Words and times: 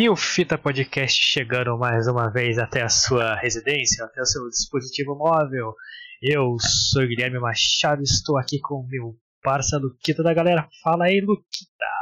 E 0.00 0.08
o 0.08 0.14
Fita 0.14 0.56
Podcast 0.56 1.20
chegando 1.20 1.76
mais 1.76 2.06
uma 2.06 2.30
vez 2.30 2.56
até 2.56 2.82
a 2.82 2.88
sua 2.88 3.34
residência, 3.34 4.04
até 4.04 4.22
o 4.22 4.26
seu 4.26 4.48
dispositivo 4.48 5.16
móvel. 5.16 5.74
Eu 6.22 6.56
sou 6.60 7.04
Guilherme 7.04 7.40
Machado, 7.40 8.00
estou 8.00 8.38
aqui 8.38 8.60
com 8.60 8.86
meu 8.86 9.16
parça 9.42 9.76
Luquita 9.76 10.22
da 10.22 10.32
galera. 10.32 10.68
Fala 10.84 11.06
aí, 11.06 11.20
Luquita! 11.20 11.97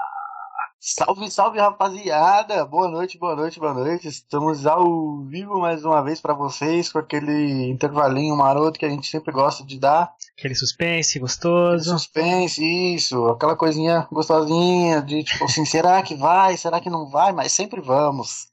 Salve, 0.89 1.29
salve 1.33 1.59
rapaziada! 1.59 2.65
Boa 2.65 2.89
noite, 2.89 3.19
boa 3.19 3.35
noite, 3.35 3.59
boa 3.59 3.75
noite. 3.75 4.07
Estamos 4.07 4.67
ao 4.67 5.21
vivo 5.25 5.59
mais 5.59 5.85
uma 5.85 6.01
vez 6.01 6.21
para 6.21 6.33
vocês 6.33 6.93
com 6.93 7.01
aquele 7.01 7.69
intervalinho 7.69 8.37
maroto 8.37 8.79
que 8.79 8.87
a 8.87 8.89
gente 8.89 9.09
sempre 9.09 9.33
gosta 9.33 9.67
de 9.67 9.81
dar. 9.81 10.15
Aquele 10.39 10.55
suspense 10.55 11.19
gostoso. 11.19 11.91
Aquele 11.91 11.99
suspense, 11.99 12.95
isso, 12.95 13.27
aquela 13.27 13.57
coisinha 13.57 14.07
gostosinha 14.13 15.03
de 15.03 15.25
tipo 15.25 15.43
assim, 15.47 15.65
será 15.67 16.01
que 16.05 16.15
vai? 16.15 16.57
Será 16.57 16.81
que 16.81 16.89
não 16.89 17.11
vai? 17.11 17.33
Mas 17.33 17.51
sempre 17.51 17.81
vamos. 17.81 18.47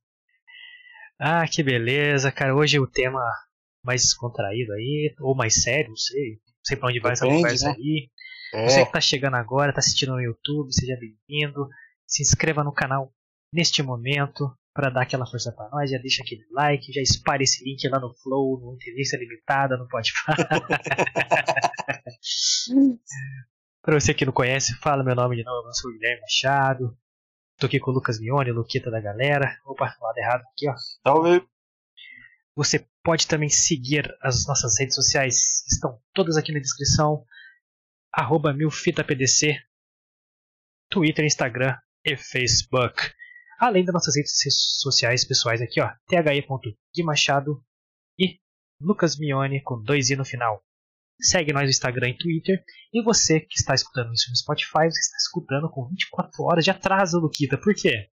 Ah, 1.20 1.46
que 1.48 1.62
beleza, 1.62 2.32
cara. 2.32 2.56
Hoje 2.56 2.80
o 2.80 2.88
tema 2.88 3.22
mais 3.86 4.02
descontraído 4.02 4.74
aí, 4.74 5.14
ou 5.22 5.36
mais 5.36 5.62
sério, 5.62 5.90
não 5.90 5.98
sei. 5.98 6.32
Não 6.32 6.66
sei 6.66 6.78
pra 6.78 6.90
onde 6.90 7.00
vai 7.00 7.14
Depende, 7.14 7.32
essa 7.32 7.38
conversa 7.38 7.68
né? 7.68 7.76
aí. 7.78 8.10
É. 8.56 8.70
Você 8.70 8.86
que 8.88 8.92
tá 8.92 9.02
chegando 9.02 9.36
agora, 9.36 9.72
tá 9.72 9.80
assistindo 9.80 10.14
no 10.14 10.22
YouTube, 10.22 10.74
seja 10.74 10.98
bem-vindo 11.00 11.68
se 12.14 12.22
inscreva 12.22 12.64
no 12.64 12.72
canal 12.72 13.12
neste 13.52 13.82
momento 13.82 14.56
para 14.72 14.92
dar 14.92 15.02
aquela 15.02 15.26
força 15.26 15.52
para 15.52 15.68
nós, 15.70 15.90
já 15.90 15.98
deixa 15.98 16.22
aquele 16.22 16.46
like, 16.52 16.94
já 16.94 17.02
espalhe 17.02 17.44
esse 17.44 17.64
link 17.64 17.88
lá 17.88 18.00
no 18.00 18.14
Flow, 18.14 18.60
no 18.60 18.76
Entrevista 18.76 19.18
Limitada, 19.18 19.76
no 19.78 19.86
Spotify. 19.86 20.36
para 23.82 24.00
você 24.00 24.14
que 24.14 24.26
não 24.26 24.34
conhece, 24.34 24.76
fala 24.76 25.04
meu 25.04 25.16
nome 25.16 25.38
de 25.38 25.44
novo, 25.44 25.68
eu 25.68 25.74
sou 25.74 25.90
o 25.90 25.94
Guilherme 25.94 26.22
Machado. 26.22 26.96
Tô 27.58 27.66
aqui 27.66 27.80
com 27.80 27.90
o 27.90 27.94
Lucas 27.96 28.20
Mione, 28.20 28.52
Luquita 28.52 28.92
da 28.92 29.02
galera. 29.02 29.60
Opa, 29.66 29.98
lado 30.00 30.18
errado 30.18 30.44
aqui, 30.54 30.70
ó. 30.70 30.76
Salve! 31.04 31.44
Você 32.56 32.88
pode 33.04 33.28
também 33.28 33.50
seguir 33.50 34.16
as 34.22 34.46
nossas 34.46 34.78
redes 34.80 34.94
sociais, 34.94 35.66
estão 35.68 36.00
todas 36.14 36.38
aqui 36.38 36.52
na 36.52 36.60
descrição. 36.60 37.26
Arroba 38.12 38.54
milfitapdc, 38.54 39.60
Twitter, 40.90 41.26
Instagram, 41.26 41.76
e 42.06 42.18
Facebook. 42.18 43.02
Além 43.60 43.86
das 43.86 43.94
nossas 43.94 44.16
redes 44.16 44.34
sociais 44.82 45.26
pessoais 45.26 45.62
aqui, 45.62 45.80
ó, 45.80 45.90
the.guimachado 46.08 47.64
e 48.20 48.40
Lucas 48.82 49.18
Mione 49.18 49.62
com 49.62 49.82
dois 49.82 50.10
i 50.10 50.16
no 50.16 50.26
final. 50.26 50.62
Segue 51.22 51.54
nós 51.54 51.64
no 51.64 51.70
Instagram 51.70 52.10
e 52.10 52.18
Twitter. 52.18 52.64
E 52.94 53.02
você 53.02 53.40
que 53.40 53.56
está 53.56 53.74
escutando 53.74 54.12
isso 54.14 54.30
no 54.30 54.36
Spotify, 54.36 54.90
você 54.90 55.00
está 55.00 55.18
escutando 55.18 55.70
com 55.70 55.88
24 55.88 56.44
horas 56.44 56.66
de 56.66 56.72
atraso, 56.72 57.20
Luquita. 57.20 57.58
Por 57.58 57.74
quê? 57.74 58.10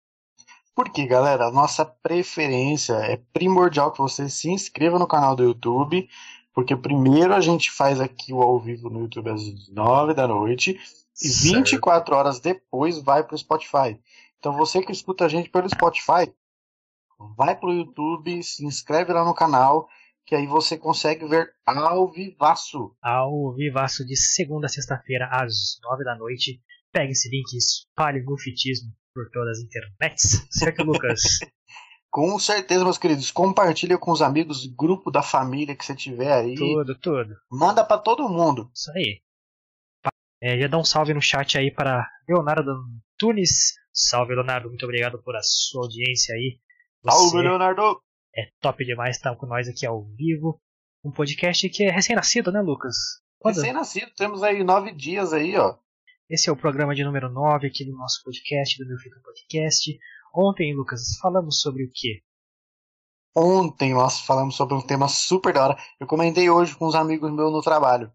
Porque, 0.75 1.07
galera, 1.07 1.47
a 1.47 1.53
nossa 1.53 1.85
preferência 1.85 2.95
é 2.95 3.17
primordial 3.33 3.93
que 3.93 3.99
você 3.99 4.29
se 4.29 4.51
inscreva 4.51 4.99
no 4.99 5.07
canal 5.07 5.37
do 5.37 5.45
YouTube. 5.45 6.09
Porque 6.53 6.75
primeiro 6.75 7.35
a 7.35 7.41
gente 7.41 7.71
faz 7.71 8.01
aqui 8.01 8.33
o 8.33 8.43
ao 8.43 8.59
vivo 8.59 8.89
no 8.89 9.01
YouTube 9.01 9.31
às 9.31 9.69
9 9.69 10.15
da 10.15 10.27
noite. 10.27 10.81
E 11.23 11.29
24 11.29 12.15
horas 12.15 12.41
depois 12.41 12.99
vai 13.03 13.25
para 13.25 13.35
o 13.35 13.39
Spotify. 13.39 13.99
Então 14.39 14.57
você 14.57 14.83
que 14.83 14.93
escuta 14.93 15.25
a 15.25 15.29
gente 15.29 15.49
pelo 15.49 15.69
Spotify, 15.69 16.33
vai 17.37 17.59
para 17.59 17.69
o 17.69 17.73
YouTube, 17.73 18.43
se 18.43 18.65
inscreve 18.65 19.13
lá 19.13 19.25
no 19.25 19.35
canal, 19.35 19.89
que 20.27 20.35
aí 20.35 20.47
você 20.47 20.77
consegue 20.77 21.27
ver 21.27 21.51
ao 21.65 22.11
vivaço. 22.11 22.95
Ao 23.03 23.55
vivaço 23.55 24.05
de 24.05 24.17
segunda 24.17 24.67
a 24.67 24.69
sexta-feira, 24.69 25.29
às 25.31 25.79
9 25.83 26.05
da 26.05 26.17
noite. 26.17 26.61
Pega 26.93 27.11
esse 27.11 27.29
link 27.29 27.53
e 27.53 27.59
espalhe 27.59 28.25
o 28.27 28.39
fitismo 28.39 28.91
por 29.15 29.31
todas 29.31 29.59
as 29.59 29.65
internets. 29.65 30.47
Certo, 30.51 30.83
Lucas? 30.85 31.23
Com 32.11 32.39
certeza, 32.39 32.85
meus 32.85 32.99
queridos. 32.99 33.31
Compartilha 33.31 33.99
com 33.99 34.11
os 34.11 34.23
amigos, 34.23 34.67
grupo 34.67 35.11
da 35.11 35.23
família 35.23 35.77
que 35.77 35.85
você 35.85 35.95
tiver 35.95 36.33
aí. 36.33 36.55
Tudo, 36.55 36.99
tudo. 36.99 37.37
Manda 37.51 37.85
para 37.85 37.99
todo 37.99 38.29
mundo. 38.29 38.71
Isso 38.75 38.91
aí. 38.93 39.21
É, 40.47 40.57
já 40.61 40.69
dá 40.69 40.79
um 40.79 40.85
salve 40.85 41.13
no 41.13 41.21
chat 41.21 41.59
aí 41.59 41.73
para 41.73 42.09
Leonardo 42.29 42.73
Tunes. 43.19 43.75
Salve, 43.93 44.33
Leonardo. 44.33 44.69
Muito 44.69 44.85
obrigado 44.85 45.21
por 45.21 45.35
a 45.35 45.41
sua 45.43 45.83
audiência 45.83 46.33
aí. 46.37 46.61
Você 47.03 47.19
salve, 47.19 47.43
Leonardo. 47.43 48.01
É 48.33 48.43
top 48.61 48.85
demais 48.85 49.17
estar 49.17 49.35
com 49.35 49.45
nós 49.45 49.67
aqui 49.67 49.85
ao 49.85 50.05
vivo. 50.05 50.63
Um 51.05 51.11
podcast 51.11 51.69
que 51.69 51.83
é 51.83 51.91
recém-nascido, 51.91 52.53
né, 52.53 52.61
Lucas? 52.61 52.95
Recém-nascido. 53.45 54.13
Temos 54.17 54.41
aí 54.45 54.63
nove 54.63 54.93
dias 54.93 55.33
aí, 55.33 55.57
ó. 55.57 55.79
Esse 56.31 56.49
é 56.49 56.53
o 56.53 56.57
programa 56.57 56.95
de 56.95 57.03
número 57.03 57.29
nove 57.29 57.67
aqui 57.67 57.85
do 57.85 57.97
nosso 57.97 58.23
podcast, 58.23 58.79
do 58.79 58.89
Meu 58.89 58.99
Fita 58.99 59.19
Podcast. 59.25 59.99
Ontem, 60.33 60.77
Lucas, 60.77 61.19
falamos 61.21 61.61
sobre 61.61 61.83
o 61.83 61.91
quê? 61.93 62.23
Ontem 63.35 63.95
nós 63.95 64.21
falamos 64.21 64.55
sobre 64.55 64.77
um 64.77 64.81
tema 64.81 65.09
super 65.09 65.53
da 65.53 65.65
hora. 65.65 65.77
Eu 65.99 66.07
comentei 66.07 66.49
hoje 66.49 66.77
com 66.77 66.87
uns 66.87 66.95
amigos 66.95 67.33
meus 67.33 67.53
no 67.53 67.63
trabalho 67.63 68.13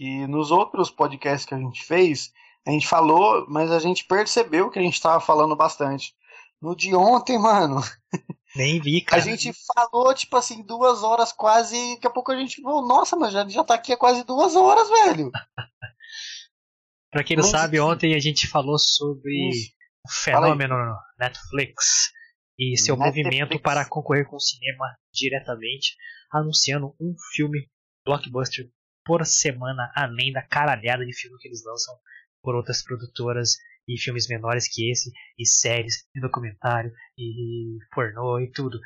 que 0.00 0.26
nos 0.26 0.50
outros 0.50 0.90
podcasts 0.90 1.44
que 1.44 1.54
a 1.54 1.58
gente 1.58 1.84
fez, 1.84 2.32
a 2.66 2.70
gente 2.70 2.88
falou, 2.88 3.44
mas 3.50 3.70
a 3.70 3.78
gente 3.78 4.06
percebeu 4.06 4.70
que 4.70 4.78
a 4.78 4.82
gente 4.82 4.94
estava 4.94 5.20
falando 5.20 5.54
bastante. 5.54 6.14
No 6.58 6.74
de 6.74 6.94
ontem, 6.94 7.38
mano. 7.38 7.82
Nem 8.56 8.80
vi, 8.80 9.02
cara. 9.02 9.20
A 9.20 9.24
gente 9.24 9.52
falou, 9.52 10.14
tipo 10.14 10.34
assim, 10.38 10.62
duas 10.62 11.02
horas 11.02 11.32
quase. 11.32 11.76
Daqui 11.96 12.06
a 12.06 12.10
pouco 12.10 12.32
a 12.32 12.36
gente 12.36 12.62
falou, 12.62 12.88
nossa, 12.88 13.14
mas 13.14 13.30
já, 13.34 13.46
já 13.46 13.62
tá 13.62 13.74
aqui 13.74 13.92
há 13.92 13.96
quase 13.98 14.24
duas 14.24 14.56
horas, 14.56 14.88
velho. 14.88 15.30
pra 17.12 17.22
quem 17.22 17.36
não 17.36 17.44
mas, 17.44 17.50
sabe, 17.50 17.78
ontem 17.78 18.14
a 18.14 18.18
gente 18.18 18.46
falou 18.46 18.78
sobre 18.78 19.50
isso. 19.50 19.70
o 20.06 20.10
fenômeno 20.10 20.76
Netflix 21.18 22.10
e 22.58 22.74
seu 22.78 22.96
Netflix. 22.96 23.28
movimento 23.28 23.60
para 23.60 23.86
concorrer 23.86 24.26
com 24.26 24.36
o 24.36 24.40
cinema 24.40 24.86
diretamente, 25.12 25.94
anunciando 26.32 26.96
um 26.98 27.14
filme 27.34 27.68
blockbuster 28.02 28.66
por 29.10 29.26
semana, 29.26 29.90
além 29.92 30.32
da 30.32 30.40
caralhada 30.40 31.04
de 31.04 31.12
filme 31.12 31.36
que 31.40 31.48
eles 31.48 31.64
lançam 31.64 31.98
por 32.40 32.54
outras 32.54 32.80
produtoras 32.80 33.56
e 33.88 33.98
filmes 33.98 34.28
menores 34.28 34.72
que 34.72 34.88
esse, 34.88 35.10
e 35.36 35.44
séries, 35.44 36.06
e 36.14 36.20
documentário, 36.20 36.92
e 37.18 37.76
pornô 37.92 38.38
e 38.38 38.48
tudo. 38.52 38.78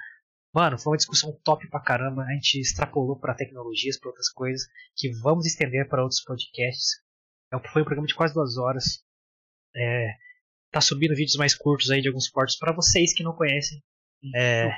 Mano, 0.55 0.79
foi 0.79 0.93
uma 0.93 0.97
discussão 0.97 1.39
top 1.45 1.69
pra 1.69 1.79
caramba. 1.79 2.23
A 2.23 2.33
gente 2.33 2.59
extrapolou 2.59 3.21
para 3.21 3.35
tecnologias, 3.35 4.01
para 4.01 4.09
outras 4.09 4.31
coisas, 4.31 4.67
que 4.97 5.13
vamos 5.21 5.45
estender 5.45 5.87
para 5.91 6.03
outros 6.03 6.23
podcasts. 6.23 7.03
É 7.53 7.59
foi 7.69 7.83
um 7.83 7.85
programa 7.85 8.07
de 8.07 8.15
quase 8.15 8.33
duas 8.33 8.57
horas. 8.57 9.05
É, 9.77 10.09
tá 10.71 10.81
subindo 10.81 11.15
vídeos 11.15 11.37
mais 11.37 11.55
curtos 11.55 11.91
aí 11.91 12.01
de 12.01 12.09
alguns 12.09 12.31
cortes 12.31 12.57
para 12.57 12.73
vocês 12.73 13.13
que 13.13 13.23
não 13.23 13.37
conhecem. 13.37 13.85
É, 14.35 14.71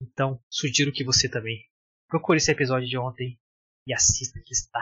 então, 0.00 0.40
sugiro 0.48 0.92
que 0.92 1.02
você 1.02 1.28
também 1.28 1.58
procure 2.06 2.36
esse 2.36 2.52
episódio 2.52 2.88
de 2.88 2.96
ontem 2.96 3.36
e 3.86 3.94
assista 3.94 4.40
que 4.44 4.52
está 4.52 4.80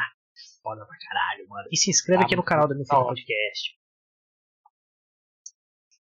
foda 0.62 0.84
pra 0.84 0.98
caralho, 0.98 1.48
mano. 1.48 1.68
E 1.70 1.76
se 1.76 1.90
inscreve 1.90 2.20
tá 2.20 2.26
aqui 2.26 2.36
no 2.36 2.42
canal 2.42 2.68
da 2.68 2.74
Meu 2.74 2.84
Filho 2.84 3.06
Podcast. 3.06 3.78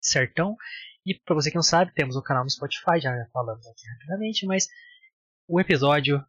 Certão? 0.00 0.56
E 1.04 1.18
pra 1.18 1.34
você 1.34 1.50
que 1.50 1.56
não 1.56 1.62
sabe, 1.62 1.94
temos 1.94 2.16
um 2.16 2.22
canal 2.22 2.44
no 2.44 2.50
Spotify, 2.50 3.00
já 3.00 3.12
falamos 3.32 3.66
aqui 3.66 3.86
rapidamente, 3.88 4.46
mas 4.46 4.68
o 5.48 5.60
episódio 5.60 6.24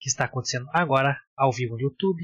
que 0.00 0.08
está 0.08 0.24
acontecendo 0.24 0.68
agora, 0.72 1.20
ao 1.36 1.52
vivo 1.52 1.74
no 1.74 1.82
YouTube, 1.82 2.22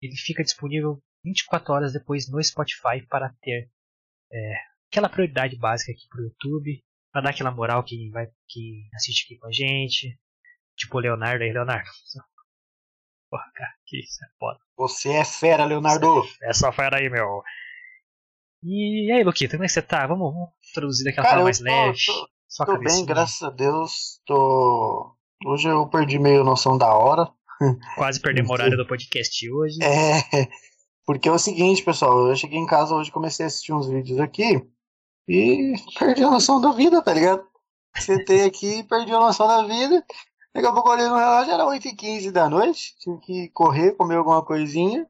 ele 0.00 0.16
fica 0.16 0.42
disponível 0.42 1.02
24 1.24 1.72
horas 1.72 1.92
depois 1.92 2.28
no 2.28 2.42
Spotify 2.42 3.06
para 3.08 3.34
ter 3.40 3.70
é, 4.32 4.54
aquela 4.90 5.08
prioridade 5.08 5.56
básica 5.56 5.92
aqui 5.92 6.06
pro 6.08 6.22
YouTube, 6.22 6.84
para 7.12 7.22
dar 7.22 7.30
aquela 7.30 7.50
moral 7.50 7.82
que 7.82 8.10
vai 8.10 8.26
que 8.48 8.88
assiste 8.94 9.24
aqui 9.24 9.38
com 9.38 9.46
a 9.46 9.52
gente. 9.52 10.18
Tipo 10.76 10.98
o 10.98 11.00
Leonardo 11.00 11.44
aí, 11.44 11.52
Leonardo. 11.52 11.88
Porra, 13.34 13.50
cara, 13.52 13.74
que 13.84 13.98
isso 13.98 14.24
é 14.24 14.28
foda. 14.38 14.60
Você 14.76 15.08
é 15.08 15.24
fera, 15.24 15.64
Leonardo! 15.64 16.22
É 16.40 16.52
só 16.52 16.70
fera 16.70 16.98
aí, 16.98 17.10
meu. 17.10 17.42
E, 18.62 19.10
aí, 19.10 19.24
Luquita, 19.24 19.56
como 19.56 19.64
é 19.64 19.66
que 19.66 19.72
você 19.72 19.82
tá? 19.82 20.06
Vamos, 20.06 20.32
vamos 20.32 20.50
introduzir 20.70 21.04
daquela 21.04 21.24
cara, 21.24 21.36
forma 21.38 21.44
mais 21.46 21.58
tô, 21.58 21.64
leve. 21.64 21.98
Tô, 22.56 22.64
tô 22.64 22.78
bem, 22.78 23.04
graças 23.04 23.42
a 23.42 23.50
Deus. 23.50 24.20
Tô. 24.24 25.16
Hoje 25.46 25.66
eu 25.66 25.84
perdi 25.88 26.16
meio 26.16 26.44
noção 26.44 26.78
da 26.78 26.94
hora. 26.94 27.28
Quase 27.96 28.20
perdemos 28.20 28.50
o 28.50 28.52
horário 28.52 28.76
do 28.76 28.86
podcast 28.86 29.50
hoje. 29.50 29.78
É, 29.82 30.46
porque 31.04 31.28
é 31.28 31.32
o 31.32 31.38
seguinte, 31.38 31.82
pessoal, 31.82 32.28
eu 32.28 32.36
cheguei 32.36 32.60
em 32.60 32.66
casa 32.68 32.94
hoje 32.94 33.10
comecei 33.10 33.46
a 33.46 33.48
assistir 33.48 33.72
uns 33.72 33.88
vídeos 33.88 34.20
aqui 34.20 34.64
e 35.28 35.74
perdi 35.98 36.22
a 36.22 36.30
noção 36.30 36.60
da 36.60 36.70
vida, 36.70 37.02
tá 37.02 37.12
ligado? 37.12 37.44
Sentei 37.96 38.44
aqui 38.44 38.78
e 38.78 38.84
perdi 38.84 39.12
a 39.12 39.18
noção 39.18 39.48
da 39.48 39.64
vida. 39.64 40.04
Daqui 40.54 40.68
a 40.68 40.72
pouco 40.72 40.88
eu 40.88 40.92
olhei 40.92 41.08
no 41.08 41.16
relógio, 41.16 41.52
era 41.52 41.64
8h15 41.64 42.30
da 42.30 42.48
noite. 42.48 42.94
Tive 42.98 43.18
que 43.20 43.48
correr, 43.48 43.96
comer 43.96 44.16
alguma 44.16 44.44
coisinha, 44.44 45.04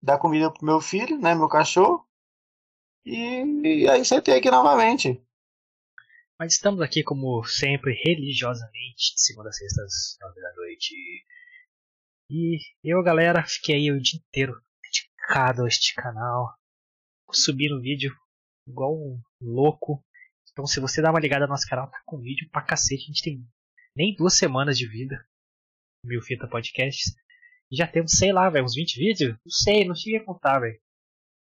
dar 0.00 0.16
comida 0.16 0.48
pro 0.48 0.64
meu 0.64 0.80
filho, 0.80 1.18
né? 1.18 1.34
Meu 1.34 1.48
cachorro. 1.48 2.06
E, 3.04 3.42
e 3.82 3.88
aí 3.88 4.04
sentei 4.04 4.38
aqui 4.38 4.48
novamente. 4.48 5.20
Mas 6.38 6.52
estamos 6.52 6.80
aqui, 6.80 7.02
como 7.02 7.42
sempre, 7.42 7.92
religiosamente, 8.04 9.14
de 9.14 9.20
segunda 9.20 9.48
a 9.48 9.52
sexta 9.52 9.82
às 9.82 10.16
9 10.20 10.40
da 10.40 10.54
noite. 10.54 10.94
E 12.30 12.58
eu, 12.84 13.02
galera, 13.02 13.42
fiquei 13.42 13.74
aí 13.74 13.90
o 13.90 14.00
dia 14.00 14.20
inteiro 14.20 14.54
dedicado 14.84 15.64
a 15.64 15.68
este 15.68 15.94
canal, 15.96 16.54
subindo 17.32 17.80
vídeo 17.80 18.14
igual 18.68 18.94
um 18.94 19.20
louco. 19.40 20.00
Então 20.52 20.64
se 20.64 20.78
você 20.78 21.02
dá 21.02 21.10
uma 21.10 21.18
ligada 21.18 21.44
no 21.46 21.50
nosso 21.50 21.68
canal, 21.68 21.90
tá 21.90 22.00
com 22.06 22.20
vídeo 22.20 22.48
pra 22.52 22.62
cacete. 22.62 23.02
A 23.02 23.06
gente 23.06 23.22
tem 23.22 23.44
nem 23.96 24.14
duas 24.14 24.34
semanas 24.34 24.78
de 24.78 24.86
vida. 24.86 25.24
Mil 26.04 26.20
Fita 26.22 26.48
Podcasts. 26.48 27.14
E 27.70 27.76
já 27.76 27.86
temos, 27.86 28.12
sei 28.12 28.32
lá, 28.32 28.48
velho, 28.50 28.64
uns 28.64 28.74
20 28.74 28.96
vídeos? 28.96 29.32
Não 29.44 29.50
sei, 29.50 29.84
não 29.84 29.94
cheguei 29.94 30.18
a 30.18 30.24
contar, 30.24 30.58
velho. 30.60 30.80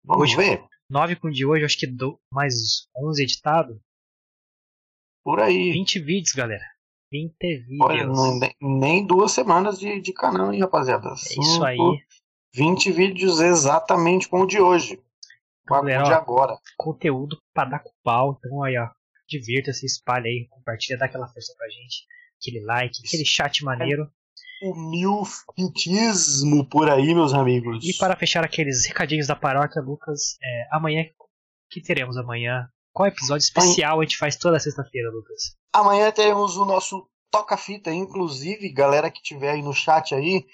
Vamos 0.03 0.23
hoje, 0.23 0.35
ver. 0.37 0.63
9 0.89 1.15
com 1.15 1.27
o 1.27 1.31
de 1.31 1.45
hoje, 1.45 1.65
acho 1.65 1.77
que 1.77 1.87
do, 1.87 2.19
mais 2.31 2.87
11 2.95 3.23
editado. 3.23 3.81
Por 5.23 5.39
aí. 5.39 5.71
20 5.71 5.99
vídeos, 5.99 6.31
galera. 6.31 6.63
20 7.11 7.35
vídeos. 7.39 7.79
Olha, 7.81 8.07
nem, 8.39 8.55
nem 8.61 9.07
duas 9.07 9.31
semanas 9.31 9.79
de, 9.79 9.99
de 9.99 10.13
canal, 10.13 10.53
hein, 10.53 10.61
rapaziada. 10.61 11.09
É 11.09 11.41
isso 11.41 11.63
aí. 11.63 11.77
20 12.53 12.91
vídeos 12.91 13.39
exatamente 13.39 14.29
como 14.29 14.43
o 14.43 14.47
de 14.47 14.61
hoje. 14.61 15.01
Galera, 15.67 16.03
ó, 16.03 16.05
de 16.05 16.13
agora. 16.13 16.57
Conteúdo 16.77 17.41
pra 17.53 17.65
dar 17.65 17.79
com 17.79 17.91
pau. 18.03 18.37
Então 18.37 18.63
aí, 18.63 18.77
ó. 18.77 18.89
Divirta-se, 19.27 19.85
espalha 19.85 20.25
aí, 20.25 20.47
compartilha, 20.49 20.99
dá 20.99 21.05
aquela 21.05 21.27
força 21.27 21.53
pra 21.57 21.67
gente. 21.67 22.05
Aquele 22.39 22.63
like, 22.65 22.99
aquele 23.05 23.25
chat 23.25 23.63
maneiro. 23.63 24.09
O 24.63 24.75
milfitismo 24.89 26.67
por 26.67 26.89
aí, 26.89 27.13
meus 27.13 27.33
amigos. 27.33 27.83
E 27.83 27.97
para 27.97 28.15
fechar 28.15 28.43
aqueles 28.43 28.85
recadinhos 28.85 29.27
da 29.27 29.35
paróquia, 29.35 29.81
Lucas, 29.81 30.37
é, 30.41 30.67
amanhã, 30.71 31.03
que 31.69 31.81
teremos 31.81 32.17
amanhã? 32.17 32.67
Qual 32.93 33.07
episódio 33.07 33.43
especial 33.43 33.99
a 33.99 34.03
gente 34.03 34.17
faz 34.17 34.37
toda 34.37 34.59
sexta-feira, 34.59 35.11
Lucas? 35.11 35.57
Amanhã 35.73 36.09
teremos 36.11 36.55
o 36.55 36.63
nosso 36.63 37.07
toca-fita, 37.29 37.91
inclusive, 37.91 38.71
galera 38.71 39.11
que 39.11 39.21
tiver 39.21 39.51
aí 39.51 39.61
no 39.61 39.73
chat 39.73 40.15
aí, 40.15 40.45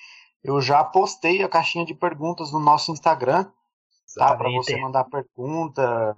eu 0.44 0.60
já 0.60 0.83
postei 0.83 1.44
a 1.44 1.50
caixinha 1.50 1.86
de 1.86 1.94
perguntas 1.94 2.51
no 2.51 2.60
nosso 2.60 2.92
Instagram, 2.92 3.45
tá? 4.16 4.36
Para 4.36 4.50
você 4.50 4.75
mandar 4.78 5.04
pergunta, 5.04 6.18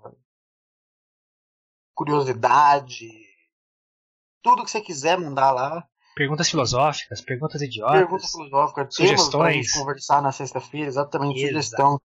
curiosidade, 1.93 3.09
tudo 4.43 4.63
que 4.63 4.69
você 4.69 4.81
quiser 4.81 5.17
mandar 5.17 5.51
lá. 5.51 5.83
Perguntas 6.15 6.49
filosóficas, 6.49 7.21
perguntas 7.21 7.61
idiotas. 7.61 7.97
Perguntas 7.97 8.31
filosóficas, 8.31 8.95
sugestões. 8.95 9.71
Pra 9.71 9.79
conversar 9.81 10.21
na 10.21 10.31
sexta-feira, 10.31 10.87
exatamente, 10.87 11.39
Exato. 11.39 11.53
sugestão. 11.53 12.01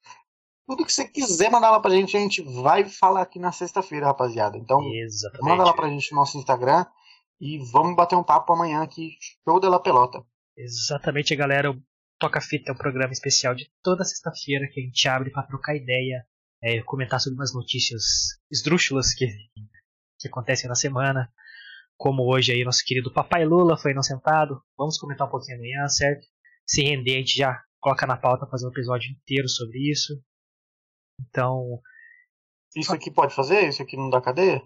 Tudo 0.66 0.86
que 0.86 0.92
você 0.92 1.06
quiser 1.06 1.50
mandar 1.50 1.70
lá 1.70 1.80
pra 1.80 1.90
gente, 1.90 2.16
a 2.16 2.20
gente 2.20 2.42
vai 2.62 2.84
falar 2.84 3.22
aqui 3.22 3.38
na 3.38 3.52
sexta-feira, 3.52 4.06
rapaziada. 4.06 4.56
Então, 4.56 4.80
exatamente. 4.94 5.44
manda 5.44 5.64
lá 5.64 5.74
pra 5.74 5.88
gente 5.88 6.10
no 6.12 6.18
nosso 6.18 6.38
Instagram 6.38 6.86
e 7.40 7.58
vamos 7.72 7.96
bater 7.96 8.16
um 8.16 8.22
papo 8.22 8.52
amanhã 8.52 8.82
aqui, 8.82 9.10
show 9.44 9.60
de 9.60 9.68
la 9.68 9.80
pelota. 9.80 10.22
Exatamente, 10.56 11.36
galera. 11.36 11.70
O 11.70 11.82
Toca 12.18 12.40
Fita 12.40 12.70
é 12.70 12.74
um 12.74 12.76
programa 12.76 13.12
especial 13.12 13.54
de 13.54 13.70
toda 13.82 14.04
sexta-feira 14.04 14.68
que 14.70 14.80
a 14.80 14.84
gente 14.84 15.08
abre 15.08 15.30
para 15.30 15.46
trocar 15.46 15.76
ideia, 15.76 16.26
é, 16.62 16.82
comentar 16.82 17.20
sobre 17.20 17.38
umas 17.38 17.54
notícias 17.54 18.02
esdrúxulas 18.50 19.14
que, 19.14 19.26
que 20.18 20.28
acontecem 20.28 20.68
na 20.68 20.74
semana. 20.74 21.32
Como 21.98 22.32
hoje 22.32 22.52
aí 22.52 22.64
nosso 22.64 22.84
querido 22.86 23.12
Papai 23.12 23.44
Lula 23.44 23.76
foi 23.76 23.90
inocentado. 23.90 24.62
Vamos 24.78 24.96
comentar 24.96 25.26
um 25.26 25.30
pouquinho 25.30 25.58
amanhã, 25.58 25.88
certo? 25.88 26.24
Se 26.64 26.82
render, 26.82 27.16
a 27.16 27.18
gente 27.18 27.36
já 27.36 27.60
coloca 27.80 28.06
na 28.06 28.16
pauta 28.16 28.46
fazer 28.46 28.66
um 28.66 28.70
episódio 28.70 29.10
inteiro 29.10 29.48
sobre 29.48 29.90
isso. 29.90 30.14
Então. 31.20 31.80
Isso 32.76 32.94
aqui 32.94 33.10
pode 33.10 33.34
fazer? 33.34 33.68
Isso 33.68 33.82
aqui 33.82 33.96
não 33.96 34.08
dá 34.08 34.20
cadeia? 34.20 34.62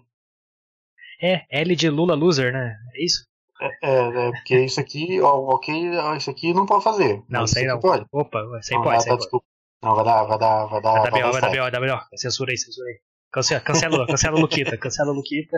É, 1.19 1.45
L 1.49 1.75
de 1.75 1.89
Lula 1.89 2.13
loser, 2.13 2.53
né? 2.53 2.77
É 2.93 3.03
isso? 3.03 3.25
É, 3.59 3.67
é, 3.81 4.27
é 4.27 4.31
porque 4.31 4.59
isso 4.59 4.79
aqui, 4.79 5.19
ó, 5.21 5.55
ok, 5.55 5.73
isso 6.17 6.29
aqui 6.29 6.53
não 6.53 6.65
pode 6.65 6.83
fazer. 6.83 7.23
Não, 7.29 7.45
isso 7.45 7.57
aí 7.57 7.65
não. 7.65 7.79
Pode. 7.79 8.05
Opa, 8.11 8.39
isso 8.59 8.73
aí 8.73 8.77
não, 8.77 8.83
pode. 8.83 9.05
Vai, 9.05 9.17
tá, 9.17 9.29
pode. 9.29 9.43
Não, 9.81 9.95
vai 9.95 10.05
dar, 10.05 10.23
vai 10.25 10.39
dar, 10.39 10.65
vai 10.65 10.81
dar. 10.81 10.91
Vai 10.93 11.03
dar 11.03 11.11
B.O., 11.11 11.31
vai 11.31 11.41
dar 11.41 11.49
B.O., 11.49 11.61
vai 11.61 11.71
dar 11.71 11.79
B.O. 11.79 12.17
Censura 12.17 12.51
aí, 12.51 12.57
censura 12.57 12.87
aí. 12.89 12.99
Cancela, 13.31 13.61
cancela, 13.61 14.05
cancela 14.05 14.37
o 14.37 14.41
Luquita, 14.41 14.77
cancela 14.77 15.11
o 15.11 15.15
Luquita. 15.15 15.57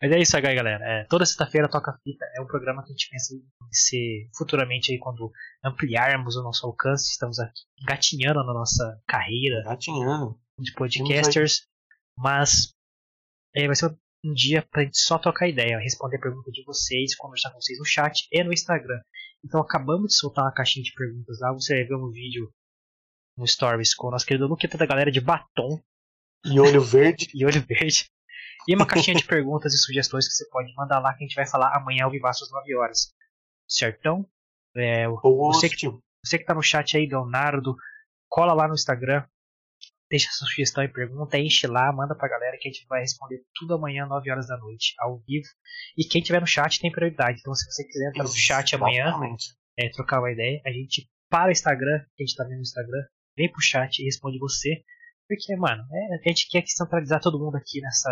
Mas 0.00 0.12
é 0.12 0.18
isso 0.18 0.36
aí, 0.36 0.42
galera. 0.42 0.84
É, 0.84 1.04
toda 1.04 1.24
sexta-feira 1.24 1.68
Toca 1.68 1.98
Fita 2.02 2.24
é 2.36 2.40
um 2.40 2.46
programa 2.46 2.82
que 2.82 2.90
a 2.90 2.92
gente 2.92 3.08
pensa 3.10 3.34
em 3.34 3.72
ser 3.72 4.28
futuramente 4.36 4.92
aí 4.92 4.98
quando 4.98 5.32
ampliarmos 5.64 6.36
o 6.36 6.42
nosso 6.42 6.66
alcance. 6.66 7.10
Estamos 7.10 7.38
aqui 7.38 7.62
gatinhando 7.86 8.44
na 8.44 8.52
nossa 8.52 9.00
carreira 9.06 9.62
gatinhando. 9.64 10.38
de 10.58 10.72
podcasters. 10.72 11.66
Mas 12.16 12.72
é, 13.54 13.66
vai 13.66 13.76
ser 13.76 13.96
um 14.24 14.32
dia 14.32 14.62
pra 14.70 14.82
gente 14.82 14.98
só 14.98 15.18
trocar 15.18 15.48
ideia, 15.48 15.78
responder 15.78 16.18
perguntas 16.18 16.52
de 16.52 16.64
vocês, 16.64 17.14
conversar 17.14 17.50
com 17.50 17.60
vocês 17.60 17.78
no 17.78 17.84
chat 17.84 18.26
e 18.32 18.42
no 18.42 18.52
Instagram. 18.52 19.00
Então 19.44 19.60
acabamos 19.60 20.08
de 20.08 20.18
soltar 20.18 20.44
uma 20.44 20.52
caixinha 20.52 20.82
de 20.82 20.92
perguntas 20.92 21.38
lá. 21.40 21.52
Você 21.52 21.74
vai 21.74 21.84
ver 21.84 21.96
um 21.96 22.10
vídeo 22.10 22.50
no 23.36 23.46
Stories 23.46 23.94
com 23.94 24.08
o 24.08 24.10
nosso 24.10 24.26
querido 24.26 24.46
Luqueta 24.46 24.78
da 24.78 24.86
galera 24.86 25.10
de 25.10 25.20
batom. 25.20 25.80
E 26.44 26.58
olho 26.60 26.82
verde. 26.82 27.28
e 27.34 27.44
olho 27.44 27.62
verde. 27.62 28.06
E 28.68 28.74
uma 28.74 28.86
caixinha 28.86 29.16
de 29.16 29.24
perguntas 29.24 29.74
e 29.74 29.78
sugestões 29.78 30.26
que 30.26 30.34
você 30.34 30.48
pode 30.48 30.72
mandar 30.74 30.98
lá 30.98 31.12
que 31.14 31.24
a 31.24 31.26
gente 31.26 31.34
vai 31.34 31.46
falar 31.46 31.76
amanhã 31.76 32.04
ao 32.04 32.10
vivaço 32.10 32.44
às 32.44 32.50
9 32.50 32.76
horas. 32.76 33.12
Certão? 33.68 34.26
É, 34.76 35.06
você, 35.08 35.68
que, 35.68 35.88
você 36.24 36.38
que 36.38 36.44
tá 36.44 36.54
no 36.54 36.62
chat 36.62 36.96
aí, 36.96 37.06
Leonardo, 37.06 37.76
cola 38.28 38.52
lá 38.52 38.66
no 38.66 38.74
Instagram, 38.74 39.24
deixa 40.10 40.30
sua 40.32 40.48
sugestão 40.48 40.82
e 40.82 40.88
pergunta, 40.88 41.38
enche 41.38 41.66
lá, 41.66 41.92
manda 41.92 42.14
pra 42.14 42.28
galera 42.28 42.56
que 42.58 42.68
a 42.68 42.72
gente 42.72 42.86
vai 42.88 43.00
responder 43.00 43.42
tudo 43.54 43.74
amanhã, 43.74 44.06
9 44.06 44.30
horas 44.30 44.48
da 44.48 44.56
noite, 44.56 44.94
ao 44.98 45.18
vivo. 45.20 45.46
E 45.96 46.04
quem 46.04 46.22
tiver 46.22 46.40
no 46.40 46.46
chat 46.46 46.80
tem 46.80 46.90
prioridade. 46.90 47.38
Então 47.40 47.54
se 47.54 47.70
você 47.70 47.84
quiser 47.84 48.08
entrar 48.08 48.24
no 48.24 48.30
chat 48.30 48.74
amanhã, 48.74 49.14
é, 49.78 49.88
trocar 49.90 50.20
uma 50.20 50.32
ideia, 50.32 50.60
a 50.64 50.70
gente 50.70 51.08
para 51.30 51.48
o 51.48 51.52
Instagram, 51.52 51.98
que 52.16 52.22
a 52.22 52.26
gente 52.26 52.36
tá 52.36 52.44
vendo 52.44 52.56
no 52.56 52.62
Instagram, 52.62 53.04
vem 53.36 53.50
pro 53.50 53.60
chat 53.60 53.98
e 53.98 54.04
responde 54.04 54.38
você. 54.38 54.82
Porque, 55.28 55.56
mano, 55.56 55.82
é, 55.90 56.14
a 56.14 56.28
gente 56.28 56.48
quer 56.48 56.62
centralizar 56.66 57.20
todo 57.20 57.38
mundo 57.38 57.56
aqui 57.56 57.80
nessa 57.80 58.10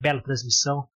bela 0.00 0.22
transmissão. 0.22 0.88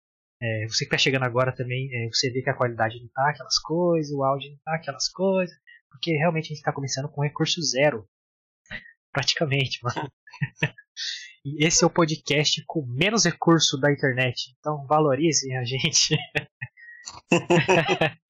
É, 0.41 0.65
você 0.67 0.79
que 0.79 0.85
está 0.85 0.97
chegando 0.97 1.23
agora 1.23 1.55
também, 1.55 1.89
é, 1.93 2.07
você 2.07 2.31
vê 2.31 2.41
que 2.41 2.49
a 2.49 2.55
qualidade 2.55 2.99
não 2.99 3.07
tá 3.09 3.29
aquelas 3.29 3.59
coisas, 3.59 4.11
o 4.11 4.23
áudio 4.23 4.51
não 4.51 4.57
tá 4.63 4.75
aquelas 4.75 5.09
coisas, 5.09 5.55
porque 5.89 6.11
realmente 6.11 6.45
a 6.45 6.49
gente 6.49 6.57
está 6.57 6.73
começando 6.73 7.09
com 7.09 7.21
recurso 7.21 7.61
zero. 7.61 8.07
Praticamente, 9.11 9.79
mano. 9.83 10.11
e 11.45 11.65
esse 11.65 11.83
é 11.83 11.87
o 11.87 11.89
podcast 11.89 12.63
com 12.65 12.85
menos 12.85 13.25
recurso 13.25 13.79
da 13.79 13.91
internet. 13.91 14.55
Então 14.59 14.85
valorizem 14.87 15.55
a 15.57 15.63
gente. 15.63 16.17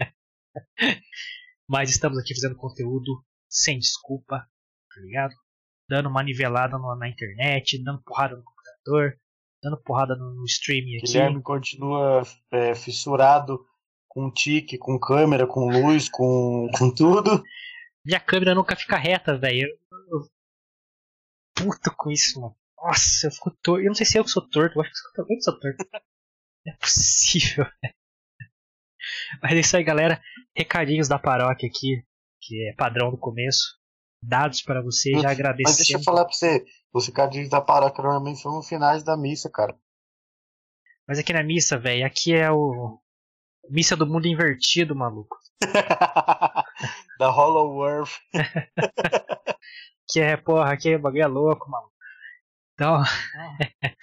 Mas 1.67 1.89
estamos 1.89 2.17
aqui 2.17 2.35
fazendo 2.35 2.57
conteúdo 2.57 3.23
sem 3.49 3.79
desculpa, 3.79 4.39
tá 4.39 5.01
ligado? 5.01 5.33
Dando 5.89 6.09
uma 6.09 6.23
nivelada 6.23 6.77
na 6.77 7.07
internet, 7.07 7.81
dando 7.81 8.03
porrada 8.03 8.35
no 8.35 8.43
computador, 8.43 9.17
dando 9.63 9.81
porrada 9.81 10.15
no 10.15 10.43
streaming 10.45 10.97
aqui. 10.97 11.07
Guilherme 11.07 11.41
continua 11.41 12.21
é, 12.51 12.75
fissurado 12.75 13.65
com 14.07 14.29
tique, 14.29 14.77
com 14.77 14.99
câmera, 14.99 15.47
com 15.47 15.69
luz, 15.69 16.09
com, 16.09 16.67
com 16.77 16.93
tudo. 16.93 17.41
Minha 18.05 18.19
câmera 18.19 18.53
nunca 18.53 18.75
fica 18.75 18.97
reta, 18.97 19.37
velho. 19.37 19.67
Eu... 20.11 20.27
Puto 21.55 21.91
com 21.95 22.11
isso, 22.11 22.41
mano. 22.41 22.55
Nossa, 22.77 23.27
eu 23.27 23.31
fico 23.31 23.51
torto. 23.61 23.81
Eu 23.81 23.87
não 23.87 23.95
sei 23.95 24.05
se 24.05 24.17
eu 24.19 24.23
que 24.23 24.29
sou 24.29 24.47
torto, 24.49 24.77
eu 24.77 24.81
acho 24.83 24.91
que 24.91 25.19
eu 25.19 25.23
também 25.23 25.41
sou 25.41 25.57
torto. 25.57 25.77
Não 26.65 26.73
é 26.73 26.77
possível, 26.77 27.65
velho. 27.81 27.93
Mas 29.41 29.51
é 29.51 29.59
isso 29.59 29.77
aí, 29.77 29.83
galera. 29.83 30.21
Recadinhos 30.55 31.07
da 31.07 31.19
paróquia 31.19 31.67
aqui, 31.67 32.05
que 32.41 32.69
é 32.69 32.73
padrão 32.73 33.11
do 33.11 33.17
começo. 33.17 33.77
Dados 34.21 34.61
para 34.61 34.81
você, 34.81 35.11
já 35.19 35.31
agradeço. 35.31 35.69
Mas 35.69 35.77
deixa 35.77 35.97
eu 35.97 36.03
falar 36.03 36.23
pra 36.23 36.33
você, 36.33 36.63
os 36.93 37.07
recadinhos 37.07 37.49
da 37.49 37.59
paróquia 37.59 38.03
normalmente 38.03 38.39
são 38.39 38.53
nos 38.55 38.67
finais 38.67 39.03
da 39.03 39.17
missa, 39.17 39.49
cara. 39.49 39.75
Mas 41.07 41.17
aqui 41.17 41.33
na 41.33 41.43
missa, 41.43 41.77
velho, 41.77 42.05
aqui 42.05 42.33
é 42.33 42.51
o. 42.51 42.99
Missa 43.69 43.95
do 43.95 44.05
mundo 44.05 44.27
invertido, 44.27 44.95
maluco. 44.95 45.37
da 47.17 47.29
Hollow 47.29 47.87
Earth. 47.87 48.19
que 50.07 50.19
é, 50.19 50.37
porra, 50.37 50.73
aqui 50.73 50.95
o 50.95 50.99
bagulho 50.99 51.23
é 51.23 51.27
louco, 51.27 51.69
maluco. 51.69 51.93
Então. 52.73 53.01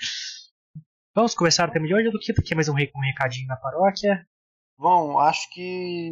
Vamos 1.14 1.34
começar 1.34 1.68
o 1.68 1.72
tema 1.72 1.86
de 1.86 1.94
hoje, 1.94 2.10
do 2.10 2.18
que 2.18 2.32
aqui 2.32 2.54
mais 2.54 2.68
um, 2.68 2.72
um 2.72 3.00
recadinho 3.02 3.46
na 3.46 3.56
paróquia. 3.56 4.26
Bom, 4.78 5.18
acho 5.18 5.48
que. 5.52 6.10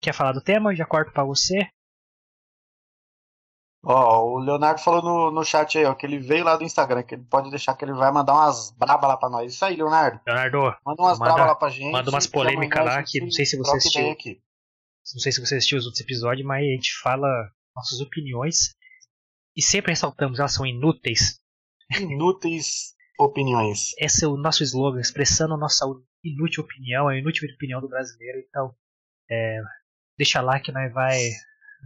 Quer 0.00 0.14
falar 0.14 0.32
do 0.32 0.42
tema? 0.42 0.70
Eu 0.72 0.76
já 0.76 0.86
corto 0.86 1.12
pra 1.12 1.24
você. 1.24 1.68
Ó, 3.82 4.34
o 4.34 4.38
Leonardo 4.38 4.80
falou 4.80 5.02
no, 5.02 5.30
no 5.30 5.44
chat 5.44 5.78
aí, 5.78 5.84
ó, 5.86 5.94
que 5.94 6.04
ele 6.04 6.18
veio 6.18 6.44
lá 6.44 6.56
do 6.56 6.64
Instagram, 6.64 7.02
que 7.02 7.14
ele 7.14 7.24
pode 7.24 7.48
deixar 7.48 7.74
que 7.74 7.84
ele 7.84 7.94
vai 7.94 8.12
mandar 8.12 8.34
umas 8.34 8.70
brabas 8.72 9.08
lá 9.08 9.16
pra 9.16 9.30
nós. 9.30 9.54
Isso 9.54 9.64
aí, 9.64 9.74
Leonardo. 9.74 10.20
Leonardo, 10.26 10.58
manda 10.84 11.02
umas 11.02 11.18
manda, 11.18 11.32
brabas 11.32 11.46
lá 11.46 11.54
pra 11.54 11.70
gente. 11.70 11.92
Manda 11.92 12.10
umas 12.10 12.26
polêmicas 12.26 12.84
lá, 12.84 13.02
que 13.02 13.20
não 13.20 13.30
sei 13.30 13.46
se 13.46 13.56
você 13.56 13.76
assistiu. 13.76 14.10
Aqui. 14.10 14.40
Não 15.14 15.20
sei 15.20 15.32
se 15.32 15.40
você 15.40 15.56
assistiu 15.56 15.78
os 15.78 15.86
outros 15.86 16.02
episódios, 16.02 16.46
mas 16.46 16.62
a 16.62 16.70
gente 16.70 16.92
fala 17.02 17.26
nossas 17.74 18.00
opiniões. 18.00 18.74
E 19.56 19.62
sempre 19.62 19.92
ressaltamos, 19.92 20.38
elas 20.38 20.52
são 20.52 20.66
inúteis. 20.66 21.40
Inúteis 21.98 22.94
opiniões. 23.18 23.92
Esse 23.98 24.24
é 24.24 24.28
o 24.28 24.36
nosso 24.36 24.62
slogan, 24.62 25.00
expressando 25.00 25.54
a 25.54 25.58
nossa 25.58 25.86
inútil 26.22 26.62
opinião, 26.62 27.08
a 27.08 27.16
inútil 27.16 27.48
opinião 27.54 27.80
do 27.80 27.88
brasileiro. 27.88 28.38
Então, 28.46 28.74
é, 29.30 29.60
deixa 30.18 30.42
lá 30.42 30.60
que 30.60 30.70
nós 30.70 30.92
vai, 30.92 31.18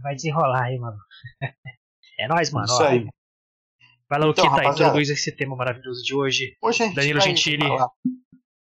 vai 0.03 0.13
desenrolar 0.13 0.65
aí, 0.65 0.77
mano. 0.77 0.97
É 2.17 2.27
nóis, 2.27 2.51
mano. 2.51 2.65
Isso 2.65 2.83
aí. 2.83 3.07
Vai 4.09 4.19
lá, 4.19 4.27
então, 4.27 4.71
introduz 4.71 5.09
esse 5.09 5.35
tema 5.35 5.55
maravilhoso 5.55 6.03
de 6.03 6.15
hoje. 6.15 6.57
hoje 6.61 6.93
Danilo 6.93 7.19
Gentili. 7.19 7.65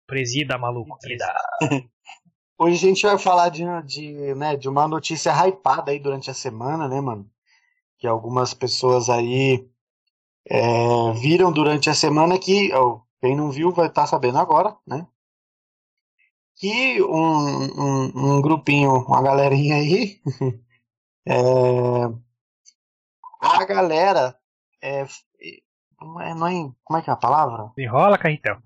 Presida, 0.05 0.57
maluco. 0.57 0.97
Presida. 0.99 1.33
Hoje 2.55 2.75
a 2.75 2.87
gente 2.87 3.05
vai 3.05 3.17
falar 3.17 3.49
de, 3.49 3.63
de, 3.83 4.35
né, 4.35 4.55
de 4.55 4.69
uma 4.69 4.87
notícia 4.87 5.31
hypada 5.31 5.91
aí 5.91 5.99
durante 5.99 6.29
a 6.29 6.33
semana, 6.33 6.87
né, 6.87 7.01
mano? 7.01 7.29
Que 7.97 8.05
algumas 8.05 8.53
pessoas 8.53 9.09
aí 9.09 9.67
é, 10.47 11.11
viram 11.13 11.51
durante 11.51 11.89
a 11.89 11.93
semana 11.93 12.37
que, 12.37 12.71
ó, 12.73 13.01
quem 13.19 13.35
não 13.35 13.51
viu 13.51 13.71
vai 13.71 13.87
estar 13.87 14.03
tá 14.03 14.07
sabendo 14.07 14.37
agora, 14.37 14.77
né? 14.85 15.05
Que 16.55 17.01
um, 17.01 17.81
um, 17.81 18.35
um 18.37 18.41
grupinho, 18.41 18.91
uma 18.91 19.21
galerinha 19.21 19.75
aí, 19.75 20.21
é, 21.27 21.33
a 23.43 23.65
galera 23.65 24.37
é, 24.81 25.05
não 26.01 26.21
é, 26.21 26.35
não 26.35 26.47
é, 26.47 26.71
como 26.83 26.99
é 26.99 27.01
que 27.01 27.09
é 27.09 27.13
a 27.13 27.17
palavra? 27.17 27.71
Enrola, 27.77 28.17
Carretel. 28.17 28.61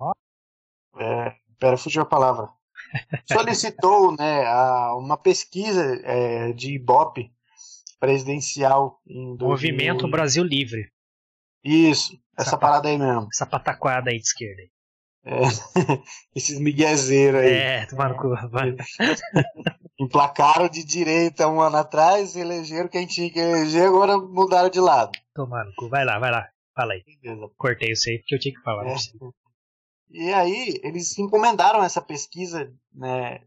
É, 1.00 1.36
pera, 1.60 1.78
fugiu 1.78 2.02
a 2.02 2.06
palavra. 2.06 2.50
Solicitou 3.32 4.16
né, 4.16 4.46
a, 4.46 4.96
uma 4.96 5.18
pesquisa 5.18 6.00
é, 6.04 6.54
de 6.54 6.74
Ibope 6.74 7.32
presidencial 8.00 9.02
em 9.06 9.38
Movimento 9.38 10.08
Brasil 10.10 10.44
Livre. 10.44 10.92
Isso, 11.64 12.14
essa, 12.38 12.50
essa 12.50 12.58
parada 12.58 12.88
aí 12.88 12.98
mesmo. 12.98 13.28
Essa 13.32 13.46
pataquada 13.46 14.10
aí 14.10 14.18
de 14.18 14.24
esquerda. 14.24 14.62
É, 15.26 15.42
esses 16.36 16.60
miguezeiros 16.60 17.42
aí. 17.42 17.54
É, 17.54 17.86
tomaram 17.86 18.16
cu. 18.16 18.34
Emplacaram 20.00 20.70
de 20.70 20.84
direita 20.84 21.48
um 21.48 21.60
ano 21.60 21.78
atrás, 21.78 22.36
elegeram 22.36 22.88
quem 22.88 23.08
tinha 23.08 23.32
que 23.32 23.40
eleger, 23.40 23.88
agora 23.88 24.18
mudaram 24.18 24.70
de 24.70 24.80
lado. 24.80 25.12
Tomaram 25.34 25.72
cu. 25.76 25.90
Vai 25.90 26.06
lá, 26.06 26.20
vai 26.20 26.32
lá. 26.32 26.48
Fala 26.76 26.94
aí. 26.94 27.04
Beleza. 27.22 27.50
Cortei 27.58 27.92
isso 27.92 28.10
aí 28.10 28.20
porque 28.20 28.36
eu 28.36 28.40
tinha 28.40 28.54
que 28.54 28.62
falar. 28.62 28.88
É. 28.88 28.96
E 30.10 30.34
aí, 30.34 30.80
eles 30.84 31.18
encomendaram 31.18 31.84
essa 31.84 32.02
pesquisa 32.02 32.72
né, 32.94 33.42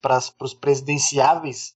para 0.00 0.18
os 0.40 0.54
presidenciáveis 0.54 1.74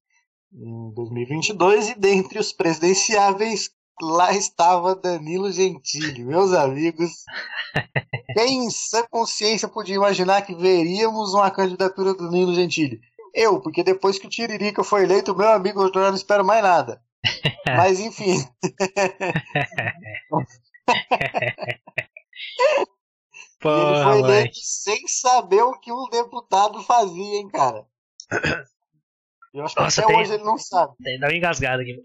em 0.52 0.92
2022, 0.94 1.90
e 1.90 1.94
dentre 1.96 2.38
os 2.38 2.52
presidenciáveis, 2.52 3.70
lá 4.00 4.32
estava 4.32 4.94
Danilo 4.94 5.50
Gentili. 5.50 6.24
Meus 6.24 6.52
amigos, 6.52 7.24
quem 8.34 8.66
em 8.66 8.70
sã 8.70 9.04
consciência 9.10 9.68
podia 9.68 9.96
imaginar 9.96 10.42
que 10.42 10.54
veríamos 10.54 11.34
uma 11.34 11.50
candidatura 11.50 12.14
do 12.14 12.30
Danilo 12.30 12.54
Gentili? 12.54 13.00
Eu, 13.34 13.60
porque 13.60 13.82
depois 13.82 14.18
que 14.18 14.26
o 14.26 14.30
Tiririca 14.30 14.84
foi 14.84 15.02
eleito, 15.02 15.36
meu 15.36 15.48
amigo, 15.48 15.82
eu 15.82 15.92
já 15.92 16.08
não 16.08 16.16
espero 16.16 16.44
mais 16.44 16.62
nada. 16.62 17.02
Mas 17.66 17.98
enfim. 17.98 18.36
Porra, 23.60 23.90
ele 23.90 24.04
foi 24.04 24.18
eleito 24.20 24.58
sem 24.62 25.08
saber 25.08 25.62
o 25.62 25.80
que 25.80 25.90
um 25.90 26.08
deputado 26.10 26.82
fazia, 26.82 27.38
hein, 27.38 27.48
cara. 27.48 27.86
Eu 29.52 29.64
acho 29.64 29.74
que 29.74 29.80
Nossa, 29.80 30.02
até 30.02 30.12
tem, 30.12 30.20
hoje 30.20 30.34
ele 30.34 30.44
não 30.44 30.58
sabe. 30.58 30.94
Tem, 31.02 31.18
dá 31.18 31.28
uma 31.28 31.36
engasgada 31.36 31.82
aqui. 31.82 32.04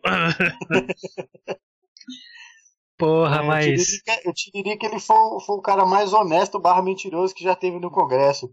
Porra, 2.98 3.38
é, 3.38 3.42
mas. 3.42 3.88
Te 4.36 4.52
diria 4.54 4.78
que 4.78 4.86
ele 4.86 5.00
foi, 5.00 5.18
foi 5.46 5.58
o 5.58 5.62
cara 5.62 5.86
mais 5.86 6.14
honesto 6.14 6.60
barra 6.60 6.82
mentiroso 6.82 7.36
que 7.36 7.44
já 7.44 7.56
teve 7.56 7.80
no 7.80 7.92
Congresso. 7.92 8.50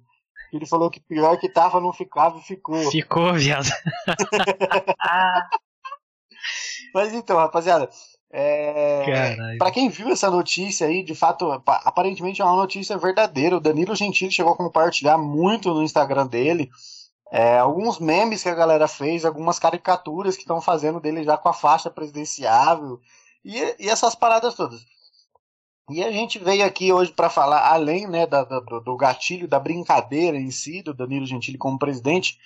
Ele 0.53 0.67
falou 0.67 0.91
que 0.91 1.01
pior 1.01 1.39
que 1.39 1.49
tava 1.49 1.81
não 1.81 1.93
ficava 1.93 2.39
e 2.39 2.43
ficou. 2.43 2.91
Ficou, 2.91 3.35
viado. 3.35 3.69
mas 6.95 7.13
então, 7.13 7.37
rapaziada, 7.37 7.91
é, 8.31 9.57
para 9.59 9.71
quem 9.71 9.89
viu 9.89 10.11
essa 10.11 10.31
notícia 10.31 10.87
aí, 10.87 11.03
de 11.03 11.15
fato, 11.15 11.51
aparentemente 11.67 12.43
é 12.43 12.45
uma 12.45 12.57
notícia 12.57 12.99
verdadeira. 12.99 13.57
O 13.57 13.61
Danilo 13.61 13.95
Gentili 13.95 14.31
chegou 14.31 14.53
a 14.53 14.57
compartilhar 14.57 15.17
muito 15.17 15.73
no 15.73 15.83
Instagram 15.83 16.27
dele. 16.27 16.71
É, 17.31 17.59
alguns 17.59 17.99
memes 17.99 18.43
que 18.43 18.49
a 18.49 18.55
galera 18.55 18.87
fez, 18.87 19.25
algumas 19.25 19.59
caricaturas 19.59 20.37
que 20.37 20.43
estão 20.43 20.61
fazendo 20.61 21.01
dele 21.01 21.25
já 21.25 21.37
com 21.37 21.49
a 21.49 21.53
faixa 21.53 21.91
presidenciável 21.91 23.01
e, 23.45 23.59
e, 23.79 23.89
essas 23.89 24.15
paradas 24.15 24.55
todas. 24.55 24.85
E 25.89 26.03
a 26.03 26.11
gente 26.11 26.39
veio 26.39 26.65
aqui 26.65 26.93
hoje 26.93 27.13
para 27.13 27.31
falar, 27.31 27.73
além 27.73 28.09
né, 28.09 28.27
da, 28.27 28.43
da, 28.43 28.59
do 28.59 28.97
gatilho, 28.97 29.47
da 29.47 29.61
brincadeira 29.61 30.37
em 30.37 30.51
si, 30.51 30.83
do 30.83 30.93
Danilo 30.93 31.27
Gentili 31.27 31.57
como 31.57 31.79
presidente, 31.79 32.37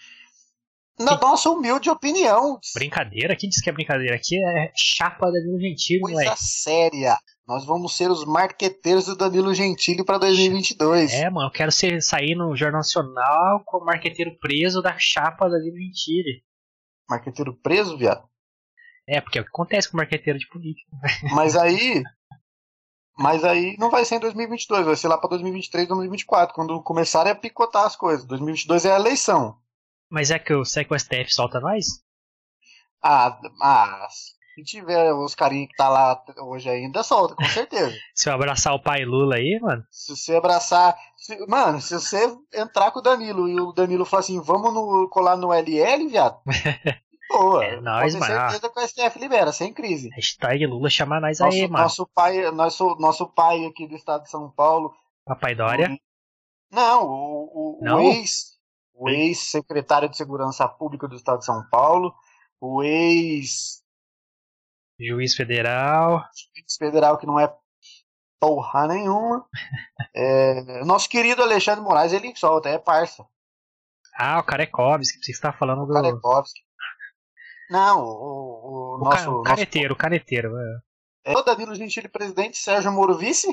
na 0.99 1.17
que... 1.17 1.25
nossa 1.25 1.49
humilde 1.49 1.89
opinião. 1.89 2.61
Brincadeira? 2.75 3.35
Quem 3.35 3.49
disse 3.49 3.63
que 3.63 3.71
é 3.71 3.73
brincadeira? 3.73 4.15
Aqui 4.15 4.37
é 4.37 4.71
chapa 4.77 5.27
da 5.27 5.33
Danilo 5.33 5.59
Gentili, 5.59 6.01
Coisa 6.01 6.21
moleque. 6.21 6.43
séria. 6.43 7.17
Nós 7.49 7.65
vamos 7.65 7.97
ser 7.97 8.11
os 8.11 8.27
marqueteiros 8.27 9.07
do 9.07 9.17
Danilo 9.17 9.55
Gentili 9.55 10.05
para 10.05 10.19
2022. 10.19 11.13
É, 11.15 11.31
mano, 11.31 11.49
eu 11.49 11.51
quero 11.51 11.73
ser, 11.73 12.03
sair 12.03 12.35
no 12.35 12.55
Jornal 12.55 12.81
Nacional 12.81 13.63
com 13.65 13.79
o 13.79 13.85
marqueteiro 13.85 14.37
preso 14.39 14.83
da 14.83 14.97
chapa 14.99 15.49
da 15.49 15.57
Danilo 15.57 15.79
Gentili. 15.79 16.45
Marqueteiro 17.09 17.57
preso, 17.57 17.97
viado? 17.97 18.29
É, 19.09 19.21
porque 19.21 19.39
é 19.39 19.41
o 19.41 19.45
que 19.45 19.51
acontece 19.51 19.89
com 19.91 19.97
o 19.97 19.99
marqueteiro 19.99 20.39
de 20.39 20.47
política. 20.49 20.91
Mas 21.35 21.57
aí. 21.57 22.03
Mas 23.21 23.45
aí 23.45 23.77
não 23.79 23.91
vai 23.91 24.03
ser 24.03 24.15
em 24.15 24.21
2022, 24.21 24.87
vai 24.87 24.97
ser 24.97 25.09
lá 25.09 25.19
para 25.19 25.29
2023, 25.29 25.87
2024, 25.87 26.55
quando 26.55 26.83
começarem 26.83 27.31
a 27.31 27.35
picotar 27.35 27.85
as 27.85 27.95
coisas. 27.95 28.25
2022 28.25 28.87
é 28.87 28.93
a 28.93 28.99
eleição. 28.99 29.59
Mas 30.09 30.31
é 30.31 30.39
que, 30.39 30.55
o, 30.55 30.63
que 30.63 30.95
o 30.95 30.99
STF 30.99 31.35
solta 31.35 31.61
nós? 31.61 32.03
Ah, 33.03 33.39
ah, 33.61 34.09
se 34.55 34.65
tiver 34.65 35.13
os 35.13 35.35
carinhos 35.35 35.69
que 35.69 35.77
tá 35.77 35.91
lá 35.91 36.25
hoje 36.39 36.71
ainda, 36.71 37.03
solta, 37.03 37.35
com 37.35 37.45
certeza. 37.45 37.95
se 38.15 38.31
eu 38.31 38.33
abraçar 38.33 38.73
o 38.73 38.83
pai 38.83 39.05
Lula 39.05 39.37
aí, 39.37 39.61
mano? 39.61 39.85
Se 39.91 40.17
você 40.17 40.37
abraçar. 40.37 40.97
Se, 41.19 41.47
mano, 41.47 41.79
se 41.79 41.93
você 41.93 42.35
entrar 42.55 42.91
com 42.91 43.01
o 43.01 43.03
Danilo 43.03 43.47
e 43.47 43.61
o 43.61 43.71
Danilo 43.73 44.07
falar 44.07 44.21
assim, 44.21 44.41
vamos 44.41 44.73
no, 44.73 45.11
colar 45.11 45.37
no 45.37 45.53
LL, 45.53 46.09
viado. 46.09 46.41
Boa, 47.31 47.65
é 47.65 47.81
nóis, 47.81 48.15
mano. 48.17 48.27
certeza 48.27 48.69
que 48.69 48.81
o 48.81 48.89
STF 48.89 49.19
libera, 49.19 49.53
sem 49.53 49.73
crise. 49.73 50.11
Hashtag 50.11 50.67
Lula 50.67 50.91
chama 50.91 51.21
nós 51.21 51.39
nosso, 51.39 51.57
aí, 51.57 51.69
mano. 51.69 51.85
Nosso 51.85 52.07
pai, 52.13 52.51
nosso, 52.51 52.97
nosso 52.97 53.27
pai 53.29 53.65
aqui 53.67 53.87
do 53.87 53.95
estado 53.95 54.25
de 54.25 54.31
São 54.31 54.51
Paulo. 54.51 54.93
Papai 55.25 55.55
Dória? 55.55 55.97
Não, 56.71 57.07
o, 57.07 57.79
o, 57.79 57.85
Não? 57.85 57.99
o 57.99 58.01
ex 58.01 58.59
o 59.01 59.09
ex-secretário 59.09 60.11
de 60.11 60.17
Segurança 60.17 60.69
Pública 60.69 61.09
do 61.09 61.17
Estado 61.17 61.39
de 61.39 61.47
São 61.47 61.67
Paulo, 61.71 62.15
o 62.61 62.83
ex. 62.83 63.83
Juiz 65.01 65.35
federal. 65.35 66.23
Juiz 66.55 66.77
federal 66.77 67.17
que 67.17 67.27
não 67.27 67.41
é 67.41 67.51
porra 68.39 68.87
nenhuma. 68.89 69.49
é, 70.15 70.85
nosso 70.85 71.09
querido 71.09 71.43
Alexandre 71.43 71.83
Moraes, 71.83 72.13
ele 72.13 72.37
solta, 72.37 72.69
é 72.69 72.79
parça. 72.79 73.25
Ah, 74.19 74.39
o 74.39 74.45
Karekovski, 74.45 75.25
você 75.25 75.33
está 75.33 75.51
falando 75.51 75.87
do. 75.87 75.95
Karekovski. 75.95 76.61
Não, 77.71 78.03
o, 78.03 78.11
o, 78.11 78.95
o 78.97 78.99
nosso. 78.99 79.43
caneteiro, 79.43 79.91
nosso... 79.91 80.01
caneteiro. 80.01 80.59
É. 81.25 81.33
é 81.33 81.39
o 81.39 81.43
Danilo 81.43 81.75
Gentili 81.75 82.09
presidente, 82.09 82.59
Sérgio 82.59 82.91
Moro 82.91 83.17
vice? 83.17 83.47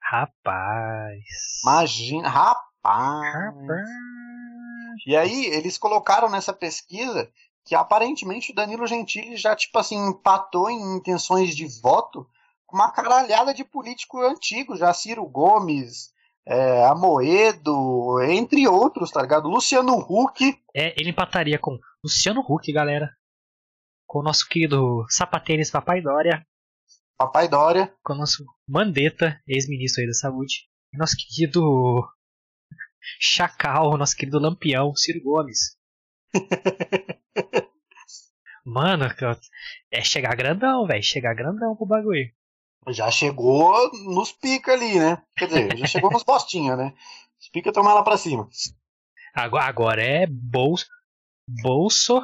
Rapaz. 0.00 1.22
Imagina, 1.62 2.28
rapaz. 2.28 3.34
Rapaz. 3.34 3.88
E 5.06 5.16
aí, 5.16 5.46
eles 5.46 5.76
colocaram 5.76 6.30
nessa 6.30 6.52
pesquisa 6.52 7.30
que 7.64 7.74
aparentemente 7.74 8.52
o 8.52 8.54
Danilo 8.54 8.86
Gentili 8.86 9.36
já, 9.36 9.54
tipo 9.54 9.78
assim, 9.78 9.96
empatou 10.08 10.70
em 10.70 10.96
intenções 10.96 11.54
de 11.54 11.66
voto 11.80 12.26
com 12.66 12.76
uma 12.76 12.90
caralhada 12.90 13.52
de 13.52 13.64
político 13.64 14.20
antigo, 14.20 14.76
já 14.76 14.92
Ciro 14.94 15.24
Gomes, 15.26 16.10
é, 16.46 16.84
Amoedo, 16.86 18.20
entre 18.22 18.66
outros, 18.66 19.10
tá 19.10 19.22
ligado? 19.22 19.48
Luciano 19.48 19.94
Huck. 19.98 20.58
É, 20.74 20.94
ele 20.98 21.10
empataria 21.10 21.58
com 21.58 21.78
Luciano 22.02 22.40
Huck, 22.40 22.72
galera. 22.72 23.10
Com 24.12 24.18
o 24.18 24.22
nosso 24.22 24.46
querido 24.46 25.06
Sapatênis 25.08 25.70
Papai 25.70 26.02
Dória. 26.02 26.46
Papai 27.16 27.48
Dória. 27.48 27.96
Com 28.04 28.12
o 28.12 28.16
nosso 28.18 28.44
Mandetta, 28.68 29.40
ex-ministro 29.48 30.02
aí 30.02 30.06
da 30.06 30.12
saúde. 30.12 30.68
E 30.92 30.98
nosso 30.98 31.16
querido 31.16 32.06
Chacal, 33.18 33.96
nosso 33.96 34.14
querido 34.14 34.38
Lampião, 34.38 34.94
Ciro 34.94 35.22
Gomes. 35.22 35.78
Mano, 38.66 39.06
é 39.90 40.04
chegar 40.04 40.36
grandão, 40.36 40.86
velho. 40.86 41.02
Chegar 41.02 41.34
grandão 41.34 41.74
pro 41.74 41.86
bagulho. 41.86 42.30
Já 42.88 43.10
chegou 43.10 43.90
nos 44.12 44.30
pica 44.30 44.74
ali, 44.74 44.98
né? 44.98 45.22
Quer 45.38 45.46
dizer, 45.46 45.78
já 45.78 45.86
chegou 45.86 46.10
nos 46.12 46.22
bostinhos, 46.22 46.76
né? 46.76 46.92
Os 47.40 47.48
pica 47.48 47.72
tomar 47.72 47.94
lá 47.94 48.02
pra 48.02 48.18
cima. 48.18 48.46
Agora, 49.34 49.64
agora 49.64 50.02
é 50.02 50.26
bolso, 50.26 50.86
bolso 51.48 52.20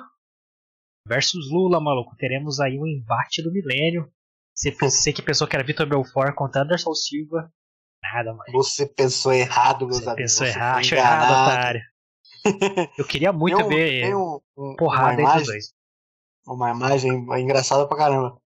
versus 1.09 1.51
Lula, 1.51 1.81
maluco. 1.81 2.15
Teremos 2.17 2.61
aí 2.61 2.79
um 2.79 2.87
embate 2.87 3.43
do 3.43 3.51
milênio. 3.51 4.09
Você, 4.55 4.71
você 4.71 5.13
que 5.13 5.23
pensou 5.23 5.47
que 5.47 5.57
era 5.57 5.65
Vitor 5.65 5.89
Belfort 5.89 6.35
contra 6.35 6.63
Anderson 6.63 6.95
Silva. 6.95 7.51
Nada, 8.03 8.33
mano. 8.33 8.53
Você 8.53 8.87
pensou 8.87 9.33
errado, 9.33 9.87
meus 9.87 9.99
Você 9.99 10.09
amigos. 10.09 10.33
Pensou 10.33 10.47
errado, 10.47 10.79
achou 10.79 10.99
errado, 10.99 11.31
otário. 11.31 11.81
Eu 12.97 13.05
queria 13.07 13.33
muito 13.33 13.61
eu, 13.61 13.69
ver 13.69 14.15
um, 14.15 14.41
um, 14.57 14.77
porrada 14.77 15.21
entre 15.21 15.39
os 15.39 15.47
dois. 15.47 15.73
Uma 16.47 16.71
imagem 16.71 17.11
engraçada 17.41 17.87
pra 17.87 17.97
caramba. 17.97 18.39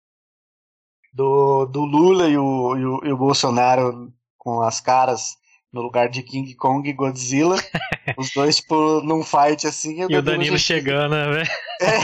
do, 1.13 1.65
do 1.65 1.83
Lula 1.83 2.27
e 2.27 2.37
o, 2.37 2.77
e 2.77 2.85
o, 2.85 3.05
e 3.05 3.11
o 3.11 3.17
Bolsonaro 3.17 4.13
com 4.37 4.61
as 4.61 4.79
caras 4.79 5.35
no 5.71 5.81
lugar 5.81 6.09
de 6.09 6.21
King 6.21 6.53
Kong 6.55 6.87
e 6.89 6.93
Godzilla. 6.93 7.55
os 8.17 8.31
dois 8.33 8.59
por, 8.59 9.03
num 9.03 9.23
fight 9.23 9.65
assim. 9.67 10.01
E 10.01 10.15
o 10.15 10.21
Danilo 10.21 10.57
chegando, 10.57 11.15
né, 11.15 11.29
velho? 11.31 11.49
É. 11.81 11.97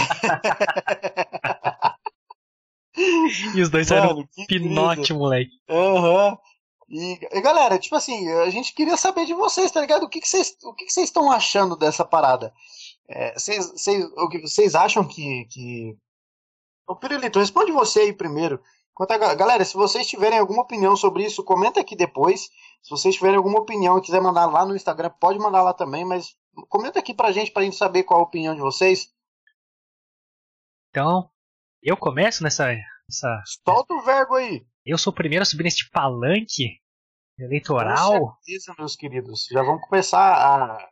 e 3.57 3.61
os 3.61 3.69
dois 3.69 3.89
Mano, 3.91 4.03
eram 4.03 4.27
pinote, 4.47 5.13
moleque. 5.13 5.51
Aham. 5.69 6.29
Uhum. 6.31 6.37
E, 6.89 7.19
e, 7.33 7.41
galera, 7.41 7.77
tipo 7.77 7.95
assim, 7.95 8.29
a 8.31 8.49
gente 8.49 8.73
queria 8.73 8.95
saber 8.95 9.25
de 9.25 9.33
vocês, 9.33 9.69
tá 9.69 9.81
ligado? 9.81 10.03
O 10.03 10.09
que, 10.09 10.21
que, 10.21 10.27
vocês, 10.27 10.55
o 10.63 10.73
que, 10.73 10.85
que 10.85 10.93
vocês 10.93 11.09
estão 11.09 11.29
achando 11.29 11.75
dessa 11.75 12.05
parada? 12.05 12.53
É, 13.09 13.35
o 14.17 14.29
que 14.29 14.39
vocês 14.39 14.73
acham 14.75 15.05
que. 15.05 15.45
que... 15.45 15.97
O 16.87 16.95
Pirulito, 16.95 17.39
responde 17.39 17.73
você 17.73 17.99
aí 17.99 18.13
primeiro. 18.13 18.61
A, 18.99 19.35
galera, 19.35 19.63
se 19.63 19.75
vocês 19.75 20.07
tiverem 20.07 20.39
alguma 20.39 20.63
opinião 20.63 20.95
sobre 20.95 21.23
isso, 21.23 21.43
comenta 21.43 21.79
aqui 21.79 21.95
depois. 21.95 22.49
Se 22.81 22.89
vocês 22.89 23.15
tiverem 23.15 23.37
alguma 23.37 23.59
opinião 23.59 23.97
e 23.97 24.01
quiser 24.01 24.21
mandar 24.21 24.45
lá 24.47 24.65
no 24.65 24.75
Instagram, 24.75 25.09
pode 25.19 25.37
mandar 25.37 25.61
lá 25.61 25.73
também, 25.73 26.03
mas 26.03 26.35
comenta 26.67 26.99
aqui 26.99 27.13
pra 27.13 27.31
gente, 27.31 27.51
pra 27.51 27.63
gente 27.63 27.75
saber 27.75 28.03
qual 28.03 28.19
a 28.19 28.23
opinião 28.23 28.55
de 28.55 28.61
vocês. 28.61 29.13
Então, 30.89 31.29
eu 31.81 31.95
começo 31.95 32.43
nessa. 32.43 32.67
nessa... 32.67 33.43
Solta 33.45 33.93
o 33.93 34.01
verbo 34.01 34.35
aí. 34.35 34.65
Eu 34.85 34.97
sou 34.97 35.11
o 35.11 35.15
primeiro 35.15 35.43
a 35.43 35.45
subir 35.45 35.63
neste 35.63 35.89
palanque 35.91 36.79
eleitoral. 37.37 38.19
Com 38.19 38.35
certeza, 38.41 38.75
meus 38.79 38.95
queridos. 38.95 39.47
Já 39.51 39.61
vamos 39.61 39.87
começar 39.87 40.33
a. 40.33 40.89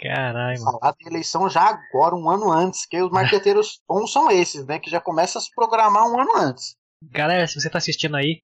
Caralho. 0.00 0.60
Falar 0.62 0.94
de 0.98 1.08
eleição 1.08 1.48
já 1.48 1.62
agora, 1.62 2.14
um 2.14 2.30
ano 2.30 2.52
antes, 2.52 2.86
que 2.86 3.00
os 3.02 3.10
marqueteiros 3.10 3.80
bons 3.88 4.12
são 4.12 4.30
esses, 4.30 4.64
né? 4.66 4.78
Que 4.78 4.90
já 4.90 5.00
começa 5.00 5.38
a 5.38 5.42
se 5.42 5.52
programar 5.54 6.04
um 6.04 6.20
ano 6.20 6.36
antes. 6.36 6.76
Galera, 7.02 7.46
se 7.46 7.60
você 7.60 7.68
tá 7.68 7.78
assistindo 7.78 8.16
aí, 8.16 8.40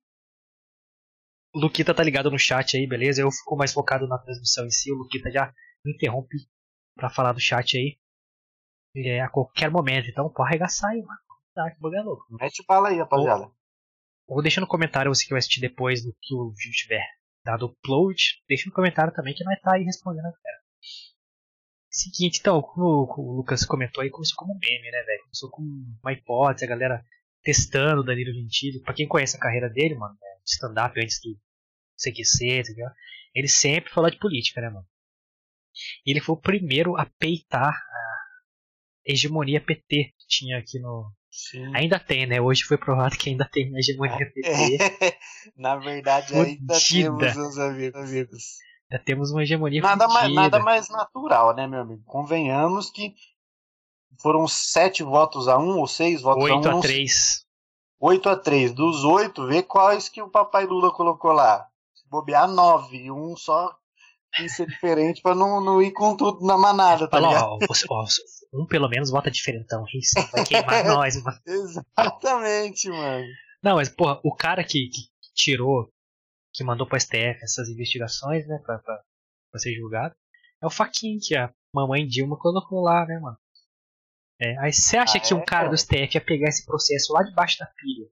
o 1.55 1.61
Luquita 1.61 1.95
tá 1.95 2.03
ligado 2.03 2.31
no 2.31 2.39
chat 2.39 2.77
aí, 2.77 2.87
beleza? 2.87 3.23
Eu 3.23 3.31
fico 3.31 3.57
mais 3.57 3.73
focado 3.73 4.09
na 4.09 4.19
transmissão 4.19 4.67
em 4.67 4.71
si. 4.71 4.93
O 4.93 4.97
Luquita 4.97 5.31
já 5.31 5.53
me 5.85 5.93
interrompe 5.95 6.37
pra 6.97 7.09
falar 7.09 7.33
do 7.33 7.41
chat 7.41 7.77
aí. 7.77 7.97
É, 8.97 9.21
a 9.21 9.29
qualquer 9.29 9.71
momento, 9.71 10.09
então 10.09 10.31
pode 10.31 10.49
arregaçar 10.49 10.91
aí, 10.91 11.03
mano. 11.03 11.19
Tá, 11.55 11.71
que 11.71 11.81
bagulho 11.81 12.01
é 12.01 12.03
louco. 12.03 12.27
Mete 12.31 12.65
bala 12.67 12.89
aí, 12.89 12.99
rapaziada. 12.99 13.45
Ou, 14.27 14.37
ou 14.37 14.43
deixa 14.43 14.61
no 14.61 14.67
comentário 14.67 15.13
você 15.13 15.25
que 15.25 15.31
vai 15.31 15.39
assistir 15.39 15.61
depois 15.61 16.03
do 16.03 16.13
que 16.21 16.35
o 16.35 16.51
vídeo 16.51 16.73
tiver 16.73 17.05
dado 17.45 17.67
upload. 17.67 18.43
Deixa 18.49 18.69
no 18.69 18.75
comentário 18.75 19.13
também 19.13 19.35
que 19.35 19.45
nós 19.45 19.61
tá 19.61 19.75
aí 19.75 19.85
respondendo 19.85 20.27
a 20.27 20.31
galera. 20.31 20.65
Seguinte, 21.95 22.41
então, 22.41 22.61
como 22.61 23.09
o 23.17 23.37
Lucas 23.37 23.65
comentou 23.65 24.03
aí, 24.03 24.11
começou 24.11 24.35
como 24.37 24.53
um 24.53 24.59
meme, 24.59 24.91
né, 24.91 25.03
velho? 25.05 25.23
Começou 25.23 25.49
com 25.49 25.63
uma 26.03 26.13
hipótese, 26.13 26.65
a 26.65 26.69
galera 26.69 27.05
testando 27.41 28.01
o 28.01 28.05
Danilo 28.05 28.35
Gentili. 28.35 28.81
Pra 28.81 28.93
quem 28.93 29.07
conhece 29.07 29.37
a 29.37 29.41
carreira 29.41 29.71
dele, 29.71 29.95
mano, 29.95 30.15
né, 30.15 30.29
de 30.45 30.51
stand-up 30.51 31.01
antes 31.01 31.21
do 31.23 31.39
CQC, 31.97 32.59
entendeu? 32.59 32.89
ele 33.33 33.49
sempre 33.49 33.93
falou 33.93 34.11
de 34.11 34.19
política, 34.19 34.61
né, 34.61 34.71
mano? 34.71 34.87
E 36.05 36.11
ele 36.11 36.21
foi 36.21 36.35
o 36.35 36.41
primeiro 36.41 36.97
a 36.97 37.07
peitar 37.19 37.73
a 37.73 38.17
hegemonia 39.05 39.61
PT 39.61 40.13
que 40.17 40.27
tinha 40.29 40.59
aqui 40.59 40.81
no. 40.81 41.13
Sim. 41.31 41.75
Ainda 41.77 41.99
tem, 41.99 42.27
né? 42.27 42.41
Hoje 42.41 42.63
foi 42.63 42.79
provado 42.79 43.17
que 43.17 43.31
ainda 43.31 43.49
tem 43.53 43.69
uma 43.69 43.79
hegemonia 43.79 44.33
PT. 44.33 44.79
Na 45.57 45.77
verdade, 45.77 46.33
ainda 46.35 46.79
temos, 46.79 47.37
meus 47.37 47.59
amigos. 47.59 48.59
Já 48.95 48.99
temos 49.01 49.33
uma 49.33 49.43
hegemonia 49.43 49.83
nada 49.83 50.07
mais, 50.07 50.33
nada 50.33 50.59
mais 50.61 50.89
natural, 50.89 51.53
né, 51.53 51.67
meu 51.67 51.81
amigo? 51.81 52.05
Convenhamos 52.07 52.91
que 52.91 53.13
foram 54.23 54.47
sete 54.47 55.03
votos 55.03 55.49
a 55.49 55.59
um 55.59 55.81
ou 55.81 55.89
seis 55.89 56.23
votos 56.23 56.45
oito 56.45 56.55
a 56.55 56.57
um. 56.59 56.77
Oito 56.77 56.79
a 56.79 56.81
três. 56.81 57.45
Oito 57.99 58.29
a 58.29 58.37
três. 58.37 58.73
Dos 58.73 59.03
oito, 59.03 59.49
vê 59.49 59.65
quais 59.65 60.09
que 60.09 60.23
o 60.23 60.31
papai 60.31 60.65
Lula 60.65 60.93
colocou 60.93 61.33
lá. 61.33 61.67
Se 61.93 62.09
bobear, 62.09 62.47
nove. 62.47 63.11
Um 63.11 63.37
só 63.37 63.77
tem 64.37 64.49
ser 64.49 64.69
diferente 64.69 65.21
pra 65.21 65.35
não, 65.35 65.61
não 65.61 65.83
ir 65.83 65.91
com 65.91 66.17
tudo 66.17 66.47
na 66.47 66.57
manada, 66.57 67.09
tá 67.09 67.19
ligado? 67.19 67.47
Ó, 67.47 67.59
ó, 67.91 68.07
um 68.53 68.65
pelo 68.65 68.89
menos 68.89 69.11
vota 69.11 69.29
diferentão. 69.29 69.85
Isso 69.93 70.15
vai 70.31 70.45
queimar 70.47 70.85
nós, 70.85 71.21
mano. 71.21 71.41
Exatamente, 71.45 72.89
mano. 72.89 73.27
Não, 73.61 73.75
mas, 73.75 73.89
porra, 73.89 74.21
o 74.23 74.33
cara 74.33 74.63
que, 74.63 74.89
que 74.89 75.09
tirou 75.35 75.93
que 76.55 76.65
mandou 76.65 76.87
para 76.87 77.01
STF 77.01 77.43
essas 77.43 77.69
investigações, 77.69 78.47
né, 78.47 78.59
pra, 78.65 78.79
pra, 78.79 79.03
pra 79.51 79.59
ser 79.59 79.75
julgado, 79.75 80.15
é 80.63 80.67
o 80.67 80.71
Faquin, 80.71 81.19
que 81.19 81.37
a 81.37 81.53
mamãe 81.75 82.07
Dilma 82.07 82.39
colocou 82.39 82.81
lá, 82.81 83.05
né, 83.05 83.19
mano. 83.19 83.37
É, 84.41 84.57
aí 84.59 84.73
você 84.73 84.97
acha 84.97 85.19
ah, 85.19 85.21
que 85.21 85.33
é, 85.33 85.37
um 85.37 85.45
cara 85.45 85.69
do 85.69 85.77
STF 85.77 86.15
ia 86.15 86.25
pegar 86.25 86.49
esse 86.49 86.65
processo 86.65 87.13
lá 87.13 87.23
debaixo 87.23 87.59
da 87.59 87.67
pilha 87.67 88.09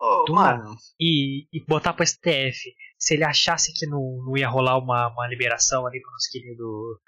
oh, 0.00 0.24
mano. 0.32 0.76
e, 0.98 1.46
e 1.52 1.64
botar 1.64 1.92
pro 1.92 2.06
STF 2.06 2.74
se 2.98 3.14
ele 3.14 3.24
achasse 3.24 3.72
que 3.74 3.86
não, 3.86 4.00
não 4.24 4.36
ia 4.36 4.48
rolar 4.48 4.78
uma, 4.78 5.08
uma 5.08 5.28
liberação 5.28 5.86
ali 5.86 6.00
pro 6.00 6.10
nosso 6.10 6.30
querido 6.30 7.00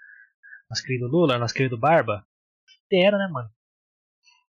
nosso 0.68 0.82
querido 0.82 1.08
Lula, 1.08 1.38
nosso 1.38 1.54
querido 1.54 1.78
Barba? 1.78 2.26
Era, 2.92 3.16
né, 3.16 3.28
mano? 3.28 3.50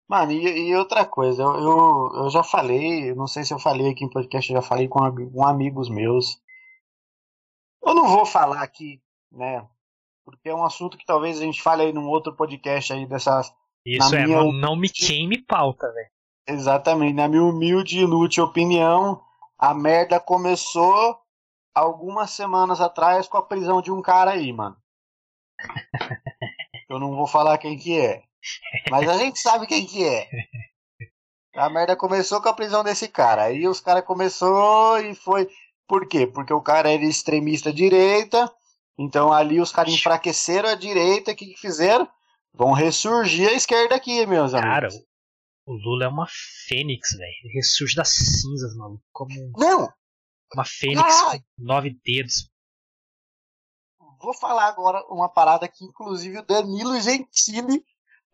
Mano, 0.07 0.31
e, 0.31 0.69
e, 0.69 0.75
outra 0.75 1.05
coisa, 1.05 1.43
eu, 1.43 1.55
eu, 1.55 2.11
eu, 2.23 2.29
já 2.29 2.41
falei, 2.41 3.13
não 3.13 3.27
sei 3.27 3.43
se 3.43 3.53
eu 3.53 3.59
falei 3.59 3.89
aqui 3.89 4.05
em 4.05 4.09
podcast, 4.09 4.49
eu 4.49 4.61
já 4.61 4.67
falei 4.67 4.87
com, 4.87 4.99
com 5.31 5.45
amigos 5.45 5.89
meus. 5.89 6.41
Eu 7.83 7.93
não 7.93 8.07
vou 8.07 8.25
falar 8.25 8.61
aqui, 8.61 9.01
né? 9.31 9.67
Porque 10.23 10.47
é 10.47 10.55
um 10.55 10.63
assunto 10.63 10.97
que 10.97 11.05
talvez 11.05 11.39
a 11.39 11.43
gente 11.43 11.61
fale 11.61 11.83
aí 11.83 11.93
num 11.93 12.07
outro 12.07 12.33
podcast 12.33 12.93
aí 12.93 13.05
dessas. 13.05 13.53
Isso 13.85 14.15
é, 14.15 14.25
minha... 14.25 14.37
não, 14.37 14.51
não 14.51 14.75
me 14.77 14.89
queime 14.89 15.41
pauta, 15.41 15.91
velho. 15.91 16.09
Exatamente, 16.47 17.13
na 17.13 17.27
minha 17.27 17.43
humilde 17.43 17.99
e 17.99 18.03
inútil 18.03 18.45
opinião, 18.45 19.21
a 19.57 19.73
merda 19.73 20.17
começou 20.19 21.19
algumas 21.75 22.31
semanas 22.31 22.79
atrás 22.79 23.27
com 23.27 23.37
a 23.37 23.41
prisão 23.41 23.81
de 23.81 23.91
um 23.91 24.01
cara 24.01 24.31
aí, 24.31 24.53
mano. 24.53 24.77
eu 26.89 26.97
não 26.97 27.13
vou 27.13 27.27
falar 27.27 27.57
quem 27.57 27.77
que 27.77 27.99
é. 27.99 28.23
Mas 28.89 29.07
a 29.07 29.17
gente 29.17 29.39
sabe 29.39 29.67
quem 29.67 29.85
que 29.85 30.03
é. 30.03 30.27
A 31.55 31.69
merda 31.69 31.95
começou 31.95 32.41
com 32.41 32.49
a 32.49 32.53
prisão 32.53 32.83
desse 32.83 33.07
cara. 33.07 33.45
Aí 33.45 33.67
os 33.67 33.79
caras 33.79 34.05
começou 34.05 34.99
e 34.99 35.15
foi. 35.15 35.49
Por 35.87 36.07
quê? 36.07 36.27
Porque 36.27 36.53
o 36.53 36.61
cara 36.61 36.91
era 36.91 37.03
extremista 37.03 37.73
direita. 37.73 38.51
Então 38.97 39.31
ali 39.31 39.59
os 39.59 39.71
caras 39.71 39.93
enfraqueceram 39.93 40.69
a 40.69 40.75
direita. 40.75 41.31
O 41.31 41.35
que, 41.35 41.47
que 41.47 41.59
fizeram? 41.59 42.07
Vão 42.53 42.73
ressurgir 42.73 43.49
a 43.49 43.53
esquerda 43.53 43.95
aqui, 43.95 44.25
meus 44.25 44.53
amigos. 44.53 44.73
Cara, 44.73 44.89
o 45.65 45.73
Lula 45.73 46.05
é 46.05 46.07
uma 46.07 46.27
fênix, 46.67 47.11
velho. 47.11 47.33
Ele 47.43 47.53
ressurge 47.53 47.95
das 47.95 48.09
cinzas, 48.09 48.75
mano. 48.75 49.01
Como 49.11 49.31
Não! 49.57 49.91
Uma 50.53 50.63
fênix 50.63 51.21
com 51.21 51.41
nove 51.57 51.99
dedos. 52.05 52.49
Vou 54.19 54.33
falar 54.33 54.67
agora 54.67 55.03
uma 55.09 55.29
parada 55.29 55.67
que, 55.67 55.83
inclusive, 55.83 56.39
o 56.39 56.45
Danilo 56.45 56.99
Gentili 56.99 57.83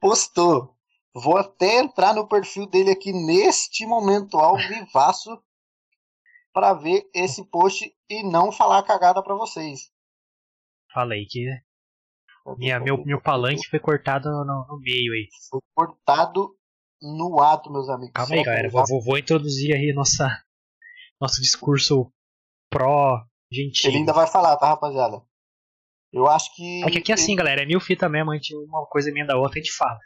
postou. 0.04 0.76
Vou 1.16 1.38
até 1.38 1.80
entrar 1.80 2.14
no 2.14 2.28
perfil 2.28 2.68
dele 2.68 2.92
aqui 2.92 3.14
neste 3.14 3.86
momento 3.86 4.38
ao 4.38 4.58
vivaço 4.58 5.42
para 6.52 6.74
ver 6.74 7.10
esse 7.14 7.46
post 7.46 7.90
e 8.10 8.24
não 8.24 8.52
falar 8.52 8.84
cagada 8.84 9.24
para 9.24 9.36
vocês. 9.36 9.92
Falei 10.94 11.26
que 11.26 11.48
minha, 12.58 12.78
meu, 12.80 12.98
meu 13.06 13.22
palanque 13.22 13.70
foi 13.70 13.80
cortado 13.80 14.30
no, 14.30 14.44
no, 14.44 14.80
meio 14.82 15.14
aí. 15.14 15.28
Foi 15.50 15.62
cortado 15.74 16.54
no 17.02 17.40
ato, 17.40 17.72
meus 17.72 17.88
amigos. 17.88 18.12
Calma 18.14 18.36
aí, 18.36 18.44
galera. 18.44 18.70
Vou, 18.70 19.02
vou, 19.02 19.18
introduzir 19.18 19.74
aí 19.74 19.94
nossa, 19.94 20.28
nosso 21.22 21.42
discurso 21.42 22.12
pró-gentil. 22.70 23.90
Ele 23.90 24.00
ainda 24.00 24.12
vai 24.12 24.28
falar, 24.28 24.58
tá, 24.58 24.68
rapaziada? 24.68 25.22
Eu 26.14 26.28
acho 26.28 26.56
que. 26.56 26.84
É 26.84 26.92
que 26.92 27.00
aqui 27.00 27.12
é 27.12 27.16
assim, 27.16 27.36
galera, 27.36 27.64
é 27.64 27.66
mil 27.66 27.80
fita 27.80 28.08
mesmo, 28.08 28.32
a 28.32 28.36
gente, 28.36 28.56
uma 28.56 28.86
coisa 28.86 29.10
emenda 29.10 29.34
a 29.34 29.38
outra, 29.38 29.60
a 29.60 29.64
gente 29.64 29.74
fala. 29.74 29.98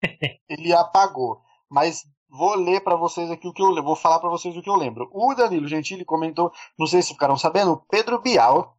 ele 0.48 0.72
apagou. 0.72 1.42
Mas 1.68 2.04
vou 2.28 2.54
ler 2.54 2.80
para 2.82 2.94
vocês 2.94 3.28
aqui 3.30 3.48
o 3.48 3.52
que 3.52 3.60
eu 3.60 3.82
vou 3.82 3.96
falar 3.96 4.20
para 4.20 4.30
vocês 4.30 4.56
o 4.56 4.62
que 4.62 4.70
eu 4.70 4.76
lembro. 4.76 5.10
O 5.12 5.34
Danilo 5.34 5.66
Gentili 5.66 6.04
comentou, 6.04 6.52
não 6.78 6.86
sei 6.86 7.02
se 7.02 7.12
ficaram 7.12 7.36
sabendo, 7.36 7.84
Pedro 7.90 8.20
Bial 8.20 8.76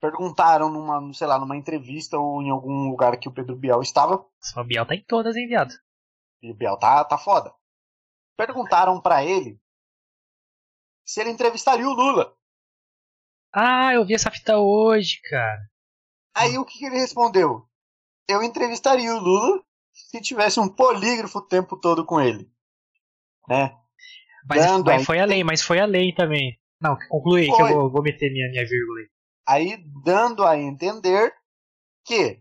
perguntaram 0.00 0.68
numa, 0.68 1.12
sei 1.14 1.26
lá, 1.26 1.38
numa 1.38 1.56
entrevista 1.56 2.18
ou 2.18 2.42
em 2.42 2.50
algum 2.50 2.90
lugar 2.90 3.16
que 3.16 3.28
o 3.28 3.32
Pedro 3.32 3.56
Bial 3.56 3.80
estava. 3.80 4.26
O 4.56 4.64
Bial 4.64 4.84
tá 4.84 4.94
em 4.94 5.02
todas, 5.02 5.34
hein, 5.36 5.46
viado? 5.46 5.72
E 6.42 6.50
o 6.50 6.54
Bial 6.54 6.78
tá, 6.78 7.02
tá 7.04 7.16
foda. 7.16 7.54
Perguntaram 8.36 9.00
para 9.00 9.24
ele 9.24 9.58
se 11.06 11.20
ele 11.20 11.30
entrevistaria 11.30 11.88
o 11.88 11.92
Lula. 11.92 12.36
Ah, 13.54 13.94
eu 13.94 14.04
vi 14.04 14.14
essa 14.14 14.30
fita 14.30 14.58
hoje, 14.58 15.20
cara. 15.30 15.60
Aí 16.34 16.58
o 16.58 16.64
que, 16.64 16.78
que 16.78 16.86
ele 16.86 16.98
respondeu? 16.98 17.62
Eu 18.28 18.42
entrevistaria 18.42 19.14
o 19.14 19.20
Lula 19.20 19.62
se 19.92 20.20
tivesse 20.20 20.58
um 20.58 20.68
polígrafo 20.68 21.38
o 21.38 21.46
tempo 21.46 21.78
todo 21.78 22.04
com 22.04 22.20
ele. 22.20 22.50
Né? 23.48 23.72
Mas, 24.48 24.82
mas 24.82 25.04
foi 25.04 25.20
a 25.20 25.24
lei, 25.24 25.44
mas 25.44 25.62
foi 25.62 25.78
a 25.78 25.86
lei 25.86 26.12
também. 26.12 26.58
Não, 26.80 26.98
conclui 27.08 27.46
que 27.46 27.62
eu 27.62 27.68
vou, 27.68 27.90
vou 27.90 28.02
meter 28.02 28.30
minha, 28.32 28.48
minha 28.50 28.66
vírgula 28.66 29.00
aí. 29.00 29.08
Aí 29.46 29.84
dando 30.04 30.44
a 30.44 30.58
entender 30.58 31.32
que 32.04 32.40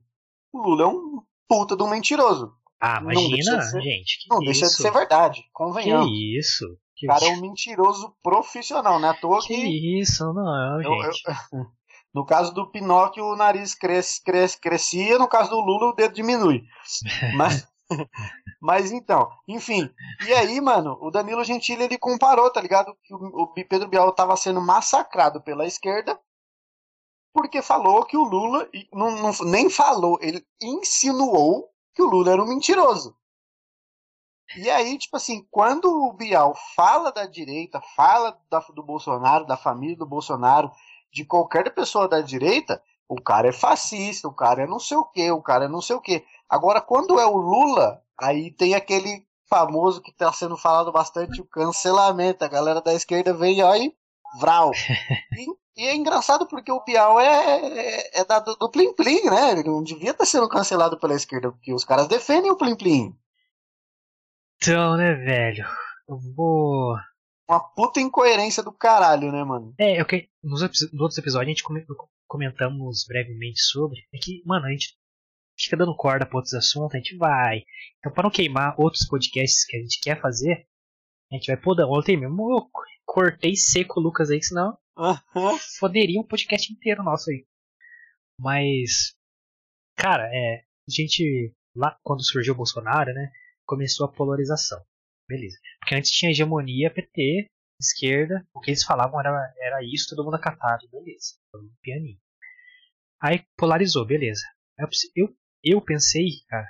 o 0.52 0.62
Lula 0.62 0.84
é 0.84 0.88
um 0.88 1.22
puta 1.48 1.76
de 1.76 1.84
um 1.84 1.90
mentiroso. 1.90 2.58
Ah, 2.80 3.00
imagina, 3.02 3.60
de 3.60 3.70
ser, 3.70 3.82
gente. 3.82 4.26
não 4.30 4.40
deixa 4.40 4.66
de 4.66 4.74
ser 4.74 4.92
verdade, 4.92 5.44
convenhamos. 5.54 6.08
Que 6.08 6.40
isso? 6.40 6.66
O 7.06 7.08
cara 7.08 7.26
é 7.26 7.30
um 7.30 7.42
mentiroso 7.42 8.16
profissional, 8.24 9.00
né? 9.00 9.10
À 9.10 9.14
toa 9.14 9.40
que. 9.42 9.56
Que 9.56 10.00
isso, 10.00 10.34
não, 10.34 10.82
gente. 10.82 11.24
Eu, 11.26 11.60
eu, 11.60 11.66
no 12.14 12.26
caso 12.26 12.54
do 12.54 12.70
Pinóquio, 12.70 13.26
o 13.26 13.36
nariz 13.36 13.76
cresce, 13.76 14.22
cresce, 14.24 14.60
crescia, 14.60 15.18
no 15.18 15.28
caso 15.28 15.50
do 15.50 15.60
Lula, 15.60 15.92
o 15.92 15.96
dedo 15.96 16.14
diminui. 16.14 16.64
Mas. 17.36 17.68
Mas 18.62 18.92
então, 18.92 19.30
enfim. 19.48 19.90
E 20.26 20.34
aí, 20.34 20.62
mano, 20.62 20.98
o 21.02 21.12
Danilo 21.12 21.44
Gentili 21.44 21.84
ele 21.84 21.98
comparou, 21.98 22.50
tá 22.50 22.62
ligado? 22.62 22.96
Que 23.04 23.14
o, 23.14 23.48
Pedro 23.48 23.90
Bial 23.90 24.12
tava 24.14 24.38
sendo 24.38 24.62
massacrado 24.62 25.42
pela 25.42 25.66
esquerda 25.66 26.18
porque 27.34 27.62
falou 27.62 28.06
que 28.06 28.16
o 28.16 28.24
Lula 28.24 28.70
não, 28.94 29.12
não, 29.12 29.32
nem 29.46 29.70
falou, 29.70 30.20
ele 30.22 30.46
insinuou 30.62 31.68
que 31.94 32.02
o 32.02 32.06
Lula 32.06 32.32
era 32.32 32.44
um 32.44 32.48
mentiroso. 32.48 33.18
E 34.56 34.70
aí, 34.70 34.98
tipo 34.98 35.18
assim, 35.18 35.46
quando 35.50 35.86
o 35.86 36.14
Bial 36.14 36.56
fala 36.76 37.12
da 37.12 37.26
direita, 37.26 37.82
fala 37.96 38.38
da, 38.50 38.60
do 38.60 38.84
Bolsonaro, 38.84 39.46
da 39.46 39.58
família 39.58 39.98
do 39.98 40.06
Bolsonaro, 40.06 40.72
de 41.12 41.26
qualquer 41.26 41.74
pessoa 41.74 42.08
da 42.08 42.22
direita, 42.22 42.82
o 43.08 43.22
cara 43.22 43.50
é 43.50 43.52
fascista, 43.52 44.28
o 44.28 44.34
cara 44.34 44.64
é 44.64 44.68
não 44.68 44.80
sei 44.80 44.98
o 44.98 45.06
que, 45.06 45.32
o 45.32 45.42
cara 45.42 45.66
é 45.66 45.68
não 45.68 45.82
sei 45.82 45.96
o 45.96 46.02
que. 46.02 46.24
Agora, 46.50 46.82
quando 46.82 47.20
é 47.20 47.26
o 47.26 47.38
Lula, 47.38 48.02
aí 48.20 48.52
tem 48.52 48.74
aquele 48.76 49.26
famoso 49.48 50.02
que 50.02 50.12
está 50.12 50.32
sendo 50.32 50.58
falado 50.58 50.92
bastante, 50.92 51.42
o 51.42 51.46
cancelamento. 51.46 52.44
A 52.44 52.48
galera 52.48 52.82
da 52.82 52.94
esquerda 52.94 53.34
vem 53.34 53.62
aí, 53.62 53.94
vral. 54.40 54.72
E, 55.76 55.84
e 55.84 55.88
é 55.88 55.96
engraçado 55.96 56.46
porque 56.46 56.72
o 56.72 56.84
Bial 56.84 57.20
é, 57.20 57.26
é, 57.26 58.22
é 58.22 58.26
da, 58.26 58.38
do, 58.38 58.56
do 58.56 58.70
Plim 58.70 58.94
Plim, 58.94 59.24
né? 59.24 59.52
Ele 59.52 59.64
não 59.64 59.82
devia 59.82 60.12
estar 60.12 60.24
tá 60.24 60.26
sendo 60.26 60.48
cancelado 60.48 61.00
pela 61.00 61.16
esquerda, 61.16 61.52
porque 61.52 61.74
os 61.74 61.84
caras 61.84 62.08
defendem 62.08 62.52
o 62.52 62.56
Plim 62.56 62.76
Plim. 62.76 63.18
Então, 64.64 64.96
né, 64.96 65.14
velho? 65.14 65.66
Eu 66.08 66.18
vou. 66.34 66.96
Uma 67.50 67.60
puta 67.60 68.00
incoerência 68.00 68.64
do 68.64 68.72
caralho, 68.72 69.30
né, 69.30 69.44
mano? 69.44 69.76
É, 69.78 70.00
eu 70.00 70.06
que... 70.06 70.30
nos, 70.42 70.62
nos 70.62 71.02
outros 71.02 71.18
episódios 71.18 71.48
a 71.48 71.50
gente 71.50 72.08
comentamos 72.28 73.04
brevemente 73.06 73.62
sobre. 73.62 74.00
É 74.14 74.18
que, 74.18 74.42
mano, 74.46 74.66
a 74.66 74.70
gente 74.70 74.98
fica 75.60 75.76
dando 75.76 75.94
corda 75.98 76.26
para 76.26 76.38
outros 76.38 76.54
assuntos, 76.54 76.96
a 76.96 76.98
gente 76.98 77.18
vai. 77.18 77.64
Então, 78.00 78.14
para 78.14 78.24
não 78.24 78.32
queimar 78.32 78.80
outros 78.80 79.06
podcasts 79.06 79.66
que 79.66 79.76
a 79.76 79.82
gente 79.82 80.00
quer 80.00 80.22
fazer, 80.22 80.66
a 81.30 81.36
gente 81.36 81.48
vai 81.48 81.58
pôr. 81.58 81.76
Ontem 81.82 82.16
mesmo 82.16 82.50
eu 82.50 82.66
cortei 83.06 83.58
seco 83.58 84.00
o 84.00 84.04
Lucas 84.04 84.30
aí, 84.32 84.42
senão 84.42 84.78
uhum. 84.98 85.58
foderia 85.78 86.22
um 86.22 86.26
podcast 86.26 86.72
inteiro 86.72 87.04
nosso 87.04 87.30
aí. 87.30 87.46
Mas, 88.40 89.14
cara, 89.98 90.24
é, 90.34 90.64
a 90.88 90.90
gente, 90.90 91.54
lá 91.76 92.00
quando 92.02 92.24
surgiu 92.24 92.54
o 92.54 92.58
Bolsonaro, 92.58 93.14
né, 93.14 93.30
começou 93.74 94.06
a 94.06 94.12
polarização. 94.12 94.80
Beleza. 95.28 95.58
Porque 95.80 95.96
antes 95.96 96.12
tinha 96.12 96.32
hegemonia 96.32 96.94
PT, 96.94 97.50
esquerda, 97.82 98.48
o 98.54 98.60
que 98.60 98.70
eles 98.70 98.84
falavam 98.84 99.20
era, 99.20 99.54
era 99.60 99.84
isso, 99.84 100.08
todo 100.10 100.24
mundo 100.24 100.36
acatava, 100.36 100.80
beleza. 100.92 101.36
Pianinho. 101.82 102.20
Aí 103.20 103.44
polarizou, 103.58 104.06
beleza. 104.06 104.44
Eu, 105.16 105.36
eu 105.64 105.82
pensei, 105.82 106.28
cara, 106.48 106.68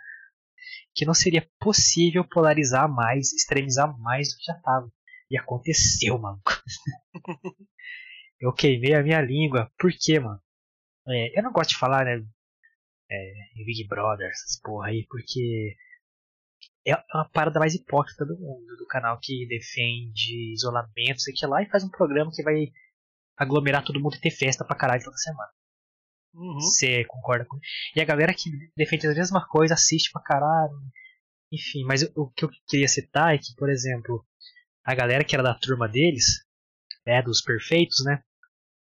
que 0.96 1.06
não 1.06 1.14
seria 1.14 1.48
possível 1.60 2.24
polarizar 2.24 2.88
mais, 2.88 3.34
extremizar 3.34 3.98
mais 4.00 4.30
do 4.30 4.38
que 4.38 4.46
já 4.46 4.54
estava. 4.54 4.90
E 5.30 5.38
aconteceu, 5.38 6.18
mano. 6.18 6.42
eu 8.40 8.54
queimei 8.54 8.94
a 8.94 9.04
minha 9.04 9.22
língua. 9.22 9.72
Por 9.78 9.92
quê, 10.00 10.20
mano? 10.20 10.40
É, 11.08 11.38
eu 11.38 11.44
não 11.44 11.52
gosto 11.52 11.72
de 11.72 11.78
falar, 11.78 12.06
né? 12.06 12.24
É, 13.10 13.34
Big 13.66 13.88
Brother, 13.88 14.30
essas 14.30 14.60
porra 14.62 14.88
aí, 14.88 15.06
porque 15.10 15.76
é 16.86 16.96
uma 17.14 17.30
parada 17.30 17.60
mais 17.60 17.74
hipócrita 17.74 18.26
do 18.26 18.38
mundo, 18.38 18.76
do 18.78 18.86
canal 18.88 19.20
que 19.22 19.48
defende 19.48 20.54
isolamento, 20.54 21.22
sei 21.22 21.34
que 21.34 21.46
lá, 21.46 21.62
e 21.62 21.70
faz 21.70 21.84
um 21.84 21.90
programa 21.90 22.32
que 22.34 22.44
vai 22.44 22.72
aglomerar 23.38 23.84
todo 23.84 24.00
mundo 24.00 24.16
e 24.16 24.22
ter 24.22 24.32
festa 24.32 24.66
pra 24.66 24.76
caralho 24.76 25.04
toda 25.04 25.18
semana. 25.18 25.50
Uhum. 26.34 26.60
Você 26.60 27.06
concorda 27.06 27.46
com 27.46 27.58
E 27.96 28.02
a 28.02 28.06
galera 28.06 28.34
que 28.34 28.50
defende 28.76 29.08
a 29.08 29.14
mesma 29.14 29.48
coisa 29.48 29.76
assiste 29.76 30.12
pra 30.12 30.22
caralho. 30.22 30.74
Enfim, 31.52 31.84
mas 31.86 32.04
o 32.16 32.32
que 32.32 32.46
eu 32.46 32.50
queria 32.68 32.88
citar 32.88 33.36
é 33.36 33.38
que, 33.38 33.54
por 33.56 33.70
exemplo, 33.70 34.26
a 34.84 34.96
galera 34.96 35.24
que 35.24 35.36
era 35.36 35.44
da 35.44 35.54
turma 35.54 35.88
deles, 35.88 36.44
né, 37.06 37.22
dos 37.22 37.42
perfeitos, 37.42 38.04
né? 38.04 38.24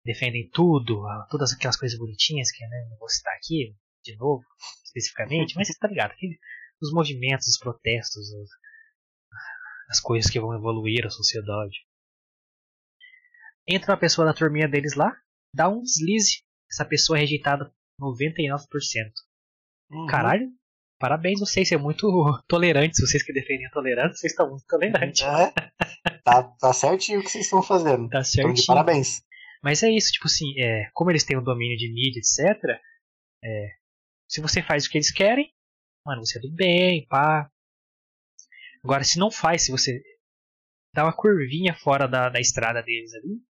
Defendem 0.04 0.48
tudo, 0.50 1.02
todas 1.30 1.52
aquelas 1.52 1.76
coisas 1.76 1.98
bonitinhas 1.98 2.52
que 2.52 2.64
né, 2.66 2.86
não 2.90 2.98
vou 2.98 3.08
citar 3.08 3.34
aqui 3.34 3.74
de 4.04 4.16
novo, 4.16 4.44
especificamente, 4.84 5.54
mas 5.56 5.68
você 5.68 5.78
tá 5.78 5.88
ligado? 5.88 6.14
Que 6.16 6.38
os 6.80 6.92
movimentos, 6.92 7.48
os 7.48 7.58
protestos, 7.58 8.28
as 9.88 10.00
coisas 10.00 10.30
que 10.30 10.40
vão 10.40 10.54
evoluir 10.54 11.06
a 11.06 11.10
sociedade. 11.10 11.86
Entra 13.66 13.92
uma 13.92 14.00
pessoa 14.00 14.26
da 14.26 14.34
turminha 14.34 14.68
deles 14.68 14.94
lá, 14.94 15.14
dá 15.54 15.68
um 15.68 15.82
deslize 15.82 16.42
essa 16.70 16.84
pessoa 16.84 17.18
é 17.18 17.22
rejeitada 17.22 17.72
99%. 18.00 18.60
Uhum. 19.90 20.06
Caralho, 20.06 20.48
parabéns, 20.98 21.40
vocês 21.40 21.68
são 21.68 21.78
muito 21.78 22.06
tolerantes. 22.46 23.00
Vocês 23.00 23.22
que 23.22 23.32
defendem 23.32 23.66
a 23.66 23.70
tolerância, 23.70 24.14
vocês 24.14 24.32
estão 24.32 24.50
muito 24.50 24.66
tolerantes. 24.66 25.22
É, 25.22 25.52
tá, 26.22 26.44
tá 26.44 26.72
certinho 26.72 27.20
o 27.20 27.22
que 27.22 27.30
vocês 27.30 27.44
estão 27.44 27.62
fazendo. 27.62 28.08
Tá 28.08 28.22
certinho. 28.22 28.52
Então, 28.52 28.60
de 28.60 28.66
parabéns. 28.66 29.22
Mas 29.62 29.82
é 29.82 29.90
isso, 29.90 30.12
tipo 30.12 30.26
assim, 30.26 30.58
é, 30.60 30.88
como 30.92 31.10
eles 31.10 31.24
têm 31.24 31.36
o 31.36 31.40
um 31.40 31.44
domínio 31.44 31.76
de 31.76 31.92
mídia, 31.92 32.20
etc. 32.20 32.78
É, 33.42 33.68
se 34.28 34.40
você 34.40 34.62
faz 34.62 34.86
o 34.86 34.90
que 34.90 34.98
eles 34.98 35.10
querem, 35.10 35.50
mano, 36.08 36.24
você 36.24 36.38
é 36.38 36.40
do 36.40 36.50
bem, 36.50 37.06
pá. 37.06 37.50
Agora, 38.82 39.04
se 39.04 39.18
não 39.18 39.30
faz, 39.30 39.66
se 39.66 39.70
você 39.70 40.02
dá 40.94 41.04
uma 41.04 41.12
curvinha 41.12 41.74
fora 41.74 42.08
da, 42.08 42.30
da 42.30 42.40
estrada 42.40 42.82
deles 42.82 43.12
ali, 43.14 43.42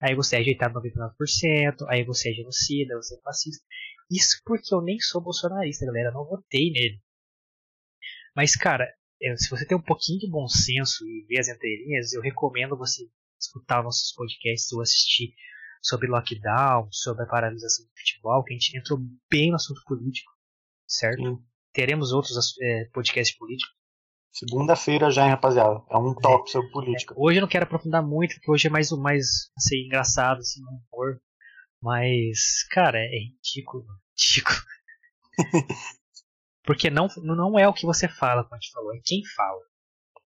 aí 0.00 0.14
você 0.14 0.36
é 0.36 0.38
rejeitado 0.38 0.80
99%, 0.80 1.86
aí 1.88 2.04
você 2.04 2.30
é 2.30 2.32
genocida, 2.32 2.96
você 2.96 3.16
é 3.16 3.20
fascista. 3.20 3.62
Isso 4.10 4.40
porque 4.44 4.74
eu 4.74 4.80
nem 4.80 4.98
sou 4.98 5.20
bolsonarista, 5.20 5.84
galera, 5.84 6.10
não 6.10 6.24
votei 6.24 6.70
nele. 6.70 7.02
Mas, 8.34 8.56
cara, 8.56 8.90
se 9.36 9.50
você 9.50 9.66
tem 9.66 9.76
um 9.76 9.82
pouquinho 9.82 10.20
de 10.20 10.30
bom 10.30 10.46
senso 10.48 11.06
e 11.06 11.26
ver 11.28 11.40
as 11.40 11.48
entrelinhas, 11.48 12.14
eu 12.14 12.22
recomendo 12.22 12.78
você 12.78 13.06
escutar 13.38 13.82
nossos 13.82 14.12
podcasts 14.14 14.72
ou 14.72 14.80
assistir 14.80 15.34
sobre 15.82 16.08
lockdown, 16.08 16.88
sobre 16.90 17.24
a 17.24 17.26
paralisação 17.26 17.84
do 17.84 17.92
futebol, 17.98 18.42
que 18.42 18.54
a 18.54 18.56
gente 18.56 18.76
entrou 18.78 18.98
bem 19.30 19.50
no 19.50 19.56
assunto 19.56 19.82
político, 19.84 20.32
certo? 20.86 21.22
Sim. 21.22 21.55
Teremos 21.76 22.10
outros 22.12 22.54
é, 22.60 22.84
podcasts 22.92 23.36
políticos 23.36 23.76
Segunda-feira 24.36 25.10
já, 25.10 25.24
hein, 25.24 25.30
rapaziada. 25.30 25.82
É 25.90 25.96
um 25.96 26.14
top 26.14 26.46
é, 26.46 26.52
sobre 26.52 26.70
política. 26.70 27.14
É, 27.14 27.16
hoje 27.18 27.38
eu 27.38 27.40
não 27.40 27.48
quero 27.48 27.64
aprofundar 27.64 28.02
muito, 28.02 28.34
porque 28.34 28.50
hoje 28.50 28.66
é 28.66 28.70
mais 28.70 28.92
o 28.92 29.00
mais 29.00 29.50
assim, 29.56 29.86
engraçado, 29.86 30.40
assim, 30.40 30.60
um 30.62 30.78
humor. 30.92 31.18
Mas, 31.80 32.62
cara, 32.70 32.98
é 32.98 33.18
ridículo. 33.18 33.86
Ridículo. 34.14 34.58
porque 36.64 36.90
não, 36.90 37.08
não 37.22 37.58
é 37.58 37.66
o 37.66 37.72
que 37.72 37.86
você 37.86 38.08
fala, 38.08 38.44
como 38.44 38.56
a 38.56 38.58
gente 38.58 38.72
falou, 38.72 38.94
é 38.94 39.00
quem 39.02 39.22
fala. 39.34 39.62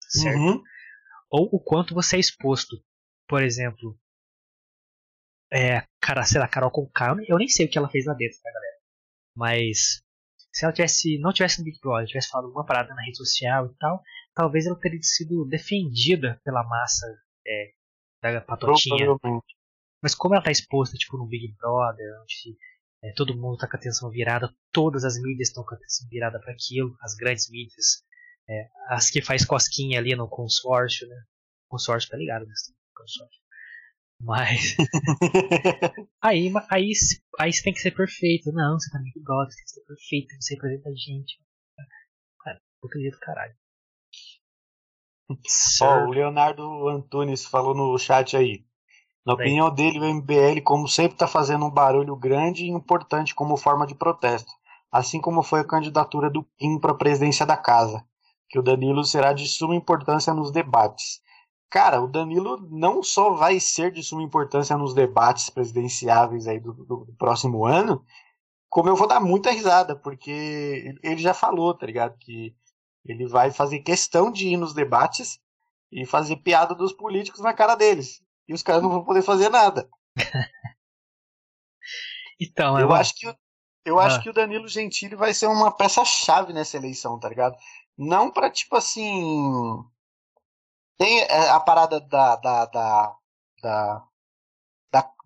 Certo? 0.01 0.37
Uhum. 0.37 0.63
Ou 1.31 1.49
o 1.53 1.59
quanto 1.59 1.95
você 1.95 2.17
é 2.17 2.19
exposto. 2.19 2.77
Por 3.27 3.41
exemplo, 3.41 3.97
é, 5.51 5.83
cara, 5.99 6.23
sei 6.23 6.39
lá, 6.39 6.47
Carol 6.47 6.69
Conká, 6.69 7.15
eu 7.27 7.39
nem 7.39 7.47
sei 7.47 7.65
o 7.65 7.69
que 7.69 7.77
ela 7.79 7.89
fez 7.89 8.05
lá 8.05 8.13
dentro, 8.13 8.37
tá, 8.39 8.51
galera? 8.51 8.77
Mas 9.35 10.04
se 10.55 10.63
ela 10.63 10.73
tivesse 10.73 11.19
não 11.19 11.33
tivesse 11.33 11.59
no 11.59 11.65
Big 11.65 11.77
Brother, 11.81 12.07
tivesse 12.07 12.29
falado 12.29 12.45
alguma 12.45 12.65
parada 12.65 12.95
na 12.95 13.03
rede 13.03 13.17
social 13.17 13.65
e 13.65 13.75
tal, 13.77 14.01
talvez 14.33 14.65
ela 14.65 14.79
teria 14.79 15.01
sido 15.01 15.45
defendida 15.45 16.39
pela 16.45 16.63
massa 16.63 17.05
é, 17.45 17.71
da 18.21 18.39
patotinha. 18.39 19.05
Mas 20.01 20.15
como 20.15 20.33
ela 20.33 20.43
tá 20.43 20.51
exposta 20.51 20.95
tipo 20.95 21.17
no 21.17 21.27
Big 21.27 21.53
Brother, 21.59 22.05
onde 22.21 22.57
é, 23.03 23.11
todo 23.17 23.35
mundo 23.35 23.57
tá 23.57 23.67
com 23.67 23.75
a 23.75 23.79
atenção 23.79 24.09
virada, 24.09 24.49
todas 24.71 25.03
as 25.03 25.21
mídias 25.21 25.49
estão 25.49 25.65
com 25.65 25.75
a 25.75 25.77
atenção 25.77 26.07
virada 26.09 26.39
para 26.39 26.53
aquilo, 26.53 26.95
as 27.01 27.15
grandes 27.15 27.49
mídias, 27.49 28.05
é, 28.49 28.69
as 28.87 29.09
que 29.09 29.21
faz 29.21 29.43
cosquinha 29.43 29.99
ali 29.99 30.15
no 30.15 30.29
consórcio, 30.29 31.05
né? 31.05 31.21
Consórcio 31.67 32.09
tá 32.09 32.15
ligado, 32.15 32.45
né? 32.45 32.53
Consórcio. 32.95 33.44
Mas. 34.19 34.75
aí, 36.21 36.51
aí, 36.69 36.91
aí 37.39 37.53
você 37.53 37.63
tem 37.63 37.73
que 37.73 37.79
ser 37.79 37.91
perfeito. 37.91 38.51
Não, 38.51 38.79
você 38.79 38.89
também 38.91 39.11
gosta, 39.23 39.51
você 39.51 39.57
tem 39.57 39.65
que 39.65 39.71
ser 39.71 39.85
perfeito, 39.85 40.35
você 40.41 40.53
representa 40.55 40.89
a 40.89 40.93
gente. 40.93 41.39
Cara, 42.43 42.61
hipocrisia 42.77 43.11
do 43.11 43.19
caralho. 43.19 43.55
Ó, 45.81 46.05
oh, 46.05 46.07
o 46.07 46.11
Leonardo 46.11 46.87
Antunes 46.87 47.45
falou 47.45 47.73
no 47.73 47.97
chat 47.97 48.37
aí. 48.37 48.65
Na 49.25 49.33
opinião 49.33 49.73
dele, 49.73 49.99
o 49.99 50.05
MBL, 50.05 50.61
como 50.63 50.87
sempre, 50.87 51.13
está 51.13 51.27
fazendo 51.27 51.65
um 51.65 51.71
barulho 51.71 52.15
grande 52.15 52.63
e 52.63 52.69
importante 52.69 53.33
como 53.33 53.57
forma 53.57 53.87
de 53.87 53.95
protesto, 53.95 54.51
assim 54.91 55.19
como 55.19 55.41
foi 55.41 55.61
a 55.61 55.67
candidatura 55.67 56.29
do 56.29 56.43
Kim 56.59 56.79
para 56.79 56.91
a 56.91 56.97
presidência 56.97 57.43
da 57.43 57.57
casa, 57.57 58.05
que 58.47 58.59
o 58.59 58.61
Danilo 58.61 59.03
será 59.03 59.33
de 59.33 59.47
suma 59.47 59.75
importância 59.75 60.31
nos 60.31 60.51
debates. 60.51 61.21
Cara, 61.69 62.01
o 62.01 62.07
Danilo 62.07 62.57
não 62.69 63.03
só 63.03 63.31
vai 63.31 63.59
ser 63.59 63.91
de 63.91 64.01
suma 64.03 64.23
importância 64.23 64.77
nos 64.77 64.93
debates 64.93 65.49
presidenciáveis 65.49 66.47
aí 66.47 66.59
do, 66.59 66.73
do, 66.73 67.05
do 67.05 67.13
próximo 67.17 67.65
ano, 67.65 68.05
como 68.69 68.89
eu 68.89 68.95
vou 68.95 69.07
dar 69.07 69.19
muita 69.19 69.51
risada, 69.51 69.95
porque 69.95 70.93
ele 71.01 71.17
já 71.17 71.33
falou, 71.33 71.73
tá 71.73 71.85
ligado? 71.85 72.17
Que 72.17 72.53
Ele 73.05 73.25
vai 73.27 73.49
fazer 73.49 73.79
questão 73.79 74.29
de 74.31 74.49
ir 74.49 74.57
nos 74.57 74.73
debates 74.73 75.39
e 75.91 76.05
fazer 76.05 76.37
piada 76.37 76.75
dos 76.75 76.91
políticos 76.91 77.39
na 77.39 77.53
cara 77.53 77.75
deles. 77.75 78.21
E 78.47 78.53
os 78.53 78.61
caras 78.61 78.83
não 78.83 78.89
vão 78.89 79.05
poder 79.05 79.21
fazer 79.21 79.49
nada. 79.49 79.89
então, 82.39 82.77
eu, 82.77 82.89
eu 82.89 82.93
acho 82.93 83.15
que 83.15 83.33
eu 83.85 83.99
ah. 83.99 84.05
acho 84.05 84.21
que 84.21 84.29
o 84.29 84.33
Danilo 84.33 84.67
Gentili 84.67 85.15
vai 85.15 85.33
ser 85.33 85.47
uma 85.47 85.71
peça-chave 85.71 86.51
nessa 86.51 86.75
eleição, 86.75 87.19
tá 87.19 87.29
ligado? 87.29 87.55
Não 87.97 88.31
para 88.31 88.49
tipo 88.49 88.75
assim. 88.75 89.85
Tem 90.97 91.21
é, 91.21 91.49
a 91.49 91.59
parada 91.59 91.99
da, 91.99 92.35
da, 92.37 92.65
da, 92.65 93.15
da, 93.61 94.07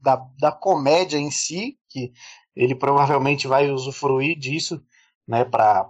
da, 0.02 0.16
da, 0.40 0.52
comédia 0.52 1.18
em 1.18 1.30
si, 1.30 1.78
que 1.90 2.12
ele 2.56 2.76
provavelmente 2.76 3.48
vai 3.48 3.70
usufruir 3.70 4.38
disso, 4.38 4.84
né, 5.28 5.46
para 5.46 5.86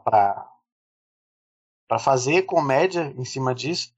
para 1.89 1.97
fazer 1.97 2.43
comédia 2.43 3.11
em 3.17 3.25
cima 3.25 3.53
disso. 3.55 3.91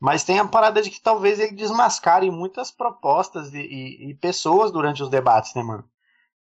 Mas 0.00 0.24
tem 0.24 0.38
a 0.38 0.48
parada 0.48 0.80
de 0.80 0.90
que 0.90 1.00
talvez 1.00 1.38
ele 1.38 1.54
desmascare 1.54 2.30
muitas 2.30 2.70
propostas 2.70 3.52
e, 3.52 3.58
e, 3.58 4.10
e 4.10 4.14
pessoas 4.14 4.72
durante 4.72 5.02
os 5.02 5.10
debates, 5.10 5.54
né, 5.54 5.62
mano? 5.62 5.84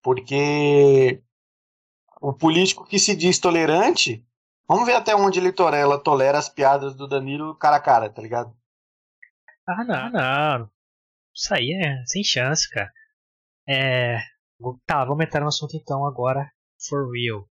Porque 0.03 1.23
o 2.21 2.33
político 2.33 2.85
que 2.85 2.99
se 2.99 3.15
diz 3.15 3.39
tolerante, 3.39 4.27
vamos 4.67 4.87
ver 4.87 4.95
até 4.95 5.15
onde 5.15 5.39
ele 5.39 5.53
tolera 5.53 6.39
as 6.39 6.49
piadas 6.49 6.95
do 6.97 7.07
Danilo 7.07 7.55
cara 7.55 7.77
a 7.77 7.81
cara, 7.81 8.11
tá 8.11 8.21
ligado? 8.21 8.57
Ah, 9.67 9.85
não, 9.85 10.11
não. 10.11 10.71
Isso 11.35 11.55
aí 11.55 11.73
é 11.73 12.05
sem 12.07 12.23
chance, 12.25 12.69
cara. 12.71 12.93
É. 13.69 14.19
Tá, 14.87 15.05
vamos 15.05 15.25
entrar 15.25 15.41
no 15.41 15.49
assunto 15.49 15.77
então 15.77 16.07
agora, 16.07 16.51
for 16.89 17.11
real. 17.13 17.49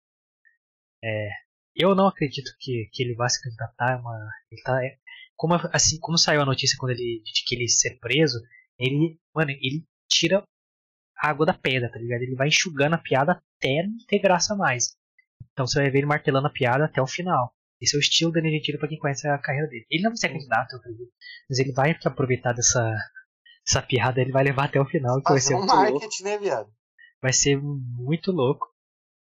É. 1.03 1.29
Eu 1.75 1.95
não 1.95 2.07
acredito 2.07 2.51
que, 2.59 2.89
que 2.93 3.03
ele 3.03 3.15
vá 3.15 3.27
se 3.29 3.41
candidatar, 3.41 4.01
mano. 4.01 4.25
Ele 4.51 4.61
tá. 4.63 4.83
É, 4.85 4.97
como, 5.35 5.55
assim, 5.73 5.99
como 5.99 6.17
saiu 6.17 6.41
a 6.41 6.45
notícia 6.45 6.77
quando 6.79 6.91
ele, 6.91 7.21
de 7.23 7.43
que 7.45 7.55
ele 7.55 7.67
ser 7.67 7.99
preso, 7.99 8.39
ele. 8.79 9.19
Mano, 9.33 9.51
ele 9.51 9.85
tira 10.09 10.43
a 11.17 11.29
água 11.29 11.45
da 11.45 11.53
pedra, 11.53 11.91
tá 11.91 11.99
ligado? 11.99 12.21
Ele 12.21 12.35
vai 12.35 12.47
enxugando 12.49 12.95
a 12.95 12.97
piada 12.97 13.33
até 13.57 13.83
não 13.83 13.97
ter 14.07 14.19
graça 14.19 14.55
mais. 14.55 14.95
Então 15.53 15.67
você 15.67 15.81
vai 15.81 15.89
ver 15.89 15.99
ele 15.99 16.07
martelando 16.07 16.47
a 16.47 16.51
piada 16.51 16.85
até 16.85 17.01
o 17.01 17.07
final. 17.07 17.54
Esse 17.81 17.95
é 17.95 17.99
o 17.99 18.01
estilo 18.01 18.31
da 18.31 18.41
Gentili 18.41 18.77
pra 18.77 18.87
quem 18.87 18.97
conhece 18.97 19.27
a 19.27 19.37
carreira 19.37 19.67
dele. 19.67 19.85
Ele 19.89 20.03
não 20.03 20.11
vai 20.11 20.17
ser 20.17 20.29
candidato, 20.29 20.73
eu 20.73 20.79
acredito. 20.79 21.11
Mas 21.49 21.59
ele 21.59 21.73
vai 21.73 21.95
aproveitar 22.05 22.53
dessa, 22.53 22.95
essa 23.67 23.81
piada, 23.81 24.21
ele 24.21 24.31
vai 24.31 24.43
levar 24.43 24.65
até 24.65 24.79
o 24.79 24.85
final. 24.85 25.21
Que 25.21 25.31
vai 25.31 25.41
ser 25.41 25.55
um 25.55 25.65
marketing, 25.65 26.23
né, 26.23 26.37
viado? 26.37 26.71
Vai 27.21 27.33
ser 27.33 27.59
muito 27.61 28.31
louco. 28.31 28.67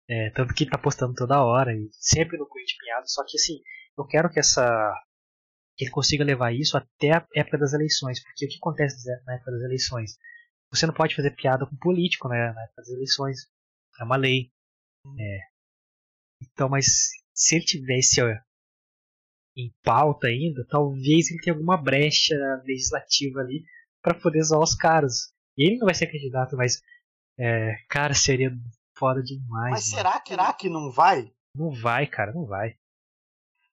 É, 0.09 0.31
tanto 0.31 0.55
que 0.55 0.65
ele 0.65 0.71
tá 0.71 0.79
postando 0.79 1.15
toda 1.15 1.45
hora 1.45 1.73
e 1.73 1.89
sempre 1.93 2.37
no 2.37 2.49
Quit 2.49 2.77
piada. 2.79 3.07
Só 3.07 3.25
que 3.25 3.37
assim, 3.37 3.61
eu 3.97 4.05
quero 4.07 4.31
que 4.31 4.41
essa. 4.41 4.93
que 5.77 5.85
ele 5.85 5.93
consiga 5.93 6.25
levar 6.25 6.53
isso 6.53 6.77
até 6.77 7.13
a 7.13 7.27
época 7.37 7.59
das 7.59 7.73
eleições. 7.75 8.23
Porque 8.23 8.47
o 8.47 8.49
que 8.49 8.57
acontece 8.57 8.97
na 9.27 9.35
época 9.35 9.53
das 9.53 9.63
eleições? 9.63 10.17
Você 10.73 10.87
não 10.87 10.95
pode 10.95 11.15
fazer 11.15 11.33
piada 11.33 11.67
com 11.67 11.77
político, 11.77 12.29
né? 12.29 12.53
Na 12.53 12.63
época 12.63 12.83
das 12.83 12.89
eleições. 12.89 13.39
É 14.01 14.05
uma 14.05 14.17
lei. 14.17 14.51
É. 15.19 15.39
Então, 16.43 16.69
mas 16.69 17.11
se 17.41 17.57
ele 17.57 17.65
tivesse 17.65 18.23
ó, 18.23 18.29
em 19.57 19.73
pauta 19.83 20.27
ainda, 20.27 20.67
talvez 20.69 21.31
ele 21.31 21.41
tenha 21.41 21.57
alguma 21.57 21.77
brecha 21.77 22.35
legislativa 22.67 23.41
ali 23.41 23.65
para 24.03 24.15
poder 24.15 24.43
zoar 24.43 24.63
os 24.63 24.75
caras. 24.75 25.33
Ele 25.57 25.79
não 25.79 25.87
vai 25.87 25.95
ser 25.95 26.07
candidato, 26.07 26.55
mas 26.55 26.83
é, 27.39 27.75
cara, 27.89 28.13
seria 28.13 28.53
foda 28.95 29.23
demais. 29.23 29.71
Mas 29.71 29.85
será, 29.85 30.23
será 30.27 30.53
que 30.53 30.69
não 30.69 30.93
vai? 30.93 31.33
Não 31.55 31.71
vai, 31.71 32.07
cara, 32.07 32.33
não 32.33 32.45
vai. 32.45 32.77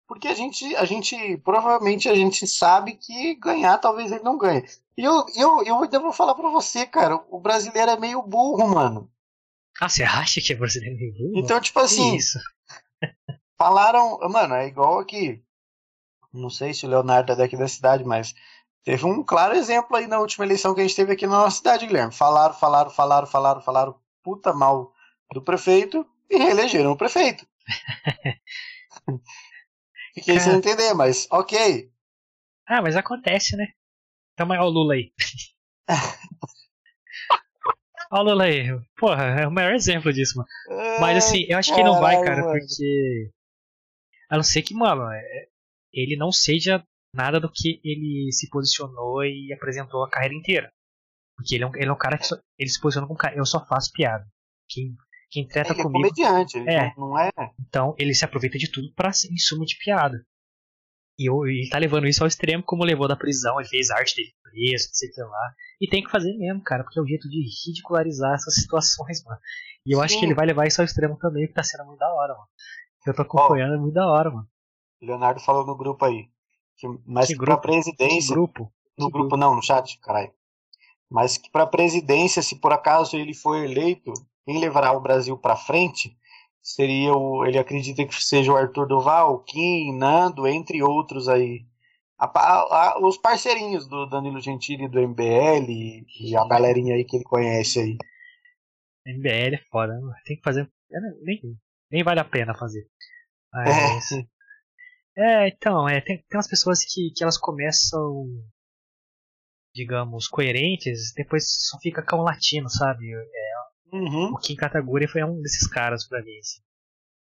Porque 0.07 0.29
a 0.29 0.35
gente, 0.35 0.76
a 0.76 0.85
gente, 0.85 1.37
provavelmente 1.38 2.09
a 2.09 2.14
gente 2.14 2.46
sabe 2.46 2.94
que 2.94 3.35
ganhar 3.35 3.79
talvez 3.79 4.12
ele 4.12 4.22
não 4.22 4.38
ganhe. 4.38 4.64
E 4.96 5.02
eu, 5.02 5.26
eu, 5.35 5.64
eu 5.64 5.83
ainda 5.83 5.98
vou 5.98 6.12
falar 6.12 6.37
pra 6.37 6.48
você, 6.48 6.87
cara, 6.87 7.16
o 7.29 7.40
brasileiro 7.40 7.90
é 7.90 7.98
meio 7.98 8.22
burro, 8.22 8.68
mano. 8.68 9.11
Ah, 9.81 9.88
você 9.88 10.05
acha 10.05 10.40
que 10.40 10.52
é 10.52 10.57
brasileiro 10.57 10.96
meio 10.96 11.12
burro? 11.12 11.33
Então, 11.35 11.61
tipo 11.61 11.81
assim. 11.81 12.16
Falaram. 13.58 14.18
Mano, 14.28 14.54
é 14.54 14.66
igual 14.66 14.98
aqui. 14.98 15.42
Não 16.32 16.50
sei 16.50 16.74
se 16.74 16.86
o 16.86 16.88
Leonardo 16.88 17.32
é 17.32 17.36
daqui 17.36 17.56
da 17.56 17.68
cidade, 17.68 18.04
mas 18.04 18.34
teve 18.84 19.06
um 19.06 19.24
claro 19.24 19.54
exemplo 19.54 19.96
aí 19.96 20.06
na 20.06 20.18
última 20.18 20.44
eleição 20.44 20.74
que 20.74 20.80
a 20.80 20.84
gente 20.84 20.96
teve 20.96 21.12
aqui 21.12 21.26
na 21.26 21.38
nossa 21.38 21.56
cidade, 21.56 21.86
Guilherme. 21.86 22.12
Falaram, 22.12 22.54
falaram, 22.54 22.90
falaram, 22.90 23.26
falaram, 23.26 23.60
falaram 23.60 24.00
puta 24.22 24.52
mal 24.52 24.92
do 25.32 25.42
prefeito 25.42 26.06
e 26.28 26.36
reelegeram 26.36 26.92
o 26.92 26.96
prefeito. 26.96 27.46
Fiquei 30.14 30.40
sem 30.40 30.54
entender, 30.54 30.94
mas 30.94 31.28
ok. 31.30 31.90
Ah, 32.66 32.82
mas 32.82 32.96
acontece, 32.96 33.56
né? 33.56 33.66
Então, 34.32 34.48
olha 34.48 34.62
o 34.62 34.68
Lula 34.68 34.94
aí. 34.94 35.12
olha 38.10 38.20
o 38.20 38.22
Lula 38.22 38.44
aí. 38.44 38.66
Porra, 38.98 39.24
é 39.24 39.46
o 39.46 39.50
maior 39.50 39.74
exemplo 39.74 40.12
disso, 40.12 40.38
mano. 40.38 40.48
Mas 41.00 41.24
assim, 41.24 41.46
eu 41.48 41.58
acho 41.58 41.74
que 41.74 41.82
não 41.82 42.00
vai, 42.00 42.22
cara, 42.22 42.42
porque. 42.42 43.30
A 44.30 44.36
não 44.36 44.42
ser 44.42 44.62
que, 44.62 44.74
mano, 44.74 45.10
é, 45.10 45.48
ele 45.92 46.16
não 46.16 46.32
seja 46.32 46.84
nada 47.14 47.40
do 47.40 47.50
que 47.50 47.80
ele 47.82 48.30
se 48.32 48.48
posicionou 48.50 49.24
e 49.24 49.52
apresentou 49.52 50.04
a 50.04 50.10
carreira 50.10 50.34
inteira. 50.34 50.72
Porque 51.36 51.54
ele 51.54 51.64
é 51.64 51.66
um, 51.66 51.76
ele 51.76 51.88
é 51.88 51.92
um 51.92 51.98
cara 51.98 52.18
que 52.18 52.26
só, 52.26 52.36
ele 52.58 52.70
se 52.70 52.80
posiciona 52.80 53.06
como 53.06 53.18
cara, 53.18 53.36
eu 53.36 53.44
só 53.44 53.64
faço 53.66 53.92
piada. 53.92 54.26
Quem, 54.68 54.94
quem 55.30 55.46
trata 55.46 55.72
ele 55.72 55.82
comigo. 55.82 56.06
É 56.06 56.10
comediante, 56.10 56.58
é. 56.68 56.92
não 56.96 57.18
é. 57.18 57.30
Então 57.60 57.94
ele 57.98 58.14
se 58.14 58.24
aproveita 58.24 58.58
de 58.58 58.70
tudo 58.70 58.92
para 58.94 59.12
ser 59.12 59.32
insumo 59.32 59.64
de 59.64 59.76
piada. 59.78 60.24
E 61.18 61.30
eu, 61.30 61.46
ele 61.46 61.68
tá 61.70 61.78
levando 61.78 62.06
isso 62.06 62.22
ao 62.22 62.28
extremo, 62.28 62.62
como 62.62 62.84
levou 62.84 63.08
da 63.08 63.16
prisão, 63.16 63.58
ele 63.58 63.68
fez 63.68 63.90
arte 63.90 64.16
dele 64.16 64.34
preso, 64.42 64.88
etc 64.88 65.24
lá. 65.24 65.54
E 65.80 65.88
tem 65.88 66.02
que 66.02 66.10
fazer 66.10 66.36
mesmo, 66.36 66.62
cara, 66.62 66.84
porque 66.84 66.98
é 66.98 67.02
o 67.02 67.06
jeito 67.06 67.28
de 67.28 67.42
ridicularizar 67.66 68.34
essas 68.34 68.54
situações, 68.54 69.24
mano. 69.24 69.40
E 69.86 69.94
eu 69.94 69.98
Sim. 69.98 70.04
acho 70.04 70.18
que 70.18 70.24
ele 70.26 70.34
vai 70.34 70.46
levar 70.46 70.66
isso 70.66 70.80
ao 70.80 70.84
extremo 70.84 71.16
também, 71.18 71.46
que 71.46 71.54
tá 71.54 71.62
sendo 71.62 71.86
muito 71.86 71.98
da 71.98 72.12
hora, 72.12 72.34
mano. 72.34 72.48
Eu 73.06 73.14
tô 73.14 73.22
acompanhando, 73.22 73.74
é 73.74 73.78
muito 73.78 73.94
da 73.94 74.06
hora, 74.06 74.30
mano. 74.30 74.48
Leonardo 75.00 75.40
falou 75.40 75.64
no 75.64 75.76
grupo 75.76 76.04
aí. 76.04 76.28
Que, 76.76 76.88
mas 77.06 77.28
que 77.28 77.34
grupo? 77.34 77.60
pra 77.60 77.70
presidência. 77.70 78.28
Que 78.28 78.34
grupo? 78.34 78.72
No 78.98 79.10
grupo, 79.10 79.18
grupo 79.18 79.36
não, 79.36 79.54
no 79.54 79.62
chat, 79.62 79.98
caralho. 80.00 80.32
Mas 81.08 81.38
que 81.38 81.50
pra 81.50 81.66
presidência, 81.66 82.42
se 82.42 82.56
por 82.56 82.72
acaso 82.72 83.16
ele 83.16 83.32
for 83.32 83.56
eleito, 83.56 84.12
quem 84.44 84.58
levará 84.58 84.92
o 84.92 85.00
Brasil 85.00 85.38
para 85.38 85.56
frente 85.56 86.16
seria 86.60 87.14
o. 87.14 87.46
Ele 87.46 87.58
acredita 87.58 88.04
que 88.04 88.14
seja 88.22 88.52
o 88.52 88.56
Arthur 88.56 88.88
Duval, 88.88 89.38
Kim, 89.44 89.96
Nando, 89.96 90.46
entre 90.46 90.82
outros 90.82 91.28
aí. 91.28 91.64
A, 92.18 92.26
a, 92.26 92.60
a, 92.60 92.98
os 93.06 93.18
parceirinhos 93.18 93.86
do 93.86 94.06
Danilo 94.06 94.40
Gentili 94.40 94.88
do 94.88 95.00
MBL 95.00 95.70
e, 95.70 96.06
e 96.20 96.36
a 96.36 96.46
galerinha 96.48 96.94
aí 96.94 97.04
que 97.04 97.16
ele 97.16 97.24
conhece 97.24 97.78
aí. 97.78 97.98
MBL 99.06 99.54
é 99.54 99.60
foda, 99.70 99.92
tem 100.24 100.36
que 100.36 100.42
fazer. 100.42 100.68
Nem, 101.22 101.40
nem 101.90 102.03
vale 102.03 102.20
a 102.20 102.25
pena 102.25 102.55
fazer. 102.55 102.88
Mas, 103.53 104.12
é. 105.16 105.44
é, 105.44 105.49
então, 105.49 105.88
é, 105.88 106.01
tem, 106.01 106.18
tem 106.18 106.37
umas 106.37 106.49
pessoas 106.49 106.85
que, 106.85 107.11
que 107.14 107.22
elas 107.22 107.38
começam, 107.38 108.27
digamos, 109.75 110.29
coerentes, 110.29 111.12
depois 111.14 111.44
só 111.68 111.79
fica 111.79 112.03
cão 112.03 112.20
latino, 112.20 112.68
sabe? 112.68 113.12
É, 113.12 113.96
uhum. 113.96 114.33
O 114.33 114.38
Kim 114.38 114.57
Kataguri 114.57 115.07
foi 115.07 115.25
um 115.25 115.40
desses 115.40 115.66
caras 115.68 116.07
pra 116.07 116.22
mim. 116.22 116.38
Assim. 116.38 116.61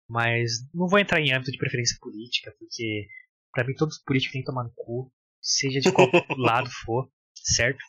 Mas 0.10 0.52
não 0.74 0.88
vou 0.88 1.00
entrar 1.00 1.20
em 1.20 1.34
âmbito 1.34 1.52
de 1.52 1.58
preferência 1.58 1.98
política, 2.00 2.54
porque 2.60 3.08
pra 3.52 3.64
mim 3.64 3.74
todos 3.74 3.98
os 3.98 4.04
políticos 4.04 4.34
têm 4.34 4.42
que 4.42 4.48
tomar 4.48 4.64
no 4.64 4.74
cu, 4.76 5.12
seja 5.42 5.80
de 5.80 5.92
qual 5.92 6.08
lado 6.38 6.70
for, 6.70 7.10
certo? 7.34 7.80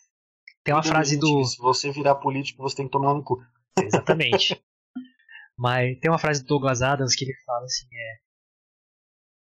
Tem 0.64 0.74
uma 0.74 0.82
frase 0.82 1.18
do. 1.18 1.44
Se 1.44 1.58
você 1.58 1.90
virar 1.90 2.14
político, 2.16 2.62
você 2.62 2.76
tem 2.76 2.86
que 2.86 2.92
tomar 2.92 3.14
no 3.14 3.24
cu. 3.24 3.42
Exatamente. 3.80 4.60
Mas 5.62 5.96
tem 6.00 6.10
uma 6.10 6.18
frase 6.18 6.42
do 6.42 6.48
Douglas 6.48 6.82
Adams 6.82 7.14
que 7.14 7.24
ele 7.24 7.36
fala 7.46 7.64
assim, 7.64 7.86
é. 7.94 8.18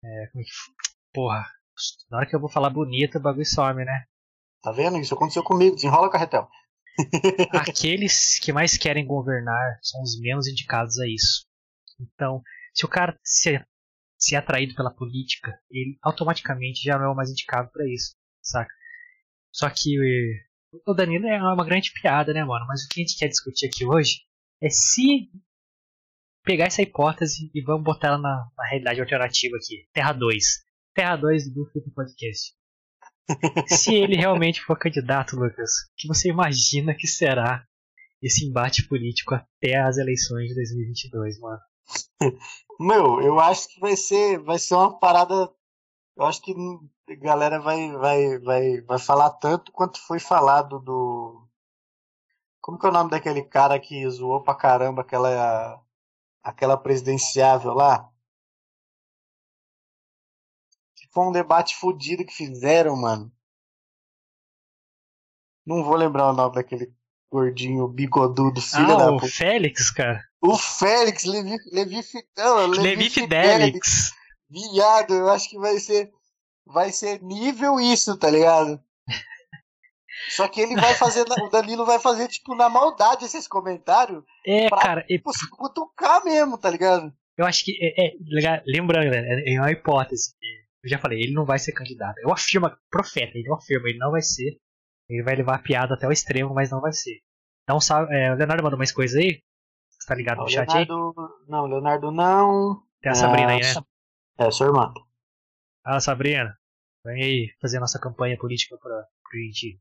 É. 0.05 0.27
Como 0.27 0.43
é 0.43 0.45
que. 0.45 0.51
Porra, 1.15 1.47
na 2.11 2.19
hora 2.19 2.27
que 2.27 2.37
eu 2.37 2.41
vou 2.41 2.51
falar 2.51 2.69
bonita, 2.69 3.19
o 3.19 3.23
bagulho 3.23 3.47
some, 3.47 3.87
né? 3.87 4.05
Tá 4.61 4.71
vendo? 4.71 4.99
Isso 4.99 5.15
aconteceu 5.15 5.43
comigo, 5.43 5.75
desenrola 5.75 6.11
carretel. 6.11 6.47
Aqueles 7.55 8.39
que 8.39 8.53
mais 8.53 8.77
querem 8.77 9.07
governar 9.07 9.79
são 9.81 10.03
os 10.03 10.21
menos 10.21 10.47
indicados 10.47 10.99
a 10.99 11.07
isso. 11.09 11.47
Então, 11.99 12.43
se 12.75 12.85
o 12.85 12.89
cara 12.89 13.19
se, 13.25 13.65
se 14.19 14.35
é 14.35 14.39
atraído 14.39 14.75
pela 14.75 14.95
política, 14.95 15.59
ele 15.71 15.97
automaticamente 16.03 16.83
já 16.83 16.99
não 16.99 17.07
é 17.07 17.09
o 17.09 17.17
mais 17.17 17.31
indicado 17.31 17.71
para 17.73 17.87
isso, 17.89 18.15
saca? 18.43 18.71
Só 19.51 19.71
que 19.71 19.99
o 20.87 20.93
Danilo 20.93 21.27
é 21.27 21.39
uma 21.41 21.65
grande 21.65 21.93
piada, 21.93 22.35
né, 22.35 22.45
mano? 22.45 22.67
Mas 22.69 22.85
o 22.85 22.89
que 22.91 23.01
a 23.01 23.07
gente 23.07 23.17
quer 23.17 23.29
discutir 23.29 23.69
aqui 23.69 23.87
hoje 23.87 24.21
é 24.63 24.69
se 24.69 25.31
pegar 26.45 26.67
essa 26.67 26.83
hipótese 26.83 27.51
e 27.55 27.63
vamos 27.63 27.83
botar 27.83 28.09
ela 28.09 28.19
na, 28.19 28.47
na 28.57 28.69
realidade 28.69 29.01
alternativa 29.01 29.57
aqui. 29.57 29.89
Terra 29.93 30.13
2. 30.13 30.45
Terra 30.95 31.17
2 31.17 31.53
do 31.53 31.67
Flipa 31.71 31.91
Podcast. 31.95 32.55
Se 33.67 33.95
ele 33.95 34.17
realmente 34.17 34.61
for 34.61 34.79
candidato, 34.79 35.35
Lucas, 35.35 35.71
o 35.71 35.97
que 35.97 36.07
você 36.07 36.29
imagina 36.29 36.95
que 36.95 37.07
será 37.07 37.65
esse 38.23 38.47
embate 38.47 38.87
político 38.87 39.35
até 39.35 39.79
as 39.79 39.97
eleições 39.97 40.49
de 40.49 40.55
2022, 40.55 41.41
mano? 41.41 41.61
Meu, 42.79 43.21
eu 43.23 43.41
acho 43.41 43.69
que 43.69 43.81
vai 43.81 43.97
ser, 43.97 44.39
vai 44.39 44.59
ser 44.59 44.75
uma 44.75 44.99
parada. 44.99 45.51
Eu 46.17 46.25
acho 46.25 46.43
que 46.43 46.55
a 47.09 47.15
galera 47.17 47.61
vai, 47.61 47.91
vai, 47.93 48.39
vai, 48.39 48.81
vai 48.83 48.99
falar 48.99 49.31
tanto 49.31 49.73
quanto 49.73 49.99
foi 50.07 50.19
falado 50.19 50.79
do. 50.81 51.49
Como 52.61 52.79
que 52.79 52.87
é 52.87 52.89
o 52.89 52.93
nome 52.93 53.11
daquele 53.11 53.43
cara 53.43 53.79
que 53.79 54.09
zoou 54.09 54.43
pra 54.43 54.55
caramba 54.55 55.03
aquela, 55.03 55.84
aquela 56.45 56.77
presidenciável 56.77 57.73
lá? 57.73 58.09
Que 60.95 61.09
foi 61.11 61.25
um 61.25 61.33
debate 61.33 61.75
fodido 61.77 62.25
que 62.25 62.33
fizeram, 62.33 62.95
mano. 62.95 63.33
Não 65.67 65.83
vou 65.83 65.97
lembrar 65.97 66.29
o 66.29 66.35
nome 66.35 66.55
daquele 66.55 66.95
gordinho 67.33 67.89
bigodudo, 67.89 68.61
filho 68.61 68.93
ah, 68.93 68.97
da 68.97 69.13
o 69.13 69.19
Félix, 69.19 69.91
cara. 69.91 70.23
O 70.41 70.57
Félix, 70.57 71.25
Levi, 71.25 71.57
Levi, 71.73 72.01
não, 72.37 72.67
Levi, 72.67 72.83
Levi 72.83 73.11
Fidelix. 73.11 74.13
Viado, 74.49 75.15
eu 75.15 75.31
acho 75.31 75.49
que 75.49 75.59
vai 75.59 75.81
ser 75.81 76.13
vai 76.67 76.93
ser 76.93 77.23
nível 77.23 77.81
isso, 77.81 78.17
tá 78.19 78.31
ligado? 78.31 78.83
Só 80.29 80.49
que 80.49 80.61
ele 80.61 80.75
vai 80.75 80.95
fazer, 80.95 81.23
o 81.23 81.49
Danilo 81.49 81.85
vai 81.85 81.99
fazer, 81.99 82.29
tipo, 82.29 82.55
na 82.55 82.69
maldade 82.69 83.25
esses 83.25 83.47
comentários. 83.47 84.23
É, 84.47 84.69
pra, 84.69 84.79
cara. 84.79 85.03
Tipo, 85.03 85.31
e... 85.31 85.51
cutucar 85.51 86.25
mesmo, 86.25 86.59
tá 86.59 86.71
ligado? 86.71 87.13
Eu 87.37 87.47
acho 87.47 87.65
que, 87.65 87.73
é, 87.81 88.07
é 88.07 88.63
lembrando, 88.67 89.11
né, 89.11 89.43
é 89.47 89.59
uma 89.59 89.71
hipótese. 89.71 90.35
Eu 90.83 90.91
já 90.91 90.99
falei, 90.99 91.21
ele 91.21 91.33
não 91.33 91.45
vai 91.45 91.59
ser 91.59 91.73
candidato. 91.73 92.19
Eu 92.19 92.33
afirmo, 92.33 92.71
profeta, 92.91 93.33
ele 93.35 93.49
não 93.49 93.57
afirma, 93.57 93.89
ele 93.89 93.99
não 93.99 94.11
vai 94.11 94.23
ser. 94.23 94.59
Ele 95.09 95.23
vai 95.23 95.35
levar 95.35 95.57
a 95.57 95.63
piada 95.63 95.95
até 95.95 96.07
o 96.07 96.13
extremo, 96.13 96.55
mas 96.55 96.71
não 96.71 96.81
vai 96.81 96.93
ser. 96.93 97.21
Não 97.69 97.81
sabe, 97.81 98.15
é, 98.15 98.33
o 98.33 98.37
Leonardo 98.37 98.63
mandou 98.63 98.79
mais 98.79 98.93
coisa 98.93 99.19
aí? 99.19 99.43
Você 99.91 100.07
tá 100.07 100.15
ligado 100.15 100.39
no 100.39 100.49
chat 100.49 100.69
Leonardo, 100.69 101.15
aí? 101.17 101.49
Não, 101.49 101.67
Leonardo 101.67 102.11
não. 102.11 102.83
Tem 103.01 103.13
a 103.13 103.15
Sabrina 103.15 103.53
aí, 103.53 103.61
né? 103.61 103.75
É, 104.39 104.51
sua 104.51 104.67
irmã. 104.67 104.93
Ah, 105.85 106.01
Sabrina. 106.01 106.57
Vem 107.05 107.23
aí 107.23 107.55
fazer 107.61 107.77
a 107.77 107.81
nossa 107.81 107.99
campanha 107.99 108.37
política 108.39 108.77
pra, 108.79 108.95
pra 108.95 109.41
gente. 109.41 109.79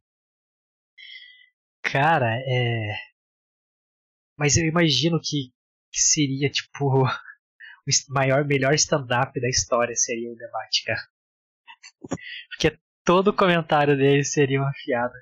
Cara, 1.93 2.41
é. 2.47 2.95
Mas 4.35 4.57
eu 4.57 4.65
imagino 4.65 5.19
que, 5.21 5.53
que 5.91 5.99
seria, 5.99 6.49
tipo, 6.49 7.03
o 7.05 7.07
maior, 8.09 8.43
melhor 8.43 8.73
stand-up 8.73 9.39
da 9.39 9.47
história 9.47 9.95
seria 9.95 10.31
o 10.31 10.35
debate, 10.35 10.85
cara. 10.85 10.99
Porque 12.49 12.79
todo 13.05 13.31
comentário 13.31 13.95
dele 13.95 14.23
seria 14.23 14.59
uma 14.59 14.71
piada. 14.83 15.13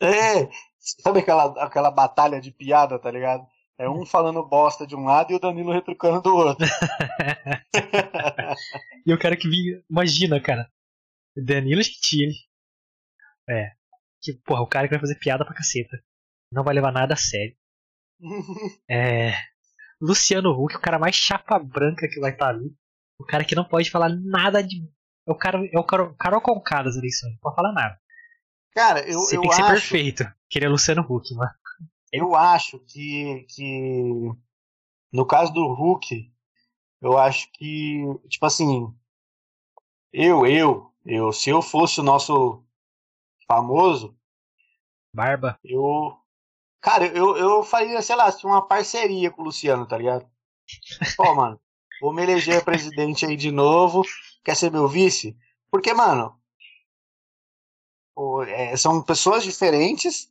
É, 0.00 0.48
sabe 0.78 1.18
aquela, 1.18 1.60
aquela 1.60 1.90
batalha 1.90 2.40
de 2.40 2.52
piada, 2.52 3.00
tá 3.00 3.10
ligado? 3.10 3.44
É 3.76 3.90
um 3.90 4.06
falando 4.06 4.48
bosta 4.48 4.86
de 4.86 4.94
um 4.94 5.04
lado 5.04 5.32
e 5.32 5.34
o 5.34 5.40
Danilo 5.40 5.72
retrucando 5.72 6.22
do 6.22 6.36
outro. 6.36 6.64
e 9.04 9.10
eu 9.10 9.18
quero 9.18 9.36
que 9.36 9.48
vi. 9.48 9.84
Imagina, 9.90 10.40
cara. 10.40 10.70
Danilo 11.34 11.82
Gentili. 11.82 12.32
É. 13.50 13.72
Que, 14.20 14.34
porra, 14.34 14.62
o 14.62 14.68
cara 14.68 14.86
que 14.86 14.94
vai 14.94 15.00
fazer 15.00 15.18
piada 15.18 15.44
pra 15.44 15.52
caceta. 15.52 16.00
Não 16.52 16.62
vai 16.62 16.74
levar 16.74 16.92
nada 16.92 17.14
a 17.14 17.16
sério. 17.16 17.56
é. 18.88 19.32
Luciano 20.00 20.50
Huck, 20.50 20.76
o 20.76 20.80
cara 20.80 20.98
mais 20.98 21.16
chapa 21.16 21.58
branca 21.58 22.08
que 22.08 22.20
vai 22.20 22.32
estar 22.32 22.46
tá 22.46 22.50
ali. 22.50 22.72
O 23.18 23.24
cara 23.24 23.44
que 23.44 23.54
não 23.54 23.64
pode 23.64 23.90
falar 23.90 24.08
nada 24.08 24.62
de 24.62 24.84
é 25.26 25.30
o 25.30 25.36
cara, 25.36 25.64
é 25.64 25.78
o 25.78 25.84
Carol, 25.84 26.14
Carol 26.14 26.40
Conká 26.40 26.82
das 26.82 26.96
eleições, 26.96 27.32
não 27.32 27.38
pode 27.38 27.54
falar 27.54 27.72
nada. 27.72 28.00
Cara, 28.72 29.08
eu, 29.08 29.20
Você 29.20 29.36
eu 29.36 29.42
tem 29.42 29.50
que 29.50 29.56
acho, 29.56 29.64
ser 29.64 29.72
perfeito. 29.72 30.34
Que 30.48 30.58
ele 30.58 30.66
é 30.66 30.68
Luciano 30.68 31.02
Huck, 31.02 31.32
mano. 31.34 31.52
Eu 32.12 32.34
acho 32.34 32.78
que, 32.80 33.46
que. 33.48 34.32
No 35.12 35.26
caso 35.26 35.52
do 35.52 35.64
Huck, 35.66 36.32
eu 37.00 37.18
acho 37.18 37.50
que. 37.52 38.02
Tipo 38.28 38.46
assim. 38.46 38.92
Eu, 40.12 40.46
eu, 40.46 40.92
eu, 41.06 41.32
se 41.32 41.50
eu 41.50 41.62
fosse 41.62 42.00
o 42.00 42.04
nosso 42.04 42.64
famoso. 43.46 44.16
Barba. 45.14 45.58
Eu. 45.62 46.18
Cara, 46.82 47.06
eu, 47.06 47.36
eu 47.36 47.62
faria, 47.62 48.02
sei 48.02 48.16
lá, 48.16 48.28
uma 48.42 48.66
parceria 48.66 49.30
com 49.30 49.40
o 49.40 49.44
Luciano, 49.44 49.86
tá 49.86 49.96
ligado? 49.96 50.28
Pô, 51.16 51.32
mano, 51.34 51.60
vou 52.00 52.12
me 52.12 52.22
eleger 52.22 52.64
presidente 52.64 53.24
aí 53.24 53.36
de 53.36 53.52
novo 53.52 54.02
quer 54.44 54.56
ser 54.56 54.70
meu 54.70 54.88
vice? 54.88 55.36
Porque, 55.70 55.94
mano, 55.94 56.36
é, 58.48 58.76
são 58.76 59.00
pessoas 59.00 59.44
diferentes, 59.44 60.28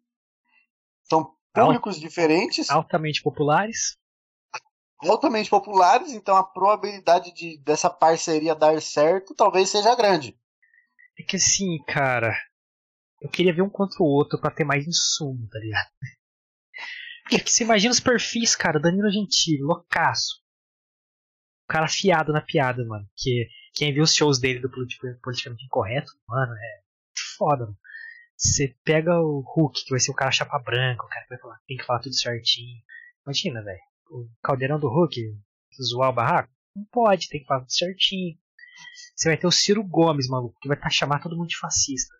são 1.04 1.36
públicos 1.54 1.96
Alt, 1.96 2.04
diferentes, 2.04 2.70
altamente 2.70 3.24
populares. 3.24 3.98
Altamente 5.00 5.50
populares, 5.50 6.12
então 6.12 6.36
a 6.36 6.44
probabilidade 6.44 7.34
de 7.34 7.58
dessa 7.60 7.90
parceria 7.90 8.54
dar 8.54 8.80
certo 8.82 9.34
talvez 9.34 9.70
seja 9.70 9.96
grande. 9.96 10.38
É 11.18 11.24
que 11.24 11.38
assim, 11.38 11.82
cara, 11.88 12.36
eu 13.22 13.30
queria 13.30 13.54
ver 13.54 13.62
um 13.62 13.70
contra 13.70 14.04
o 14.04 14.06
outro 14.06 14.40
para 14.40 14.52
ter 14.52 14.64
mais 14.64 14.86
insumo, 14.86 15.48
tá 15.50 15.58
ligado? 15.58 15.90
Porque 17.32 17.50
você 17.50 17.64
imagina 17.64 17.92
os 17.94 18.00
perfis, 18.02 18.56
cara, 18.58 18.80
Danilo 18.80 19.10
Gentili, 19.10 19.62
loucaço. 19.62 20.42
O 21.64 21.72
cara 21.72 21.86
afiado 21.86 22.34
na 22.34 22.42
piada, 22.42 22.86
mano. 22.86 23.08
Que 23.16 23.48
quem 23.74 23.94
viu 23.94 24.04
os 24.04 24.14
shows 24.14 24.38
dele 24.38 24.60
do 24.60 24.70
Politicamente 24.70 25.66
Incorreto, 25.66 26.12
mano, 26.28 26.54
é 26.54 26.82
foda, 27.38 27.66
mano. 27.66 27.78
Você 28.36 28.76
pega 28.84 29.18
o 29.20 29.40
Hulk, 29.40 29.86
que 29.86 29.92
vai 29.92 30.00
ser 30.00 30.12
o 30.12 30.16
cara 30.16 30.32
chapa 30.32 30.60
branca, 30.60 31.06
o 31.06 31.08
cara 31.08 31.24
que 31.24 31.30
vai 31.30 31.40
falar, 31.40 31.60
tem 31.68 31.78
que 31.78 31.86
falar 31.86 32.00
tudo 32.00 32.16
certinho. 32.16 32.82
Imagina, 33.26 33.64
velho. 33.64 33.80
O 34.10 34.28
caldeirão 34.44 34.80
do 34.80 34.90
Hulk, 34.90 35.22
zoar 35.82 36.10
o 36.10 36.14
barraco? 36.14 36.52
Não 36.76 36.84
pode, 36.92 37.30
tem 37.30 37.40
que 37.40 37.46
falar 37.46 37.62
tudo 37.62 37.74
certinho. 37.74 38.38
Você 39.16 39.30
vai 39.30 39.38
ter 39.38 39.48
o 39.48 39.52
Ciro 39.52 39.84
Gomes, 39.84 40.28
maluco, 40.28 40.58
que 40.60 40.68
vai 40.68 40.78
tá 40.78 40.90
chamar 40.90 41.22
todo 41.22 41.38
mundo 41.38 41.48
de 41.48 41.58
fascista. 41.58 42.14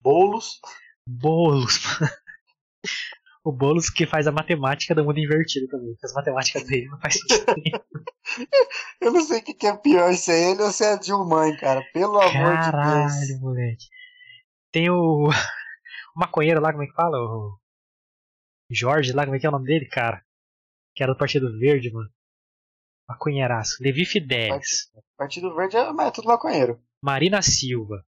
Bolos. 0.00 0.58
Bolos, 1.06 1.78
mano. 2.00 2.12
O 3.46 3.52
Boulos 3.52 3.88
que 3.88 4.04
faz 4.04 4.26
a 4.26 4.32
matemática 4.32 4.92
do 4.92 5.04
mundo 5.04 5.20
invertido 5.20 5.68
também. 5.68 5.92
Porque 5.92 6.06
as 6.06 6.12
matemáticas 6.14 6.64
dele 6.66 6.88
não 6.88 6.98
faz 6.98 7.14
sentido. 7.14 7.46
Eu 9.00 9.12
não 9.12 9.20
sei 9.20 9.38
o 9.38 9.44
que 9.44 9.66
é 9.68 9.76
pior, 9.76 10.12
se 10.14 10.32
é 10.32 10.50
ele 10.50 10.62
ou 10.62 10.72
se 10.72 10.82
é 10.82 10.94
a 10.94 10.96
Dilma, 10.96 11.56
cara. 11.56 11.80
Pelo 11.92 12.18
Caralho, 12.18 12.38
amor 12.38 12.56
de 12.56 12.62
Deus. 12.62 12.72
Caralho, 12.72 13.40
moleque. 13.40 13.84
Tem 14.72 14.90
o... 14.90 15.28
o 15.28 15.30
maconheiro 16.16 16.60
lá, 16.60 16.72
como 16.72 16.82
é 16.82 16.88
que 16.88 16.92
fala? 16.92 17.16
O 17.16 17.56
Jorge 18.68 19.12
lá, 19.12 19.24
como 19.24 19.36
é 19.36 19.38
que 19.38 19.46
é 19.46 19.48
o 19.48 19.52
nome 19.52 19.66
dele, 19.66 19.86
cara? 19.86 20.20
Que 20.92 21.04
era 21.04 21.12
do 21.12 21.18
Partido 21.18 21.56
Verde, 21.56 21.92
mano. 21.92 22.10
Maconheiraço. 23.08 23.76
Levi 23.80 24.04
Fidelis. 24.04 24.90
Partido 25.16 25.54
Verde 25.54 25.76
é, 25.76 25.82
é 25.82 26.10
tudo 26.10 26.26
maconheiro. 26.26 26.82
Marina 27.00 27.40
Silva. 27.42 28.04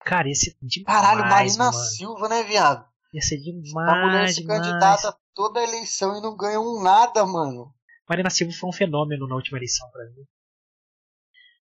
Cara, 0.00 0.28
esse 0.28 0.58
demais, 0.60 1.00
Caralho, 1.00 1.30
Marina 1.30 1.70
mano. 1.70 1.72
Silva, 1.74 2.28
né, 2.28 2.42
viado? 2.42 2.89
Ia 3.12 3.20
ser 3.20 3.38
demais. 3.38 3.88
A 3.88 4.06
mulher 4.06 4.28
se 4.28 4.40
demais. 4.40 4.60
candidata 4.60 5.16
toda 5.34 5.60
a 5.60 5.64
eleição 5.64 6.16
e 6.16 6.22
não 6.22 6.36
ganha 6.36 6.60
um 6.60 6.82
nada, 6.82 7.26
mano. 7.26 7.74
Marina 8.08 8.30
Silva 8.30 8.52
foi 8.52 8.68
um 8.68 8.72
fenômeno 8.72 9.26
na 9.26 9.34
última 9.34 9.58
eleição 9.58 9.88
para 9.90 10.04
mim. 10.10 10.24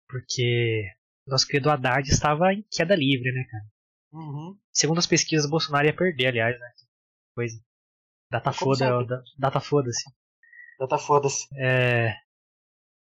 Porque 0.08 0.86
nosso 1.28 1.48
querido 1.48 1.70
Haddad 1.70 2.10
estava 2.10 2.54
em 2.54 2.64
queda 2.70 2.96
livre, 2.96 3.32
né, 3.32 3.44
cara? 3.50 3.66
Uhum. 4.14 4.58
Segundo 4.72 5.00
as 5.00 5.08
pesquisas, 5.08 5.50
Bolsonaro 5.50 5.88
ia 5.88 5.96
perder, 5.96 6.28
aliás, 6.28 6.60
né? 6.60 6.72
Coisa. 7.34 7.60
Data 8.32 8.52
foda, 8.52 9.24
data 9.38 9.60
foda-se. 9.60 10.04
Data 10.80 10.98
foda-se. 10.98 11.48
É... 11.58 12.16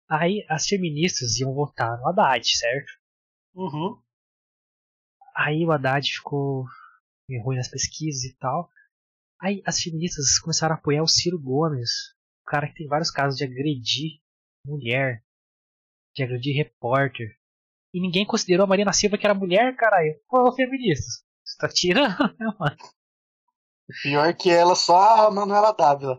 Aí 0.09 0.45
as 0.49 0.67
feministas 0.67 1.39
iam 1.39 1.55
votar 1.55 1.99
no 1.99 2.09
Haddad, 2.09 2.47
certo? 2.47 2.93
Uhum. 3.55 4.01
Aí 5.37 5.65
o 5.65 5.73
Haddad 5.73 6.13
ficou 6.13 6.65
ruim 7.39 7.57
nas 7.57 7.69
pesquisas 7.69 8.25
e 8.25 8.35
tal. 8.37 8.71
Aí 9.41 9.63
as 9.67 9.81
feministas 9.81 10.39
começaram 10.39 10.75
a 10.75 10.79
apoiar 10.79 11.03
o 11.03 11.09
Ciro 11.09 11.41
Gomes, 11.41 11.91
o 12.43 12.45
cara 12.47 12.69
que 12.69 12.75
tem 12.75 12.89
vários 12.89 13.11
casos 13.11 13.39
de 13.39 13.45
agredir 13.45 14.21
mulher, 14.67 15.25
de 16.15 16.23
agredir 16.23 16.57
repórter. 16.57 17.39
E 17.93 18.01
ninguém 18.01 18.27
considerou 18.27 18.65
a 18.65 18.69
Marina 18.69 18.93
Silva 18.93 19.19
que 19.19 19.27
era 19.27 19.35
mulher, 19.35 19.75
caralho. 19.77 20.15
Pô, 20.29 20.53
feministas, 20.53 21.25
você 21.45 21.57
tá 21.59 21.69
tirando, 21.69 22.19
né, 22.39 22.47
mano? 22.59 22.77
Pior 24.03 24.35
que 24.35 24.51
ela, 24.51 24.77
só 24.77 25.27
a 25.27 25.31
Manuela 25.31 25.73
Dávila. 25.73 26.19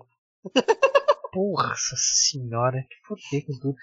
Porra 1.32 1.74
senhora, 1.78 2.86
que 2.90 2.96
foder 3.08 3.46
com 3.46 3.54
tudo. 3.60 3.76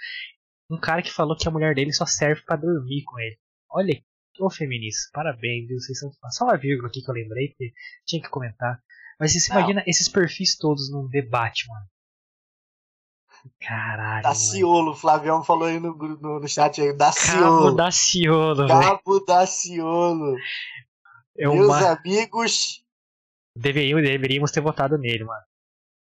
Um 0.70 0.78
cara 0.78 1.02
que 1.02 1.10
falou 1.10 1.36
que 1.36 1.48
a 1.48 1.50
mulher 1.50 1.74
dele 1.74 1.92
só 1.92 2.04
serve 2.04 2.42
para 2.42 2.56
dormir 2.56 3.04
com 3.04 3.18
ele. 3.18 3.38
Olha 3.70 4.04
Ô 4.38 4.50
feministas, 4.50 5.10
parabéns, 5.12 5.66
viu? 5.68 5.78
Vocês 5.78 5.98
são 5.98 6.10
só 6.30 6.44
uma 6.44 6.56
vírgula 6.56 6.88
aqui 6.88 7.02
que 7.02 7.10
eu 7.10 7.14
lembrei, 7.14 7.48
porque 7.48 7.72
tinha 8.06 8.22
que 8.22 8.28
comentar. 8.28 8.80
Mas 9.18 9.32
você 9.32 9.50
imagina 9.50 9.82
esses 9.86 10.08
perfis 10.08 10.56
todos 10.56 10.90
num 10.90 11.08
debate, 11.08 11.66
mano. 11.68 11.86
Caralho. 13.60 14.22
Daciolo, 14.22 14.90
o 14.92 14.96
Flavião 14.96 15.42
falou 15.42 15.68
aí 15.68 15.80
no, 15.80 15.94
no, 15.96 16.40
no 16.40 16.48
chat 16.48 16.80
aí. 16.80 16.92
Daciolo. 16.92 17.40
Cabo 17.40 17.70
Daciolo, 17.72 18.66
velho. 18.66 18.80
Cabo 18.80 19.20
Daciolo. 19.20 20.36
É 21.36 21.48
uma... 21.48 21.78
Meus 21.78 21.82
amigos. 21.84 22.84
Deveríamos, 23.54 24.04
deveríamos 24.04 24.50
ter 24.50 24.60
votado 24.60 24.96
nele, 24.98 25.24
mano. 25.24 25.42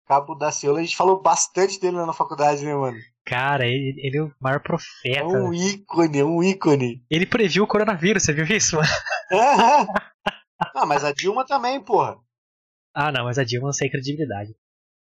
Cabo 0.08 0.36
da 0.36 0.52
Ciolo, 0.52 0.78
a 0.78 0.82
gente 0.82 0.96
falou 0.96 1.22
bastante 1.22 1.80
dele 1.82 1.98
na 1.98 2.14
faculdade, 2.14 2.64
né, 2.64 2.74
mano? 2.74 2.98
Cara, 3.28 3.68
ele, 3.68 3.94
ele 3.98 4.18
é 4.18 4.24
o 4.24 4.34
maior 4.40 4.62
profeta. 4.62 5.20
É 5.20 5.22
um 5.22 5.54
ícone, 5.54 6.20
é 6.20 6.24
um 6.24 6.42
ícone. 6.42 7.06
Ele 7.10 7.26
previu 7.26 7.66
o 7.66 7.68
coronavírus, 7.68 8.24
você 8.24 8.32
viu 8.32 8.46
isso, 8.46 8.78
mano? 9.30 9.88
ah, 10.74 10.86
mas 10.86 11.04
a 11.04 11.12
Dilma 11.12 11.46
também, 11.46 11.84
porra. 11.84 12.18
Ah, 12.94 13.12
não, 13.12 13.26
mas 13.26 13.38
a 13.38 13.44
Dilma 13.44 13.68
não 13.68 13.78
tem 13.78 13.92
credibilidade. 13.92 14.56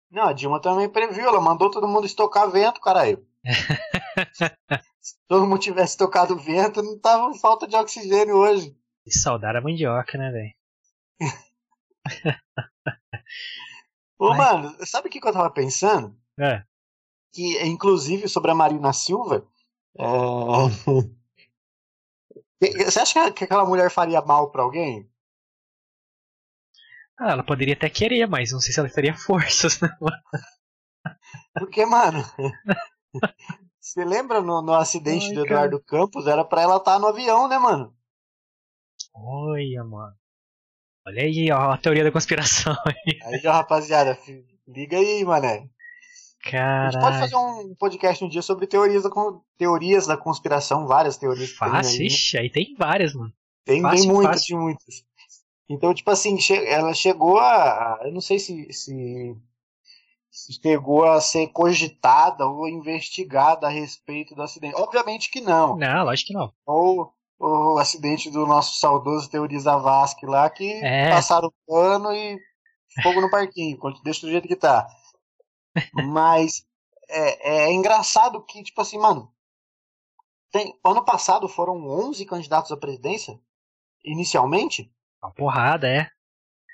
Não, 0.09 0.23
a 0.23 0.33
Dilma 0.33 0.59
também 0.59 0.89
previu, 0.89 1.27
ela 1.27 1.39
mandou 1.39 1.69
todo 1.69 1.87
mundo 1.87 2.07
estocar 2.07 2.49
vento, 2.49 2.81
caralho. 2.81 3.23
Se 4.99 5.15
todo 5.27 5.45
mundo 5.45 5.59
tivesse 5.59 5.95
tocado 5.95 6.35
vento, 6.35 6.81
não 6.81 6.99
tava 6.99 7.31
falta 7.35 7.67
de 7.67 7.75
oxigênio 7.75 8.35
hoje. 8.35 8.75
E 9.05 9.15
saudar 9.15 9.55
a 9.55 9.61
mandioca, 9.61 10.17
né, 10.17 10.31
velho? 10.31 10.53
Ô, 14.17 14.29
Mas... 14.29 14.37
mano, 14.37 14.85
sabe 14.85 15.07
o 15.07 15.11
que, 15.11 15.21
que 15.21 15.27
eu 15.27 15.33
tava 15.33 15.49
pensando? 15.51 16.17
É. 16.39 16.63
Que, 17.31 17.63
inclusive, 17.63 18.27
sobre 18.27 18.51
a 18.51 18.55
Marina 18.55 18.91
Silva. 18.93 19.47
É... 19.97 20.03
Você 22.85 22.99
acha 22.99 23.31
que 23.31 23.45
aquela 23.45 23.65
mulher 23.65 23.89
faria 23.89 24.21
mal 24.21 24.51
para 24.51 24.63
alguém? 24.63 25.09
Ah, 27.17 27.31
ela 27.31 27.43
poderia 27.43 27.73
até 27.73 27.89
querer, 27.89 28.27
mas 28.27 28.51
não 28.51 28.59
sei 28.59 28.73
se 28.73 28.79
ela 28.79 28.89
teria 28.89 29.15
forças, 29.17 29.79
né? 29.79 29.89
Porque, 31.53 31.85
mano. 31.85 32.23
Você 33.79 34.05
lembra 34.05 34.41
no, 34.41 34.61
no 34.61 34.73
acidente 34.73 35.27
Ai, 35.29 35.33
do 35.33 35.45
Eduardo 35.45 35.79
cara. 35.79 36.03
Campos? 36.03 36.27
Era 36.27 36.45
pra 36.45 36.61
ela 36.61 36.77
estar 36.77 36.93
tá 36.93 36.99
no 36.99 37.07
avião, 37.07 37.47
né, 37.47 37.57
mano? 37.57 37.95
Olha, 39.13 39.83
mano. 39.83 40.15
Olha 41.07 41.23
aí, 41.23 41.51
ó, 41.51 41.71
a 41.71 41.77
teoria 41.77 42.03
da 42.03 42.11
conspiração 42.11 42.75
aí. 42.85 43.19
Aí, 43.23 43.47
ó, 43.47 43.51
rapaziada, 43.51 44.17
liga 44.67 44.97
aí, 44.97 45.25
mané. 45.25 45.67
A 46.45 46.89
gente 46.91 47.01
pode 47.01 47.19
fazer 47.19 47.35
um 47.35 47.75
podcast 47.75 48.23
um 48.23 48.29
dia 48.29 48.41
sobre 48.41 48.65
teorias 48.65 49.03
da, 49.03 49.09
teorias 49.57 50.07
da 50.07 50.17
conspiração, 50.17 50.87
várias 50.87 51.17
teorias. 51.17 51.51
Fácil, 51.51 52.03
ixi, 52.05 52.37
aí 52.37 52.49
tem 52.49 52.75
várias, 52.77 53.13
mano. 53.13 53.33
Tem, 53.65 53.81
fácil, 53.81 54.01
tem 54.01 54.11
muitas, 54.11 54.45
tem 54.45 54.57
muitas. 54.57 55.03
Então, 55.69 55.93
tipo 55.93 56.09
assim, 56.09 56.37
ela 56.65 56.93
chegou 56.93 57.37
a. 57.37 57.99
Eu 58.03 58.11
não 58.11 58.21
sei 58.21 58.39
se, 58.39 58.71
se, 58.73 59.35
se 60.31 60.53
chegou 60.61 61.05
a 61.05 61.21
ser 61.21 61.47
cogitada 61.49 62.47
ou 62.47 62.67
investigada 62.67 63.67
a 63.67 63.69
respeito 63.69 64.33
do 64.33 64.41
acidente. 64.41 64.75
Obviamente 64.75 65.29
que 65.29 65.41
não. 65.41 65.77
Não, 65.77 66.05
lógico 66.05 66.27
que 66.29 66.33
não. 66.33 66.51
Ou 66.65 67.13
o 67.39 67.77
acidente 67.77 68.29
do 68.29 68.45
nosso 68.45 68.79
saudoso 68.79 69.29
Teori 69.29 69.59
Zavascki 69.59 70.25
lá, 70.25 70.49
que 70.49 70.71
é. 70.83 71.09
passaram 71.09 71.47
o 71.47 71.53
pano 71.65 72.11
e 72.11 72.37
fogo 73.01 73.21
no 73.21 73.29
parquinho, 73.29 73.77
deixa 74.03 74.25
do 74.25 74.31
jeito 74.31 74.47
que 74.47 74.55
tá. 74.55 74.87
Mas 75.93 76.65
é, 77.09 77.67
é, 77.67 77.71
engraçado 77.71 78.43
que, 78.43 78.63
tipo 78.63 78.81
assim, 78.81 78.97
mano, 78.97 79.33
tem, 80.51 80.77
ano 80.83 81.03
passado 81.03 81.47
foram 81.47 81.75
11 81.87 82.25
candidatos 82.25 82.71
à 82.71 82.77
presidência, 82.77 83.39
inicialmente. 84.03 84.91
Uma 85.21 85.33
porrada, 85.33 85.87
é. 85.87 86.09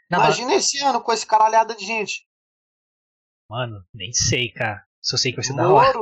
Não, 0.09 0.19
Imagina 0.19 0.49
mas... 0.49 0.65
esse 0.65 0.79
ano 0.79 1.01
com 1.01 1.11
esse 1.11 1.25
caralhada 1.25 1.75
de 1.75 1.85
gente. 1.85 2.27
Mano, 3.49 3.83
nem 3.93 4.11
sei, 4.13 4.51
cara. 4.51 4.85
Só 5.01 5.17
sei 5.17 5.31
que 5.31 5.37
vai 5.37 5.45
ser 5.45 5.53
Moro, 5.53 5.67
da 5.67 5.73
hora. 5.73 5.99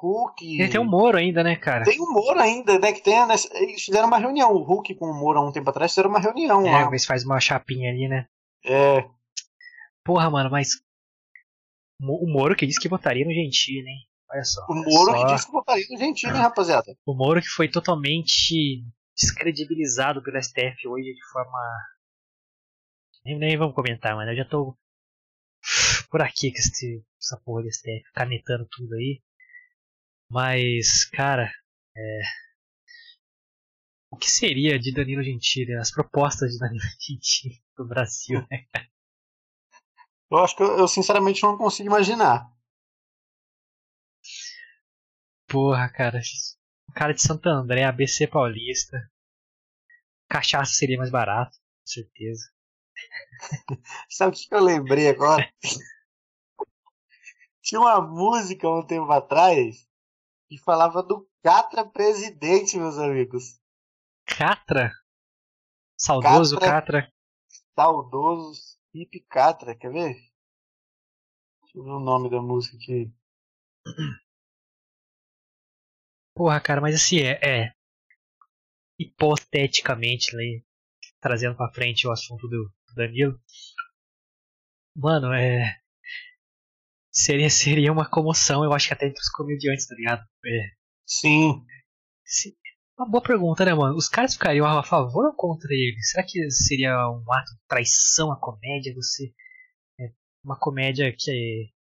Hulk. 0.00 0.60
Ele 0.60 0.68
tem 0.68 0.80
o 0.80 0.84
Moro 0.84 1.18
ainda, 1.18 1.42
né, 1.42 1.56
cara? 1.56 1.84
Tem 1.84 2.00
o 2.00 2.10
Moro 2.10 2.40
ainda, 2.40 2.78
né? 2.78 2.92
Que 2.92 3.02
tem, 3.02 3.14
eles 3.54 3.84
fizeram 3.84 4.08
uma 4.08 4.18
reunião. 4.18 4.52
O 4.52 4.62
Hulk 4.62 4.94
com 4.94 5.06
o 5.06 5.14
Moro 5.14 5.38
há 5.38 5.46
um 5.46 5.52
tempo 5.52 5.68
atrás 5.68 5.92
fizeram 5.92 6.08
uma 6.08 6.20
reunião 6.20 6.66
é, 6.66 6.70
lá. 6.70 6.94
É, 6.94 6.98
faz 7.00 7.24
uma 7.24 7.38
chapinha 7.38 7.90
ali, 7.90 8.08
né? 8.08 8.26
É. 8.64 9.08
Porra, 10.04 10.30
mano, 10.30 10.50
mas. 10.50 10.82
O 12.00 12.26
Moro 12.26 12.56
que 12.56 12.66
disse 12.66 12.80
que 12.80 12.88
votaria 12.88 13.26
no 13.26 13.32
Gentili, 13.32 13.86
hein? 13.86 14.08
Olha 14.32 14.44
só. 14.44 14.64
O 14.68 14.74
Moro 14.74 15.12
só. 15.12 15.26
que 15.26 15.34
disse 15.34 15.46
que 15.46 15.52
votaria 15.52 15.86
no 15.90 15.98
Gentili, 15.98 16.32
hein, 16.32 16.40
rapaziada? 16.40 16.96
O 17.04 17.14
Moro 17.14 17.40
que 17.40 17.48
foi 17.48 17.68
totalmente 17.68 18.84
descredibilizado 19.14 20.22
pelo 20.22 20.42
STF 20.42 20.88
hoje 20.88 21.12
de 21.12 21.24
forma. 21.30 21.58
Nem, 23.24 23.38
nem 23.38 23.56
vamos 23.58 23.74
comentar, 23.74 24.16
mano. 24.16 24.30
Eu 24.30 24.36
já 24.36 24.44
tô 24.46 24.74
por 26.10 26.22
aqui 26.22 26.50
com 26.50 26.58
esse, 26.58 27.04
essa 27.20 27.36
porra 27.44 27.62
do 27.62 27.72
STF 27.72 28.10
canetando 28.14 28.66
tudo 28.70 28.94
aí. 28.94 29.22
Mas, 30.30 31.04
cara, 31.04 31.52
é... 31.96 32.20
o 34.10 34.16
que 34.16 34.30
seria 34.30 34.78
de 34.78 34.92
Danilo 34.92 35.22
Gentili, 35.22 35.74
as 35.74 35.90
propostas 35.90 36.52
de 36.52 36.58
Danilo 36.58 36.80
Gentili 36.98 37.62
pro 37.74 37.86
Brasil, 37.86 38.40
né, 38.50 38.64
cara? 38.72 38.88
Eu 40.30 40.38
acho 40.38 40.56
que 40.56 40.62
eu, 40.62 40.78
eu, 40.78 40.86
sinceramente 40.86 41.42
não 41.42 41.58
consigo 41.58 41.88
imaginar. 41.88 42.48
Porra, 45.48 45.90
cara. 45.90 46.20
Cara 46.94 47.12
de 47.12 47.20
Santo 47.20 47.48
André, 47.48 47.84
ABC 47.84 48.28
Paulista. 48.28 48.96
Cachaça 50.28 50.72
seria 50.72 50.96
mais 50.96 51.10
barato, 51.10 51.58
com 51.58 51.86
certeza. 51.86 52.52
Sabe 54.08 54.36
o 54.36 54.38
que 54.38 54.54
eu 54.54 54.62
lembrei 54.62 55.08
agora? 55.08 55.52
Tinha 57.62 57.80
uma 57.80 58.00
música 58.00 58.68
um 58.68 58.86
tempo 58.86 59.10
atrás 59.10 59.88
e 60.48 60.58
falava 60.58 61.02
do 61.02 61.28
Catra 61.42 61.84
presidente, 61.84 62.76
meus 62.76 62.98
amigos. 62.98 63.60
Catra? 64.26 64.92
Saudoso 65.96 66.58
Catra. 66.58 67.02
Catra. 67.02 67.12
Saudoso 67.74 68.79
Hip 68.94 69.24
Catra, 69.28 69.74
quer 69.74 69.90
ver? 69.90 70.14
Deixa 71.62 71.78
eu 71.78 71.84
ver 71.84 71.90
o 71.90 72.00
nome 72.00 72.28
da 72.28 72.40
música 72.42 72.76
aqui. 72.76 73.10
Porra, 76.34 76.60
cara, 76.60 76.80
mas 76.80 76.96
assim, 76.96 77.20
é, 77.20 77.38
é 77.42 77.72
hipoteticamente, 78.98 80.36
né, 80.36 80.62
trazendo 81.20 81.56
pra 81.56 81.72
frente 81.72 82.06
o 82.06 82.12
assunto 82.12 82.46
do 82.48 82.72
Danilo. 82.94 83.40
Mano, 84.94 85.32
é 85.34 85.80
seria, 87.12 87.50
seria 87.50 87.92
uma 87.92 88.08
comoção, 88.08 88.64
eu 88.64 88.72
acho 88.72 88.88
que 88.88 88.94
até 88.94 89.06
entre 89.06 89.20
os 89.20 89.30
comediantes, 89.30 89.86
tá 89.86 89.94
ligado? 89.94 90.24
É. 90.44 90.70
Sim. 91.06 91.64
Uma 93.00 93.08
boa 93.08 93.22
pergunta, 93.22 93.64
né, 93.64 93.72
mano? 93.72 93.96
Os 93.96 94.10
caras 94.10 94.34
ficariam 94.34 94.66
a 94.66 94.84
favor 94.84 95.24
ou 95.24 95.32
contra 95.32 95.72
ele? 95.72 95.98
Será 96.02 96.22
que 96.22 96.50
seria 96.50 96.94
um 97.08 97.32
ato 97.32 97.50
de 97.54 97.60
traição 97.66 98.30
à 98.30 98.38
comédia? 98.38 98.94
Você. 98.94 99.32
É 99.98 100.12
uma 100.44 100.58
comédia 100.58 101.10
que 101.18 101.30
é, 101.30 101.72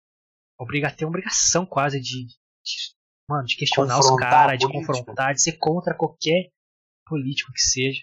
obriga, 0.56 0.92
tem 0.92 1.08
obrigação 1.08 1.66
quase 1.66 2.00
de, 2.00 2.24
de, 2.24 2.94
mano, 3.28 3.46
de 3.46 3.56
questionar 3.56 3.98
os 3.98 4.16
caras, 4.16 4.60
de 4.60 4.70
confrontar, 4.70 5.34
de 5.34 5.42
ser 5.42 5.58
contra 5.58 5.92
qualquer 5.92 6.52
político 7.04 7.52
que 7.52 7.62
seja. 7.62 8.00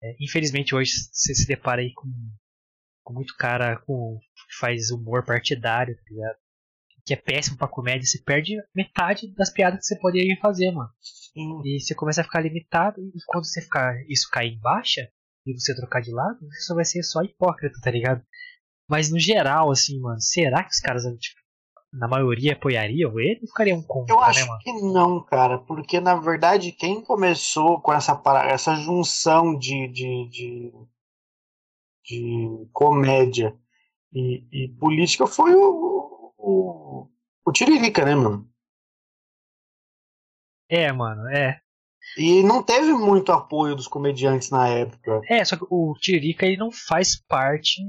É, 0.00 0.14
infelizmente 0.20 0.76
hoje 0.76 0.92
você 1.10 1.34
se 1.34 1.48
depara 1.48 1.82
aí 1.82 1.92
com, 1.92 2.08
com 3.02 3.14
muito 3.14 3.34
cara 3.36 3.80
com, 3.80 4.16
que 4.20 4.56
faz 4.60 4.92
humor 4.92 5.24
partidário, 5.24 5.96
tá 5.96 6.02
ligado? 6.08 6.36
Que 7.04 7.12
é 7.12 7.16
péssimo 7.16 7.58
pra 7.58 7.68
comédia, 7.68 8.06
você 8.06 8.18
perde 8.22 8.56
metade 8.74 9.32
das 9.34 9.52
piadas 9.52 9.80
que 9.80 9.86
você 9.86 9.98
poderia 9.98 10.36
fazer, 10.40 10.70
mano. 10.70 10.90
E 11.64 11.80
você 11.80 11.94
começa 11.94 12.22
a 12.22 12.24
ficar 12.24 12.40
limitado, 12.40 13.00
e 13.00 13.18
quando 13.26 13.44
você 13.44 13.60
ficar 13.60 13.94
isso 14.08 14.30
cair 14.30 14.54
em 14.54 14.60
baixa, 14.60 15.08
e 15.46 15.52
você 15.52 15.74
trocar 15.74 16.00
de 16.00 16.10
lado, 16.10 16.38
você 16.40 16.60
só 16.60 16.74
vai 16.74 16.84
ser 16.84 17.02
só 17.02 17.22
hipócrita, 17.22 17.78
tá 17.82 17.90
ligado? 17.90 18.22
Mas 18.88 19.10
no 19.10 19.18
geral, 19.18 19.70
assim, 19.70 20.00
mano, 20.00 20.20
será 20.20 20.62
que 20.62 20.70
os 20.70 20.80
caras, 20.80 21.04
tipo, 21.18 21.40
na 21.92 22.08
maioria 22.08 22.54
apoiariam 22.54 23.18
ele 23.20 23.40
ou 23.42 23.48
ficariam 23.48 23.82
contra, 23.82 24.14
Eu 24.14 24.20
acho 24.20 24.50
né, 24.50 24.58
que 24.62 24.72
não, 24.72 25.22
cara, 25.24 25.58
porque 25.58 26.00
na 26.00 26.16
verdade 26.16 26.72
quem 26.72 27.00
começou 27.00 27.80
com 27.80 27.92
essa, 27.92 28.20
essa 28.46 28.74
junção 28.74 29.56
de, 29.56 29.86
de, 29.88 30.28
de, 30.28 30.72
de 32.04 32.68
comédia 32.72 33.56
e, 34.12 34.44
e 34.52 34.68
política 34.68 35.26
foi 35.26 35.54
o, 35.54 35.93
o, 36.44 37.08
o 37.46 37.52
Tiririca, 37.52 38.04
né, 38.04 38.14
mano? 38.14 38.48
É, 40.68 40.92
mano, 40.92 41.28
é. 41.28 41.60
E 42.18 42.42
não 42.42 42.62
teve 42.62 42.92
muito 42.92 43.32
apoio 43.32 43.74
dos 43.74 43.88
comediantes 43.88 44.50
na 44.50 44.68
época. 44.68 45.20
É, 45.28 45.44
só 45.44 45.56
que 45.56 45.64
o 45.68 45.94
Tiririca 45.98 46.46
ele 46.46 46.56
não 46.56 46.70
faz 46.70 47.16
parte 47.16 47.80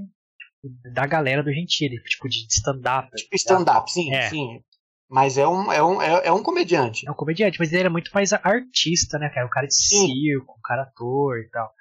da 0.93 1.05
galera 1.05 1.43
do 1.43 1.51
Gentili, 1.51 2.01
tipo 2.03 2.27
de 2.27 2.47
stand-up. 2.49 3.09
Tipo 3.15 3.35
stand-up, 3.35 3.91
sim, 3.91 4.13
é. 4.13 4.29
sim. 4.29 4.61
Mas 5.07 5.37
é 5.37 5.47
um, 5.47 5.71
é, 5.71 5.83
um, 5.83 6.01
é, 6.01 6.27
é, 6.27 6.31
um 6.31 6.41
comediante. 6.41 7.07
É 7.07 7.11
um 7.11 7.15
comediante, 7.15 7.59
mas 7.59 7.71
ele 7.71 7.81
era 7.81 7.89
muito 7.89 8.09
mais 8.13 8.33
artista, 8.33 9.19
né, 9.19 9.29
cara? 9.29 9.45
O 9.45 9.49
cara 9.49 9.67
de 9.67 9.75
sim. 9.75 10.07
circo, 10.07 10.55
o 10.57 10.61
cara 10.61 10.83
ator 10.83 11.39
e 11.39 11.49
tal. 11.49 11.71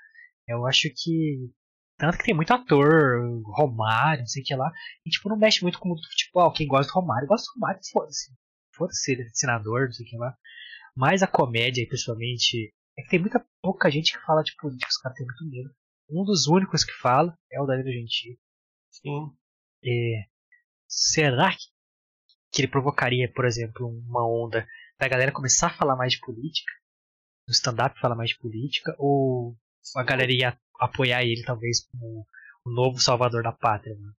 Eu 0.47 0.67
acho 0.67 0.91
que 0.95 1.51
tanto 1.97 2.19
que 2.19 2.25
tem 2.25 2.35
muito 2.35 2.53
ator, 2.53 3.21
Romário, 3.47 4.21
não 4.21 4.27
sei 4.27 4.43
o 4.43 4.45
que 4.45 4.55
lá. 4.55 4.73
E 5.07 5.11
tipo, 5.11 5.29
não 5.29 5.37
mexe 5.37 5.63
muito 5.63 5.79
com 5.79 5.95
tipo, 6.17 6.41
ó, 6.41 6.51
quem 6.51 6.67
gosta 6.67 6.93
do 6.93 6.95
Romário, 6.95 7.29
gosta 7.29 7.47
do 7.47 7.61
Romário, 7.61 7.81
foda-se. 7.93 8.33
Foda-se 8.75 9.13
ele, 9.13 9.23
é 9.23 9.29
senador, 9.33 9.87
não 9.87 9.93
sei 9.93 10.05
o 10.05 10.09
que 10.09 10.17
lá. 10.17 10.37
Mas 10.97 11.23
a 11.23 11.27
comédia, 11.27 11.87
principalmente, 11.87 12.75
é 12.99 13.03
que 13.03 13.09
tem 13.09 13.21
muita 13.21 13.45
pouca 13.63 13.91
gente 13.91 14.13
que 14.13 14.25
fala 14.25 14.43
de 14.43 14.55
política, 14.57 14.89
os 14.89 14.99
caras 14.99 15.17
têm 15.17 15.27
muito 15.27 15.49
medo. 15.49 15.75
Um 16.11 16.25
dos 16.25 16.47
únicos 16.47 16.85
que 16.85 16.93
fala 16.93 17.37
é 17.51 17.61
o 17.61 17.67
Danilo 17.67 17.91
Gentili. 17.91 18.39
Sim. 18.91 19.33
É, 19.85 20.25
será 20.89 21.51
que, 21.51 21.65
que 22.53 22.63
ele 22.63 22.69
provocaria, 22.69 23.33
por 23.33 23.45
exemplo, 23.45 23.89
uma 23.89 24.27
onda 24.27 24.67
da 24.99 25.09
galera 25.09 25.33
começar 25.33 25.69
a 25.69 25.77
falar 25.77 25.97
mais 25.97 26.13
de 26.13 26.21
política? 26.21 26.73
No 27.47 27.53
stand-up 27.53 27.99
falar 28.01 28.15
mais 28.15 28.31
de 28.31 28.39
política? 28.39 28.95
Ou 28.99 29.57
a 29.97 30.03
galera 30.03 30.33
ia 30.33 30.59
apoiar 30.85 31.23
ele, 31.23 31.43
talvez, 31.45 31.87
como 31.87 32.27
o 32.65 32.71
novo 32.71 32.99
salvador 32.99 33.43
da 33.43 33.53
pátria? 33.53 33.95
Né? 33.95 34.13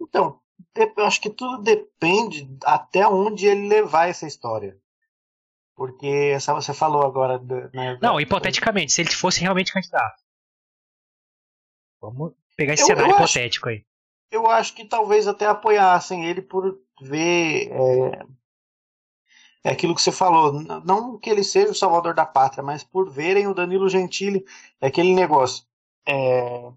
Então, 0.00 0.40
eu 0.74 1.04
acho 1.04 1.20
que 1.20 1.30
tudo 1.30 1.62
depende 1.62 2.48
até 2.64 3.06
onde 3.06 3.46
ele 3.46 3.68
levar 3.68 4.08
essa 4.08 4.26
história. 4.26 4.76
Porque 5.74 6.06
essa 6.06 6.54
você 6.54 6.74
falou 6.74 7.02
agora. 7.02 7.38
Né, 7.72 7.98
Não, 8.00 8.20
hipoteticamente, 8.20 8.92
se 8.92 9.00
ele 9.00 9.10
fosse 9.10 9.40
realmente 9.40 9.72
candidato. 9.72 10.22
Vamos 12.00 12.34
pegar 12.56 12.74
esse 12.74 12.82
eu, 12.82 12.86
cenário 12.86 13.10
eu 13.10 13.16
hipotético 13.16 13.68
acho, 13.68 13.78
aí. 13.78 13.86
Eu 14.30 14.46
acho 14.48 14.74
que 14.74 14.84
talvez 14.84 15.26
até 15.26 15.46
apoiassem 15.46 16.26
ele 16.26 16.42
por 16.42 16.78
ver. 17.00 17.70
É, 17.70 18.26
é 19.64 19.70
aquilo 19.70 19.94
que 19.94 20.02
você 20.02 20.12
falou. 20.12 20.52
Não 20.84 21.18
que 21.18 21.30
ele 21.30 21.44
seja 21.44 21.70
o 21.70 21.74
salvador 21.74 22.14
da 22.14 22.26
pátria, 22.26 22.62
mas 22.62 22.82
por 22.82 23.10
verem 23.10 23.46
o 23.46 23.54
Danilo 23.54 23.88
Gentili. 23.88 24.44
É 24.80 24.88
aquele 24.88 25.14
negócio. 25.14 25.64
É, 26.06 26.72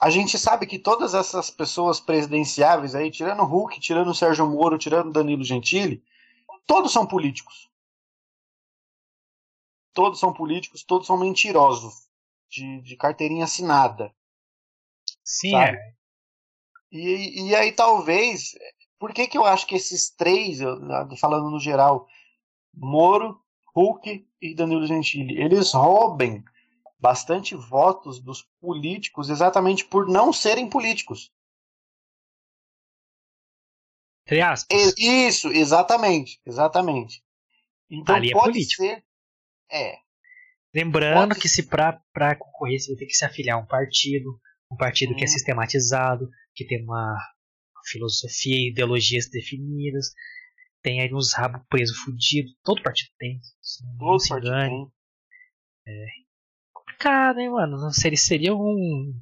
a 0.00 0.10
gente 0.10 0.38
sabe 0.38 0.66
que 0.66 0.78
todas 0.78 1.14
essas 1.14 1.48
pessoas 1.50 2.00
presidenciáveis 2.00 2.94
aí, 2.94 3.10
tirando 3.10 3.40
o 3.40 3.46
Hulk, 3.46 3.78
tirando 3.78 4.08
o 4.08 4.14
Sérgio 4.14 4.48
Moro, 4.48 4.76
tirando 4.76 5.10
o 5.10 5.12
Danilo 5.12 5.44
Gentili, 5.44 6.02
todos 6.66 6.92
são 6.92 7.06
políticos. 7.06 7.70
Todos 9.94 10.18
são 10.18 10.32
políticos, 10.32 10.82
todos 10.82 11.06
são 11.06 11.18
mentirosos, 11.18 12.08
de, 12.48 12.80
de 12.80 12.96
carteirinha 12.96 13.44
assinada. 13.44 14.12
Sim, 15.22 15.52
sabe? 15.52 15.76
é. 15.76 15.94
E, 16.90 17.48
e 17.48 17.54
aí 17.54 17.72
talvez, 17.72 18.54
por 19.02 19.12
que 19.12 19.26
que 19.26 19.36
eu 19.36 19.44
acho 19.44 19.66
que 19.66 19.74
esses 19.74 20.10
três, 20.10 20.60
falando 21.18 21.50
no 21.50 21.58
geral, 21.58 22.06
Moro, 22.72 23.42
Hulk 23.74 24.24
e 24.40 24.54
Danilo 24.54 24.86
Gentili, 24.86 25.42
eles 25.42 25.72
roubem 25.72 26.44
bastante 27.00 27.56
votos 27.56 28.20
dos 28.20 28.42
políticos 28.60 29.28
exatamente 29.28 29.84
por 29.84 30.06
não 30.06 30.32
serem 30.32 30.70
políticos. 30.70 31.32
Entre 34.24 34.40
aspas. 34.40 34.94
Isso, 34.96 35.48
exatamente, 35.48 36.40
exatamente. 36.46 37.24
Então 37.90 38.14
Ali 38.14 38.30
é 38.30 38.32
pode 38.32 38.52
político. 38.52 38.84
ser. 38.84 39.04
É. 39.68 39.96
Lembrando 40.72 41.30
pode... 41.30 41.40
que 41.40 41.48
se 41.48 41.64
para 41.64 42.36
concorrer 42.38 42.78
você 42.78 42.92
vai 42.92 42.98
ter 43.00 43.06
que 43.06 43.14
se 43.14 43.24
afiliar 43.24 43.58
a 43.58 43.60
um 43.60 43.66
partido, 43.66 44.40
um 44.70 44.76
partido 44.76 45.12
hum. 45.12 45.16
que 45.16 45.24
é 45.24 45.26
sistematizado, 45.26 46.30
que 46.54 46.64
tem 46.64 46.84
uma 46.84 47.16
filosofia 47.84 48.56
e 48.56 48.70
ideologias 48.70 49.28
definidas, 49.28 50.12
tem 50.82 51.00
aí 51.00 51.12
uns 51.14 51.32
rabos 51.32 51.62
presos 51.68 51.96
fudidos, 51.98 52.54
todo 52.62 52.82
partido 52.82 53.10
tem. 53.18 53.40
Todo 53.98 54.28
partido 54.28 54.50
tem. 54.50 54.92
É, 55.86 56.06
complicado, 56.72 57.38
hein, 57.38 57.50
mano? 57.50 57.92
Seria, 57.92 58.18
seria 58.18 58.54
um, 58.54 59.14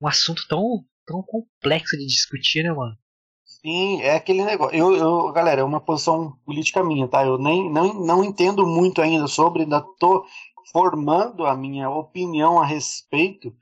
um 0.00 0.06
assunto 0.06 0.46
tão, 0.48 0.84
tão 1.06 1.22
complexo 1.22 1.96
de 1.96 2.06
discutir, 2.06 2.62
né, 2.62 2.72
mano? 2.72 2.96
Sim, 3.44 4.02
é 4.02 4.14
aquele 4.16 4.44
negócio. 4.44 4.76
Eu, 4.76 4.94
eu, 4.96 5.32
galera, 5.32 5.60
é 5.60 5.64
uma 5.64 5.80
posição 5.80 6.38
política 6.44 6.84
minha, 6.84 7.08
tá? 7.08 7.24
Eu 7.24 7.38
nem 7.38 7.70
não, 7.70 7.94
não 7.94 8.24
entendo 8.24 8.66
muito 8.66 9.00
ainda 9.00 9.26
sobre, 9.26 9.62
ainda 9.62 9.80
tô 9.98 10.26
formando 10.72 11.46
a 11.46 11.56
minha 11.56 11.88
opinião 11.90 12.60
a 12.60 12.66
respeito, 12.66 13.54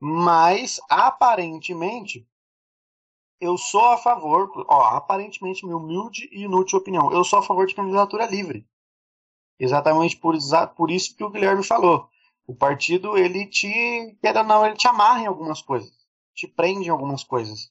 mas 0.00 0.80
aparentemente 0.88 2.26
eu 3.40 3.56
sou 3.56 3.84
a 3.86 3.96
favor, 3.96 4.50
ó, 4.68 4.96
aparentemente 4.96 5.64
minha 5.64 5.76
humilde 5.76 6.28
e 6.32 6.42
inútil 6.42 6.78
opinião, 6.78 7.12
eu 7.12 7.24
sou 7.24 7.38
a 7.38 7.42
favor 7.42 7.66
de 7.66 7.74
candidatura 7.74 8.26
livre. 8.26 8.66
Exatamente 9.58 10.16
por, 10.16 10.36
por 10.76 10.90
isso 10.90 11.16
que 11.16 11.24
o 11.24 11.30
Guilherme 11.30 11.64
falou. 11.64 12.08
O 12.46 12.54
partido 12.54 13.16
ele 13.16 13.46
te 13.46 14.16
quer 14.22 14.36
ou 14.36 14.44
não 14.44 14.64
ele 14.64 14.76
te 14.76 14.86
amarra 14.86 15.22
em 15.22 15.26
algumas 15.26 15.60
coisas. 15.60 15.90
Te 16.34 16.46
prende 16.46 16.86
em 16.86 16.90
algumas 16.90 17.24
coisas. 17.24 17.70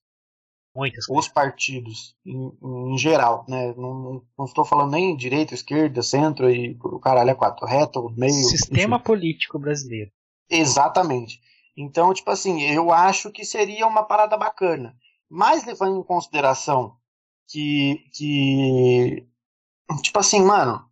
Muitas 0.76 1.06
os 1.10 1.28
partidos 1.28 2.16
em, 2.24 2.52
em 2.62 2.98
geral 2.98 3.44
né? 3.48 3.74
Não, 3.76 4.24
não, 4.38 4.46
estou 4.46 4.64
falando 4.64 4.92
nem 4.92 5.16
direita 5.16 5.56
esquerda 5.56 6.04
centro 6.04 6.52
e 6.52 6.78
o 6.84 7.00
caralho 7.00 7.32
é 7.32 7.36
quatro. 7.36 7.66
Reto 7.66 8.14
meio 8.16 8.32
sistema 8.34 8.98
enfim. 8.98 9.06
político 9.06 9.58
brasileiro. 9.58 10.12
Exatamente. 10.50 11.42
Então 11.76 12.14
tipo 12.14 12.30
assim 12.30 12.62
eu 12.62 12.92
acho 12.92 13.32
que 13.32 13.44
seria 13.44 13.88
uma 13.88 14.04
parada 14.04 14.38
bacana 14.38 14.96
mas 15.30 15.66
levando 15.66 16.00
em 16.00 16.04
consideração 16.04 16.98
que 17.48 18.10
que 18.14 19.28
tipo 20.02 20.20
assim 20.20 20.42
mano 20.42 20.88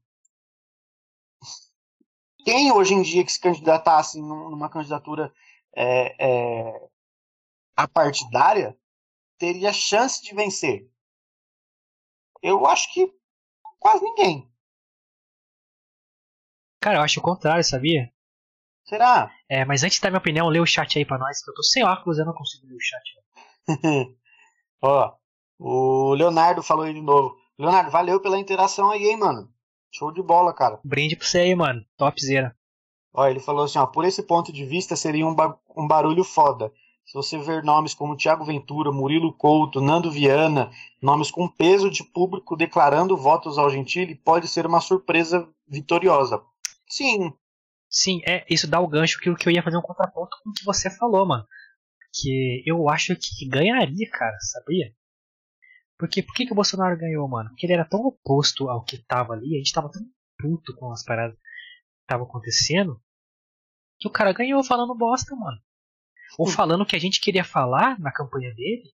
quem 2.46 2.72
hoje 2.72 2.94
em 2.94 3.02
dia 3.02 3.26
que 3.26 3.32
se 3.32 3.40
candidatasse 3.40 4.22
numa 4.22 4.70
candidatura 4.70 5.34
é, 5.76 6.16
é, 6.20 6.90
apartidária 7.76 8.78
teria 9.38 9.74
chance 9.74 10.24
de 10.24 10.34
vencer? 10.34 10.88
Eu 12.44 12.68
acho 12.68 12.94
que 12.94 13.12
quase 13.80 14.04
ninguém. 14.04 14.48
Cara, 16.80 17.00
eu 17.00 17.02
acho 17.02 17.20
o 17.20 17.24
contrário, 17.24 17.64
sabia? 17.64 18.14
Será? 18.84 19.36
É, 19.50 19.66
mas 19.66 19.84
antes 19.84 20.00
da 20.00 20.12
minha 20.12 20.20
opinião, 20.20 20.48
lê 20.48 20.60
o 20.60 20.66
chat 20.68 21.00
aí 21.00 21.06
pra 21.06 21.18
nós, 21.18 21.44
que 21.44 21.50
eu 21.50 21.56
tô 21.56 21.64
sem 21.64 21.84
óculos, 21.84 22.20
eu 22.20 22.26
não 22.26 22.34
consigo 22.34 22.68
ler 22.68 22.76
o 22.76 22.80
chat. 22.80 23.04
Ó, 24.82 25.14
o 25.60 26.14
Leonardo 26.14 26.62
falou 26.62 26.86
aí 26.86 26.94
de 26.94 27.02
novo. 27.02 27.38
Leonardo, 27.58 27.92
valeu 27.92 28.20
pela 28.20 28.40
interação 28.40 28.92
aí, 28.92 29.06
hein, 29.06 29.18
mano. 29.18 29.50
Show 29.92 30.12
de 30.12 30.22
bola, 30.22 30.54
cara. 30.54 30.80
Brinde 30.84 31.16
pra 31.16 31.26
você 31.26 31.40
aí, 31.40 31.56
mano. 31.56 31.86
Topzera. 31.98 32.56
Ó, 33.14 33.26
ele 33.28 33.40
falou 33.40 33.64
assim, 33.64 33.80
ó, 33.80 33.86
por 33.86 34.04
esse 34.04 34.22
ponto 34.22 34.52
de 34.52 34.66
vista 34.66 34.96
seria 34.96 35.26
um, 35.26 35.34
ba 35.34 35.58
um 35.76 35.88
barulho 35.88 36.24
foda. 36.24 36.72
Se 37.06 37.14
você 37.14 37.38
ver 37.38 37.64
nomes 37.64 37.94
como 37.94 38.18
Tiago 38.18 38.44
Ventura, 38.44 38.92
Murilo 38.92 39.32
Couto, 39.32 39.80
Nando 39.80 40.12
Viana, 40.12 40.72
nomes 41.02 41.32
com 41.32 41.48
peso 41.48 41.90
de 41.90 42.04
público 42.04 42.58
declarando 42.58 43.16
votos 43.16 43.58
ao 43.58 43.70
Gentili, 43.70 44.16
pode 44.16 44.48
ser 44.48 44.66
uma 44.66 44.82
surpresa 44.82 45.48
vitoriosa. 45.68 46.42
Sim. 46.90 47.32
Sim, 47.88 48.22
é, 48.26 48.44
isso 48.50 48.68
dá 48.68 48.80
o 48.82 48.88
gancho 48.88 49.20
que, 49.20 49.34
que 49.36 49.48
eu 49.48 49.54
ia 49.54 49.64
fazer 49.64 49.78
um 49.78 49.82
contraponto 49.82 50.36
com 50.44 50.50
o 50.50 50.54
que 50.54 50.66
você 50.66 50.90
falou, 50.90 51.26
mano. 51.26 51.46
Que 52.22 52.64
eu 52.66 52.90
acho 52.90 53.16
que 53.16 53.48
ganharia, 53.48 54.10
cara, 54.10 54.38
sabia? 54.40 54.94
Porque 55.98 56.22
por 56.22 56.34
que, 56.34 56.46
que 56.46 56.52
o 56.52 56.56
Bolsonaro 56.56 56.98
ganhou, 56.98 57.28
mano? 57.28 57.50
Porque 57.50 57.66
ele 57.66 57.74
era 57.74 57.86
tão 57.86 58.02
oposto 58.02 58.70
ao 58.70 58.84
que 58.84 58.98
tava 58.98 59.34
ali, 59.34 59.56
a 59.56 59.58
gente 59.58 59.74
tava 59.74 59.90
tão 59.90 60.02
puto 60.38 60.76
com 60.76 60.92
as 60.92 61.04
paradas 61.04 61.36
que 61.36 61.42
estavam 62.04 62.26
acontecendo, 62.26 63.02
que 64.00 64.08
o 64.08 64.12
cara 64.12 64.34
ganhou 64.34 64.64
falando 64.64 64.96
bosta, 64.96 65.36
mano. 65.36 65.58
Ou 66.38 66.48
falando 66.48 66.82
o 66.82 66.86
que 66.86 66.96
a 66.96 67.00
gente 67.00 67.22
queria 67.22 67.44
falar 67.44 68.00
na 68.00 68.12
campanha 68.12 68.54
dele. 68.54 68.92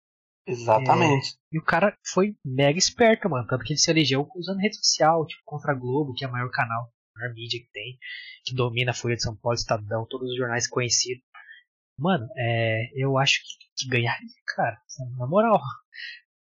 Exatamente. 0.47 1.35
É, 1.35 1.57
e 1.57 1.59
o 1.59 1.65
cara 1.65 1.97
foi 2.05 2.35
mega 2.45 2.79
esperto, 2.79 3.29
mano. 3.29 3.47
Tanto 3.47 3.65
que 3.65 3.75
ele 3.75 3.79
se 3.79 3.91
elegeu 3.91 4.27
usando 4.35 4.59
rede 4.59 4.77
social, 4.77 5.27
tipo, 5.27 5.43
contra 5.45 5.73
a 5.73 5.75
Globo, 5.75 6.15
que 6.15 6.25
é 6.25 6.29
o 6.29 6.33
maior 6.33 6.51
canal, 6.51 6.91
a 7.15 7.21
maior 7.21 7.35
mídia 7.35 7.61
que 7.61 7.71
tem, 7.71 7.99
que 8.45 8.55
domina 8.55 8.91
a 8.91 8.95
Folha 8.95 9.15
de 9.15 9.23
São 9.23 9.37
Paulo, 9.37 9.57
Estadão, 9.57 10.07
todos 10.09 10.31
os 10.31 10.37
jornais 10.37 10.67
conhecidos. 10.67 11.23
Mano, 11.99 12.29
é, 12.37 12.91
eu 12.95 13.19
acho 13.19 13.41
que, 13.43 13.85
que 13.85 13.89
ganharia, 13.89 14.29
cara. 14.47 14.79
Na 15.17 15.27
moral 15.27 15.61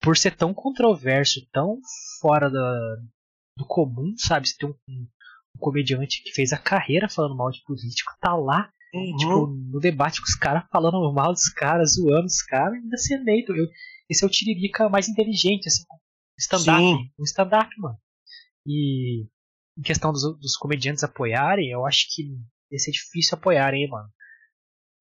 por 0.05 0.16
ser 0.18 0.36
tão 0.36 0.53
controverso, 0.53 1.40
tão 1.51 1.80
fora 2.20 2.51
da, 2.51 2.97
do 3.57 3.66
comum, 3.66 4.12
sabe? 4.18 4.47
Você 4.47 4.57
tem 4.59 4.68
um, 4.68 4.74
um, 4.88 5.09
comediante 5.59 6.22
que 6.22 6.30
fez 6.32 6.53
a 6.53 6.59
carreira 6.59 7.09
falando 7.09 7.34
mal 7.34 7.51
de 7.51 7.62
político, 7.64 8.12
tá 8.20 8.36
lá, 8.36 8.70
uhum. 8.92 9.16
tipo, 9.16 9.47
no 9.47 9.80
debate 9.80 10.20
com 10.20 10.26
os 10.26 10.34
caras, 10.34 10.64
falando 10.70 11.11
mal 11.12 11.32
dos 11.32 11.49
caras, 11.49 11.95
zoando 11.95 12.26
os 12.26 12.42
caras, 12.42 12.74
ainda 12.74 12.97
ser 12.99 13.14
eleito. 13.14 13.53
Eu, 13.57 13.66
esse 14.11 14.22
é 14.22 14.26
o 14.26 14.30
Tiririca 14.30 14.90
mais 14.90 15.09
inteligente, 15.09 15.68
assim, 15.68 15.84
stand-up, 16.38 17.11
um 17.18 17.24
stand-up, 17.24 17.70
mano. 17.78 17.99
E 18.66 19.26
em 19.78 19.82
questão 19.82 20.12
dos, 20.12 20.22
dos 20.38 20.57
comediantes 20.57 21.03
apoiarem, 21.03 21.70
eu 21.70 21.86
acho 21.86 22.07
que 22.14 22.24
ia 22.70 22.78
ser 22.78 22.90
difícil 22.90 23.38
apoiarem, 23.38 23.88
mano. 23.88 24.09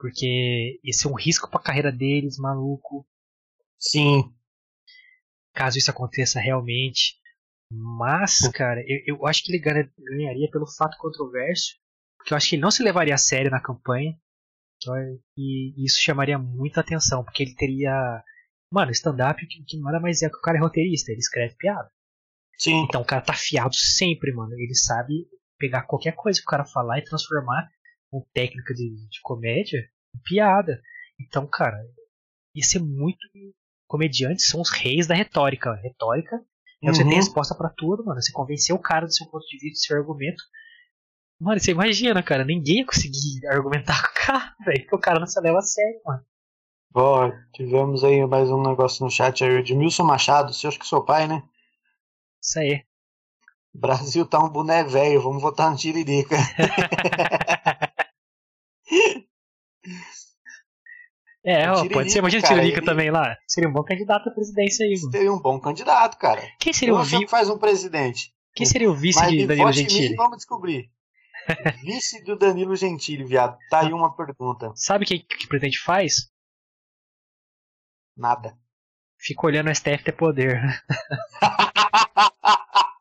Porque 0.03 0.81
ia 0.83 0.91
ser 0.91 1.07
um 1.07 1.15
risco 1.15 1.49
pra 1.49 1.61
carreira 1.61 1.89
deles, 1.89 2.37
maluco. 2.37 3.07
Sim 3.79 4.33
caso 5.53 5.77
isso 5.77 5.91
aconteça 5.91 6.39
realmente. 6.39 7.15
Mas, 7.71 8.47
cara, 8.53 8.83
eu, 8.87 9.15
eu 9.15 9.27
acho 9.27 9.43
que 9.43 9.51
ele 9.51 9.59
ganharia 9.59 10.49
pelo 10.51 10.67
fato 10.67 10.97
controverso, 10.97 11.75
porque 12.17 12.33
eu 12.33 12.37
acho 12.37 12.49
que 12.49 12.55
ele 12.55 12.61
não 12.61 12.71
se 12.71 12.83
levaria 12.83 13.13
a 13.13 13.17
sério 13.17 13.51
na 13.51 13.61
campanha. 13.61 14.17
E 15.37 15.85
isso 15.85 16.01
chamaria 16.01 16.37
muita 16.37 16.81
atenção, 16.81 17.23
porque 17.23 17.43
ele 17.43 17.55
teria. 17.55 18.21
Mano, 18.69 18.91
stand-up 18.91 19.45
que, 19.47 19.63
que 19.63 19.79
nada 19.79 19.99
mais 19.99 20.21
é 20.21 20.29
que 20.29 20.35
o 20.35 20.41
cara 20.41 20.57
é 20.57 20.61
roteirista, 20.61 21.11
ele 21.11 21.19
escreve 21.19 21.55
piada. 21.55 21.89
Sim. 22.57 22.83
Então 22.83 23.01
o 23.01 23.05
cara 23.05 23.21
tá 23.21 23.33
afiado 23.33 23.75
sempre, 23.75 24.33
mano. 24.33 24.53
Ele 24.55 24.75
sabe 24.75 25.25
pegar 25.57 25.83
qualquer 25.83 26.13
coisa 26.13 26.39
que 26.39 26.45
o 26.45 26.49
cara 26.49 26.65
falar 26.65 26.99
e 26.99 27.03
transformar 27.03 27.69
uma 28.17 28.25
técnica 28.33 28.73
de, 28.73 28.89
de 29.09 29.21
comédia 29.21 29.79
piada. 30.23 30.81
Então, 31.19 31.47
cara, 31.47 31.77
ia 32.55 32.63
ser 32.63 32.79
muito 32.79 33.27
comediantes 33.87 34.47
são 34.47 34.61
os 34.61 34.71
reis 34.71 35.07
da 35.07 35.13
retórica. 35.13 35.73
Retórica 35.75 36.35
é 36.81 36.87
uhum. 36.87 36.93
você 36.93 37.03
ter 37.03 37.15
resposta 37.15 37.55
para 37.55 37.69
tudo, 37.69 38.03
mano. 38.03 38.21
Você 38.21 38.31
convencer 38.31 38.75
o 38.75 38.79
cara 38.79 39.05
do 39.05 39.13
seu 39.13 39.27
ponto 39.27 39.45
de 39.45 39.57
vista, 39.57 39.79
do 39.79 39.85
seu 39.85 39.97
argumento. 39.97 40.41
Mano, 41.39 41.59
você 41.59 41.71
imagina, 41.71 42.23
cara, 42.23 42.43
ninguém 42.43 42.79
ia 42.79 42.85
conseguir 42.85 43.45
argumentar 43.47 44.01
com 44.01 44.09
o 44.09 44.25
cara, 44.25 44.55
velho, 44.65 44.81
porque 44.81 44.95
o 44.95 44.99
cara 44.99 45.19
não 45.19 45.27
se 45.27 45.39
leva 45.41 45.57
a 45.57 45.61
sério, 45.61 46.01
mano. 46.05 46.25
Ó, 46.95 47.31
tivemos 47.53 48.03
aí 48.03 48.25
mais 48.25 48.49
um 48.49 48.61
negócio 48.61 49.03
no 49.03 49.09
chat 49.09 49.43
aí, 49.43 49.57
Edmilson 49.57 50.03
Machado, 50.03 50.53
você 50.53 50.67
acha 50.67 50.77
que 50.77 50.85
sou 50.85 51.03
pai, 51.03 51.27
né? 51.27 51.43
Isso 52.41 52.59
aí. 52.59 52.83
Brasil 53.73 54.25
tá 54.27 54.39
um 54.39 54.49
boné 54.49 54.83
velho, 54.83 55.21
vamos 55.21 55.41
votar 55.41 55.71
no 55.71 55.77
Tiririca. 55.77 56.35
é, 61.45 61.69
ó, 61.69 61.87
pode 61.89 62.11
ser, 62.11 62.19
imagina 62.19 62.43
o 62.43 62.47
Tiririca 62.47 62.79
ele... 62.79 62.85
também 62.85 63.11
lá. 63.11 63.37
Seria 63.47 63.69
um 63.69 63.73
bom 63.73 63.83
candidato 63.83 64.29
à 64.29 64.31
presidência 64.31 64.85
aí, 64.85 64.95
mano. 64.99 65.11
Seria 65.11 65.33
um 65.33 65.39
bom 65.39 65.59
candidato, 65.59 66.17
cara. 66.17 66.41
Quem 66.59 66.73
seria 66.73 66.95
o 66.95 67.03
vice? 67.03 67.27
faz 67.27 67.49
um 67.49 67.57
presidente. 67.57 68.33
Quem 68.55 68.65
seria 68.65 68.89
o 68.89 68.95
vice 68.95 69.19
Mas 69.19 69.31
de 69.31 69.47
Danilo 69.47 69.73
Gentili? 69.73 70.09
Mim, 70.09 70.15
vamos 70.15 70.37
descobrir. 70.37 70.89
vice 71.83 72.23
do 72.23 72.37
Danilo 72.37 72.75
Gentili, 72.75 73.23
viado. 73.23 73.57
Tá 73.69 73.81
aí 73.81 73.91
uma 73.91 74.15
pergunta. 74.15 74.71
Sabe 74.75 75.03
o 75.03 75.07
que, 75.07 75.19
que 75.19 75.45
o 75.45 75.49
presidente 75.49 75.79
faz? 75.79 76.31
Nada. 78.15 78.55
Fica 79.17 79.47
olhando 79.47 79.69
o 79.69 79.75
STF 79.75 80.03
ter 80.03 80.11
poder. 80.11 80.61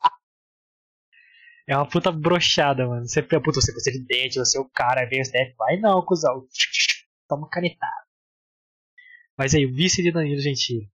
É 1.67 1.77
uma 1.77 1.89
puta 1.89 2.11
brochada, 2.11 2.87
mano. 2.87 3.07
Você, 3.07 3.23
puta, 3.23 3.61
você 3.61 3.71
é 3.71 3.75
presidente, 3.75 4.39
você 4.39 4.59
é 4.59 4.61
o 4.61 4.69
cara, 4.69 5.07
vem 5.07 5.21
o 5.21 5.25
STF, 5.25 5.55
vai 5.57 5.77
não, 5.79 6.05
cuzão. 6.05 6.47
Toma 7.29 7.49
canetada. 7.49 7.93
Mas 9.37 9.55
aí, 9.55 9.65
o 9.65 9.75
vice 9.75 10.03
de 10.03 10.13
Danilo 10.13 10.41
Gentili. 10.41 10.91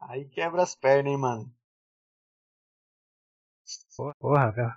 Aí 0.00 0.24
quebra 0.28 0.62
as 0.62 0.74
pernas, 0.74 1.12
hein, 1.12 1.18
mano. 1.18 1.52
Porra, 4.18 4.50
velho. 4.50 4.74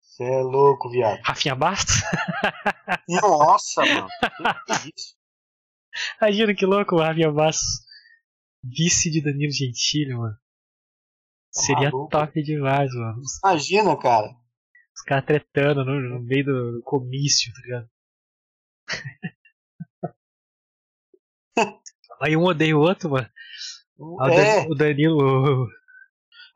Você 0.00 0.24
é 0.24 0.42
louco, 0.42 0.88
viado. 0.88 1.20
Rafinha 1.22 1.54
Bastos? 1.54 1.96
Nossa, 3.08 3.84
mano. 3.84 4.08
Que 4.66 4.92
isso? 4.96 5.14
Imagina 6.20 6.54
que 6.54 6.64
louco 6.64 6.96
o 6.96 7.00
Rafinha 7.00 7.30
Bastos. 7.30 7.84
Vice 8.62 9.10
de 9.10 9.20
Danilo 9.20 9.52
Gentili, 9.52 10.14
mano. 10.14 10.34
Tá 11.54 11.60
Seria 11.60 11.90
maluco. 11.90 12.10
top 12.10 12.42
demais, 12.42 12.92
mano. 12.94 13.20
Imagina, 13.44 13.96
cara. 13.96 14.34
Os 14.96 15.02
caras 15.02 15.26
tretando 15.26 15.84
no, 15.84 16.00
no, 16.00 16.22
meio 16.22 16.44
do 16.44 16.82
comício, 16.82 17.52
tá 17.52 17.60
ligado? 17.62 17.88
Aí 22.22 22.36
um 22.36 22.44
odeia 22.44 22.76
o 22.76 22.80
outro, 22.80 23.10
mano. 23.10 23.28
É. 24.30 24.66
O 24.68 24.74
Danilo, 24.74 25.18
o 25.18 25.68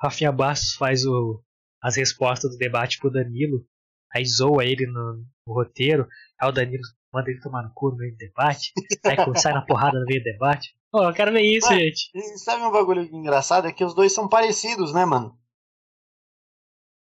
Rafinha 0.00 0.32
Bastos 0.32 0.74
faz 0.74 1.04
o, 1.04 1.42
as 1.82 1.96
respostas 1.96 2.52
do 2.52 2.58
debate 2.58 2.98
pro 2.98 3.10
Danilo. 3.10 3.66
Aí 4.14 4.24
zoa 4.24 4.64
ele 4.64 4.86
no, 4.86 5.24
no 5.46 5.54
roteiro. 5.54 6.08
Aí 6.40 6.48
o 6.48 6.52
Danilo 6.52 6.82
manda 7.12 7.30
ele 7.30 7.40
tomar 7.40 7.62
no 7.62 7.72
cu 7.74 7.90
no 7.90 7.96
meio 7.96 8.12
do 8.12 8.18
debate. 8.18 8.72
Aí 9.04 9.16
sai 9.38 9.52
na 9.52 9.62
porrada 9.62 9.98
no 9.98 10.06
meio 10.06 10.20
do 10.20 10.24
debate. 10.24 10.74
Pô, 10.90 11.04
eu 11.04 11.12
quero 11.12 11.32
ver 11.32 11.42
isso, 11.42 11.68
gente. 11.68 12.10
Sabe 12.38 12.64
um 12.64 12.72
bagulho 12.72 13.02
engraçado? 13.02 13.68
É 13.68 13.72
que 13.72 13.84
os 13.84 13.94
dois 13.94 14.12
são 14.12 14.28
parecidos, 14.28 14.92
né, 14.92 15.04
mano? 15.04 15.38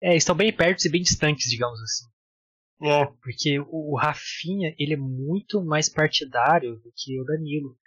É, 0.01 0.15
estão 0.15 0.35
bem 0.35 0.55
perto 0.55 0.85
e 0.85 0.89
bem 0.89 1.01
distantes, 1.01 1.49
digamos 1.49 1.79
assim. 1.81 2.05
É. 2.83 3.05
Porque 3.21 3.59
o, 3.59 3.93
o 3.93 3.97
Rafinha, 3.97 4.73
ele 4.77 4.93
é 4.93 4.97
muito 4.97 5.63
mais 5.63 5.87
partidário 5.87 6.77
do 6.77 6.91
que 6.95 7.19
o 7.19 7.25
Danilo. 7.25 7.77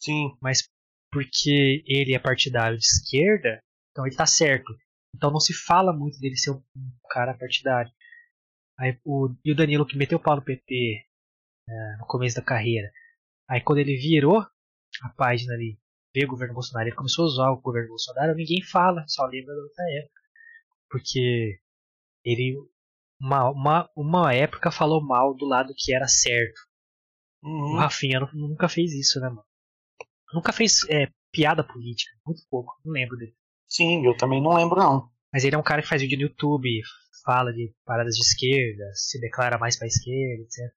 Sim. 0.00 0.36
Mas 0.40 0.68
porque 1.10 1.82
ele 1.86 2.14
é 2.14 2.18
partidário 2.18 2.78
de 2.78 2.84
esquerda, 2.84 3.60
então 3.90 4.06
ele 4.06 4.14
tá 4.14 4.26
certo. 4.26 4.72
Então 5.14 5.30
não 5.30 5.40
se 5.40 5.54
fala 5.54 5.92
muito 5.92 6.18
dele 6.20 6.36
ser 6.36 6.50
um, 6.50 6.62
cara 7.10 7.34
partidário. 7.34 7.90
Aí, 8.78 8.98
o, 9.04 9.34
e 9.44 9.52
o 9.52 9.56
Danilo 9.56 9.86
que 9.86 9.96
meteu 9.96 10.18
o 10.18 10.22
pau 10.22 10.36
no 10.36 10.44
PT 10.44 11.06
é, 11.68 11.96
no 11.98 12.06
começo 12.06 12.36
da 12.36 12.42
carreira. 12.42 12.90
Aí 13.48 13.60
quando 13.60 13.78
ele 13.78 13.96
virou 13.96 14.40
a 14.40 15.08
página 15.16 15.54
ali, 15.54 15.78
veio 16.14 16.26
o 16.26 16.30
governo 16.30 16.54
Bolsonaro, 16.54 16.88
ele 16.88 16.96
começou 16.96 17.24
a 17.24 17.28
usar 17.28 17.50
o 17.50 17.60
governo 17.60 17.88
Bolsonaro, 17.88 18.34
ninguém 18.34 18.62
fala, 18.62 19.04
só 19.08 19.24
lembra 19.24 19.54
da 19.54 19.62
outra 19.62 19.84
época. 19.98 20.20
Porque 20.90 21.58
ele 22.24 22.56
uma, 23.20 23.50
uma, 23.50 23.90
uma 23.96 24.34
época 24.34 24.70
falou 24.70 25.04
mal 25.04 25.34
do 25.34 25.46
lado 25.46 25.74
que 25.76 25.94
era 25.94 26.06
certo. 26.06 26.60
Uhum. 27.42 27.74
O 27.74 27.76
Rafinha 27.76 28.20
nunca 28.32 28.68
fez 28.68 28.92
isso, 28.92 29.20
né, 29.20 29.28
mano? 29.28 29.44
Nunca 30.32 30.52
fez 30.52 30.80
é, 30.90 31.08
piada 31.32 31.64
política, 31.64 32.10
muito 32.26 32.42
pouco, 32.50 32.74
não 32.84 32.92
lembro 32.92 33.16
dele. 33.16 33.34
Sim, 33.68 34.04
eu 34.04 34.16
também 34.16 34.42
não 34.42 34.54
lembro 34.54 34.76
não. 34.76 35.10
Mas 35.32 35.44
ele 35.44 35.54
é 35.54 35.58
um 35.58 35.62
cara 35.62 35.82
que 35.82 35.88
faz 35.88 36.02
vídeo 36.02 36.18
no 36.18 36.24
YouTube, 36.24 36.68
fala 37.24 37.52
de 37.52 37.72
paradas 37.84 38.14
de 38.14 38.22
esquerda, 38.22 38.84
se 38.94 39.20
declara 39.20 39.58
mais 39.58 39.78
pra 39.78 39.86
esquerda, 39.86 40.42
etc. 40.42 40.72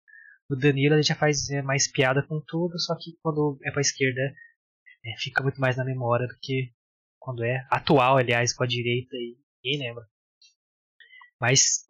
O 0.49 0.55
Danilo 0.55 0.95
ele 0.95 1.03
já 1.03 1.15
faz 1.15 1.49
é, 1.49 1.61
mais 1.61 1.91
piada 1.91 2.23
com 2.23 2.41
tudo, 2.45 2.77
só 2.79 2.95
que 2.95 3.17
quando 3.21 3.59
é 3.63 3.71
pra 3.71 3.81
esquerda 3.81 4.21
é, 4.21 5.17
fica 5.17 5.43
muito 5.43 5.59
mais 5.61 5.77
na 5.77 5.85
memória 5.85 6.27
do 6.27 6.37
que 6.41 6.73
quando 7.19 7.43
é 7.43 7.65
atual, 7.69 8.17
aliás, 8.17 8.53
com 8.53 8.63
a 8.63 8.67
direita 8.67 9.15
e 9.15 9.37
ninguém 9.63 9.87
lembra. 9.87 10.05
Mas 11.39 11.85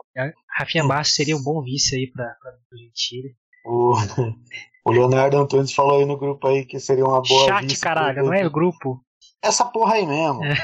Rafinha 0.57 0.85
Bastos 0.85 1.15
seria 1.15 1.35
um 1.35 1.43
bom 1.43 1.61
vice 1.63 1.95
aí 1.95 2.11
pra, 2.11 2.25
pra 2.39 2.51
Gentili. 2.77 3.35
O, 3.65 3.93
o 4.85 4.91
Leonardo 4.91 5.37
Antunes 5.37 5.73
falou 5.73 5.99
aí 5.99 6.05
no 6.05 6.17
grupo 6.17 6.47
aí 6.47 6.65
que 6.65 6.79
seria 6.79 7.05
uma 7.05 7.21
boa 7.21 7.47
Chat, 7.47 7.65
vice. 7.65 7.81
caralho, 7.81 8.25
não 8.25 8.33
é 8.33 8.45
o 8.45 8.51
grupo? 8.51 9.03
Essa 9.41 9.65
porra 9.65 9.95
aí 9.95 10.05
mesmo. 10.05 10.43
É. 10.43 10.55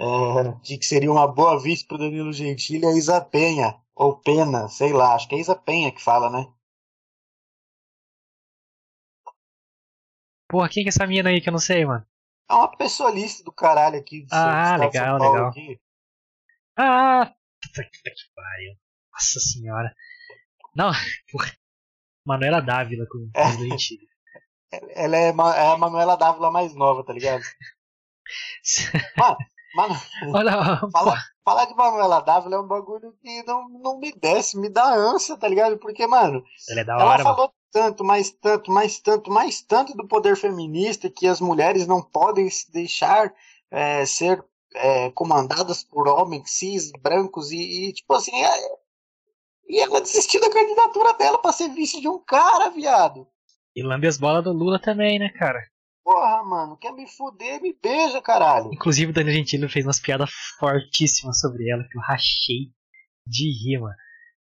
É, 0.00 0.54
que 0.62 0.86
seria 0.86 1.10
uma 1.10 1.26
boa 1.26 1.60
vice 1.60 1.84
pro 1.84 1.98
Danilo 1.98 2.32
Gentili 2.32 2.84
é 2.84 2.88
a 2.88 2.96
Isa 2.96 3.20
Penha. 3.20 3.74
Ou 3.96 4.16
Pena, 4.16 4.68
sei 4.68 4.92
lá, 4.92 5.14
acho 5.14 5.28
que 5.28 5.34
é 5.34 5.40
Isa 5.40 5.56
Penha 5.56 5.90
que 5.90 6.00
fala, 6.00 6.30
né? 6.30 6.46
Porra, 10.48 10.68
quem 10.68 10.84
que 10.84 10.88
é 10.88 10.90
essa 10.90 11.06
mina 11.06 11.28
aí 11.30 11.40
que 11.40 11.48
eu 11.48 11.52
não 11.52 11.58
sei, 11.58 11.84
mano? 11.84 12.06
É 12.50 12.54
uma 12.54 12.76
pessoalista 12.76 13.44
do 13.44 13.52
caralho 13.52 13.98
aqui. 13.98 14.26
ah, 14.30 14.76
legal, 14.76 15.18
legal. 15.18 15.48
Aqui. 15.48 15.80
Ah, 16.76 17.34
puta 17.60 17.82
que 17.90 18.34
pariu. 18.34 18.74
Nossa 19.12 19.40
senhora. 19.40 19.94
Não, 20.74 20.90
porra. 21.30 21.52
Manuela 22.24 22.60
Dávila 22.60 23.06
com 23.10 23.30
é. 23.34 23.56
doente. 23.56 23.98
Ela 24.94 25.16
é, 25.16 25.28
é, 25.28 25.72
a 25.72 25.76
Manuela 25.78 26.16
Dávila 26.16 26.50
mais 26.50 26.74
nova, 26.74 27.02
tá 27.02 27.12
ligado? 27.12 27.42
Mano, 29.16 29.36
mano 29.78 29.94
Olha, 30.34 30.52
fala, 30.92 31.16
falar 31.44 31.64
de 31.66 31.74
Manuela 31.74 32.20
Dávila 32.20 32.56
é 32.56 32.60
um 32.60 32.66
bagulho 32.66 33.14
que 33.22 33.42
não, 33.44 33.68
não 33.68 33.98
me 33.98 34.12
desce, 34.12 34.58
me 34.58 34.68
dá 34.68 34.92
ânsia, 34.92 35.36
tá 35.36 35.46
ligado? 35.46 35.78
Porque, 35.78 36.06
mano, 36.06 36.42
ela, 36.68 36.80
é 36.80 36.84
da 36.84 36.94
ela 36.94 37.04
hora, 37.04 37.22
falou 37.22 37.38
mano. 37.38 37.52
tanto, 37.72 38.04
mais 38.04 38.30
tanto, 38.30 38.72
mais 38.72 38.98
tanto, 38.98 39.30
mais 39.30 39.62
tanto 39.62 39.96
do 39.96 40.08
poder 40.08 40.36
feminista 40.36 41.08
que 41.08 41.28
as 41.28 41.40
mulheres 41.40 41.86
não 41.86 42.02
podem 42.02 42.50
se 42.50 42.70
deixar 42.72 43.32
é, 43.70 44.04
ser 44.04 44.44
é, 44.74 45.10
comandadas 45.12 45.84
por 45.84 46.08
homens 46.08 46.50
cis, 46.50 46.90
brancos 47.00 47.52
e, 47.52 47.88
e 47.88 47.92
tipo 47.92 48.12
assim. 48.14 48.34
É, 48.34 48.78
e 49.68 49.80
ela 49.80 50.00
desistiu 50.00 50.40
da 50.40 50.50
candidatura 50.50 51.12
dela 51.12 51.38
pra 51.38 51.52
ser 51.52 51.68
vice 51.68 52.00
de 52.00 52.08
um 52.08 52.18
cara, 52.18 52.70
viado. 52.70 53.28
E 53.76 53.82
lambe 53.82 54.08
as 54.08 54.16
bolas 54.16 54.42
do 54.42 54.52
Lula 54.52 54.80
também, 54.80 55.18
né, 55.18 55.28
cara? 55.28 55.60
Porra, 56.08 56.42
mano, 56.42 56.74
quer 56.78 56.90
me 56.94 57.06
fuder, 57.06 57.60
me 57.60 57.76
beija, 57.82 58.22
caralho. 58.22 58.72
Inclusive 58.72 59.10
o 59.10 59.14
Danilo 59.14 59.36
Gentili 59.36 59.68
fez 59.68 59.84
umas 59.84 60.00
piadas 60.00 60.30
fortíssimas 60.58 61.38
sobre 61.38 61.68
ela, 61.68 61.86
que 61.86 61.98
eu 61.98 62.00
rachei 62.00 62.72
de 63.26 63.44
rir, 63.44 63.78
mano. 63.78 63.94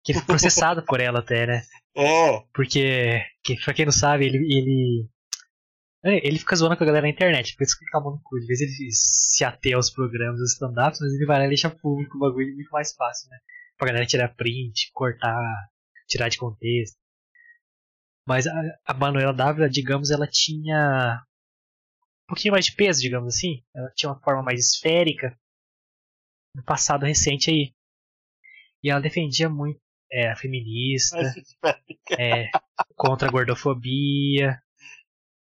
Que 0.03 0.13
ele 0.13 0.21
foi 0.21 0.27
processado 0.27 0.83
por 0.83 1.01
ela 1.01 1.19
até, 1.19 1.47
né? 1.47 1.63
É. 1.95 2.45
Porque, 2.55 3.21
que, 3.43 3.57
pra 3.65 3.75
quem 3.75 3.85
não 3.85 3.93
sabe, 3.93 4.25
ele, 4.25 4.39
ele 4.39 5.09
é, 6.05 6.25
ele 6.27 6.39
fica 6.39 6.55
zoando 6.55 6.77
com 6.77 6.85
a 6.85 6.87
galera 6.87 7.03
na 7.03 7.11
internet, 7.11 7.57
por 7.57 7.65
isso 7.65 7.77
que 7.77 7.85
fica 7.85 7.99
a 7.99 8.01
mão 8.01 8.13
no 8.13 8.21
cu. 8.23 8.39
Às 8.39 8.47
vezes 8.47 8.81
ele 8.81 8.91
se 8.93 9.45
até 9.45 9.73
aos 9.73 9.91
programas, 9.91 10.41
aos 10.41 10.53
stand-ups, 10.53 11.01
mas 11.01 11.13
ele 11.13 11.27
vai 11.27 11.41
lá 11.41 11.47
e 11.47 11.49
deixa 11.49 11.69
público 11.69 12.17
o 12.17 12.21
bagulho 12.21 12.55
muito 12.55 12.71
mais 12.71 12.95
fácil, 12.95 13.29
né? 13.29 13.39
Pra 13.77 13.89
galera 13.89 14.07
tirar 14.07 14.29
print, 14.29 14.93
cortar, 14.95 15.37
tirar 16.09 16.29
de 16.29 16.39
contexto. 16.39 16.97
Mas 18.25 18.47
a, 18.47 18.53
a 18.87 18.95
Manuela 18.95 19.35
Dávila, 19.35 19.69
digamos, 19.69 20.13
ela 20.13 20.29
tinha 20.29 21.21
pouquinho 22.31 22.53
mais 22.53 22.65
de 22.65 22.75
peso, 22.75 23.01
digamos 23.01 23.35
assim. 23.35 23.63
Ela 23.75 23.91
tinha 23.95 24.11
uma 24.11 24.21
forma 24.21 24.43
mais 24.43 24.61
esférica 24.61 25.39
no 26.55 26.65
passado 26.65 27.05
recente 27.05 27.51
aí. 27.51 27.75
E 28.83 28.91
ela 28.91 29.01
defendia 29.01 29.49
muito 29.49 29.81
é, 30.11 30.31
a 30.31 30.37
feminista, 30.37 31.19
é, 32.19 32.51
contra 32.97 33.29
a 33.29 33.31
gordofobia. 33.31 34.61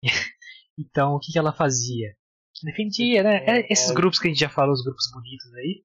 Então, 0.82 1.16
o 1.16 1.20
que, 1.20 1.34
que 1.34 1.38
ela 1.38 1.52
fazia? 1.52 2.16
Defendia, 2.64 3.22
né? 3.22 3.44
É, 3.46 3.60
é, 3.60 3.68
esses 3.70 3.92
grupos 3.92 4.18
que 4.18 4.28
a 4.28 4.32
gente 4.32 4.40
já 4.40 4.48
falou, 4.48 4.74
os 4.74 4.82
grupos 4.82 5.12
bonitos 5.12 5.54
aí. 5.56 5.84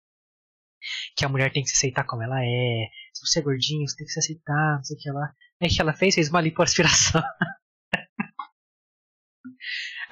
Que 1.17 1.25
a 1.25 1.29
mulher 1.29 1.53
tem 1.53 1.65
que 1.65 1.69
se 1.69 1.75
aceitar 1.75 2.05
como 2.05 2.23
ela 2.23 2.41
é. 2.41 2.89
Se 3.13 3.27
você 3.27 3.41
é 3.41 3.43
gordinho, 3.43 3.89
você 3.89 3.97
tem 3.97 4.07
que 4.07 4.13
se 4.13 4.21
aceitar, 4.21 4.77
não 4.77 4.85
sei 4.85 4.97
o 4.97 5.01
que 5.01 5.11
lá. 5.11 5.35
É 5.61 5.67
que 5.67 5.81
ela 5.81 5.93
fez, 5.95 6.15
fez 6.15 6.31
uma 6.31 6.41
lipoaspiração. 6.41 7.21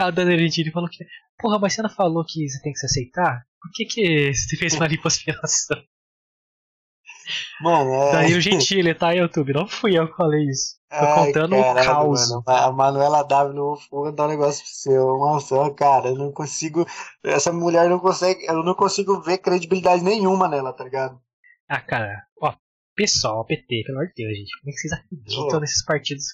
A 0.02 0.10
Dona 0.10 0.32
Erendine 0.32 0.70
falou 0.70 0.88
que. 0.88 1.04
Porra, 1.38 1.58
mas 1.58 1.74
você 1.74 1.82
não 1.82 1.90
falou 1.90 2.24
que 2.26 2.48
você 2.48 2.60
tem 2.62 2.72
que 2.72 2.78
se 2.78 2.86
aceitar? 2.86 3.42
Por 3.60 3.70
que, 3.72 3.84
que 3.84 4.34
você 4.34 4.56
fez 4.56 4.74
uma 4.74 4.86
lipoaspiração? 4.86 5.82
Mano, 7.60 7.94
é... 7.94 8.12
Daí 8.12 8.34
o 8.34 8.40
Gentile, 8.40 8.94
tá, 8.94 9.12
YouTube? 9.12 9.52
Não 9.52 9.66
fui 9.68 9.96
eu 9.96 10.08
que 10.08 10.16
falei 10.16 10.44
isso. 10.44 10.76
Tô 10.90 10.96
Ai, 10.96 11.26
contando 11.26 11.56
o 11.56 11.74
caos. 11.74 12.30
Mano, 12.30 12.42
a 12.46 12.72
Manuela 12.72 13.22
W, 13.22 13.76
vou 13.90 14.04
contar 14.04 14.26
um 14.26 14.30
negócio 14.30 14.64
pro 14.64 14.72
seu. 14.72 15.18
Nossa, 15.18 15.70
cara, 15.74 16.08
eu 16.08 16.16
não 16.16 16.32
consigo. 16.32 16.84
Essa 17.24 17.52
mulher 17.52 17.88
não 17.88 17.98
consegue. 17.98 18.44
Eu 18.46 18.62
não 18.64 18.74
consigo 18.74 19.20
ver 19.22 19.38
credibilidade 19.38 20.02
nenhuma 20.02 20.48
nela, 20.48 20.72
tá 20.72 20.84
ligado? 20.84 21.20
Ah, 21.68 21.80
cara, 21.80 22.26
ó, 22.40 22.54
pessoal, 22.94 23.46
PT, 23.46 23.84
pelo 23.86 23.98
amor 23.98 24.08
de 24.08 24.14
Deus, 24.16 24.36
gente. 24.36 24.60
Como 24.60 24.70
é 24.70 24.72
que 24.72 24.78
vocês 24.78 24.92
acreditam 24.92 25.60
nesses 25.60 25.84
partidos? 25.84 26.24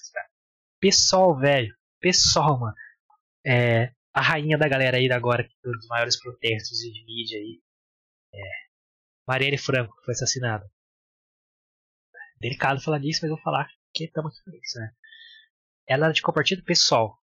Pessoal, 0.81 1.37
velho. 1.37 1.73
Pessoal, 2.01 2.59
mano. 2.59 2.75
É, 3.49 3.91
a 4.13 4.21
rainha 4.21 4.57
da 4.59 4.67
galera 4.67 4.97
aí 4.97 5.11
agora, 5.11 5.49
dos 5.63 5.87
maiores 5.87 6.19
protestos 6.19 6.77
de 6.77 7.03
mídia 7.05 7.39
aí. 7.39 7.59
É, 8.31 8.39
Marielle 9.27 9.57
Franco, 9.57 9.95
que 9.95 10.05
foi 10.05 10.13
assassinada. 10.13 10.69
Delicado 12.39 12.79
falar 12.81 12.99
disso, 12.99 13.21
mas 13.23 13.31
vou 13.31 13.41
falar 13.41 13.67
que 13.93 14.05
estamos 14.05 14.37
aqui 14.39 14.57
isso, 14.57 14.79
né? 14.79 14.93
Ela 15.87 16.05
era 16.05 16.13
de 16.13 16.21
compartido 16.21 16.63
pessoal. 16.63 17.17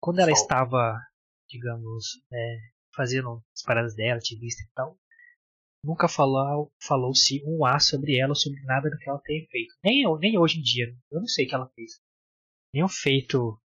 Quando 0.00 0.20
ela 0.20 0.30
estava, 0.30 0.96
digamos, 1.48 2.22
é, 2.32 2.58
fazendo 2.94 3.44
as 3.52 3.62
paradas 3.62 3.94
dela, 3.96 4.18
ativista 4.18 4.62
e 4.62 4.68
tal, 4.72 4.98
nunca 5.84 6.08
falou, 6.08 6.72
falou-se 6.80 7.42
um 7.44 7.64
A 7.64 7.80
sobre 7.80 8.18
ela, 8.18 8.34
sobre 8.34 8.62
nada 8.62 8.88
do 8.88 8.96
que 8.96 9.10
ela 9.10 9.20
tenha 9.24 9.44
feito. 9.48 9.74
Nem, 9.84 10.04
nem 10.20 10.38
hoje 10.38 10.58
em 10.58 10.62
dia. 10.62 10.86
Eu 11.10 11.20
não 11.20 11.26
sei 11.26 11.44
o 11.44 11.48
que 11.48 11.54
ela 11.54 11.68
fez. 11.74 12.00
Nenhum 12.72 12.88
feito. 12.88 13.60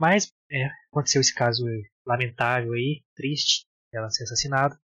Mas 0.00 0.32
é, 0.50 0.66
aconteceu 0.90 1.20
esse 1.20 1.34
caso 1.34 1.64
lamentável 2.06 2.72
aí, 2.72 3.02
triste, 3.14 3.66
ela 3.92 4.10
ser 4.10 4.24
assassinada. 4.24 4.78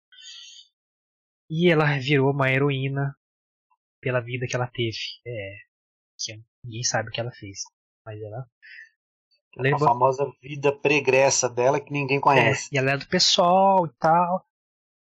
E 1.51 1.71
ela 1.71 1.99
virou 1.99 2.31
uma 2.31 2.51
heroína 2.51 3.15
pela 4.01 4.21
vida 4.21 4.47
que 4.47 4.57
ela 4.57 4.67
teve. 4.67 4.99
É, 5.27 5.57
que 6.19 6.43
ninguém 6.65 6.83
sabe 6.83 7.09
o 7.09 7.13
que 7.13 7.21
ela 7.21 7.33
fez. 7.33 7.61
Mas 8.07 8.21
ela. 8.21 8.47
A 9.59 9.79
famosa 9.79 10.25
vida 10.41 10.75
pregressa 10.75 11.47
dela 11.47 11.79
que 11.79 11.93
ninguém 11.93 12.19
conhece. 12.19 12.71
É, 12.73 12.77
e 12.77 12.79
ela 12.79 12.93
é 12.93 12.97
do 12.97 13.07
pessoal 13.07 13.87
e 13.87 13.93
tal 13.99 14.47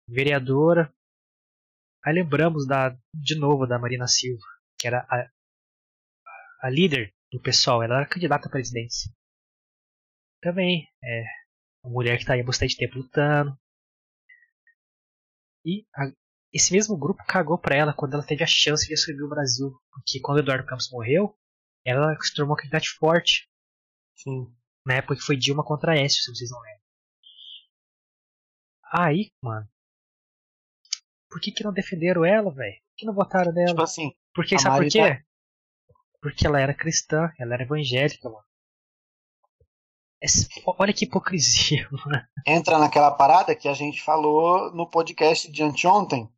vereadora. 0.09 0.93
Aí 2.05 2.15
lembramos 2.15 2.67
da, 2.67 2.97
de 3.15 3.39
novo 3.39 3.67
da 3.67 3.79
Marina 3.79 4.07
Silva, 4.07 4.45
que 4.79 4.87
era 4.87 5.07
a, 5.09 5.31
a 6.67 6.71
líder 6.71 7.15
do 7.33 7.41
pessoal, 7.41 7.83
ela 7.83 7.97
era 7.97 8.09
candidata 8.09 8.49
à 8.49 8.51
presidência. 8.51 9.11
Também 10.43 10.89
é 11.03 11.25
uma 11.85 11.93
mulher 11.93 12.17
que 12.17 12.25
está 12.25 12.35
aí 12.35 12.41
há 12.41 12.45
bastante 12.45 12.77
tempo 12.77 12.99
lutando. 12.99 13.57
E 15.65 15.87
a, 15.95 16.13
esse 16.53 16.73
mesmo 16.73 16.99
grupo 16.99 17.25
cagou 17.27 17.57
para 17.57 17.77
ela 17.77 17.95
quando 17.95 18.15
ela 18.15 18.27
teve 18.27 18.43
a 18.43 18.47
chance 18.47 18.87
de 18.87 18.95
assumir 18.95 19.23
o 19.23 19.29
Brasil. 19.29 19.71
Porque 19.93 20.21
quando 20.21 20.41
Eduardo 20.41 20.67
Campos 20.67 20.91
morreu, 20.91 21.39
ela 21.85 22.15
se 22.21 22.35
tornou 22.35 22.51
uma 22.51 22.57
candidata 22.57 22.85
forte. 22.99 23.49
Sim. 24.17 24.53
Na 24.85 24.95
época 24.95 25.15
que 25.15 25.23
foi 25.23 25.37
Dilma 25.37 25.65
contra 25.65 25.97
Écio, 25.97 26.21
se 26.21 26.35
vocês 26.35 26.51
não 26.51 26.61
lembram. 26.61 26.83
Aí, 28.95 29.31
mano, 29.41 29.67
por 31.31 31.41
que, 31.41 31.53
que 31.53 31.65
não 31.65 31.73
defenderam 31.73 32.25
ela, 32.25 32.53
velho? 32.53 32.75
Por 32.75 32.97
que 32.97 33.07
não 33.07 33.15
votaram 33.15 33.53
nela? 33.53 33.69
Tipo 33.69 33.83
assim. 33.83 34.13
Porque, 34.35 34.59
sabe 34.59 34.85
por 34.85 34.91
quê? 34.91 34.99
Tá... 34.99 35.25
Porque 36.21 36.47
ela 36.47 36.61
era 36.61 36.75
cristã, 36.75 37.33
ela 37.39 37.55
era 37.55 37.63
evangélica, 37.63 38.29
mano. 38.29 38.45
Olha 40.67 40.93
que 40.93 41.05
hipocrisia, 41.05 41.89
mano. 41.93 42.27
Entra 42.47 42.79
naquela 42.79 43.11
parada 43.11 43.55
que 43.55 43.69
a 43.69 43.75
gente 43.75 44.03
falou 44.03 44.73
no 44.73 44.89
podcast 44.89 45.51
de 45.51 45.63
anteontem. 45.63 46.29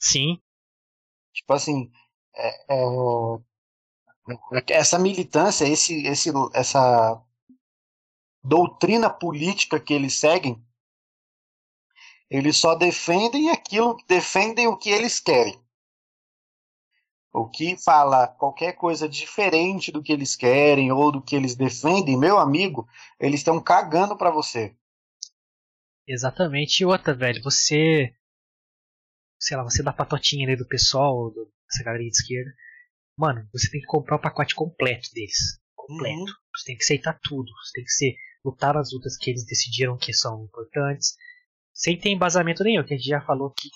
Sim. 0.00 0.40
Tipo 1.32 1.52
assim, 1.52 1.90
é, 2.34 2.74
é, 2.74 2.84
essa 4.70 4.98
militância, 4.98 5.64
esse, 5.66 6.06
esse, 6.06 6.30
essa 6.54 7.22
doutrina 8.42 9.10
política 9.10 9.78
que 9.78 9.92
eles 9.92 10.14
seguem 10.14 10.66
eles 12.30 12.56
só 12.56 12.74
defendem 12.74 13.50
aquilo, 13.50 13.96
defendem 14.08 14.66
o 14.66 14.76
que 14.76 14.90
eles 14.90 15.20
querem. 15.20 15.58
O 17.38 17.46
que 17.46 17.76
fala 17.76 18.26
qualquer 18.26 18.72
coisa 18.72 19.06
diferente 19.06 19.92
do 19.92 20.02
que 20.02 20.10
eles 20.10 20.34
querem 20.34 20.90
ou 20.90 21.12
do 21.12 21.20
que 21.20 21.36
eles 21.36 21.54
defendem, 21.54 22.18
meu 22.18 22.38
amigo, 22.38 22.88
eles 23.20 23.40
estão 23.40 23.62
cagando 23.62 24.16
para 24.16 24.30
você. 24.30 24.74
Exatamente. 26.08 26.80
E 26.80 26.86
outra, 26.86 27.14
velho, 27.14 27.42
você. 27.42 28.10
Sei 29.38 29.54
lá, 29.54 29.62
você 29.62 29.82
dá 29.82 29.92
patotinha 29.92 30.46
ali 30.46 30.56
do 30.56 30.66
pessoal, 30.66 31.30
do, 31.30 31.52
dessa 31.68 31.84
galera 31.84 32.02
de 32.02 32.08
esquerda. 32.08 32.50
Mano, 33.18 33.46
você 33.52 33.70
tem 33.70 33.82
que 33.82 33.86
comprar 33.86 34.16
o 34.16 34.22
pacote 34.22 34.54
completo 34.54 35.10
deles. 35.12 35.60
Completo. 35.74 36.18
Uhum. 36.18 36.24
Você 36.56 36.64
tem 36.64 36.76
que 36.78 36.84
aceitar 36.84 37.20
tudo. 37.22 37.52
Você 37.62 37.72
tem 37.74 37.84
que 37.84 37.90
ser, 37.90 38.16
lutar 38.42 38.78
as 38.78 38.94
lutas 38.94 39.14
que 39.18 39.28
eles 39.28 39.44
decidiram 39.44 39.98
que 39.98 40.14
são 40.14 40.42
importantes 40.44 41.14
sem 41.74 41.98
ter 41.98 42.08
embasamento 42.08 42.64
nenhum, 42.64 42.82
que 42.82 42.94
a 42.94 42.96
gente 42.96 43.10
já 43.10 43.20
falou 43.20 43.50
que 43.50 43.68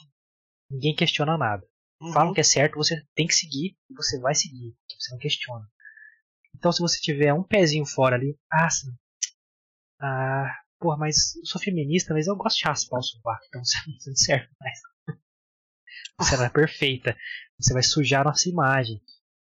ninguém 0.70 0.94
questiona 0.94 1.36
nada. 1.36 1.69
Uhum. 2.00 2.12
Falam 2.12 2.32
que 2.32 2.40
é 2.40 2.44
certo, 2.44 2.76
você 2.76 3.02
tem 3.14 3.26
que 3.26 3.34
seguir 3.34 3.76
e 3.88 3.94
você 3.94 4.18
vai 4.18 4.34
seguir, 4.34 4.74
você 4.98 5.12
não 5.12 5.18
questiona. 5.18 5.66
Então 6.56 6.72
se 6.72 6.80
você 6.80 6.98
tiver 7.00 7.32
um 7.34 7.42
pezinho 7.42 7.84
fora 7.84 8.16
ali, 8.16 8.38
ah, 8.50 8.70
sim, 8.70 8.88
ah, 10.00 10.56
porra, 10.78 10.96
mas 10.96 11.36
eu 11.36 11.44
sou 11.44 11.60
feminista, 11.60 12.14
mas 12.14 12.26
eu 12.26 12.34
gosto 12.36 12.58
de 12.58 12.64
raspar 12.64 12.98
o 12.98 13.02
sovaco, 13.02 13.44
então 13.48 13.62
você 13.64 13.78
não 14.06 14.16
serve 14.16 14.48
mais. 14.60 14.80
Você 16.18 16.36
não 16.36 16.44
é 16.44 16.50
perfeita, 16.50 17.16
você 17.58 17.72
vai 17.72 17.82
sujar 17.82 18.20
a 18.20 18.24
nossa 18.24 18.46
imagem. 18.46 19.00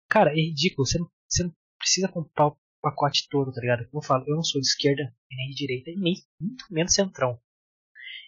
Cara, 0.08 0.30
é 0.30 0.36
ridículo, 0.36 0.86
você 0.86 0.98
não, 0.98 1.10
você 1.28 1.42
não 1.42 1.54
precisa 1.78 2.08
comprar 2.08 2.46
o 2.46 2.58
pacote 2.80 3.28
todo, 3.28 3.52
tá 3.52 3.60
ligado? 3.60 3.86
Como 3.90 4.02
eu 4.02 4.06
falo, 4.06 4.24
eu 4.26 4.34
não 4.34 4.42
sou 4.42 4.62
de 4.62 4.66
esquerda, 4.66 5.14
nem 5.30 5.50
de 5.50 5.56
direita, 5.56 5.90
e 5.90 5.96
nem 5.96 6.14
muito 6.40 6.64
menos 6.70 6.94
centrão. 6.94 7.38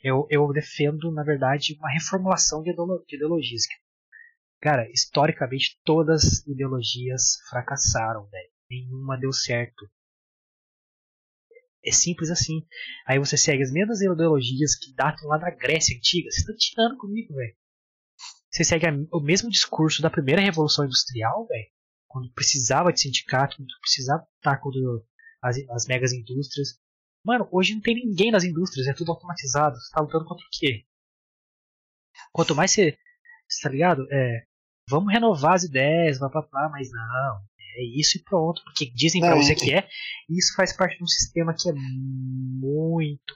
Eu, 0.03 0.27
eu 0.29 0.53
defendo, 0.53 1.11
na 1.11 1.23
verdade, 1.23 1.77
uma 1.79 1.91
reformulação 1.91 2.63
de, 2.63 2.75
de 2.75 3.17
ideologias. 3.17 3.65
Cara, 4.61 4.89
historicamente 4.91 5.79
todas 5.85 6.25
as 6.25 6.47
ideologias 6.47 7.39
fracassaram, 7.49 8.27
velho. 8.27 8.51
Nenhuma 8.71 9.19
deu 9.19 9.33
certo. 9.33 9.89
É 11.85 11.93
simples 11.93 12.31
assim. 12.31 12.67
Aí 13.07 13.19
você 13.19 13.37
segue 13.37 13.63
as 13.63 13.71
mesmas 13.71 14.01
ideologias 14.01 14.75
que 14.75 14.93
datam 14.95 15.29
lá 15.29 15.39
da 15.39 15.51
Grécia 15.51 15.97
Antiga. 15.97 16.31
Você 16.31 16.45
tá 16.45 16.53
tirando 16.59 16.97
comigo, 16.97 17.35
velho. 17.35 17.57
Você 18.51 18.65
segue 18.65 18.87
o 19.13 19.21
mesmo 19.21 19.51
discurso 19.51 20.03
da 20.03 20.11
primeira 20.11 20.41
Revolução 20.41 20.85
Industrial, 20.85 21.47
velho. 21.47 21.71
Quando 22.09 22.33
precisava 22.33 22.93
de 22.93 23.01
sindicato, 23.01 23.57
quando 23.57 23.69
precisava 23.81 24.27
estar 24.39 24.57
contra 24.59 24.81
as, 25.43 25.57
as 25.71 25.87
megas 25.87 26.13
indústrias. 26.13 26.81
Mano, 27.25 27.49
hoje 27.53 27.75
não 27.75 27.83
tem 27.83 27.95
ninguém 27.95 28.31
nas 28.31 28.45
indústrias, 28.45 28.87
é 28.87 28.95
tudo 28.95 29.13
automatizado. 29.13 29.77
Você 29.77 29.91
tá 29.93 30.01
lutando 30.01 30.25
contra 30.25 30.45
o 30.45 30.49
quê? 30.51 30.87
Quanto 32.33 32.55
mais 32.55 32.71
você. 32.71 32.97
Tá 33.63 33.69
ligado? 33.69 34.07
É. 34.11 34.45
Vamos 34.89 35.13
renovar 35.13 35.55
as 35.55 35.65
ideias, 35.65 36.19
blá 36.19 36.29
blá 36.29 36.43
blá, 36.43 36.69
mas 36.71 36.91
não. 36.91 37.41
É 37.79 37.85
isso 37.99 38.17
e 38.19 38.23
pronto. 38.23 38.63
Porque 38.65 38.91
dizem 38.91 39.21
pra 39.21 39.35
você 39.35 39.55
que 39.55 39.73
é. 39.73 39.89
E 40.29 40.39
isso 40.39 40.55
faz 40.55 40.75
parte 40.75 40.97
de 40.97 41.05
um 41.05 41.07
sistema 41.07 41.55
que 41.55 41.69
é 41.69 41.73
muito. 41.73 43.35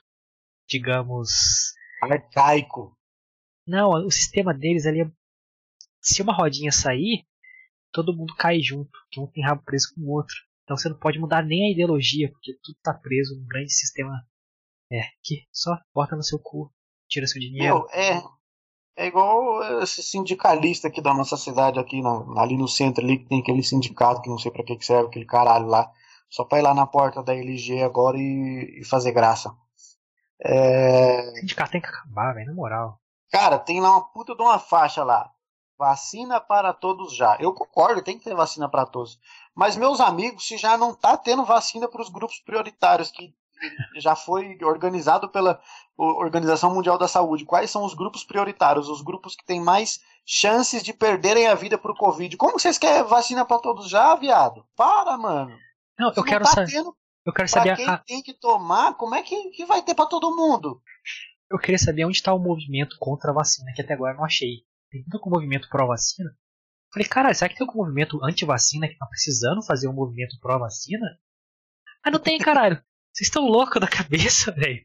Digamos. 0.68 1.74
Arcaico. 2.02 2.96
Não, 3.66 3.90
o 3.90 4.10
sistema 4.10 4.54
deles 4.54 4.86
ali 4.86 5.02
é. 5.02 5.10
Se 6.00 6.22
uma 6.22 6.34
rodinha 6.34 6.72
sair, 6.72 7.26
todo 7.92 8.16
mundo 8.16 8.34
cai 8.36 8.60
junto. 8.60 8.90
Que 9.10 9.20
um 9.20 9.26
tem 9.26 9.44
rabo 9.44 9.62
preso 9.64 9.92
com 9.94 10.02
o 10.02 10.10
outro. 10.10 10.34
Então 10.64 10.76
você 10.76 10.88
não 10.88 10.98
pode 10.98 11.18
mudar 11.18 11.44
nem 11.44 11.66
a 11.66 11.72
ideologia, 11.72 12.30
porque 12.30 12.56
tudo 12.62 12.76
está 12.76 12.94
preso 12.94 13.36
num 13.36 13.46
grande 13.46 13.72
sistema 13.72 14.24
é, 14.92 15.02
que 15.22 15.46
só 15.52 15.76
bota 15.92 16.16
no 16.16 16.22
seu 16.22 16.38
cu, 16.38 16.72
tira 17.08 17.26
seu 17.26 17.40
dinheiro. 17.40 17.74
Meu, 17.74 17.90
é, 17.90 18.20
é 18.96 19.06
igual 19.06 19.82
esse 19.82 20.02
sindicalista 20.02 20.88
aqui 20.88 21.00
da 21.00 21.14
nossa 21.14 21.36
cidade, 21.36 21.78
aqui 21.78 22.02
na, 22.02 22.42
ali 22.42 22.56
no 22.56 22.68
centro, 22.68 23.04
ali, 23.04 23.18
que 23.18 23.26
tem 23.26 23.40
aquele 23.40 23.62
sindicato 23.62 24.20
que 24.20 24.28
não 24.28 24.38
sei 24.38 24.50
para 24.50 24.64
que, 24.64 24.76
que 24.76 24.84
serve, 24.84 25.08
aquele 25.08 25.24
caralho 25.24 25.66
lá. 25.66 25.90
Só 26.28 26.44
pra 26.44 26.58
ir 26.58 26.62
lá 26.62 26.74
na 26.74 26.86
porta 26.86 27.22
da 27.22 27.34
LG 27.34 27.82
agora 27.82 28.16
e, 28.16 28.80
e 28.80 28.84
fazer 28.84 29.12
graça. 29.12 29.54
É... 30.42 31.30
O 31.30 31.36
sindicato 31.36 31.72
tem 31.72 31.80
que 31.80 31.88
acabar, 31.88 32.34
velho, 32.34 32.46
na 32.46 32.54
moral. 32.54 33.00
Cara, 33.30 33.58
tem 33.58 33.80
lá 33.80 33.90
uma 33.90 34.12
puta 34.12 34.34
de 34.34 34.42
uma 34.42 34.58
faixa 34.58 35.02
lá. 35.02 35.30
Vacina 35.78 36.40
para 36.40 36.72
todos 36.72 37.14
já. 37.16 37.36
Eu 37.40 37.54
concordo, 37.54 38.02
tem 38.02 38.18
que 38.18 38.24
ter 38.24 38.34
vacina 38.34 38.68
para 38.68 38.84
todos. 38.84 39.18
Mas, 39.54 39.76
meus 39.76 40.00
amigos, 40.00 40.46
se 40.46 40.56
já 40.56 40.76
não 40.76 40.90
está 40.90 41.16
tendo 41.16 41.44
vacina 41.44 41.88
para 41.88 42.02
os 42.02 42.10
grupos 42.10 42.38
prioritários, 42.40 43.10
que 43.10 43.34
já 43.96 44.16
foi 44.16 44.58
organizado 44.62 45.28
pela 45.28 45.60
Organização 45.96 46.74
Mundial 46.74 46.96
da 46.96 47.08
Saúde, 47.08 47.44
quais 47.44 47.70
são 47.70 47.84
os 47.84 47.94
grupos 47.94 48.24
prioritários, 48.24 48.88
os 48.88 49.02
grupos 49.02 49.36
que 49.36 49.44
têm 49.44 49.60
mais 49.60 50.00
chances 50.26 50.82
de 50.82 50.92
perderem 50.92 51.46
a 51.46 51.54
vida 51.54 51.76
para 51.76 51.92
o 51.92 51.96
Covid? 51.96 52.36
Como 52.36 52.58
vocês 52.58 52.78
querem 52.78 53.02
vacina 53.04 53.44
para 53.44 53.60
todos 53.60 53.88
já, 53.88 54.14
viado? 54.14 54.64
Para, 54.76 55.16
mano. 55.18 55.56
Não, 55.98 56.12
eu 56.16 56.24
quero 56.24 56.44
tá 56.44 56.50
saber. 56.50 56.82
Eu 57.26 57.32
quero 57.32 57.48
saber. 57.48 57.76
Quem 57.76 57.88
a... 57.88 57.98
tem 57.98 58.22
que 58.22 58.32
tomar, 58.32 58.94
como 58.94 59.14
é 59.14 59.22
que, 59.22 59.50
que 59.50 59.66
vai 59.66 59.82
ter 59.82 59.94
para 59.94 60.06
todo 60.06 60.34
mundo? 60.34 60.80
Eu 61.50 61.58
queria 61.58 61.78
saber 61.78 62.04
onde 62.04 62.16
está 62.16 62.32
o 62.32 62.38
movimento 62.38 62.96
contra 62.98 63.30
a 63.30 63.34
vacina, 63.34 63.72
que 63.74 63.82
até 63.82 63.94
agora 63.94 64.14
eu 64.14 64.18
não 64.18 64.24
achei. 64.24 64.64
Tem 64.90 65.04
tanto 65.04 65.28
movimento 65.28 65.68
pró-vacina. 65.68 66.30
Falei, 66.92 67.08
cara, 67.08 67.34
será 67.34 67.48
que 67.48 67.56
tem 67.56 67.66
algum 67.66 67.80
movimento 67.80 68.18
anti-vacina 68.24 68.88
que 68.88 68.96
tá 68.96 69.06
precisando 69.06 69.64
fazer 69.64 69.88
um 69.88 69.92
movimento 69.92 70.38
pró-vacina? 70.40 71.06
Ah, 72.02 72.10
não 72.10 72.18
tem, 72.18 72.38
caralho. 72.38 72.82
Vocês 73.12 73.28
estão 73.28 73.44
loucos 73.44 73.80
da 73.80 73.88
cabeça, 73.88 74.52
velho. 74.56 74.84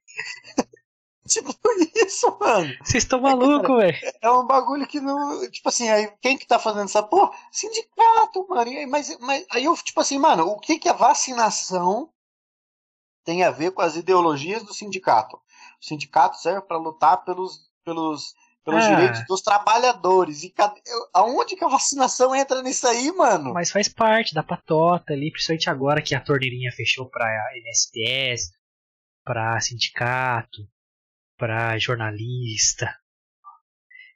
Tipo 1.27 1.51
isso, 1.95 2.37
mano. 2.39 2.71
Vocês 2.83 3.03
estão 3.03 3.19
malucos, 3.19 3.77
velho. 3.77 3.97
É 4.21 4.29
um 4.29 4.45
bagulho 4.45 4.85
que 4.87 4.99
não. 4.99 5.49
Tipo 5.49 5.69
assim, 5.69 5.89
aí 5.89 6.11
quem 6.21 6.37
que 6.37 6.45
tá 6.45 6.59
fazendo 6.59 6.85
essa 6.85 7.01
porra? 7.01 7.31
Sindicato, 7.51 8.45
mano. 8.47 8.69
Aí, 8.69 8.85
mas, 8.85 9.17
mas 9.19 9.45
aí 9.51 9.65
eu, 9.65 9.75
tipo 9.75 9.99
assim, 9.99 10.19
mano, 10.19 10.47
o 10.47 10.59
que 10.59 10.77
que 10.77 10.87
a 10.87 10.93
vacinação 10.93 12.11
tem 13.23 13.43
a 13.43 13.49
ver 13.49 13.71
com 13.71 13.81
as 13.81 13.95
ideologias 13.95 14.63
do 14.63 14.73
sindicato? 14.73 15.37
O 15.81 15.85
sindicato 15.85 16.37
serve 16.37 16.61
para 16.61 16.77
lutar 16.77 17.23
pelos, 17.25 17.69
pelos, 17.83 18.35
pelos 18.65 18.83
é. 18.83 18.95
direitos 18.95 19.25
dos 19.27 19.41
trabalhadores. 19.41 20.43
E 20.43 20.49
cadê, 20.49 20.81
aonde 21.13 21.55
que 21.55 21.63
a 21.63 21.69
vacinação 21.69 22.35
entra 22.35 22.61
nisso 22.63 22.87
aí, 22.87 23.11
mano? 23.11 23.53
Mas 23.53 23.71
faz 23.71 23.87
parte 23.87 24.33
da 24.33 24.41
patota 24.41 25.13
ali, 25.13 25.31
principalmente 25.31 25.69
agora 25.69 26.01
que 26.01 26.15
a 26.15 26.19
torneirinha 26.19 26.71
fechou 26.71 27.07
pra 27.07 27.53
MSTS, 27.55 28.51
pra 29.23 29.61
sindicato, 29.61 30.67
pra 31.37 31.77
jornalista. 31.77 32.93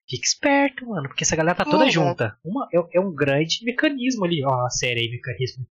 Fique 0.09 0.25
esperto, 0.25 0.87
mano, 0.87 1.07
porque 1.07 1.23
essa 1.23 1.35
galera 1.35 1.55
tá 1.55 1.63
toda 1.63 1.85
é, 1.85 1.91
junta. 1.91 2.35
Uma, 2.43 2.67
é, 2.73 2.97
é, 2.97 2.99
um 2.99 3.13
grande 3.13 3.63
mecanismo 3.63 4.25
ali, 4.25 4.43
ó, 4.43 4.65
a 4.65 4.69
série 4.71 5.01
aí, 5.01 5.11
mecanismo. 5.11 5.67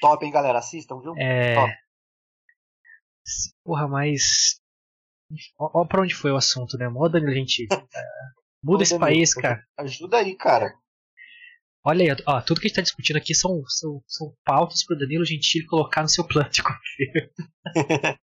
Top, 0.00 0.26
hein, 0.26 0.32
galera? 0.32 0.58
Assistam, 0.58 0.98
viu? 1.00 1.14
É. 1.16 1.54
Top. 1.54 1.72
Porra, 3.62 3.86
mas. 3.86 4.60
Ó, 5.58 5.84
pra 5.84 6.02
onde 6.02 6.14
foi 6.14 6.30
o 6.30 6.36
assunto, 6.36 6.76
né? 6.76 6.88
Moda, 6.88 7.20
gente. 7.32 7.66
É, 7.94 8.66
muda 8.66 8.82
esse 8.82 8.98
país, 8.98 9.34
cara. 9.34 9.62
Ajuda 9.76 10.16
aí, 10.16 10.34
cara. 10.34 10.74
Olha 11.84 12.14
aí, 12.14 12.22
ó, 12.26 12.40
tudo 12.40 12.60
que 12.60 12.66
a 12.66 12.68
gente 12.68 12.76
tá 12.76 12.82
discutindo 12.82 13.16
aqui 13.16 13.34
são, 13.34 13.62
são, 13.66 14.02
são 14.06 14.34
pautas 14.42 14.82
pro 14.86 14.96
Danilo 14.96 15.24
Gentili 15.24 15.66
colocar 15.66 16.00
no 16.00 16.08
seu 16.08 16.26
plano 16.26 16.48
de 16.48 16.62
governo. 16.62 17.30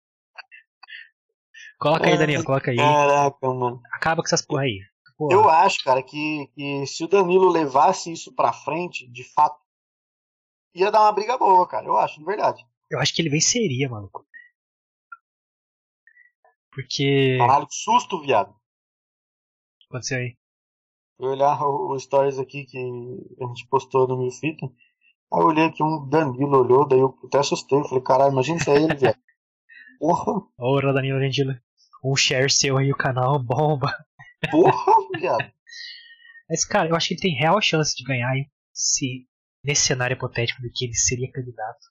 Coloca 1.78 2.08
aí, 2.08 2.18
Danilo, 2.18 2.42
coloca 2.42 2.72
aí. 2.72 2.76
Caraca, 2.76 3.48
mano. 3.48 3.80
Acaba 3.92 4.20
com 4.20 4.26
essas 4.26 4.42
porra 4.42 4.62
aí. 4.62 4.80
Porra. 5.16 5.32
Eu 5.32 5.48
acho, 5.48 5.82
cara, 5.84 6.02
que, 6.02 6.50
que 6.54 6.86
se 6.86 7.04
o 7.04 7.08
Danilo 7.08 7.48
levasse 7.48 8.12
isso 8.12 8.34
pra 8.34 8.52
frente, 8.52 9.08
de 9.10 9.22
fato, 9.32 9.58
ia 10.74 10.90
dar 10.90 11.02
uma 11.02 11.12
briga 11.12 11.38
boa, 11.38 11.66
cara. 11.68 11.86
Eu 11.86 11.96
acho, 11.96 12.18
de 12.18 12.24
verdade. 12.24 12.64
Eu 12.90 12.98
acho 12.98 13.14
que 13.14 13.22
ele 13.22 13.28
venceria, 13.28 13.88
maluco. 13.88 14.26
Porque. 16.78 17.36
Caralho, 17.38 17.66
que 17.66 17.74
susto, 17.74 18.20
viado. 18.20 18.50
O 18.50 18.54
que 19.80 19.86
aconteceu 19.90 20.18
aí? 20.18 20.36
Eu 21.18 21.30
olhar 21.30 21.60
o, 21.60 21.90
o 21.92 21.98
stories 21.98 22.38
aqui 22.38 22.64
que 22.64 22.78
a 22.78 23.46
gente 23.48 23.66
postou 23.68 24.06
no 24.06 24.16
meu 24.16 24.30
fita. 24.30 24.64
Aí 24.64 25.40
eu 25.40 25.46
olhei 25.46 25.64
aqui, 25.64 25.82
um 25.82 26.08
Danilo 26.08 26.60
olhou, 26.60 26.86
daí 26.86 27.00
eu 27.00 27.18
até 27.24 27.38
assustei. 27.38 27.82
Falei, 27.82 28.04
caralho, 28.04 28.30
imagina 28.30 28.60
se 28.60 28.70
é 28.70 28.76
ele, 28.76 28.94
viado. 28.94 29.18
Porra. 29.98 30.40
Ora, 30.56 30.92
Danilo 30.92 31.18
Gentili 31.18 31.60
um 32.04 32.14
share 32.14 32.48
seu 32.48 32.78
aí, 32.78 32.92
o 32.92 32.96
canal 32.96 33.38
bomba. 33.42 33.92
Porra, 34.52 34.92
viado. 35.18 35.52
Mas, 36.48 36.64
cara, 36.64 36.88
eu 36.88 36.94
acho 36.94 37.08
que 37.08 37.14
ele 37.14 37.20
tem 37.20 37.34
real 37.34 37.60
chance 37.60 37.92
de 37.96 38.04
ganhar 38.04 38.36
hein, 38.36 38.48
se 38.72 39.26
nesse 39.64 39.82
cenário 39.82 40.14
hipotético 40.14 40.62
do 40.62 40.70
que 40.72 40.84
ele 40.84 40.94
seria 40.94 41.32
candidato. 41.32 41.86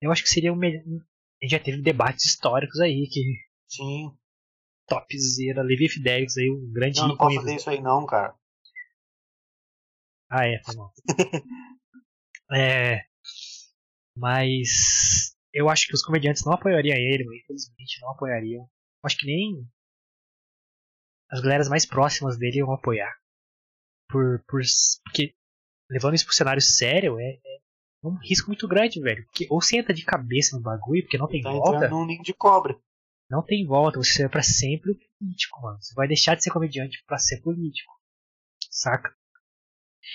Eu 0.00 0.10
acho 0.10 0.22
que 0.22 0.30
seria 0.30 0.50
o 0.50 0.56
melhor. 0.56 0.80
A 0.82 1.44
gente 1.44 1.50
já 1.50 1.58
teve 1.58 1.82
debates 1.82 2.24
históricos 2.24 2.80
aí 2.80 3.06
que. 3.06 3.20
Sim. 3.76 4.16
Topzera, 4.86 5.62
Levi 5.62 5.88
Fidelix 5.88 6.36
aí, 6.36 6.50
um 6.50 6.72
grande 6.72 7.00
Não, 7.00 7.08
não 7.08 7.16
posso 7.16 7.36
fazer 7.36 7.56
isso 7.56 7.70
aí 7.70 7.80
não, 7.80 8.04
cara. 8.06 8.34
Ah, 10.30 10.46
é, 10.46 10.58
tá 10.58 10.72
bom. 10.74 10.90
é. 12.52 13.04
Mas. 14.16 15.34
Eu 15.52 15.70
acho 15.70 15.86
que 15.86 15.94
os 15.94 16.02
comediantes 16.02 16.44
não 16.44 16.52
apoiariam 16.52 16.96
ele, 16.96 17.22
infelizmente 17.22 18.00
não 18.00 18.10
apoiariam 18.10 18.68
acho 19.04 19.18
que 19.18 19.26
nem 19.26 19.68
as 21.30 21.40
galeras 21.40 21.68
mais 21.68 21.84
próximas 21.84 22.38
dele 22.38 22.58
iam 22.58 22.72
apoiar. 22.72 23.14
Por, 24.08 24.42
por, 24.46 24.60
porque 25.04 25.34
levando 25.90 26.14
isso 26.14 26.24
pro 26.24 26.34
cenário 26.34 26.62
sério 26.62 27.18
é, 27.18 27.32
é 27.44 28.06
um 28.06 28.16
risco 28.16 28.48
muito 28.48 28.68
grande, 28.68 29.00
velho. 29.00 29.24
Porque 29.26 29.46
ou 29.50 29.60
você 29.60 29.78
entra 29.78 29.92
de 29.92 30.04
cabeça 30.04 30.56
no 30.56 30.62
bagulho, 30.62 31.02
porque 31.02 31.18
não 31.18 31.28
tem 31.28 31.42
tá 31.42 31.50
volta. 31.50 31.88
num 31.88 32.06
ninho 32.06 32.22
de 32.22 32.32
cobra. 32.32 32.78
Não 33.30 33.42
tem 33.42 33.66
volta, 33.66 33.98
você 33.98 34.24
é 34.24 34.28
pra 34.28 34.42
sempre 34.42 34.92
o 34.92 34.98
político, 35.18 35.60
mano. 35.62 35.78
Você 35.80 35.94
vai 35.94 36.06
deixar 36.06 36.34
de 36.34 36.42
ser 36.42 36.50
comediante 36.50 37.02
pra 37.06 37.18
ser 37.18 37.40
político. 37.40 37.92
Saca? 38.70 39.14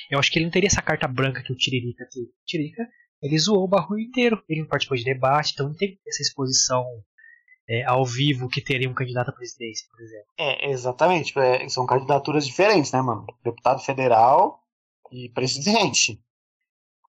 Eu 0.10 0.20
acho 0.20 0.32
que 0.32 0.38
ele 0.38 0.46
não 0.46 0.52
teria 0.52 0.68
essa 0.68 0.82
carta 0.82 1.08
branca 1.08 1.44
que 1.44 1.52
o 1.52 1.56
Tiririca 1.56 2.08
teve. 2.12 2.28
O 2.28 2.46
Tiririca, 2.46 2.88
ele 3.22 3.38
zoou 3.38 3.64
o 3.64 3.68
bagulho 3.68 4.02
inteiro. 4.02 4.44
Ele 4.48 4.62
não 4.62 4.68
participou 4.68 4.98
de 4.98 5.04
debate, 5.04 5.54
então 5.54 5.68
não 5.68 5.76
tem 5.76 6.00
essa 6.08 6.22
exposição 6.22 6.86
é, 7.68 7.84
ao 7.86 8.06
vivo 8.06 8.50
que 8.50 8.62
teria 8.62 8.90
um 8.90 8.94
candidato 8.94 9.30
à 9.30 9.34
presidência, 9.34 9.88
por 9.92 10.02
exemplo. 10.02 10.28
É, 10.38 10.72
exatamente. 10.72 11.38
É, 11.38 11.68
são 11.70 11.86
candidaturas 11.86 12.46
diferentes, 12.46 12.92
né, 12.92 13.02
mano? 13.02 13.26
Deputado 13.44 13.82
federal 13.82 14.64
e 15.12 15.30
presidente. 15.30 16.22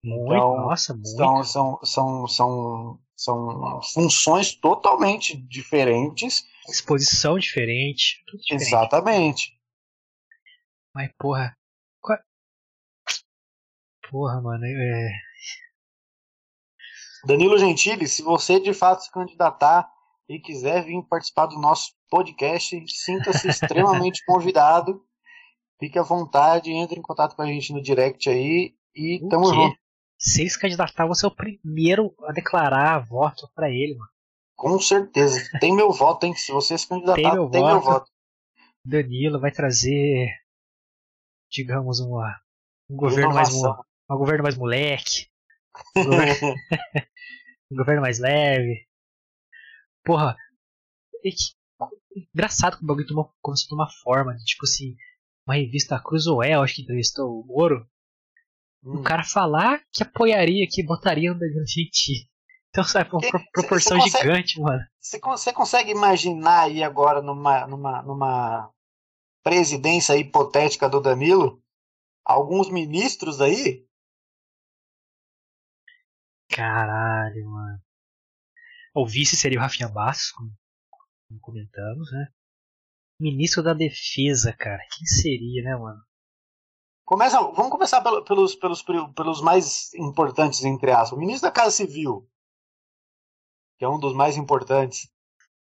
Muito, 0.04 0.36
então, 0.36 0.58
nossa, 0.58 0.94
muito. 0.94 1.10
São, 1.10 1.44
são, 1.44 1.80
são, 1.84 2.28
são, 2.28 3.00
são 3.16 3.82
funções 3.94 4.54
totalmente 4.54 5.38
diferentes. 5.38 6.46
Exposição 6.68 7.38
diferente. 7.40 8.24
diferente. 8.26 8.54
Exatamente. 8.54 9.60
Mas, 10.94 11.12
porra. 11.18 11.56
Qual... 12.02 12.18
Porra, 14.10 14.42
mano. 14.42 14.66
É... 14.66 15.12
Danilo 17.26 17.58
Gentili, 17.58 18.08
se 18.08 18.22
você 18.22 18.60
de 18.60 18.74
fato 18.74 19.04
se 19.04 19.12
candidatar 19.12 19.90
e 20.30 20.40
quiser 20.40 20.84
vir 20.84 21.02
participar 21.04 21.48
do 21.48 21.60
nosso 21.60 21.94
podcast, 22.10 22.84
sinta-se 22.88 23.48
extremamente 23.50 24.24
convidado. 24.26 25.04
Fique 25.80 26.00
à 26.00 26.04
vontade, 26.04 26.72
entre 26.72 27.00
em 27.00 27.02
contato 27.02 27.36
com 27.36 27.42
a 27.42 27.48
gente 27.48 27.74
no 27.74 27.82
direct 27.82 28.30
aí 28.30 28.74
e 28.96 29.20
o 29.24 29.28
tamo 29.28 29.50
quê? 29.50 29.56
junto. 29.56 29.85
Se 30.18 30.42
ele 30.42 30.50
se 30.50 30.60
candidatar, 30.60 31.06
você 31.06 31.26
é 31.26 31.30
o 31.30 31.36
primeiro 31.36 32.16
a 32.24 32.32
declarar 32.32 33.00
voto 33.00 33.50
para 33.54 33.70
ele, 33.70 33.96
mano. 33.96 34.10
Com 34.56 34.80
certeza. 34.80 35.42
Tem 35.60 35.76
meu 35.76 35.92
voto, 35.92 36.26
hein? 36.26 36.34
Se 36.34 36.52
você 36.52 36.78
se 36.78 36.88
candidatar, 36.88 37.16
tem 37.16 37.32
meu, 37.32 37.50
tem 37.50 37.62
voto. 37.62 37.74
meu 37.74 37.82
voto. 37.82 38.12
Danilo 38.86 39.40
vai 39.40 39.52
trazer, 39.52 40.30
digamos, 41.52 42.00
uma, 42.00 42.40
um 42.90 42.96
governo 42.96 43.34
mais 43.34 43.54
um 43.54 44.18
governo 44.18 44.44
mais 44.44 44.58
moleque. 44.58 45.28
Um 45.98 46.06
governo, 46.06 46.56
um 47.72 47.76
governo 47.76 48.02
mais 48.02 48.20
leve. 48.20 48.88
Porra, 50.06 50.38
é 51.24 51.30
que, 51.30 52.30
engraçado 52.34 52.78
que 52.78 52.84
o 52.84 52.88
bagulho 52.88 53.08
tomou, 53.08 53.34
começou 53.42 53.66
a 53.66 53.70
tomar 53.70 53.90
forma 54.04 54.36
de 54.36 54.46
tipo 54.46 54.66
assim, 54.66 54.96
uma 55.48 55.56
revista 55.56 56.00
Cruzoé, 56.00 56.54
acho 56.54 56.76
que 56.76 56.82
entrevistou 56.84 57.42
o 57.42 57.46
Moro. 57.46 57.90
Hum. 58.86 59.00
O 59.00 59.04
cara 59.04 59.24
falar 59.24 59.84
que 59.92 60.04
apoiaria, 60.04 60.68
que 60.70 60.84
botaria 60.84 61.34
no 61.34 61.40
Gentili. 61.68 62.30
Então, 62.70 62.84
sabe, 62.84 63.10
uma 63.10 63.22
proporção 63.54 63.98
consegue, 63.98 64.24
gigante, 64.24 64.60
mano. 64.60 64.84
Você, 65.00 65.54
consegue 65.54 65.92
imaginar 65.92 66.64
aí 66.64 66.84
agora 66.84 67.22
numa, 67.22 67.66
numa, 67.66 68.02
numa 68.04 68.72
presidência 69.42 70.16
hipotética 70.18 70.90
do 70.90 71.00
Danilo? 71.00 71.64
Alguns 72.24 72.70
ministros 72.70 73.40
aí? 73.40 73.88
Caralho, 76.50 77.50
mano. 77.50 77.80
O 78.94 79.08
vice 79.08 79.36
seria 79.38 79.58
o 79.58 79.62
Rafinha 79.62 79.90
Bastos, 79.90 80.32
como, 80.32 80.52
como 81.28 81.40
comentamos, 81.40 82.12
né? 82.12 82.28
Ministro 83.20 83.64
da 83.64 83.74
Defesa, 83.74 84.54
cara. 84.54 84.84
Quem 84.98 85.06
seria, 85.06 85.64
né, 85.64 85.76
mano? 85.78 86.02
Começa, 87.06 87.40
vamos 87.40 87.70
começar 87.70 88.02
pelos, 88.02 88.56
pelos, 88.56 88.82
pelos 88.82 89.42
mais 89.42 89.94
importantes, 89.94 90.66
entre 90.66 90.90
aspas. 90.90 91.12
O 91.12 91.20
ministro 91.20 91.48
da 91.48 91.54
Casa 91.54 91.70
Civil, 91.70 92.28
que 93.78 93.86
é 93.86 93.88
um 93.88 94.00
dos 94.00 94.16
mais 94.16 94.38
importantes. 94.38 95.08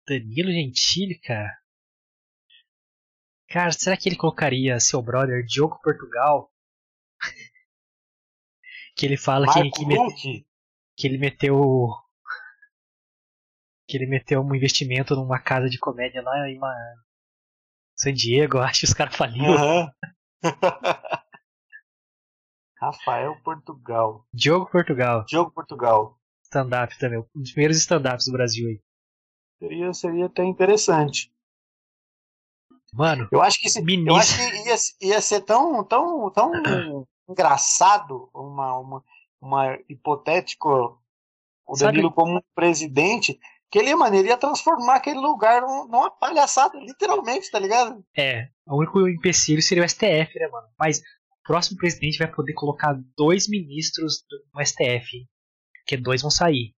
Danilo 0.07 0.51
Gentili, 0.51 1.19
cara. 1.19 1.51
Cara, 3.49 3.71
será 3.73 3.97
que 3.97 4.07
ele 4.07 4.15
colocaria 4.15 4.79
seu 4.79 5.01
brother 5.01 5.45
Diogo 5.45 5.79
Portugal? 5.83 6.49
que 8.95 9.05
ele 9.05 9.17
fala 9.17 9.45
que, 9.53 9.69
que, 9.69 9.85
met... 9.85 10.45
que, 10.95 11.07
ele 11.07 11.17
meteu 11.17 11.93
que 13.85 13.97
ele 13.97 14.07
meteu 14.07 14.41
um 14.41 14.55
investimento 14.55 15.13
numa 15.13 15.39
casa 15.39 15.67
de 15.69 15.77
comédia 15.77 16.21
lá 16.21 16.49
em 16.49 16.57
uma... 16.57 16.73
San 17.95 18.13
Diego, 18.13 18.59
acho 18.59 18.79
que 18.79 18.85
os 18.85 18.93
caras 18.93 19.15
faliram. 19.15 19.53
Uhum. 19.53 19.91
Rafael 22.85 23.35
Portugal. 23.43 24.25
Diogo 24.33 24.69
Portugal. 24.69 25.25
Diogo 25.25 25.51
Portugal. 25.51 26.19
stand-up 26.43 26.97
também. 26.99 27.19
Um 27.35 27.41
dos 27.41 27.51
primeiros 27.51 27.77
stand-ups 27.77 28.25
do 28.25 28.33
Brasil 28.33 28.67
aí. 28.67 28.81
Seria, 29.59 29.93
seria 29.93 30.25
até 30.25 30.43
interessante. 30.43 31.31
Mano, 32.93 33.27
eu 33.31 33.41
acho 33.41 33.59
que, 33.59 33.69
se, 33.69 33.79
eu 33.79 34.15
acho 34.15 34.37
que 34.37 34.69
ia, 34.69 34.75
ia 35.13 35.21
ser 35.21 35.41
tão, 35.41 35.83
tão, 35.83 36.29
tão 36.31 36.51
engraçado 37.27 38.29
uma, 38.33 38.77
uma, 38.77 39.03
uma 39.41 39.79
hipotético 39.89 41.01
o 41.65 41.77
Danilo 41.77 42.09
Sabe? 42.09 42.15
como 42.15 42.37
um 42.37 42.41
presidente 42.53 43.39
que 43.71 43.79
ele, 43.79 43.95
mano, 43.95 44.15
ele 44.15 44.27
ia 44.27 44.37
transformar 44.37 44.97
aquele 44.97 45.19
lugar 45.19 45.61
numa 45.61 46.11
palhaçada, 46.11 46.77
literalmente, 46.77 47.49
tá 47.49 47.57
ligado? 47.57 48.05
É, 48.15 48.49
o 48.67 48.77
único 48.77 49.07
empecilho 49.07 49.63
seria 49.63 49.83
o 49.83 49.89
STF, 49.89 50.37
né, 50.37 50.47
mano? 50.51 50.67
Mas 50.77 51.01
próximo 51.43 51.77
presidente 51.77 52.17
vai 52.17 52.31
poder 52.31 52.53
colocar 52.53 52.93
dois 53.17 53.47
ministros 53.47 54.25
no 54.53 54.65
STF, 54.65 55.27
que 55.85 55.97
dois 55.97 56.21
vão 56.21 56.31
sair. 56.31 56.73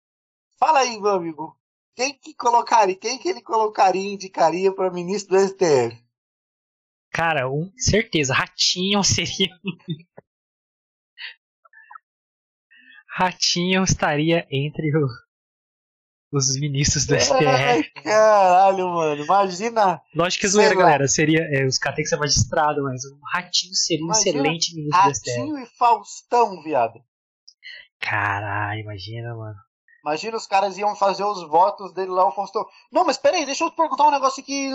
Fala 0.59 0.81
aí, 0.81 1.01
meu 1.01 1.13
amigo. 1.13 1.57
Quem 1.95 2.19
que 2.19 2.35
colocaria, 2.35 2.97
quem 2.97 3.19
que 3.19 3.29
ele 3.29 3.41
colocaria, 3.41 4.13
indicaria 4.13 4.75
para 4.75 4.91
ministro 4.91 5.37
do 5.37 5.47
STF? 5.47 6.03
Cara, 7.11 7.49
um, 7.49 7.73
certeza, 7.77 8.35
Ratinho 8.35 9.05
seria. 9.05 9.49
Ratinho 13.07 13.85
estaria 13.85 14.45
entre 14.51 14.91
o, 14.97 15.07
os 16.39 16.59
ministros 16.59 17.07
do 17.07 17.19
STF. 17.19 17.47
Ai, 17.47 17.83
caralho, 18.03 18.89
mano, 18.91 19.25
imagina. 19.25 20.01
Lógico 20.15 20.43
que 20.43 20.49
zoeira, 20.49 20.75
galera. 20.75 21.07
Seria, 21.07 21.41
é, 21.53 21.65
os 21.65 21.79
caras 21.79 21.97
têm 21.97 22.05
que 22.05 22.09
ser 22.09 22.17
magistrado, 22.17 22.83
mas 22.83 23.05
o 23.05 23.19
Ratinho 23.33 23.75
seria 23.75 24.05
um 24.05 24.11
excelente 24.11 24.75
ministro 24.75 25.05
do 25.05 25.15
STF. 25.15 25.31
Ratinho 25.31 25.59
e 25.59 25.67
Faustão, 25.79 26.63
viado. 26.63 27.01
Caralho, 28.01 28.81
imagina, 28.81 29.35
mano. 29.35 29.57
Imagina 30.05 30.37
os 30.37 30.47
caras 30.47 30.77
iam 30.77 30.95
fazer 30.95 31.25
os 31.25 31.49
votos 31.49 31.95
dele 31.95 32.11
lá, 32.11 32.29
o 32.29 32.33
Faustão. 32.33 32.67
Não, 32.93 33.07
mas 33.07 33.17
peraí, 33.17 33.47
deixa 33.47 33.65
eu 33.65 33.71
te 33.71 33.77
perguntar 33.77 34.07
um 34.07 34.11
negócio 34.11 34.43
aqui. 34.43 34.69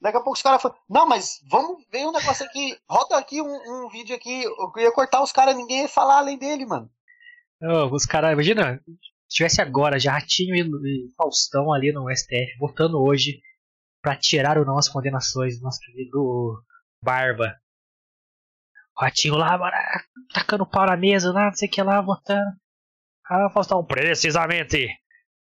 Daqui 0.00 0.16
a 0.16 0.20
pouco 0.20 0.32
os 0.32 0.42
caras 0.42 0.60
falam, 0.60 0.76
não, 0.90 1.06
mas 1.06 1.40
vamos 1.48 1.84
ver 1.90 2.04
um 2.04 2.12
negócio 2.12 2.44
aqui. 2.44 2.76
Roda 2.90 3.16
aqui 3.16 3.40
um, 3.40 3.46
um 3.84 3.88
vídeo 3.88 4.16
aqui. 4.16 4.42
Eu 4.42 4.72
ia 4.76 4.90
cortar 4.90 5.22
os 5.22 5.30
caras, 5.30 5.56
ninguém 5.56 5.82
ia 5.82 5.88
falar 5.88 6.18
além 6.18 6.36
dele, 6.36 6.66
mano. 6.66 6.90
Oh, 7.62 7.94
os 7.94 8.04
caras, 8.04 8.32
imagina, 8.32 8.82
se 9.28 9.36
tivesse 9.36 9.60
agora 9.60 9.98
já 9.98 10.12
Ratinho 10.12 10.54
e, 10.54 11.12
Faustão 11.16 11.72
ali 11.72 11.92
no 11.92 12.08
STF, 12.14 12.56
votando 12.58 13.02
hoje 13.02 13.40
para 14.02 14.16
tirar 14.16 14.56
ou 14.56 14.64
não 14.64 14.78
as 14.78 14.88
condenações 14.88 15.58
do 15.58 15.64
nosso 15.64 15.80
querido 15.80 16.62
Barba. 17.02 17.56
O 18.96 19.02
Ratinho 19.02 19.36
lá, 19.36 19.58
tacando 20.32 20.66
pau 20.66 20.86
na 20.86 20.96
mesa, 20.96 21.32
lá, 21.32 21.46
não 21.46 21.54
sei 21.54 21.68
o 21.68 21.70
que 21.70 21.82
lá, 21.82 22.00
votando. 22.00 22.52
Ah, 23.28 23.50
Faustão, 23.50 23.84
precisamente 23.84 24.88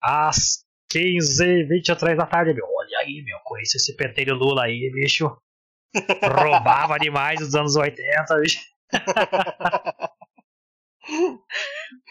às 0.02 0.64
15 0.90 1.64
23 1.64 2.18
da 2.18 2.26
tarde, 2.26 2.52
meu. 2.52 2.66
Olha 2.66 2.98
aí, 2.98 3.22
meu, 3.24 3.38
conheci 3.44 3.76
esse 3.78 3.96
pentelho 3.96 4.34
Lula 4.34 4.64
aí, 4.64 4.90
bicho. 4.92 5.34
Roubava 6.22 6.98
demais 6.98 7.40
nos 7.40 7.54
anos 7.54 7.76
80, 7.76 8.40
bicho. 8.40 8.60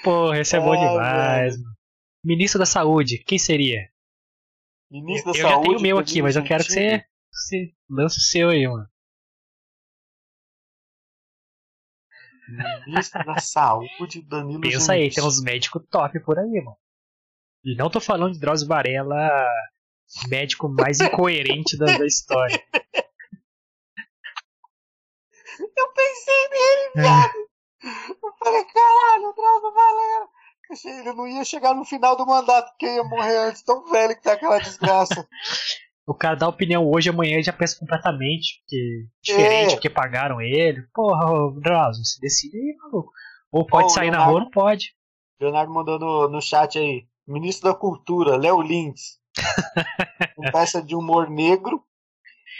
Porra, 0.03 0.39
esse 0.39 0.55
é 0.55 0.59
bom 0.59 0.75
demais, 0.75 1.57
mano. 1.57 1.75
Ministro 2.23 2.59
da 2.59 2.65
Saúde, 2.65 3.23
quem 3.25 3.38
seria? 3.39 3.89
Ministro 4.91 5.32
da 5.32 5.39
eu 5.39 5.41
Saúde. 5.41 5.55
Eu 5.57 5.57
já 5.57 5.61
tenho 5.61 5.80
o 5.80 5.82
meu 5.82 5.97
aqui, 5.97 6.21
mas 6.21 6.36
eu 6.36 6.43
quero 6.43 6.63
que 6.63 6.71
você, 6.71 7.05
você 7.32 7.73
lance 7.89 8.17
o 8.17 8.21
seu 8.21 8.49
aí, 8.49 8.67
mano. 8.67 8.88
Ministro 12.88 13.23
da 13.25 13.39
Saúde, 13.39 14.21
Danilo 14.23 14.61
Pensa 14.61 14.93
aí, 14.93 15.09
tem 15.11 15.23
uns 15.23 15.41
médicos 15.41 15.84
top 15.89 16.19
por 16.21 16.39
aí, 16.39 16.61
mano. 16.63 16.77
E 17.63 17.75
não 17.75 17.89
tô 17.89 17.99
falando 17.99 18.34
de 18.34 18.39
Drauzio 18.39 18.67
Varela, 18.67 19.47
médico 20.27 20.67
mais 20.67 20.99
incoerente 21.01 21.77
da, 21.77 21.86
da 21.86 22.05
história. 22.05 22.61
Eu 25.59 25.93
pensei 25.93 26.49
nele, 26.49 26.91
viado. 26.95 27.48
Falei, 28.43 28.63
caralho, 28.63 29.33
Drauzio 29.35 29.73
Varela. 29.73 30.27
Ele 30.85 31.13
não 31.13 31.27
ia 31.27 31.43
chegar 31.43 31.73
no 31.73 31.83
final 31.83 32.15
do 32.15 32.25
mandato, 32.25 32.69
porque 32.69 32.85
ia 32.85 33.03
morrer 33.03 33.37
antes, 33.37 33.63
tão 33.63 33.89
velho 33.89 34.15
que 34.15 34.21
tá 34.21 34.33
aquela 34.33 34.59
desgraça. 34.59 35.27
o 36.05 36.13
cara 36.13 36.35
dá 36.35 36.47
opinião 36.47 36.87
hoje, 36.87 37.09
amanhã 37.09 37.41
já 37.41 37.51
pensa 37.51 37.77
completamente 37.79 38.63
que 38.67 39.07
diferente, 39.21 39.71
é. 39.71 39.75
porque 39.75 39.89
pagaram 39.89 40.39
ele. 40.39 40.83
Porra, 40.93 41.25
Drauzio, 41.59 42.05
se 42.05 42.19
decide 42.21 42.57
aí, 42.57 42.75
maluco. 42.77 43.11
Ou 43.51 43.65
pode 43.65 43.91
sair 43.91 44.11
Leonardo, 44.11 44.25
na 44.25 44.31
rua, 44.31 44.39
não 44.41 44.51
pode. 44.51 44.93
Leonardo 45.41 45.73
mandou 45.73 45.97
no, 45.97 46.29
no 46.29 46.41
chat 46.41 46.77
aí. 46.77 47.07
Ministro 47.27 47.71
da 47.71 47.75
Cultura, 47.75 48.37
Léo 48.37 48.61
Lins. 48.61 49.19
com 50.35 50.51
peça 50.51 50.81
de 50.81 50.95
humor 50.95 51.29
negro. 51.29 51.83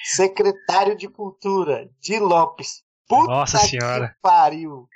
Secretário 0.04 0.96
de 0.96 1.08
Cultura, 1.08 1.90
Di 2.00 2.18
Lopes. 2.18 2.84
Puta 3.08 3.32
Nossa 3.32 3.58
senhora. 3.60 4.16
pariu. 4.22 4.88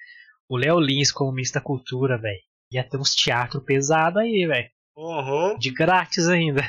O 0.54 0.56
Léo 0.56 0.80
Lins 0.80 1.12
como 1.12 1.32
ministro 1.32 1.60
da 1.60 1.66
Cultura, 1.66 2.16
velho. 2.16 2.40
Ia 2.72 2.88
ter 2.88 2.98
uns 2.98 3.16
teatro 3.16 3.60
pesado 3.60 4.20
aí, 4.20 4.46
velho. 4.46 4.70
Uhum. 4.96 5.58
De 5.58 5.72
grátis 5.74 6.28
ainda. 6.28 6.62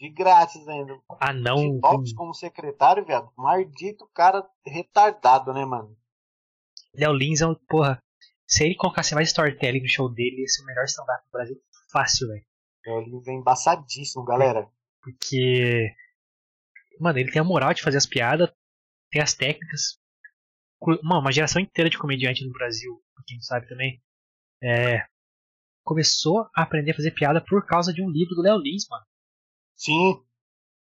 De 0.00 0.08
grátis 0.08 0.66
ainda. 0.66 0.98
Ah, 1.20 1.34
não. 1.34 1.78
Lopes 1.78 2.14
como 2.14 2.32
secretário, 2.32 3.04
viado. 3.04 3.30
Maldito 3.36 4.08
cara 4.14 4.42
retardado, 4.66 5.52
né, 5.52 5.66
mano? 5.66 5.94
Léo 6.94 7.12
Lins 7.12 7.42
é 7.42 7.46
um. 7.46 7.54
Porra. 7.68 8.02
Se 8.46 8.64
ele 8.64 8.74
colocasse 8.74 9.14
mais 9.14 9.28
storytelling 9.28 9.82
no 9.82 9.88
show 9.88 10.08
dele, 10.08 10.40
ia 10.40 10.48
ser 10.48 10.62
o 10.62 10.64
melhor 10.64 10.86
stand-up 10.86 11.22
do 11.26 11.30
Brasil. 11.30 11.60
Fácil, 11.92 12.28
velho. 12.28 12.46
Léo 12.86 13.00
Lins 13.00 13.28
é 13.28 13.32
embaçadíssimo, 13.32 14.24
galera. 14.24 14.66
Porque. 15.02 15.94
Mano, 16.98 17.18
ele 17.18 17.30
tem 17.30 17.42
a 17.42 17.44
moral 17.44 17.74
de 17.74 17.82
fazer 17.82 17.98
as 17.98 18.06
piadas, 18.06 18.50
tem 19.10 19.20
as 19.20 19.34
técnicas. 19.34 20.00
Mano, 21.02 21.20
uma 21.20 21.32
geração 21.32 21.60
inteira 21.60 21.90
de 21.90 21.98
comediante 21.98 22.42
no 22.42 22.52
Brasil, 22.52 23.02
quem 23.24 23.40
sabe 23.40 23.68
também. 23.68 24.02
É, 24.62 25.06
começou 25.84 26.48
a 26.54 26.62
aprender 26.62 26.92
a 26.92 26.96
fazer 26.96 27.12
piada 27.12 27.40
por 27.40 27.64
causa 27.64 27.92
de 27.92 28.02
um 28.02 28.10
livro 28.10 28.34
do 28.34 28.42
Léo 28.42 28.58
Lins, 28.58 28.86
mano. 28.88 29.04
Sim. 29.76 30.22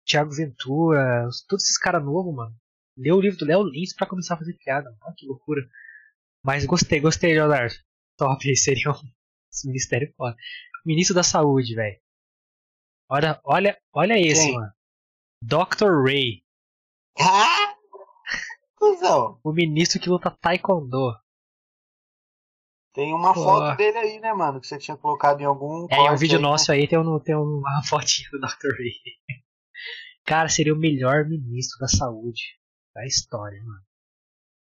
Thiago 0.06 0.32
Ventura, 0.32 1.28
todos 1.48 1.66
esses 1.66 1.78
caras 1.78 2.04
novos, 2.04 2.34
mano. 2.34 2.56
Leu 2.98 3.18
o 3.18 3.22
livro 3.22 3.38
do 3.38 3.46
Léo 3.46 3.64
Lins 3.64 3.94
pra 3.94 4.08
começar 4.08 4.36
a 4.36 4.38
fazer 4.38 4.54
piada. 4.54 4.90
Mano. 5.02 5.14
que 5.16 5.28
loucura. 5.28 5.68
Mas 6.44 6.66
gostei, 6.66 7.00
gostei, 7.00 7.34
Leonardo. 7.34 7.76
Top, 8.18 8.44
seria 8.56 8.92
um 8.92 8.96
ministério 9.66 10.14
foda. 10.16 10.36
Ministro 10.86 11.14
da 11.16 11.24
Saúde, 11.24 11.76
velho. 11.76 12.00
Olha, 13.10 13.40
olha, 13.44 13.78
olha 13.94 14.20
esse, 14.20 14.46
Quem? 14.46 14.54
mano. 14.54 14.72
Dr. 15.44 16.04
Ray. 16.04 16.44
Ah! 17.20 17.76
o 19.44 19.52
ministro 19.52 20.00
que 20.00 20.10
luta 20.10 20.32
Taekwondo. 20.32 21.16
Tem 22.98 23.14
uma 23.14 23.32
Pô. 23.32 23.44
foto 23.44 23.78
dele 23.78 23.96
aí, 23.96 24.20
né, 24.20 24.34
mano? 24.34 24.60
Que 24.60 24.66
você 24.66 24.76
tinha 24.80 24.98
colocado 24.98 25.40
em 25.40 25.46
algum. 25.46 25.86
É, 25.88 26.12
um 26.12 26.18
vídeo 26.18 26.38
aí, 26.38 26.42
nosso 26.42 26.72
né? 26.72 26.80
aí 26.80 26.88
tem, 26.88 26.98
um, 26.98 27.20
tem 27.20 27.36
uma 27.36 27.80
fotinha 27.86 28.28
do 28.32 28.40
Dr. 28.40 28.76
Ray. 28.76 28.92
Cara, 30.26 30.50
seria 30.50 30.74
o 30.74 30.80
melhor 30.80 31.24
ministro 31.26 31.78
da 31.78 31.88
saúde 31.88 32.42
da 32.96 33.06
história, 33.06 33.62
mano. 33.64 33.82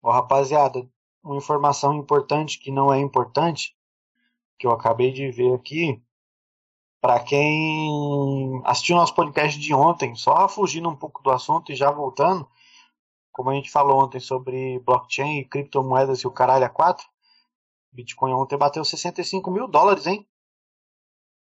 Ó, 0.03 0.11
rapaziada, 0.11 0.87
uma 1.23 1.35
informação 1.35 1.95
importante 1.95 2.59
que 2.59 2.69
não 2.69 2.93
é 2.93 2.99
importante, 2.99 3.75
que 4.59 4.67
eu 4.67 4.71
acabei 4.71 5.11
de 5.11 5.31
ver 5.31 5.55
aqui. 5.55 5.99
Para 7.01 7.19
quem 7.21 8.61
assistiu 8.65 8.97
nosso 8.97 9.15
podcast 9.15 9.59
de 9.59 9.73
ontem, 9.73 10.13
só 10.13 10.47
fugindo 10.47 10.87
um 10.87 10.95
pouco 10.95 11.23
do 11.23 11.31
assunto 11.31 11.71
e 11.71 11.75
já 11.75 11.89
voltando, 11.89 12.47
como 13.31 13.49
a 13.49 13.55
gente 13.55 13.71
falou 13.71 14.03
ontem 14.03 14.19
sobre 14.19 14.77
blockchain 14.81 15.39
e 15.39 15.45
criptomoedas 15.45 16.19
e 16.19 16.27
o 16.27 16.31
caralho 16.31 16.65
a 16.65 16.69
4, 16.69 17.03
Bitcoin 17.91 18.33
ontem 18.33 18.57
bateu 18.57 18.83
65 18.83 19.51
mil 19.51 19.67
dólares, 19.67 20.07
hein? 20.07 20.27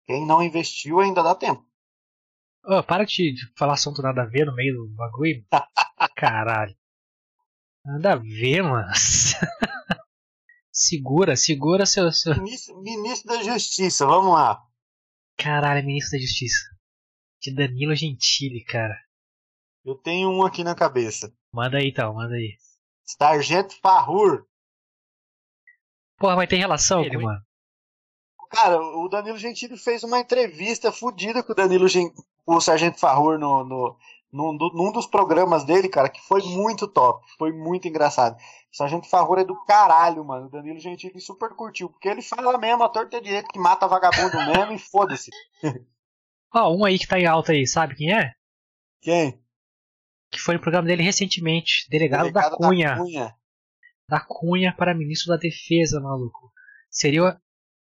Quem 0.06 0.26
não 0.26 0.42
investiu 0.42 1.00
ainda 1.00 1.22
dá 1.22 1.34
tempo. 1.34 1.64
Oh, 2.64 2.82
para 2.82 3.04
de 3.04 3.34
falar 3.56 3.74
assunto 3.74 4.02
nada 4.02 4.22
a 4.22 4.26
ver 4.26 4.44
no 4.44 4.54
meio 4.54 4.74
do 4.74 4.88
bagulho. 4.88 5.44
Caralho. 6.16 6.76
Nada 7.84 8.12
a 8.12 8.16
ver, 8.16 8.62
mano. 8.62 8.92
segura, 10.72 11.36
segura 11.36 11.86
seu. 11.86 12.10
seu... 12.12 12.34
Ministro, 12.34 12.80
ministro, 12.82 13.28
da 13.28 13.42
Justiça, 13.42 14.06
vamos 14.06 14.34
lá. 14.34 14.60
Caralho, 15.38 15.86
ministro 15.86 16.18
da 16.18 16.22
Justiça. 16.22 16.68
De 17.40 17.54
Danilo 17.54 17.94
Gentili, 17.94 18.62
cara. 18.64 18.98
Eu 19.82 19.94
tenho 19.94 20.28
um 20.30 20.44
aqui 20.44 20.62
na 20.62 20.74
cabeça. 20.74 21.32
Manda 21.52 21.78
aí 21.78 21.88
então, 21.88 22.14
manda 22.14 22.34
aí. 22.34 22.58
Sargento 23.04 23.74
Farrur. 23.80 24.46
Porra, 26.20 26.36
mas 26.36 26.50
tem 26.50 26.58
relação 26.58 27.02
ele, 27.02 27.16
mano? 27.16 27.40
Cara, 28.50 28.78
o 28.78 29.08
Danilo 29.08 29.38
Gentili 29.38 29.78
fez 29.78 30.04
uma 30.04 30.18
entrevista 30.18 30.92
fodida 30.92 31.42
com 31.42 31.52
o 31.52 31.54
Danilo 31.54 31.88
Gen... 31.88 32.12
o 32.44 32.60
Sargento 32.60 33.00
Farrur 33.00 33.38
no, 33.38 33.64
no, 33.64 33.96
num, 34.30 34.52
num, 34.52 34.92
dos 34.92 35.06
programas 35.06 35.64
dele, 35.64 35.88
cara, 35.88 36.10
que 36.10 36.20
foi 36.20 36.42
muito 36.42 36.86
top, 36.86 37.24
foi 37.38 37.52
muito 37.52 37.88
engraçado. 37.88 38.36
Sargento 38.70 39.08
Farroura 39.08 39.40
é 39.40 39.44
do 39.44 39.56
caralho, 39.64 40.22
mano. 40.22 40.46
O 40.46 40.50
Danilo 40.50 40.78
Gentili 40.78 41.18
super 41.22 41.50
curtiu, 41.54 41.88
porque 41.88 42.08
ele 42.08 42.20
fala 42.20 42.58
mesmo 42.58 42.82
a 42.84 42.88
torta 42.90 43.18
direito 43.18 43.48
que 43.48 43.58
mata 43.58 43.88
vagabundo 43.88 44.36
mesmo 44.36 44.72
e 44.74 44.78
foda-se. 44.78 45.30
Ó, 46.52 46.68
oh, 46.68 46.76
um 46.76 46.84
aí 46.84 46.98
que 46.98 47.06
tá 47.06 47.18
em 47.18 47.26
alta 47.26 47.52
aí, 47.52 47.66
sabe 47.66 47.94
quem 47.94 48.12
é? 48.12 48.32
Quem? 49.00 49.42
Que 50.30 50.38
foi 50.38 50.54
no 50.56 50.60
programa 50.60 50.86
dele 50.86 51.02
recentemente, 51.02 51.88
delegado, 51.88 52.24
delegado 52.24 52.58
da, 52.58 52.68
Cunha. 52.68 52.90
da 52.90 52.96
Cunha. 52.96 53.39
Da 54.10 54.18
Cunha 54.18 54.74
para 54.76 54.92
ministro 54.92 55.28
da 55.28 55.36
Defesa, 55.36 56.00
maluco. 56.00 56.52
Seria 56.90 57.40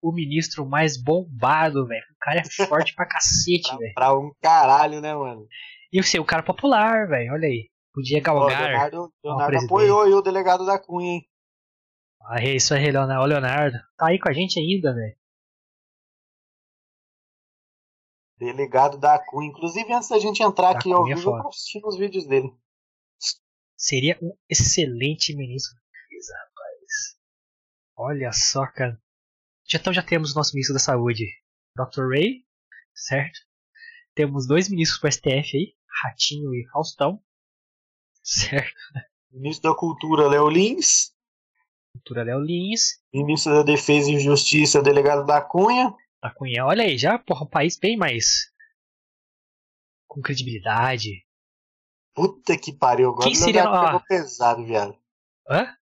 o 0.02 0.12
ministro 0.12 0.66
mais 0.66 1.02
bombado, 1.02 1.86
velho. 1.86 2.04
O 2.12 2.18
cara 2.20 2.40
é 2.40 2.44
forte 2.68 2.94
pra 2.94 3.06
cacete, 3.06 3.74
velho. 3.78 3.94
Pra 3.94 4.14
um 4.14 4.30
caralho, 4.42 5.00
né, 5.00 5.14
mano? 5.14 5.48
E 5.90 5.98
o 5.98 6.04
seu 6.04 6.22
cara 6.22 6.42
popular, 6.42 7.08
velho. 7.08 7.32
Olha 7.32 7.48
aí. 7.48 7.70
Podia 7.94 8.20
galgar. 8.20 8.60
O 8.60 8.66
Leonardo, 8.66 9.14
Leonardo 9.24 9.64
apoiou 9.64 10.02
aí 10.02 10.12
o 10.12 10.20
delegado 10.20 10.66
da 10.66 10.78
Cunha, 10.78 11.12
hein? 11.12 11.28
Ah, 12.24 12.42
é 12.42 12.56
isso 12.56 12.74
aí, 12.74 12.90
Leonardo. 12.90 13.22
Ô, 13.22 13.26
Leonardo. 13.26 13.78
Tá 13.96 14.08
aí 14.08 14.18
com 14.18 14.28
a 14.28 14.32
gente 14.34 14.60
ainda, 14.60 14.94
velho. 14.94 15.16
Delegado 18.36 18.98
da 18.98 19.18
Cunha. 19.18 19.48
Inclusive, 19.48 19.90
antes 19.90 20.10
da 20.10 20.18
gente 20.18 20.42
entrar 20.42 20.74
da 20.74 20.78
aqui 20.78 20.92
ao 20.92 21.08
é 21.08 21.14
vivo, 21.14 21.30
eu 21.30 21.48
assistindo 21.48 21.86
os 21.86 21.96
vídeos 21.96 22.26
dele. 22.26 22.52
Seria 23.78 24.18
um 24.20 24.36
excelente 24.50 25.34
ministro 25.34 25.81
da 26.28 26.38
rapaz. 26.38 27.18
Olha 27.96 28.32
só, 28.32 28.66
cara. 28.66 29.00
Então 29.74 29.92
já 29.92 30.02
temos 30.02 30.32
o 30.32 30.34
nosso 30.34 30.52
ministro 30.54 30.74
da 30.74 30.80
saúde, 30.80 31.26
Dr. 31.76 32.08
Ray, 32.10 32.44
certo? 32.94 33.38
Temos 34.14 34.46
dois 34.46 34.68
ministros 34.68 35.00
do 35.00 35.10
STF 35.10 35.56
aí, 35.56 35.74
Ratinho 36.02 36.54
e 36.54 36.66
Faustão, 36.70 37.22
certo? 38.22 38.74
Ministro 39.30 39.70
da 39.70 39.76
Cultura, 39.76 40.28
Léo 40.28 40.48
Lins. 40.48 41.14
Cultura, 41.94 42.22
Léo 42.22 42.40
Lins. 42.40 43.02
Ministro 43.12 43.54
da 43.54 43.62
Defesa 43.62 44.10
e 44.10 44.20
Justiça, 44.20 44.82
delegado 44.82 45.24
da 45.24 45.40
Cunha. 45.40 45.94
Da 46.22 46.30
Cunha, 46.30 46.66
olha 46.66 46.84
aí, 46.84 46.98
já, 46.98 47.18
porra, 47.18 47.44
um 47.44 47.48
país 47.48 47.78
bem 47.78 47.96
mais 47.96 48.52
com 50.12 50.20
credibilidade. 50.20 51.26
Puta 52.14 52.58
que 52.58 52.70
pariu, 52.70 53.10
agora 53.10 53.24
Quem 53.24 53.34
seria... 53.34 53.64
o 53.70 53.84
pegou 53.86 54.00
pesado, 54.06 54.62
viado. 54.62 54.94
Hã? 55.48 55.74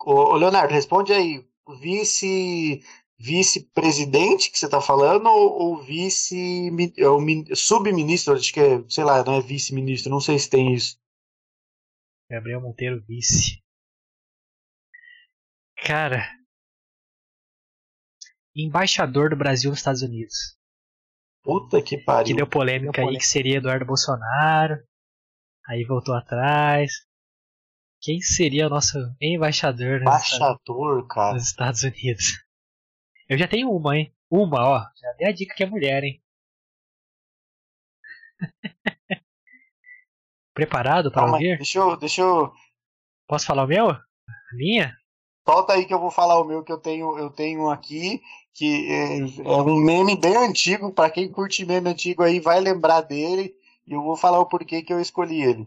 Ô, 0.00 0.36
Leonardo, 0.36 0.72
responde 0.72 1.12
aí. 1.12 1.46
Vice 1.80 2.82
vice-presidente 3.20 4.48
que 4.48 4.58
você 4.58 4.66
está 4.66 4.80
falando 4.80 5.26
ou, 5.26 5.50
ou 5.60 5.82
vice 5.82 6.70
ou, 7.00 7.20
subministro 7.56 8.34
acho 8.34 8.52
que 8.52 8.60
é, 8.60 8.88
sei 8.88 9.02
lá 9.02 9.24
não 9.24 9.34
é 9.34 9.40
vice-ministro 9.40 10.08
não 10.08 10.20
sei 10.20 10.38
se 10.38 10.48
tem 10.48 10.72
isso. 10.72 10.96
Gabriel 12.30 12.60
Monteiro 12.60 13.04
vice. 13.04 13.60
Cara 15.84 16.38
embaixador 18.54 19.30
do 19.30 19.36
Brasil 19.36 19.70
nos 19.70 19.78
Estados 19.78 20.02
Unidos. 20.02 20.56
Puta 21.42 21.82
que 21.82 21.98
pariu 21.98 22.26
que 22.26 22.34
deu 22.34 22.46
polêmica, 22.46 22.84
deu 22.84 22.92
polêmica. 22.92 23.16
aí 23.16 23.18
que 23.18 23.26
seria 23.26 23.58
Eduardo 23.58 23.84
Bolsonaro. 23.84 24.76
Aí 25.66 25.84
voltou 25.84 26.14
atrás 26.14 27.07
quem 28.00 28.20
seria 28.20 28.66
o 28.66 28.70
nosso 28.70 28.96
embaixador, 29.20 30.00
embaixador 30.00 30.98
nos, 30.98 31.08
cara. 31.08 31.34
nos 31.34 31.44
Estados 31.46 31.82
Unidos? 31.82 32.44
Eu 33.28 33.36
já 33.36 33.46
tenho 33.46 33.70
uma, 33.70 33.96
hein? 33.96 34.14
Uma, 34.30 34.66
ó. 34.66 34.78
Já 34.96 35.12
dei 35.18 35.28
a 35.28 35.32
dica 35.32 35.54
que 35.54 35.62
é 35.62 35.66
mulher, 35.66 36.02
hein? 36.04 36.22
Preparado 40.54 41.12
para 41.12 41.30
ouvir? 41.30 41.56
Deixa 41.56 41.78
eu, 41.78 41.96
deixa 41.96 42.22
eu. 42.22 42.52
Posso 43.28 43.46
falar 43.46 43.64
o 43.64 43.68
meu? 43.68 43.90
A 43.90 44.00
minha? 44.54 44.96
Solta 45.46 45.74
aí 45.74 45.86
que 45.86 45.94
eu 45.94 46.00
vou 46.00 46.10
falar 46.10 46.40
o 46.40 46.44
meu 46.44 46.64
que 46.64 46.72
eu 46.72 46.78
tenho, 46.78 47.16
eu 47.18 47.30
tenho 47.30 47.70
aqui, 47.70 48.20
que 48.52 48.90
é, 48.90 49.18
é 49.18 49.62
um 49.62 49.76
meme 49.76 50.16
bem 50.16 50.36
antigo, 50.36 50.92
para 50.92 51.10
quem 51.10 51.30
curte 51.30 51.64
meme 51.64 51.90
antigo 51.90 52.22
aí 52.22 52.40
vai 52.40 52.60
lembrar 52.60 53.02
dele, 53.02 53.54
e 53.86 53.92
eu 53.92 54.02
vou 54.02 54.16
falar 54.16 54.40
o 54.40 54.46
porquê 54.46 54.82
que 54.82 54.92
eu 54.92 55.00
escolhi 55.00 55.42
ele. 55.42 55.66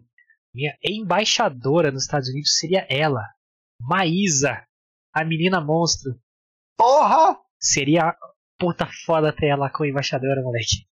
Minha 0.53 0.77
embaixadora 0.83 1.91
nos 1.91 2.03
Estados 2.03 2.29
Unidos 2.29 2.57
seria 2.57 2.85
ela, 2.89 3.23
Maísa, 3.79 4.67
a 5.13 5.23
menina 5.23 5.61
monstro. 5.61 6.19
Porra! 6.77 7.39
Seria 7.59 8.15
puta 8.59 8.87
foda 9.05 9.35
ter 9.35 9.47
ela 9.47 9.71
como 9.71 9.89
embaixadora, 9.89 10.41
moleque. 10.41 10.87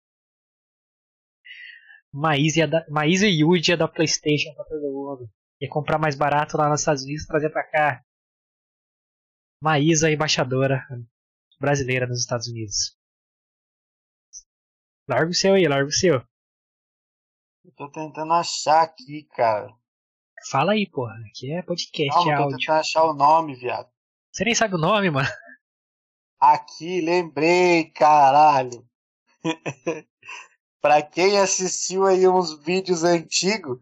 Maísa, 2.12 2.66
da, 2.66 2.86
Maísa 2.88 3.26
e 3.26 3.40
Yuji 3.40 3.72
ia 3.72 3.76
da 3.76 3.88
Playstation 3.88 4.54
pra 4.54 4.64
todo 4.64 4.80
mundo. 4.80 5.30
Ia 5.60 5.68
comprar 5.68 5.98
mais 5.98 6.14
barato 6.14 6.56
lá 6.56 6.68
nos 6.68 6.80
Estados 6.80 7.02
Unidos 7.02 7.24
e 7.24 7.26
trazer 7.26 7.50
pra 7.50 7.64
cá. 7.64 8.04
Maísa, 9.60 10.10
embaixadora 10.10 10.86
brasileira 11.58 12.06
nos 12.06 12.20
Estados 12.20 12.48
Unidos. 12.48 12.96
Larga 15.08 15.30
o 15.30 15.34
seu 15.34 15.54
aí, 15.54 15.66
larga 15.66 15.88
o 15.88 15.92
seu. 15.92 16.26
Eu 17.66 17.72
tô 17.72 17.88
tentando 17.88 18.32
achar 18.32 18.82
aqui, 18.82 19.24
cara. 19.34 19.74
Fala 20.48 20.74
aí, 20.74 20.88
porra. 20.88 21.16
Aqui 21.28 21.52
é 21.52 21.62
podcast, 21.62 22.14
Calma, 22.14 22.30
é 22.30 22.34
áudio. 22.36 22.50
tô 22.52 22.58
tentando 22.58 22.78
achar 22.78 23.02
o 23.02 23.12
nome, 23.12 23.56
viado. 23.56 23.88
Você 24.30 24.44
nem 24.44 24.54
sabe 24.54 24.76
o 24.76 24.78
nome, 24.78 25.10
mano. 25.10 25.28
Aqui, 26.38 27.00
lembrei, 27.00 27.86
caralho. 27.86 28.86
pra 30.80 31.02
quem 31.02 31.40
assistiu 31.40 32.06
aí 32.06 32.28
uns 32.28 32.56
vídeos 32.62 33.02
antigos, 33.02 33.80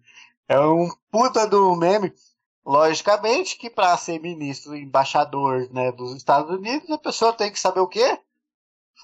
é 0.48 0.58
um 0.58 0.88
puta 1.10 1.46
do 1.46 1.76
meme. 1.76 2.10
Logicamente 2.64 3.58
que 3.58 3.68
para 3.68 3.94
ser 3.98 4.18
ministro, 4.18 4.74
embaixador 4.74 5.70
né, 5.70 5.92
dos 5.92 6.16
Estados 6.16 6.50
Unidos, 6.50 6.90
a 6.90 6.96
pessoa 6.96 7.34
tem 7.34 7.52
que 7.52 7.60
saber 7.60 7.80
o 7.80 7.88
quê? 7.88 8.18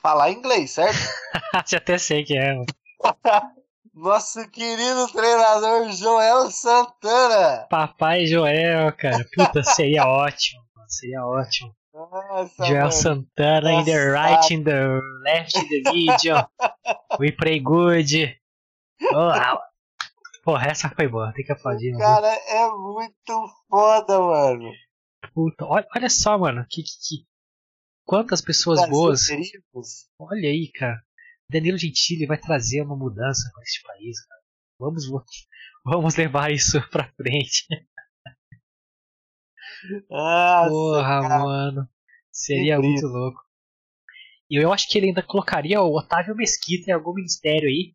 Falar 0.00 0.30
inglês, 0.30 0.70
certo? 0.70 0.96
Já 1.68 1.76
até 1.76 1.98
sei 1.98 2.24
que 2.24 2.34
é, 2.34 2.54
mano. 2.54 2.64
Nosso 3.92 4.48
querido 4.50 5.08
treinador 5.12 5.90
Joel 5.90 6.50
Santana. 6.50 7.66
Papai 7.68 8.26
Joel, 8.26 8.92
cara. 8.92 9.26
Puta, 9.34 9.62
seria 9.62 10.06
ótimo. 10.06 10.62
Seria 10.86 11.24
ótimo. 11.26 11.74
Nossa, 11.92 12.64
Joel 12.64 12.78
mano. 12.78 12.92
Santana 12.92 13.72
Nossa. 13.72 13.80
in 13.80 13.84
the 13.84 14.12
right, 14.12 14.54
in 14.54 14.64
the 14.64 15.00
left 15.24 15.56
in 15.58 15.68
the 15.68 15.90
video. 15.90 16.48
We 17.18 17.32
pray 17.32 17.58
good. 17.58 18.36
Oh, 19.12 19.32
Porra, 20.42 20.68
essa 20.68 20.88
foi 20.88 21.06
boa, 21.06 21.32
tem 21.34 21.44
que 21.44 21.52
aplaudir. 21.52 21.96
Cara, 21.98 22.28
é 22.28 22.68
muito 22.70 23.48
foda, 23.68 24.18
mano. 24.18 24.72
Puta, 25.34 25.66
olha, 25.66 25.86
olha 25.94 26.08
só, 26.08 26.38
mano. 26.38 26.64
Que, 26.68 26.82
que, 26.82 26.90
que... 26.90 27.26
Quantas 28.06 28.40
pessoas 28.40 28.80
cara, 28.80 28.90
boas. 28.90 29.28
Olha 30.18 30.48
aí, 30.48 30.70
cara. 30.72 31.00
Danilo 31.50 31.76
Gentili 31.76 32.26
vai 32.26 32.38
trazer 32.38 32.82
uma 32.82 32.96
mudança 32.96 33.50
para 33.52 33.62
este 33.62 33.82
país. 33.82 34.24
Cara. 34.24 34.40
Vamos, 34.78 35.04
vamos 35.84 36.16
levar 36.16 36.52
isso 36.52 36.80
para 36.90 37.12
frente. 37.12 37.66
Nossa, 40.08 40.68
Porra, 40.68 41.20
cara. 41.22 41.38
mano. 41.40 41.88
Seria 42.30 42.78
muito 42.78 43.06
louco. 43.06 43.40
E 44.48 44.56
eu 44.56 44.72
acho 44.72 44.88
que 44.88 44.98
ele 44.98 45.08
ainda 45.08 45.22
colocaria 45.22 45.80
o 45.80 45.96
Otávio 45.96 46.34
Mesquita 46.34 46.90
em 46.90 46.94
algum 46.94 47.14
ministério 47.14 47.68
aí. 47.68 47.94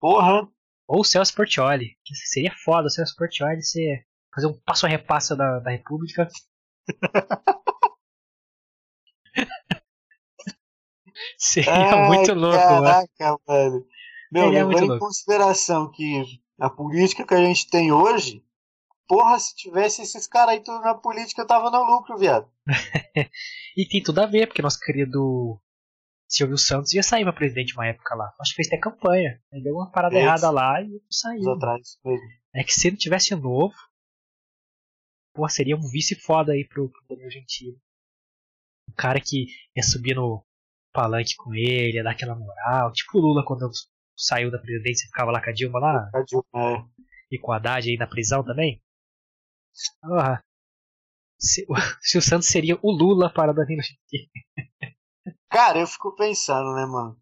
Porra! 0.00 0.48
Ou 0.86 1.00
o 1.00 1.04
Celso 1.04 1.34
Portioli. 1.34 1.96
Que 2.04 2.14
seria 2.14 2.52
foda 2.64 2.86
o 2.86 2.90
Celso 2.90 3.14
Portioli 3.16 3.62
ser, 3.62 4.06
fazer 4.34 4.46
um 4.46 4.60
passo 4.60 4.86
a 4.86 4.88
repasso 4.88 5.36
da, 5.36 5.58
da 5.58 5.70
República. 5.70 6.28
Seria 11.40 11.72
Ai, 11.72 12.06
muito 12.06 12.34
louco, 12.34 12.58
caraca, 12.58 13.38
mano. 13.48 13.86
Meu, 14.30 14.50
levando 14.50 14.94
em 14.94 14.98
consideração 14.98 15.90
que 15.90 16.22
a 16.58 16.68
política 16.68 17.26
que 17.26 17.32
a 17.32 17.42
gente 17.42 17.70
tem 17.70 17.90
hoje, 17.90 18.44
porra, 19.08 19.38
se 19.38 19.56
tivesse 19.56 20.02
esses 20.02 20.26
caras 20.26 20.54
aí 20.54 20.60
tudo 20.60 20.80
na 20.80 20.94
política, 20.94 21.40
eu 21.40 21.46
tava 21.46 21.70
no 21.70 21.82
lucro, 21.82 22.18
viado. 22.18 22.46
e 23.74 23.88
tem 23.88 24.02
tudo 24.02 24.20
a 24.20 24.26
ver, 24.26 24.48
porque 24.48 24.60
nosso 24.60 24.78
querido 24.80 25.58
Silvio 26.28 26.58
Santos 26.58 26.92
ia 26.92 27.02
sair 27.02 27.24
pra 27.24 27.32
presidente 27.32 27.72
uma 27.72 27.86
época 27.86 28.14
lá. 28.14 28.30
Acho 28.38 28.50
que 28.50 28.56
fez 28.56 28.68
até 28.68 28.76
campanha. 28.76 29.42
Ele 29.50 29.64
deu 29.64 29.74
uma 29.74 29.90
parada 29.90 30.14
errada 30.14 30.50
lá 30.50 30.82
e 30.82 31.00
saiu. 31.10 31.52
Atrás, 31.52 31.98
é 32.54 32.62
que 32.62 32.74
se 32.74 32.86
ele 32.86 32.98
tivesse 32.98 33.34
novo, 33.34 33.74
porra, 35.34 35.48
seria 35.48 35.74
um 35.74 35.88
vice 35.90 36.14
foda 36.14 36.52
aí 36.52 36.68
pro, 36.68 36.90
pro 36.90 37.02
Daniel 37.08 37.30
Gentili. 37.30 37.80
Um 38.90 38.92
cara 38.94 39.18
que 39.18 39.46
ia 39.74 39.82
subir 39.82 40.14
no, 40.14 40.44
palanque 40.92 41.34
com 41.36 41.54
ele, 41.54 41.96
ia 41.96 42.04
dar 42.04 42.12
aquela 42.12 42.34
moral. 42.34 42.92
Tipo 42.92 43.18
o 43.18 43.20
Lula 43.20 43.44
quando 43.44 43.70
saiu 44.16 44.50
da 44.50 44.58
presidência 44.58 45.06
ficava 45.06 45.30
lá 45.30 45.42
com 45.42 45.50
a 45.50 45.52
Dilma 45.52 45.78
lá. 45.78 46.10
A 46.14 46.22
Dilma, 46.22 46.44
é. 46.54 46.84
E 47.32 47.38
com 47.38 47.52
a 47.52 47.56
Haddad 47.56 47.88
aí 47.88 47.96
na 47.96 48.06
prisão 48.06 48.44
também. 48.44 48.82
Ah, 50.04 50.42
se, 51.38 51.66
se, 52.02 52.18
o 52.18 52.22
Santos 52.22 52.48
seria 52.48 52.78
o 52.82 52.90
Lula 52.90 53.32
para 53.32 53.52
Danilo 53.52 53.82
Gentili. 53.82 54.30
Cara, 55.48 55.78
eu 55.78 55.86
fico 55.86 56.14
pensando, 56.14 56.74
né, 56.74 56.84
mano? 56.86 57.18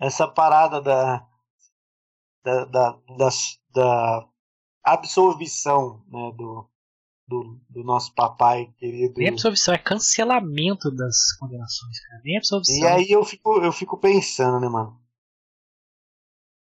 Essa 0.00 0.28
parada 0.28 0.80
da, 0.80 1.26
da, 2.44 2.64
da, 2.66 2.90
da, 2.92 3.28
da 3.74 4.28
absolvição 4.84 6.04
né, 6.08 6.32
do, 6.36 6.70
do, 7.26 7.60
do, 7.68 7.82
nosso 7.82 8.14
papai 8.14 8.72
querido. 8.78 9.14
Nem 9.16 9.30
absolvição, 9.30 9.74
é 9.74 9.78
cancelamento 9.78 10.90
das 10.90 11.32
condenações, 11.38 12.00
cara. 12.06 12.20
Nem 12.24 12.36
absolvição. 12.36 12.76
E 12.76 12.86
aí 12.86 13.10
eu 13.10 13.24
fico, 13.24 13.58
eu 13.58 13.72
fico 13.72 13.98
pensando, 13.98 14.60
né, 14.60 14.68
mano? 14.68 15.00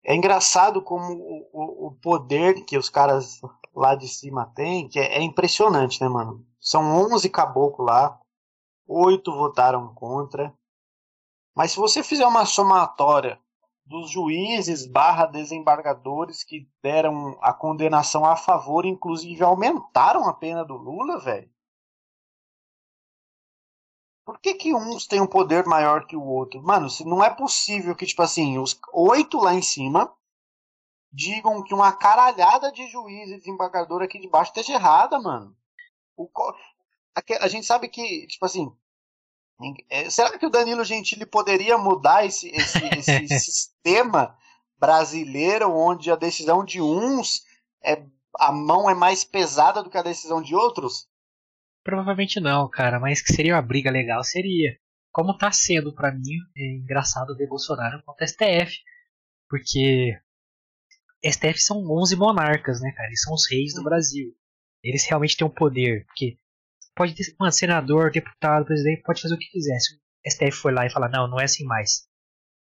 É 0.03 0.15
engraçado 0.15 0.81
como 0.81 1.13
o, 1.13 1.49
o, 1.51 1.87
o 1.87 1.95
poder 1.95 2.63
que 2.63 2.77
os 2.77 2.89
caras 2.89 3.41
lá 3.75 3.93
de 3.93 4.07
cima 4.07 4.45
têm, 4.55 4.87
que 4.87 4.99
é, 4.99 5.17
é 5.17 5.21
impressionante, 5.21 6.01
né, 6.01 6.07
mano? 6.07 6.45
São 6.61 6.81
11 7.13 7.29
caboclos 7.29 7.85
lá, 7.85 8.19
oito 8.87 9.33
votaram 9.33 9.93
contra. 9.93 10.53
Mas 11.53 11.71
se 11.71 11.77
você 11.77 12.01
fizer 12.01 12.25
uma 12.25 12.45
somatória 12.45 13.39
dos 13.87 14.09
juízes 14.11 14.85
barra 14.85 15.25
desembargadores 15.25 16.43
que 16.43 16.69
deram 16.83 17.37
a 17.41 17.53
condenação 17.53 18.25
a 18.25 18.35
favor, 18.35 18.85
inclusive 18.85 19.41
aumentaram 19.43 20.27
a 20.27 20.33
pena 20.33 20.63
do 20.65 20.75
Lula, 20.75 21.19
velho. 21.19 21.49
Por 24.25 24.39
que, 24.39 24.55
que 24.55 24.73
uns 24.73 25.07
têm 25.07 25.21
um 25.21 25.27
poder 25.27 25.65
maior 25.65 26.05
que 26.05 26.17
o 26.17 26.23
outro? 26.23 26.61
Mano, 26.61 26.89
não 27.05 27.23
é 27.23 27.29
possível 27.29 27.95
que, 27.95 28.05
tipo 28.05 28.21
assim, 28.21 28.59
os 28.59 28.77
oito 28.91 29.37
lá 29.37 29.53
em 29.53 29.61
cima 29.61 30.13
digam 31.09 31.63
que 31.63 31.73
uma 31.73 31.93
caralhada 31.93 32.69
de 32.69 32.85
juízes 32.87 33.37
e 33.37 33.39
desembargador 33.39 34.01
aqui 34.01 34.19
de 34.19 34.27
baixo 34.27 34.51
esteja 34.51 34.73
errada, 34.73 35.17
mano. 35.17 35.55
O, 36.17 36.29
a, 37.15 37.45
a 37.45 37.47
gente 37.47 37.65
sabe 37.65 37.87
que, 37.87 38.27
tipo 38.27 38.45
assim, 38.45 38.69
será 40.09 40.37
que 40.37 40.45
o 40.45 40.49
Danilo 40.49 40.83
Gentili 40.83 41.25
poderia 41.25 41.77
mudar 41.77 42.25
esse, 42.25 42.49
esse, 42.49 42.77
esse 42.95 43.39
sistema 43.39 44.35
brasileiro 44.79 45.71
onde 45.71 46.11
a 46.11 46.15
decisão 46.15 46.63
de 46.63 46.81
uns 46.81 47.41
é 47.83 48.03
a 48.39 48.51
mão 48.51 48.89
é 48.89 48.93
mais 48.93 49.23
pesada 49.23 49.81
do 49.81 49.89
que 49.89 49.97
a 49.97 50.03
decisão 50.03 50.41
de 50.41 50.55
outros? 50.55 51.07
Provavelmente 51.83 52.39
não, 52.39 52.69
cara, 52.69 52.99
mas 52.99 53.21
que 53.21 53.33
seria 53.33 53.55
uma 53.55 53.61
briga 53.61 53.89
legal, 53.89 54.23
seria. 54.23 54.77
Como 55.11 55.37
tá 55.37 55.51
sendo 55.51 55.93
para 55.93 56.11
mim, 56.11 56.37
é 56.55 56.75
engraçado 56.75 57.35
ver 57.35 57.47
Bolsonaro 57.47 58.03
contra 58.03 58.27
STF, 58.27 58.77
porque 59.49 60.19
STF 61.23 61.59
são 61.59 61.77
11 61.89 62.15
monarcas, 62.15 62.81
né, 62.81 62.91
cara? 62.91 63.07
Eles 63.07 63.21
são 63.21 63.33
os 63.33 63.49
reis 63.49 63.73
do 63.73 63.83
Brasil. 63.83 64.35
Eles 64.83 65.05
realmente 65.05 65.35
têm 65.35 65.47
um 65.47 65.53
poder, 65.53 66.05
porque 66.05 66.37
pode 66.97 67.13
ter, 67.15 67.23
mano, 67.39 67.51
senador, 67.51 68.11
deputado, 68.11 68.65
presidente, 68.65 69.03
pode 69.03 69.21
fazer 69.21 69.35
o 69.35 69.37
que 69.37 69.49
quiser. 69.51 69.79
Se 69.79 69.95
o 69.95 69.99
STF 70.29 70.51
for 70.51 70.73
lá 70.73 70.85
e 70.85 70.89
falar, 70.89 71.09
não, 71.09 71.27
não 71.27 71.39
é 71.39 71.45
assim 71.45 71.63
mais. 71.63 72.07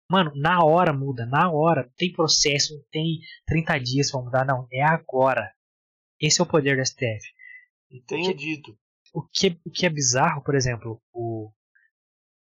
Mano, 0.10 0.32
na 0.36 0.64
hora 0.64 0.92
muda, 0.92 1.26
na 1.26 1.52
hora. 1.52 1.90
Tem 1.96 2.12
processo, 2.12 2.76
não 2.76 2.84
tem 2.92 3.20
30 3.46 3.80
dias 3.80 4.12
pra 4.12 4.22
mudar, 4.22 4.46
não. 4.46 4.68
É 4.72 4.84
agora. 4.84 5.54
Esse 6.20 6.42
é 6.42 6.44
o 6.44 6.48
poder 6.48 6.78
do 6.78 6.86
STF. 6.86 7.22
Tenho 8.08 8.36
dito. 8.36 8.78
O 9.14 9.22
que, 9.22 9.60
o 9.66 9.72
que 9.72 9.86
é 9.86 9.90
bizarro, 9.90 10.44
por 10.44 10.56
exemplo, 10.56 11.02
o, 11.14 11.52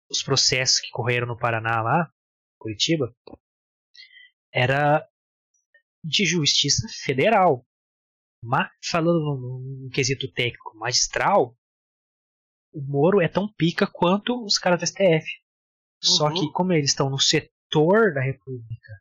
os 0.09 0.21
processos 0.21 0.79
que 0.79 0.89
correram 0.91 1.27
no 1.27 1.37
Paraná 1.37 1.81
lá, 1.81 2.11
Curitiba, 2.59 3.13
era 4.53 5.07
de 6.03 6.25
justiça 6.25 6.87
federal. 7.03 7.65
Mas, 8.43 8.69
falando 8.91 9.19
no, 9.19 9.83
no 9.83 9.89
quesito 9.89 10.29
técnico 10.33 10.77
magistral, 10.77 11.57
o 12.73 12.81
Moro 12.81 13.21
é 13.21 13.27
tão 13.29 13.47
pica 13.47 13.87
quanto 13.87 14.43
os 14.43 14.57
caras 14.57 14.81
do 14.81 14.85
STF. 14.85 14.99
Uhum. 15.03 15.21
Só 16.01 16.29
que, 16.29 16.51
como 16.51 16.73
eles 16.73 16.89
estão 16.89 17.09
no 17.09 17.17
setor 17.17 18.13
da 18.13 18.21
República 18.21 18.91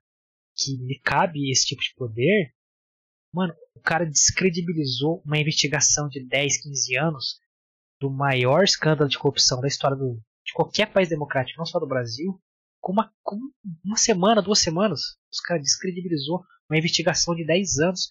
que 0.55 0.77
lhe 0.77 1.01
cabe 1.03 1.51
esse 1.51 1.67
tipo 1.67 1.83
de 1.83 1.93
poder, 1.97 2.55
mano, 3.33 3.53
o 3.75 3.81
cara 3.81 4.07
descredibilizou 4.07 5.21
uma 5.25 5.39
investigação 5.39 6.09
de 6.09 6.25
10, 6.25 6.63
15 6.63 6.97
anos 6.97 7.41
do 8.01 8.11
maior 8.11 8.63
escândalo 8.63 9.11
de 9.11 9.19
corrupção 9.19 9.61
da 9.61 9.67
história 9.67 9.97
do, 9.97 10.23
de 10.45 10.53
qualquer 10.53 10.93
país 10.93 11.09
democrático, 11.09 11.59
não 11.59 11.67
só 11.67 11.81
do 11.81 11.87
Brasil, 11.87 12.41
com 12.81 12.93
uma, 12.93 13.13
com 13.23 13.39
uma 13.85 13.97
semana, 13.97 14.43
duas 14.43 14.61
semanas. 14.61 15.01
Os 15.33 15.41
caras 15.41 15.65
descredibilizou 15.65 16.45
uma 16.69 16.79
investigação 16.79 17.35
de 17.35 17.45
10 17.45 17.79
anos 17.79 18.09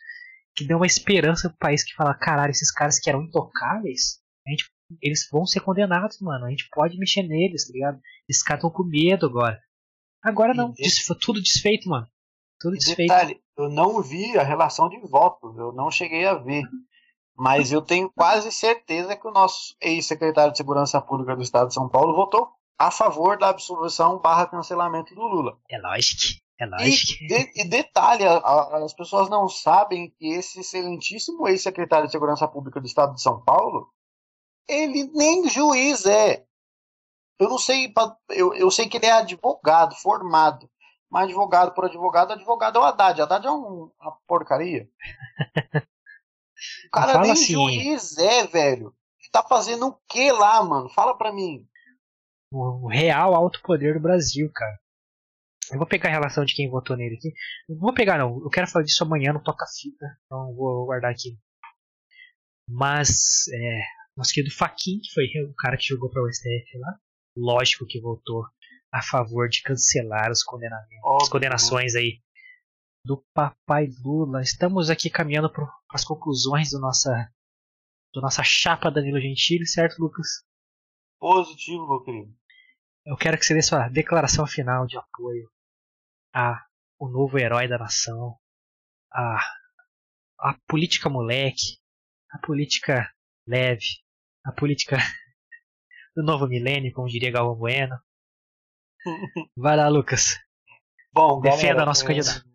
que 0.56 0.66
deu 0.66 0.78
uma 0.78 0.86
esperança 0.86 1.50
pro 1.50 1.58
país 1.58 1.84
que 1.84 1.96
fala, 1.96 2.14
caralho, 2.14 2.52
esses 2.52 2.72
caras 2.72 3.00
que 3.00 3.10
eram 3.10 3.24
intocáveis, 3.24 4.20
a 4.46 4.50
gente, 4.50 4.66
eles 5.02 5.28
vão 5.32 5.46
ser 5.46 5.62
condenados, 5.62 6.20
mano. 6.20 6.46
A 6.46 6.50
gente 6.50 6.68
pode 6.72 6.98
mexer 6.98 7.24
neles, 7.24 7.68
tá 7.68 7.74
ligado? 7.74 8.00
Esses 8.28 8.44
caras 8.44 8.64
estão 8.64 8.70
com 8.70 8.84
medo 8.84 9.26
agora. 9.26 9.60
Agora 10.24 10.54
não, 10.54 10.74
foi 11.06 11.18
tudo 11.20 11.42
desfeito, 11.42 11.90
mano. 11.90 12.08
Tudo 12.60 12.78
desfeito. 12.78 13.12
Detalhe, 13.12 13.42
eu 13.58 13.70
não 13.70 14.02
vi 14.02 14.38
a 14.38 14.44
relação 14.44 14.88
de 14.88 15.00
votos, 15.00 15.58
eu 15.58 15.72
não 15.72 15.90
cheguei 15.90 16.26
a 16.28 16.36
ver. 16.36 16.64
Mas 17.36 17.72
eu 17.72 17.82
tenho 17.82 18.12
quase 18.12 18.52
certeza 18.52 19.16
que 19.16 19.28
o 19.28 19.32
nosso 19.32 19.76
ex-secretário 19.82 20.52
de 20.52 20.58
Segurança 20.58 21.02
Pública 21.02 21.36
do 21.36 21.42
Estado 21.42 21.70
de 21.70 21.74
São 21.74 21.90
Paulo 21.90 22.14
votou 22.14 22.50
a 22.78 22.92
favor 22.92 23.38
da 23.38 23.50
absolvição 23.50 24.20
barra 24.20 24.48
cancelamento 24.48 25.16
do 25.16 25.22
Lula. 25.22 25.58
É 25.70 25.80
lógico. 25.80 26.41
É. 26.62 26.88
E, 26.88 27.28
de, 27.28 27.62
e 27.62 27.68
detalhe, 27.68 28.24
a, 28.26 28.78
as 28.84 28.94
pessoas 28.94 29.30
não 29.30 29.50
sabem 29.50 30.12
que 30.12 30.28
esse 30.28 30.60
excelentíssimo 30.60 31.48
ex-secretário 31.48 32.06
de 32.06 32.12
Segurança 32.12 32.48
Pública 32.48 32.80
do 32.80 32.86
Estado 32.86 33.16
de 33.16 33.22
São 33.22 33.42
Paulo, 33.44 33.92
ele 34.68 35.10
nem 35.14 35.50
juiz 35.50 36.06
é. 36.06 36.46
Eu 37.40 37.50
não 37.50 37.58
sei, 37.58 37.92
eu, 38.30 38.54
eu 38.54 38.70
sei 38.70 38.88
que 38.88 38.98
ele 38.98 39.08
é 39.08 39.12
advogado, 39.12 39.96
formado. 39.96 40.70
Mas 41.10 41.26
advogado 41.26 41.74
por 41.74 41.86
advogado, 41.86 42.34
advogado 42.34 42.78
é 42.78 42.82
o 42.82 42.86
Haddad. 42.86 43.22
Haddad 43.22 43.48
é 43.48 43.52
um, 43.52 43.92
uma 44.00 44.18
porcaria. 44.28 44.88
O 46.86 46.90
cara 46.92 47.20
nem 47.22 47.32
assim, 47.32 47.54
juiz 47.54 48.18
é, 48.18 48.46
velho. 48.46 48.96
Tá 49.32 49.42
fazendo 49.44 49.88
o 49.88 49.98
que 50.08 50.32
lá, 50.32 50.64
mano? 50.64 50.90
Fala 50.90 51.18
pra 51.18 51.34
mim. 51.34 51.66
O 52.54 52.88
real 52.88 53.34
alto 53.34 53.62
poder 53.64 53.94
do 53.96 54.00
Brasil, 54.00 54.52
cara. 54.54 54.78
Eu 55.72 55.78
vou 55.78 55.88
pegar 55.88 56.10
a 56.10 56.12
relação 56.12 56.44
de 56.44 56.54
quem 56.54 56.70
votou 56.70 56.98
nele 56.98 57.16
aqui. 57.16 57.34
Não 57.70 57.78
vou 57.78 57.94
pegar 57.94 58.18
não, 58.18 58.42
eu 58.44 58.50
quero 58.50 58.68
falar 58.68 58.84
disso 58.84 59.04
amanhã 59.04 59.32
no 59.32 59.42
Toca 59.42 59.66
Fita, 59.68 60.06
então 60.26 60.54
vou 60.54 60.86
guardar 60.86 61.12
aqui. 61.12 61.38
Mas, 62.68 63.48
é, 63.54 63.82
nosso 64.16 64.34
querido 64.34 64.54
Faquin, 64.54 65.00
que 65.00 65.14
foi 65.14 65.26
o 65.50 65.54
cara 65.56 65.78
que 65.78 65.88
jogou 65.88 66.10
para 66.10 66.22
o 66.22 66.30
STF 66.30 66.78
lá, 66.78 67.00
lógico 67.38 67.86
que 67.88 68.02
votou 68.02 68.44
a 68.94 69.02
favor 69.02 69.48
de 69.48 69.62
cancelar 69.62 70.30
os 70.30 70.44
condenamentos, 70.44 71.24
as 71.24 71.30
condenações 71.30 71.96
aí 71.96 72.22
do 73.06 73.24
papai 73.34 73.88
Lula. 74.04 74.42
Estamos 74.42 74.90
aqui 74.90 75.10
caminhando 75.10 75.50
para 75.50 75.66
as 75.94 76.04
conclusões 76.04 76.72
do 76.72 76.80
nossa 76.80 77.32
do 78.14 78.20
nossa 78.20 78.44
chapa 78.44 78.92
Danilo 78.92 79.22
Gentili, 79.22 79.66
certo, 79.66 80.00
Lucas? 80.00 80.44
Positivo, 81.18 81.88
meu 81.88 82.04
querido. 82.04 82.36
Eu 83.06 83.16
quero 83.16 83.38
que 83.38 83.46
você 83.46 83.54
dê 83.54 83.62
sua 83.62 83.88
declaração 83.88 84.46
final 84.46 84.86
de 84.86 84.98
apoio 84.98 85.50
a 86.34 86.66
o 87.00 87.10
novo 87.10 87.40
herói 87.40 87.68
da 87.68 87.80
nação, 87.80 88.38
a, 89.12 89.40
a 90.40 90.56
política 90.68 91.10
moleque, 91.10 91.80
a 92.30 92.38
política 92.38 93.12
leve, 93.48 93.88
a 94.46 94.52
política 94.52 94.98
do 96.16 96.24
novo 96.24 96.48
milênio, 96.48 96.94
como 96.94 97.08
diria 97.08 97.32
Galvão 97.32 97.56
Bueno. 97.56 98.00
Vai 99.58 99.76
lá, 99.76 99.88
Lucas. 99.90 100.38
Bom, 101.12 101.42
Defenda 101.42 101.70
galera, 101.70 101.86
nosso 101.86 102.04
é, 102.04 102.08
candidato. 102.08 102.46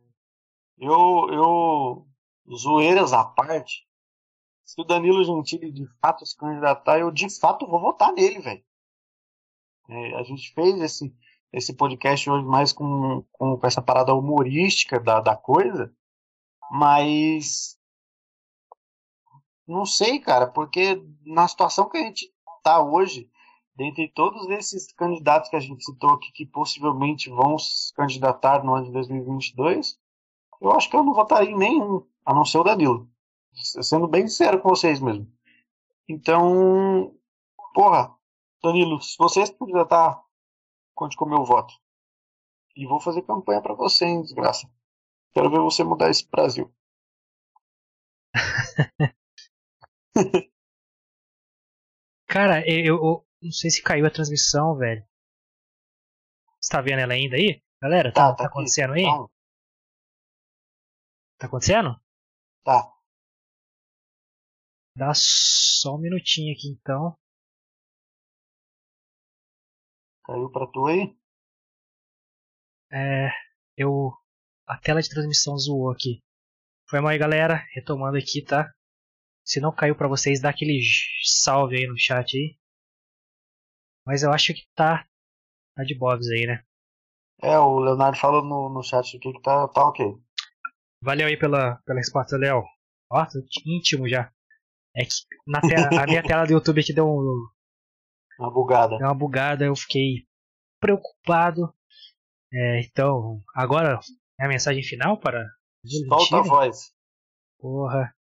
Eu, 0.78 1.28
eu, 1.32 2.08
zoeiras 2.56 3.12
à 3.12 3.24
parte, 3.24 3.86
se 4.64 4.80
o 4.80 4.84
Danilo 4.84 5.24
Gentili 5.24 5.72
de 5.72 5.86
fato 6.00 6.24
se 6.24 6.36
candidatar, 6.36 6.98
eu 7.00 7.10
de 7.10 7.28
fato 7.38 7.66
vou 7.66 7.80
votar 7.80 8.12
nele, 8.12 8.40
velho. 8.40 8.64
É, 9.88 10.14
a 10.16 10.22
gente 10.22 10.52
fez 10.54 10.80
esse, 10.80 11.14
esse 11.52 11.74
podcast 11.74 12.28
hoje 12.28 12.44
mais 12.44 12.73
com, 12.73 13.24
com, 13.32 13.59
essa 13.62 13.81
parada 13.81 14.14
humorística 14.14 15.01
da, 15.01 15.20
da 15.20 15.36
coisa, 15.36 15.93
mas 16.70 17.78
não 19.66 19.85
sei, 19.85 20.18
cara, 20.20 20.47
porque 20.47 21.02
na 21.24 21.48
situação 21.48 21.89
que 21.89 21.97
a 21.97 22.02
gente 22.02 22.32
tá 22.62 22.82
hoje, 22.82 23.31
dentre 23.74 24.09
todos 24.09 24.48
esses 24.51 24.93
candidatos 24.93 25.51
que 25.51 25.56
a 25.56 25.60
gente 25.60 25.85
citou 25.85 26.10
aqui 26.10 26.32
que 26.32 26.47
possivelmente 26.47 27.31
vão 27.31 27.59
se 27.59 27.93
candidatar 27.94 28.64
no 28.64 28.74
ano 28.74 28.86
de 28.86 28.93
2022, 28.93 29.98
eu 30.60 30.73
acho 30.73 30.89
que 30.89 30.97
eu 30.97 31.05
não 31.05 31.14
votaria 31.14 31.51
em 31.51 31.56
nenhum, 31.56 32.06
a 32.24 32.32
não 32.32 32.44
ser 32.44 32.59
o 32.59 32.64
Danilo. 32.64 33.09
Sendo 33.52 34.06
bem 34.06 34.28
sincero 34.28 34.60
com 34.60 34.68
vocês 34.68 35.01
mesmo. 35.01 35.31
Então, 36.09 37.14
porra, 37.74 38.14
Danilo, 38.62 39.01
se 39.01 39.16
você 39.18 39.44
se 39.44 39.52
candidatar 39.52 40.23
conte 40.97 41.16
com 41.16 41.27
o 41.27 41.28
meu 41.28 41.44
voto. 41.44 41.73
E 42.74 42.86
vou 42.86 42.98
fazer 42.98 43.23
campanha 43.23 43.62
para 43.62 43.74
você, 43.74 44.06
hein, 44.06 44.23
desgraça. 44.23 44.68
Quero 45.32 45.51
ver 45.51 45.60
você 45.60 45.85
mudar 45.85 46.10
esse 46.10 46.28
Brasil. 46.28 46.74
Cara, 52.27 52.68
eu, 52.68 52.97
eu, 52.97 53.27
não 53.40 53.52
sei 53.52 53.70
se 53.70 53.82
caiu 53.82 54.06
a 54.06 54.10
transmissão, 54.10 54.77
velho. 54.77 55.06
Você 56.60 56.73
tá 56.73 56.81
vendo 56.81 57.01
ela 57.01 57.12
ainda 57.12 57.36
aí? 57.36 57.62
Galera, 57.81 58.12
tá, 58.12 58.31
tá, 58.31 58.36
tá 58.36 58.47
acontecendo 58.47 58.94
aí? 58.94 59.05
Não. 59.05 59.31
Tá 61.39 61.47
acontecendo? 61.47 62.01
Tá. 62.64 62.93
Dá 64.97 65.12
só 65.14 65.94
um 65.94 65.98
minutinho 65.98 66.52
aqui 66.55 66.68
então. 66.68 67.16
Caiu 70.26 70.50
pra 70.50 70.66
tu 70.66 70.86
aí? 70.86 71.16
É. 72.90 73.30
Eu. 73.76 74.12
A 74.66 74.76
tela 74.76 75.00
de 75.00 75.08
transmissão 75.08 75.56
zoou 75.56 75.92
aqui. 75.92 76.20
Foi 76.88 77.00
mal 77.00 77.10
aí, 77.10 77.18
galera. 77.18 77.64
Retomando 77.72 78.18
aqui, 78.18 78.42
tá? 78.42 78.72
Se 79.44 79.60
não 79.60 79.72
caiu 79.72 79.94
pra 79.94 80.08
vocês, 80.08 80.40
dá 80.40 80.50
aquele 80.50 80.80
salve 81.22 81.76
aí 81.76 81.86
no 81.86 81.96
chat 81.96 82.36
aí. 82.36 82.58
Mas 84.04 84.24
eu 84.24 84.32
acho 84.32 84.52
que 84.52 84.66
tá. 84.74 85.06
Tá 85.76 85.84
de 85.84 85.96
bobs 85.96 86.28
aí, 86.28 86.46
né? 86.46 86.64
É, 87.42 87.56
o 87.58 87.78
Leonardo 87.78 88.18
falou 88.18 88.42
no, 88.42 88.68
no 88.68 88.82
chat 88.82 89.16
aqui 89.16 89.32
que 89.32 89.42
tá, 89.42 89.68
tá 89.68 89.84
ok. 89.88 90.06
Valeu 91.02 91.28
aí 91.28 91.36
pela, 91.36 91.76
pela 91.84 91.98
resposta, 91.98 92.36
Léo. 92.36 92.64
Ó, 93.10 93.24
tô 93.26 93.38
íntimo 93.64 94.08
já. 94.08 94.32
É 94.96 95.04
que 95.04 95.12
na 95.46 95.60
tela, 95.60 96.02
a 96.02 96.06
minha 96.06 96.22
tela 96.24 96.46
do 96.46 96.52
YouTube 96.54 96.80
aqui 96.80 96.92
deu 96.92 97.06
um, 97.06 97.46
uma 98.38 98.52
bugada. 98.52 98.98
Deu 98.98 99.06
uma 99.06 99.14
bugada, 99.14 99.64
eu 99.64 99.76
fiquei 99.76 100.26
preocupado. 100.80 101.72
É, 102.52 102.80
então, 102.80 103.42
agora 103.54 103.98
é 104.38 104.44
a 104.44 104.48
mensagem 104.48 104.82
final 104.82 105.18
para. 105.18 105.44
Solta 106.08 106.38
a 106.38 106.42
voz. 106.42 106.92
Porra. 107.58 108.14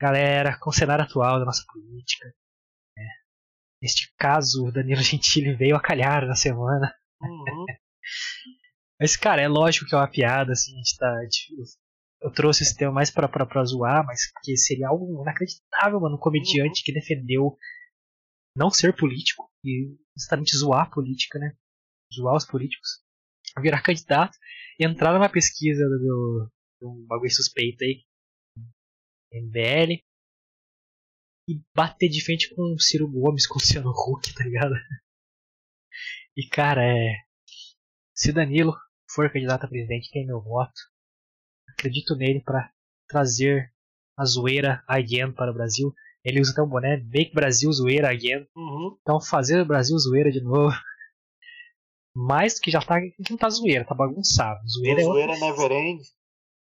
Galera, 0.00 0.58
com 0.58 0.70
o 0.70 0.72
cenário 0.72 1.04
atual 1.04 1.38
da 1.38 1.44
nossa 1.44 1.64
política. 1.72 2.28
É, 2.98 3.02
neste 3.80 4.12
caso, 4.16 4.66
o 4.66 4.72
Danilo 4.72 5.00
Gentili 5.02 5.54
veio 5.54 5.76
a 5.76 5.80
calhar 5.80 6.26
na 6.26 6.34
semana. 6.34 6.92
Uhum. 7.20 7.66
Mas, 9.00 9.16
cara, 9.16 9.42
é 9.42 9.48
lógico 9.48 9.86
que 9.86 9.94
é 9.94 9.98
uma 9.98 10.10
piada, 10.10 10.52
assim, 10.52 10.72
a 10.74 10.76
gente 10.76 10.96
tá. 10.96 11.18
Eu 12.20 12.30
trouxe 12.30 12.62
esse 12.62 12.76
tema 12.76 12.92
mais 12.92 13.10
pra, 13.10 13.26
pra, 13.26 13.44
pra 13.44 13.64
zoar, 13.64 14.06
mas 14.06 14.30
que 14.44 14.56
seria 14.56 14.86
algo 14.86 15.22
inacreditável, 15.22 15.98
mano. 15.98 16.14
Um 16.14 16.20
comediante 16.20 16.80
uhum. 16.80 16.84
que 16.84 16.92
defendeu 16.92 17.58
não 18.56 18.70
ser 18.70 18.94
político 18.94 19.50
e 19.64 19.96
justamente 20.16 20.56
zoar 20.56 20.86
a 20.86 20.90
política, 20.90 21.38
né? 21.38 21.56
Zoar 22.14 22.36
os 22.36 22.44
políticos. 22.44 23.02
Virar 23.60 23.82
candidato, 23.82 24.36
entrar 24.78 25.12
numa 25.12 25.28
pesquisa 25.28 25.84
do, 25.84 26.50
do 26.80 26.88
um 26.90 27.06
bagulho 27.06 27.30
suspeito 27.30 27.84
aí, 27.84 28.04
MBL, 29.32 30.02
e 31.48 31.60
bater 31.74 32.08
de 32.08 32.24
frente 32.24 32.54
com 32.54 32.74
o 32.74 32.80
Ciro 32.80 33.08
Gomes, 33.10 33.46
com 33.48 33.54
o 33.54 33.58
Luciano 33.58 33.90
Huck, 33.90 34.34
tá 34.34 34.44
ligado? 34.44 34.74
E 36.36 36.46
cara, 36.48 36.82
é. 36.82 37.16
Se 38.14 38.32
Danilo 38.32 38.74
for 39.10 39.30
candidato 39.32 39.64
a 39.64 39.68
presidente, 39.68 40.10
tem 40.10 40.26
meu 40.26 40.40
voto. 40.40 40.80
Acredito 41.68 42.16
nele 42.16 42.40
para 42.40 42.72
trazer 43.08 43.72
a 44.16 44.24
zoeira 44.24 44.82
again 44.86 45.32
para 45.32 45.50
o 45.50 45.54
Brasil. 45.54 45.94
Ele 46.24 46.40
usa 46.40 46.52
até 46.52 46.62
um 46.62 46.68
boné 46.68 46.98
Make 46.98 47.34
Brasil 47.34 47.70
Zoeira 47.72 48.10
again. 48.10 48.46
Uhum. 48.54 48.96
Então 49.00 49.20
fazer 49.20 49.60
o 49.60 49.66
Brasil 49.66 49.98
zoeira 49.98 50.30
de 50.30 50.40
novo. 50.40 50.74
Mais 52.14 52.54
do 52.54 52.60
que 52.60 52.70
já 52.70 52.80
tá. 52.80 53.00
Não 53.28 53.36
tá 53.36 53.48
zoeira, 53.48 53.84
tá 53.84 53.94
bagunçado. 53.94 54.60
Zoeira, 54.68 55.00
é, 55.00 55.04
zoeira 55.04 55.32
outra... 55.32 55.46
never 55.46 55.72
end. 55.72 56.02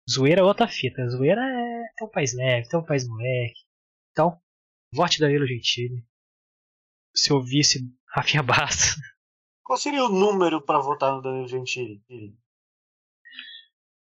Zoeira 0.09 0.41
é 0.41 0.45
outra 0.45 0.69
fita. 0.69 1.09
Zoeira 1.09 1.41
é 1.41 1.83
ter 1.97 2.05
um 2.05 2.11
país 2.11 2.35
leve, 2.35 2.69
ter 2.69 2.77
um 2.77 2.85
país 2.85 3.09
moleque. 3.09 3.61
Então, 4.13 4.41
vote 4.93 5.19
Danilo 5.19 5.47
Gentili. 5.47 6.05
Se 7.15 7.31
eu 7.31 7.41
visse 7.41 7.81
Rafinha 8.09 8.43
Bastos. 8.43 8.97
Qual 9.65 9.77
seria 9.79 10.05
o 10.05 10.09
número 10.09 10.61
para 10.61 10.81
votar 10.81 11.15
no 11.15 11.23
Danilo 11.23 11.49
Gentili? 11.49 12.03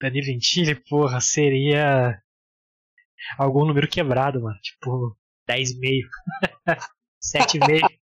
Danilo 0.01 0.25
Gentili, 0.25 0.75
porra, 0.75 1.21
seria 1.21 2.21
algum 3.39 3.67
número 3.67 3.87
quebrado, 3.89 4.41
mano. 4.41 4.59
Tipo, 4.61 5.17
10,5. 5.51 6.09
7,5. 7.23 7.89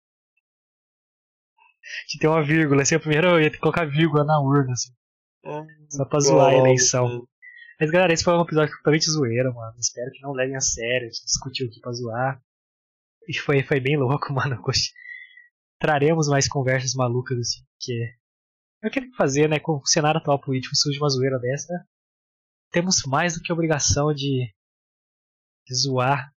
que 2.08 2.18
tem 2.18 2.28
uma 2.28 2.42
vírgula. 2.42 2.82
Assim, 2.82 2.98
primeiro 2.98 3.28
eu 3.28 3.40
ia 3.40 3.50
ter 3.50 3.56
que 3.56 3.62
colocar 3.62 3.84
vírgula 3.84 4.24
na 4.24 4.40
urna, 4.40 4.72
assim. 4.72 4.92
É, 5.44 5.64
só 5.90 6.04
pra 6.04 6.20
zoar 6.20 6.48
a 6.48 6.56
eleição. 6.56 7.26
Mas 7.80 7.90
galera, 7.90 8.12
esse 8.12 8.24
foi 8.24 8.34
um 8.34 8.42
episódio 8.42 8.76
totalmente 8.76 9.10
zoeiro, 9.10 9.54
mano. 9.54 9.74
Espero 9.78 10.10
que 10.12 10.20
não 10.22 10.32
levem 10.32 10.56
a 10.56 10.60
sério. 10.60 11.06
A 11.06 11.10
gente 11.10 11.24
discutiu 11.24 11.66
aqui 11.68 11.80
pra 11.80 11.92
zoar. 11.92 12.42
E 13.28 13.38
foi, 13.38 13.62
foi 13.62 13.78
bem 13.78 13.96
louco, 13.96 14.32
mano 14.34 14.60
traremos 15.78 16.28
mais 16.28 16.48
conversas 16.48 16.94
malucas 16.94 17.38
assim, 17.38 17.64
que 17.80 17.92
eu 18.82 18.90
quero 18.90 19.10
fazer, 19.16 19.48
né, 19.48 19.58
com 19.58 19.76
o 19.76 19.86
cenário 19.86 20.20
atual 20.20 20.40
político 20.40 20.76
surge 20.76 20.98
uma 20.98 21.08
zoeira 21.08 21.38
dessa, 21.38 21.72
temos 22.70 23.02
mais 23.06 23.34
do 23.34 23.40
que 23.40 23.52
obrigação 23.52 24.12
de, 24.12 24.52
de 25.66 25.74
zoar, 25.74 26.32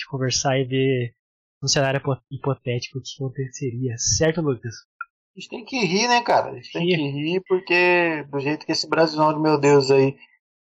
de 0.00 0.06
conversar 0.08 0.58
e 0.58 0.64
ver 0.64 1.14
um 1.62 1.68
cenário 1.68 2.00
hipotético 2.30 2.98
o 2.98 3.02
que 3.02 3.22
aconteceria, 3.22 3.96
certo, 3.98 4.40
Lucas? 4.40 4.74
A 5.36 5.40
gente 5.40 5.48
tem 5.48 5.64
que 5.64 5.78
rir, 5.84 6.08
né, 6.08 6.22
cara? 6.22 6.50
A 6.50 6.54
gente 6.54 6.72
tem 6.72 6.86
que 6.86 6.96
rir 6.96 7.42
porque 7.46 8.24
do 8.30 8.40
jeito 8.40 8.66
que 8.66 8.72
esse 8.72 8.88
Brasilão 8.88 9.32
de 9.32 9.40
meu 9.40 9.58
Deus 9.58 9.90
aí, 9.90 10.16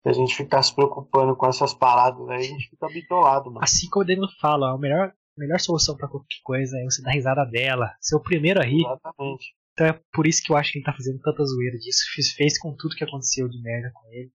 se 0.03 0.09
a 0.09 0.13
gente 0.13 0.35
ficar 0.35 0.61
se 0.61 0.73
preocupando 0.75 1.35
com 1.35 1.47
essas 1.47 1.73
paradas 1.73 2.27
aí, 2.29 2.39
a 2.39 2.43
gente 2.43 2.69
fica 2.69 2.87
bitolado, 2.87 3.49
mano. 3.49 3.63
Assim 3.63 3.89
como 3.89 4.03
o 4.03 4.07
Danilo 4.07 4.27
fala, 4.39 4.73
o 4.75 4.77
melhor 4.77 5.13
a 5.37 5.39
melhor 5.39 5.59
solução 5.59 5.95
para 5.95 6.09
qualquer 6.09 6.41
coisa 6.43 6.77
é 6.77 6.83
você 6.83 7.01
dar 7.01 7.11
risada 7.11 7.45
dela, 7.45 7.95
ser 8.01 8.15
o 8.15 8.21
primeiro 8.21 8.59
a 8.59 8.63
rir. 8.63 8.85
Exatamente. 8.85 9.55
Então 9.73 9.87
é 9.87 9.99
por 10.13 10.27
isso 10.27 10.43
que 10.43 10.51
eu 10.51 10.57
acho 10.57 10.71
que 10.71 10.79
ele 10.79 10.85
tá 10.85 10.93
fazendo 10.93 11.19
tanta 11.19 11.43
zoeira 11.45 11.77
disso. 11.77 12.01
Fez, 12.13 12.31
fez 12.31 12.59
com 12.59 12.75
tudo 12.75 12.95
que 12.95 13.03
aconteceu 13.03 13.47
de 13.47 13.61
merda 13.61 13.91
com 13.93 14.11
ele. 14.11 14.31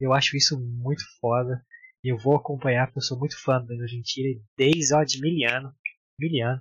Eu 0.00 0.12
acho 0.12 0.36
isso 0.36 0.58
muito 0.58 1.02
foda. 1.20 1.60
E 2.06 2.08
eu 2.08 2.16
vou 2.16 2.36
acompanhar 2.36 2.86
porque 2.86 3.00
eu 3.00 3.02
sou 3.02 3.18
muito 3.18 3.36
fã 3.42 3.60
do 3.60 3.66
Danilo 3.66 3.88
Gentili 3.88 4.40
desde 4.56 4.94
ó, 4.94 5.02
de 5.02 5.20
miliano. 5.20 5.74
Miliano. 6.16 6.60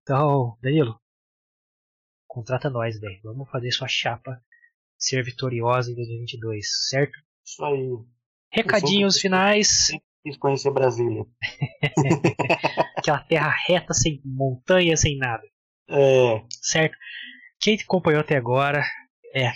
Então, 0.00 0.56
Danilo, 0.62 0.98
contrata 2.26 2.70
nós, 2.70 2.98
velho. 2.98 3.20
Vamos 3.22 3.50
fazer 3.50 3.70
sua 3.72 3.88
chapa 3.88 4.42
ser 4.96 5.22
vitoriosa 5.22 5.92
em 5.92 5.94
2022, 5.94 6.66
certo? 6.88 7.12
Isso 7.46 7.62
aí. 7.62 7.90
Recadinhos 8.50 9.20
finais 9.20 9.88
quis 10.24 10.38
conhecer 10.38 10.70
Brasília. 10.70 11.26
Aquela 12.96 13.22
terra 13.22 13.54
reta, 13.68 13.92
sem 13.92 14.22
montanha, 14.24 14.96
sem 14.96 15.18
nada. 15.18 15.46
É. 15.90 16.42
Certo? 16.48 16.96
Quem 17.60 17.76
acompanhou 17.78 18.22
até 18.22 18.38
agora, 18.38 18.82
é. 19.34 19.52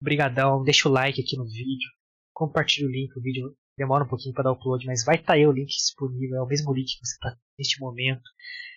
Brigadão, 0.00 0.62
deixa 0.62 0.88
o 0.88 0.92
like 0.92 1.20
aqui 1.20 1.36
no 1.36 1.46
vídeo. 1.46 1.90
Compartilha 2.32 2.86
o 2.86 2.92
link, 2.92 3.10
o 3.18 3.20
vídeo 3.20 3.56
demora 3.76 4.04
um 4.04 4.08
pouquinho 4.08 4.34
para 4.34 4.44
dar 4.44 4.52
o 4.52 4.54
upload, 4.54 4.86
mas 4.86 5.04
vai 5.04 5.16
estar 5.16 5.28
tá 5.28 5.32
aí 5.34 5.46
o 5.46 5.52
link 5.52 5.68
disponível, 5.68 6.38
é 6.38 6.42
o 6.42 6.46
mesmo 6.46 6.72
link 6.72 6.86
que 6.86 7.06
você 7.06 7.14
está 7.14 7.36
neste 7.58 7.80
momento. 7.80 8.22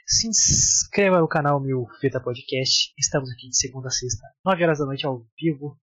Se 0.06 0.28
inscreva 0.28 1.20
no 1.20 1.28
canal 1.28 1.60
Meu 1.60 1.86
Feta 2.02 2.20
Podcast. 2.20 2.94
Estamos 2.98 3.30
aqui 3.32 3.48
de 3.48 3.56
segunda 3.56 3.88
a 3.88 3.92
sexta, 3.92 4.28
9 4.44 4.64
horas 4.64 4.80
da 4.80 4.86
noite 4.86 5.06
ao 5.06 5.26
vivo, 5.40 5.78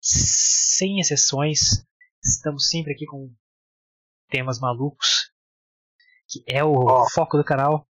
sem 0.00 1.00
exceções. 1.00 1.84
Estamos 2.24 2.68
sempre 2.68 2.92
aqui 2.92 3.04
com 3.04 3.30
temas 4.30 4.58
malucos, 4.58 5.30
que 6.28 6.42
é 6.48 6.64
o 6.64 6.86
Ó, 6.86 7.08
foco 7.10 7.36
do 7.36 7.44
canal. 7.44 7.86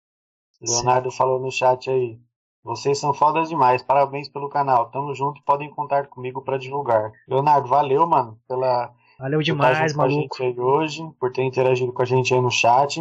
Leonardo 0.60 1.10
Sim. 1.10 1.16
falou 1.16 1.40
no 1.40 1.52
chat 1.52 1.88
aí. 1.88 2.18
Vocês 2.64 2.98
são 2.98 3.12
fodas 3.12 3.50
demais, 3.50 3.82
parabéns 3.82 4.28
pelo 4.28 4.48
canal. 4.48 4.90
Tamo 4.90 5.14
junto 5.14 5.38
e 5.38 5.44
podem 5.44 5.70
contar 5.70 6.08
comigo 6.08 6.42
para 6.42 6.58
divulgar. 6.58 7.12
Leonardo, 7.28 7.68
valeu, 7.68 8.06
mano, 8.08 8.40
pela. 8.48 8.92
Valeu 9.24 9.40
demais, 9.40 9.94
maluco. 9.94 10.36
Com 10.36 10.42
a 10.42 10.46
gente 10.46 10.60
hoje, 10.60 11.00
por 11.18 11.32
ter 11.32 11.44
interagido 11.44 11.90
com 11.94 12.02
a 12.02 12.04
gente 12.04 12.34
aí 12.34 12.42
no 12.42 12.50
chat. 12.50 13.00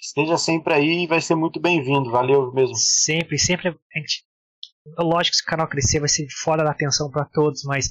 Esteja 0.00 0.38
sempre 0.38 0.72
aí 0.72 1.02
e 1.02 1.06
vai 1.08 1.20
ser 1.20 1.34
muito 1.34 1.58
bem-vindo. 1.58 2.12
Valeu 2.12 2.52
mesmo. 2.52 2.76
Sempre, 2.76 3.36
sempre. 3.40 3.70
A 3.70 3.98
gente, 3.98 4.24
lógico 4.96 5.32
que 5.32 5.38
se 5.38 5.42
o 5.42 5.46
canal 5.46 5.66
crescer 5.66 5.98
vai 5.98 6.08
ser 6.08 6.28
fora 6.30 6.62
da 6.62 6.70
atenção 6.70 7.10
para 7.10 7.24
todos, 7.24 7.64
mas 7.64 7.90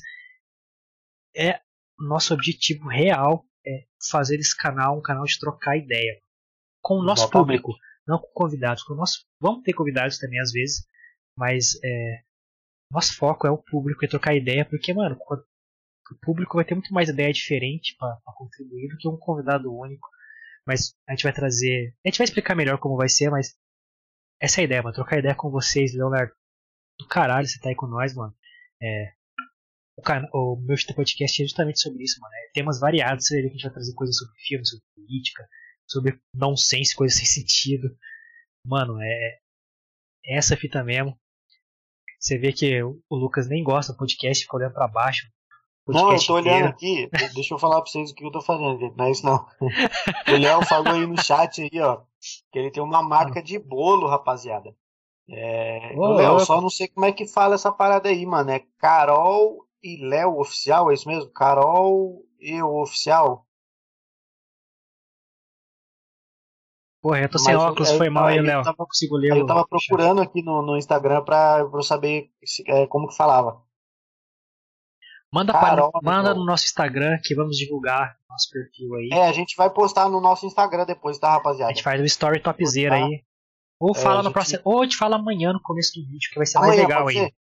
é 1.36 1.60
nosso 2.00 2.34
objetivo 2.34 2.88
real 2.88 3.46
é 3.68 3.84
fazer 4.10 4.38
esse 4.38 4.56
canal 4.56 4.98
um 4.98 5.02
canal 5.02 5.26
de 5.26 5.38
trocar 5.38 5.76
ideia 5.76 6.22
com 6.82 7.00
o 7.00 7.04
nosso 7.04 7.24
Exatamente. 7.24 7.62
público, 7.62 7.80
não 8.08 8.18
com 8.18 8.32
convidados. 8.34 8.82
Com 8.84 8.94
o 8.94 8.96
nosso, 8.96 9.26
vamos 9.42 9.62
ter 9.64 9.74
convidados 9.74 10.18
também 10.18 10.40
às 10.40 10.54
vezes, 10.54 10.88
mas 11.38 11.74
é, 11.84 12.22
nosso 12.90 13.14
foco 13.18 13.46
é 13.46 13.52
o 13.52 13.58
público 13.58 14.06
e 14.06 14.08
trocar 14.08 14.34
ideia, 14.34 14.64
porque, 14.64 14.94
mano, 14.94 15.18
o 16.12 16.20
público 16.22 16.56
vai 16.58 16.66
ter 16.66 16.76
muito 16.76 16.94
mais 16.94 17.10
ideia 17.10 17.32
diferente 17.32 17.96
para 17.98 18.20
contribuir 18.36 18.90
do 18.90 18.98
que 18.98 19.08
um 19.08 19.18
convidado 19.18 19.74
único. 19.74 20.08
Mas 20.66 20.94
a 21.08 21.14
gente 21.14 21.24
vai 21.24 21.34
trazer. 21.34 21.96
A 22.06 22.10
gente 22.10 22.18
vai 22.18 22.26
explicar 22.26 22.56
melhor 22.56 22.78
como 22.78 22.98
vai 22.98 23.10
ser, 23.10 23.30
mas 23.30 23.56
essa 24.40 24.60
é 24.60 24.62
a 24.62 24.66
ideia, 24.66 24.82
mano. 24.82 24.94
Trocar 24.94 25.20
ideia 25.20 25.36
com 25.36 25.50
vocês, 25.50 25.94
Leonardo. 25.94 26.34
Do 27.00 27.08
caralho, 27.08 27.48
você 27.48 27.60
tá 27.60 27.70
aí 27.70 27.76
com 27.76 27.88
nós, 27.88 28.14
mano. 28.14 28.36
É, 28.82 29.14
o, 29.98 30.02
can... 30.02 30.28
o 30.34 30.56
meu 30.58 30.76
podcast 30.96 31.42
é 31.42 31.46
justamente 31.46 31.80
sobre 31.80 32.04
isso, 32.04 32.20
mano. 32.20 32.34
É 32.36 32.52
temas 32.54 32.80
variados, 32.80 33.26
você 33.26 33.36
vê 33.36 33.42
que 33.44 33.48
a 33.48 33.52
gente 33.54 33.64
vai 33.64 33.74
trazer 33.74 33.94
coisas 33.94 34.18
sobre 34.18 34.34
filme, 34.40 34.66
sobre 34.66 34.86
política, 34.96 35.48
sobre 35.90 36.20
nonsense, 36.34 36.96
coisas 36.96 37.18
sem 37.18 37.26
sentido. 37.26 37.96
Mano, 38.66 39.02
é, 39.02 39.40
é 40.26 40.38
essa 40.38 40.56
fita 40.58 40.84
mesmo. 40.84 41.20
Você 42.20 42.38
vê 42.38 42.54
que 42.54 42.84
o 42.84 43.02
Lucas 43.12 43.50
nem 43.50 43.64
gosta 43.64 43.94
do 43.94 43.98
podcast, 43.98 44.44
fica 44.44 44.58
olhando 44.58 44.74
pra 44.74 44.88
baixo. 44.88 45.28
Não, 45.88 46.14
eu 46.14 46.26
tô 46.26 46.36
olhando 46.36 46.68
aqui, 46.68 47.10
deixa 47.34 47.54
eu 47.54 47.60
falar 47.60 47.82
pra 47.82 47.92
vocês 47.92 48.12
o 48.12 48.16
que 48.16 48.24
eu 48.24 48.32
tô 48.32 48.40
fazendo, 48.42 48.94
não 48.96 49.06
é 49.06 49.12
isso 49.12 49.26
não. 49.26 49.46
O 50.28 50.38
Léo 50.40 50.66
falou 50.66 50.94
aí 50.94 51.06
no 51.06 51.22
chat 51.22 51.62
aí, 51.62 51.82
ó, 51.82 52.02
que 52.52 52.60
ele 52.60 52.72
tem 52.72 52.84
uma 52.84 53.02
marca 53.02 53.42
de 53.42 53.58
bolo, 53.58 54.08
rapaziada. 54.08 54.76
É, 55.30 55.94
Ô, 55.96 56.14
Léo, 56.14 56.40
só 56.42 56.62
não 56.62 56.70
sei 56.70 56.88
como 56.88 57.06
é 57.06 57.12
que 57.12 57.26
fala 57.26 57.56
essa 57.56 57.72
parada 57.72 58.10
aí, 58.10 58.26
mano. 58.26 58.52
É 58.52 58.62
Carol 58.78 59.66
e 59.82 60.06
Léo 60.06 60.40
Oficial, 60.40 60.92
é 60.92 60.94
isso 60.94 61.08
mesmo? 61.08 61.32
Carol 61.32 62.24
e 62.40 62.62
o 62.62 62.82
Oficial? 62.82 63.46
Porra, 67.02 67.22
eu 67.22 67.30
tô 67.30 67.40
sem 67.40 67.56
Mas, 67.56 67.64
óculos, 67.64 67.92
foi 67.94 68.10
mal 68.10 68.28
aí, 68.28 68.40
Léo. 68.40 68.62
Consigo 68.76 69.18
ler. 69.18 69.36
Eu 69.36 69.46
tava 69.46 69.66
procurando 69.66 70.22
aqui 70.22 70.44
no, 70.44 70.62
no 70.62 70.78
Instagram 70.78 71.24
pra, 71.24 71.66
pra 71.66 71.80
eu 71.80 71.84
saber 71.84 72.30
se, 72.46 72.64
é, 72.68 72.86
como 72.86 73.08
que 73.08 73.16
falava. 73.16 73.60
Manda, 75.34 75.54
para, 75.54 75.90
manda 76.04 76.34
no 76.34 76.46
nosso 76.46 76.66
Instagram 76.66 77.18
que 77.24 77.34
vamos 77.34 77.56
divulgar 77.56 78.18
nosso 78.32 78.50
perfil 78.50 78.96
aí. 78.96 79.10
É, 79.14 79.28
a 79.28 79.32
gente 79.32 79.56
vai 79.56 79.70
postar 79.70 80.10
no 80.10 80.20
nosso 80.20 80.46
Instagram 80.46 80.86
depois, 80.86 81.18
tá, 81.18 81.32
rapaziada? 81.32 81.72
A 81.72 81.74
gente 81.74 81.84
faz 81.84 82.02
o 82.02 82.06
story 82.06 82.42
topzera 82.42 82.96
aí. 82.96 83.24
Ou 83.80 83.92
é, 83.96 84.00
fala 84.00 84.18
no 84.18 84.24
gente... 84.24 84.34
próximo. 84.34 84.62
Ou 84.66 84.82
a 84.82 84.84
gente 84.84 84.98
fala 84.98 85.16
amanhã 85.18 85.54
no 85.54 85.62
começo 85.62 86.00
do 86.00 86.06
vídeo, 86.06 86.30
que 86.30 86.38
vai 86.38 86.46
ser 86.46 86.58
amanhã, 86.58 86.74
mais 86.74 86.82
legal 86.82 87.08
aí. 87.08 87.34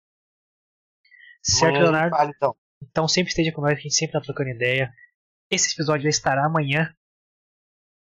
Certo, 1.41 1.69
amanhã 1.69 1.83
Leonardo? 1.83 2.15
Fala, 2.15 2.31
então. 2.35 2.55
então 2.81 3.07
sempre 3.07 3.29
esteja 3.29 3.51
conosco, 3.51 3.77
a 3.77 3.81
gente 3.81 3.95
sempre 3.95 4.13
tá 4.13 4.21
trocando 4.21 4.49
ideia. 4.49 4.91
Esse 5.49 5.73
episódio 5.73 6.03
já 6.03 6.09
estará 6.09 6.45
amanhã 6.45 6.93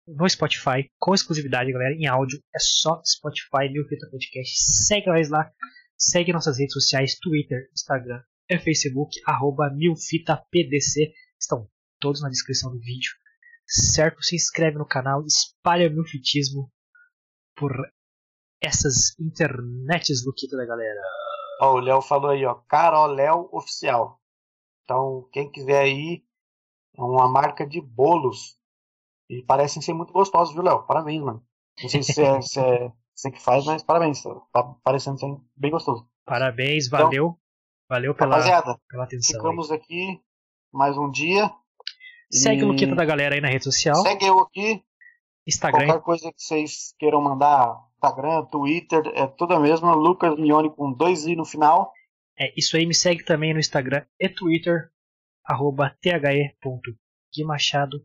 no 0.06 0.28
Spotify, 0.28 0.90
com 0.98 1.15
exclusividade, 1.15 1.73
galera, 1.73 1.94
em 1.94 2.06
áudio. 2.06 2.39
É 2.55 2.59
só 2.59 3.02
Spotify, 3.05 3.70
Mil 3.70 3.86
Fita 3.86 4.09
Podcast. 4.11 4.55
Segue 4.59 5.06
nós 5.09 5.28
lá. 5.28 5.51
Segue 5.97 6.32
nossas 6.32 6.59
redes 6.59 6.73
sociais, 6.73 7.19
Twitter, 7.19 7.69
Instagram 7.73 8.23
e 8.49 8.59
Facebook, 8.59 9.21
arroba 9.27 9.71
milfitapdc. 9.71 11.12
Estão 11.39 11.69
todos 12.01 12.23
na 12.23 12.29
descrição 12.29 12.71
do 12.71 12.79
vídeo. 12.79 13.12
Certo? 13.66 14.23
Se 14.23 14.37
inscreve 14.37 14.79
no 14.79 14.87
canal, 14.87 15.25
espalha 15.25 15.89
milfitismo 15.89 16.71
por 17.57 17.73
essas 18.61 19.19
internets 19.19 20.25
Luquita 20.27 20.57
da 20.57 20.66
galera. 20.66 21.01
Ó, 21.61 21.75
o 21.75 21.81
Léo 21.81 22.03
falou 22.03 22.31
aí, 22.31 22.45
ó, 22.45 22.55
Caroléu 22.69 23.49
Oficial. 23.53 24.21
Então, 24.83 25.29
quem 25.33 25.51
quiser 25.51 25.81
aí, 25.81 26.23
é 26.97 27.03
uma 27.03 27.29
marca 27.29 27.66
de 27.66 27.81
bolos 27.81 28.59
e 29.29 29.43
parecem 29.43 29.81
ser 29.81 29.95
muito 29.95 30.12
gostosos, 30.12 30.55
viu, 30.55 30.62
Léo? 30.62 30.87
Parabéns, 30.87 31.23
mano. 31.23 31.45
Não 31.83 31.89
sei 31.89 32.03
se 32.03 32.23
é, 32.23 32.41
se 32.43 32.61
é 32.61 32.93
você 33.15 33.31
que 33.31 33.41
faz, 33.41 33.65
mas 33.65 33.83
parabéns. 33.83 34.23
Tá 34.53 34.62
parecendo 34.83 35.19
ser 35.19 35.35
bem 35.57 35.71
gostoso. 35.71 36.07
Parabéns, 36.27 36.87
então, 36.87 37.39
valeu. 37.89 38.15
pela, 38.15 38.39
pela 38.89 39.05
atenção. 39.05 39.40
Ficamos 39.40 39.70
aí. 39.70 39.78
aqui 39.78 40.20
mais 40.73 40.98
um 40.98 41.09
dia. 41.11 41.51
Segue 42.31 42.62
e... 42.62 42.65
o 42.65 42.69
Luquita 42.69 42.97
da 42.97 43.05
galera 43.05 43.36
aí 43.36 43.40
na 43.40 43.48
rede 43.48 43.65
social. 43.65 43.97
Segue 43.97 44.27
eu 44.27 44.40
aqui. 44.40 44.82
Instagram. 45.47 45.86
Qualquer 45.86 46.02
coisa 46.02 46.32
que 46.32 46.43
vocês 46.43 46.94
queiram 46.98 47.20
mandar, 47.20 47.77
Instagram, 47.97 48.47
Twitter, 48.47 49.02
é 49.15 49.27
tudo 49.27 49.52
a 49.55 49.61
mesma. 49.61 49.94
Lucas 49.94 50.36
Mione 50.36 50.74
com 50.74 50.93
dois 50.93 51.27
i 51.27 51.36
no 51.36 51.44
final. 51.44 51.93
É, 52.39 52.52
isso 52.56 52.77
aí 52.77 52.86
me 52.86 52.94
segue 52.94 53.24
também 53.24 53.52
no 53.52 53.61
Instagram 53.61 54.05
e 54.19 54.28
Twitter, 54.28 54.90
arroba 55.44 55.97
the.guimachado 56.02 58.05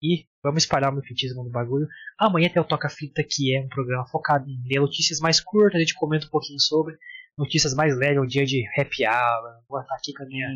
e 0.00 0.26
vamos 0.42 0.62
espalhar 0.62 0.92
o 0.92 0.96
mifitismo 0.96 1.42
no 1.42 1.50
bagulho. 1.50 1.88
Amanhã 2.18 2.48
tem 2.48 2.62
o 2.62 2.64
Toca 2.64 2.88
Fita, 2.88 3.24
que 3.28 3.56
é 3.56 3.60
um 3.60 3.68
programa 3.68 4.06
focado 4.06 4.48
em 4.48 4.62
ler 4.68 4.80
notícias 4.80 5.18
mais 5.18 5.40
curtas, 5.40 5.76
a 5.76 5.80
gente 5.80 5.94
comenta 5.94 6.26
um 6.26 6.30
pouquinho 6.30 6.60
sobre 6.60 6.96
notícias 7.36 7.74
mais 7.74 7.96
leves, 7.96 8.22
um 8.22 8.26
dia 8.26 8.46
de 8.46 8.66
happy 8.78 9.06
hour, 9.06 9.62
vou 9.68 9.80
estar 9.80 9.94
aqui 9.94 10.12
com 10.12 10.22
a 10.22 10.26
minha, 10.26 10.48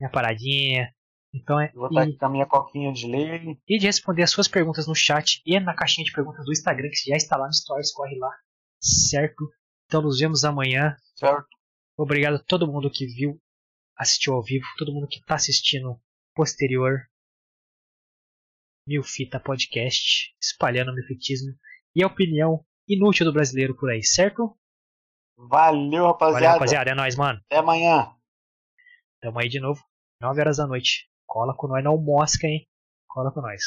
minha 0.00 0.10
paradinha. 0.10 0.92
Então 1.32 1.60
é, 1.60 1.70
vou 1.72 1.88
estar 1.88 2.02
aqui 2.02 2.16
com 2.16 2.26
a 2.26 2.30
minha 2.30 2.46
coquinha 2.46 2.92
de 2.92 3.06
leite. 3.06 3.60
E 3.68 3.78
de 3.78 3.86
responder 3.86 4.22
as 4.22 4.30
suas 4.30 4.48
perguntas 4.48 4.86
no 4.86 4.94
chat 4.94 5.42
e 5.44 5.58
na 5.58 5.74
caixinha 5.74 6.04
de 6.04 6.12
perguntas 6.12 6.44
do 6.44 6.52
Instagram, 6.52 6.88
que 6.90 7.10
já 7.10 7.16
está 7.16 7.36
lá 7.36 7.46
no 7.46 7.52
Stories, 7.52 7.92
corre 7.92 8.16
lá, 8.18 8.30
certo? 8.80 9.48
Então 9.86 10.02
nos 10.02 10.18
vemos 10.18 10.44
amanhã. 10.44 10.96
Certo. 11.16 11.48
Obrigado 11.96 12.34
a 12.34 12.42
todo 12.42 12.70
mundo 12.70 12.90
que 12.90 13.06
viu, 13.06 13.40
assistiu 13.96 14.34
ao 14.34 14.42
vivo, 14.42 14.64
todo 14.76 14.92
mundo 14.92 15.08
que 15.08 15.18
está 15.18 15.34
assistindo 15.34 16.00
posterior. 16.34 17.00
Mil 18.86 19.02
Fita 19.02 19.40
Podcast, 19.40 20.34
espalhando 20.40 20.90
o 20.90 20.94
mifitismo 20.94 21.54
e 21.94 22.02
a 22.02 22.06
opinião 22.06 22.64
inútil 22.86 23.24
do 23.24 23.32
brasileiro 23.32 23.74
por 23.74 23.90
aí, 23.90 24.02
certo? 24.02 24.54
Valeu, 25.36 26.06
rapaziada. 26.06 26.40
Valeu, 26.40 26.52
rapaziada. 26.52 26.90
É 26.90 26.94
nóis, 26.94 27.16
mano. 27.16 27.40
Até 27.46 27.58
amanhã. 27.58 28.12
Tamo 29.20 29.38
aí 29.38 29.48
de 29.48 29.60
novo, 29.60 29.82
9 30.20 30.40
horas 30.40 30.58
da 30.58 30.66
noite. 30.66 31.08
Cola 31.26 31.54
com 31.56 31.66
nós, 31.66 31.82
não 31.82 31.96
mosca, 31.96 32.46
hein? 32.46 32.66
Cola 33.08 33.32
com 33.32 33.40
nós. 33.40 33.62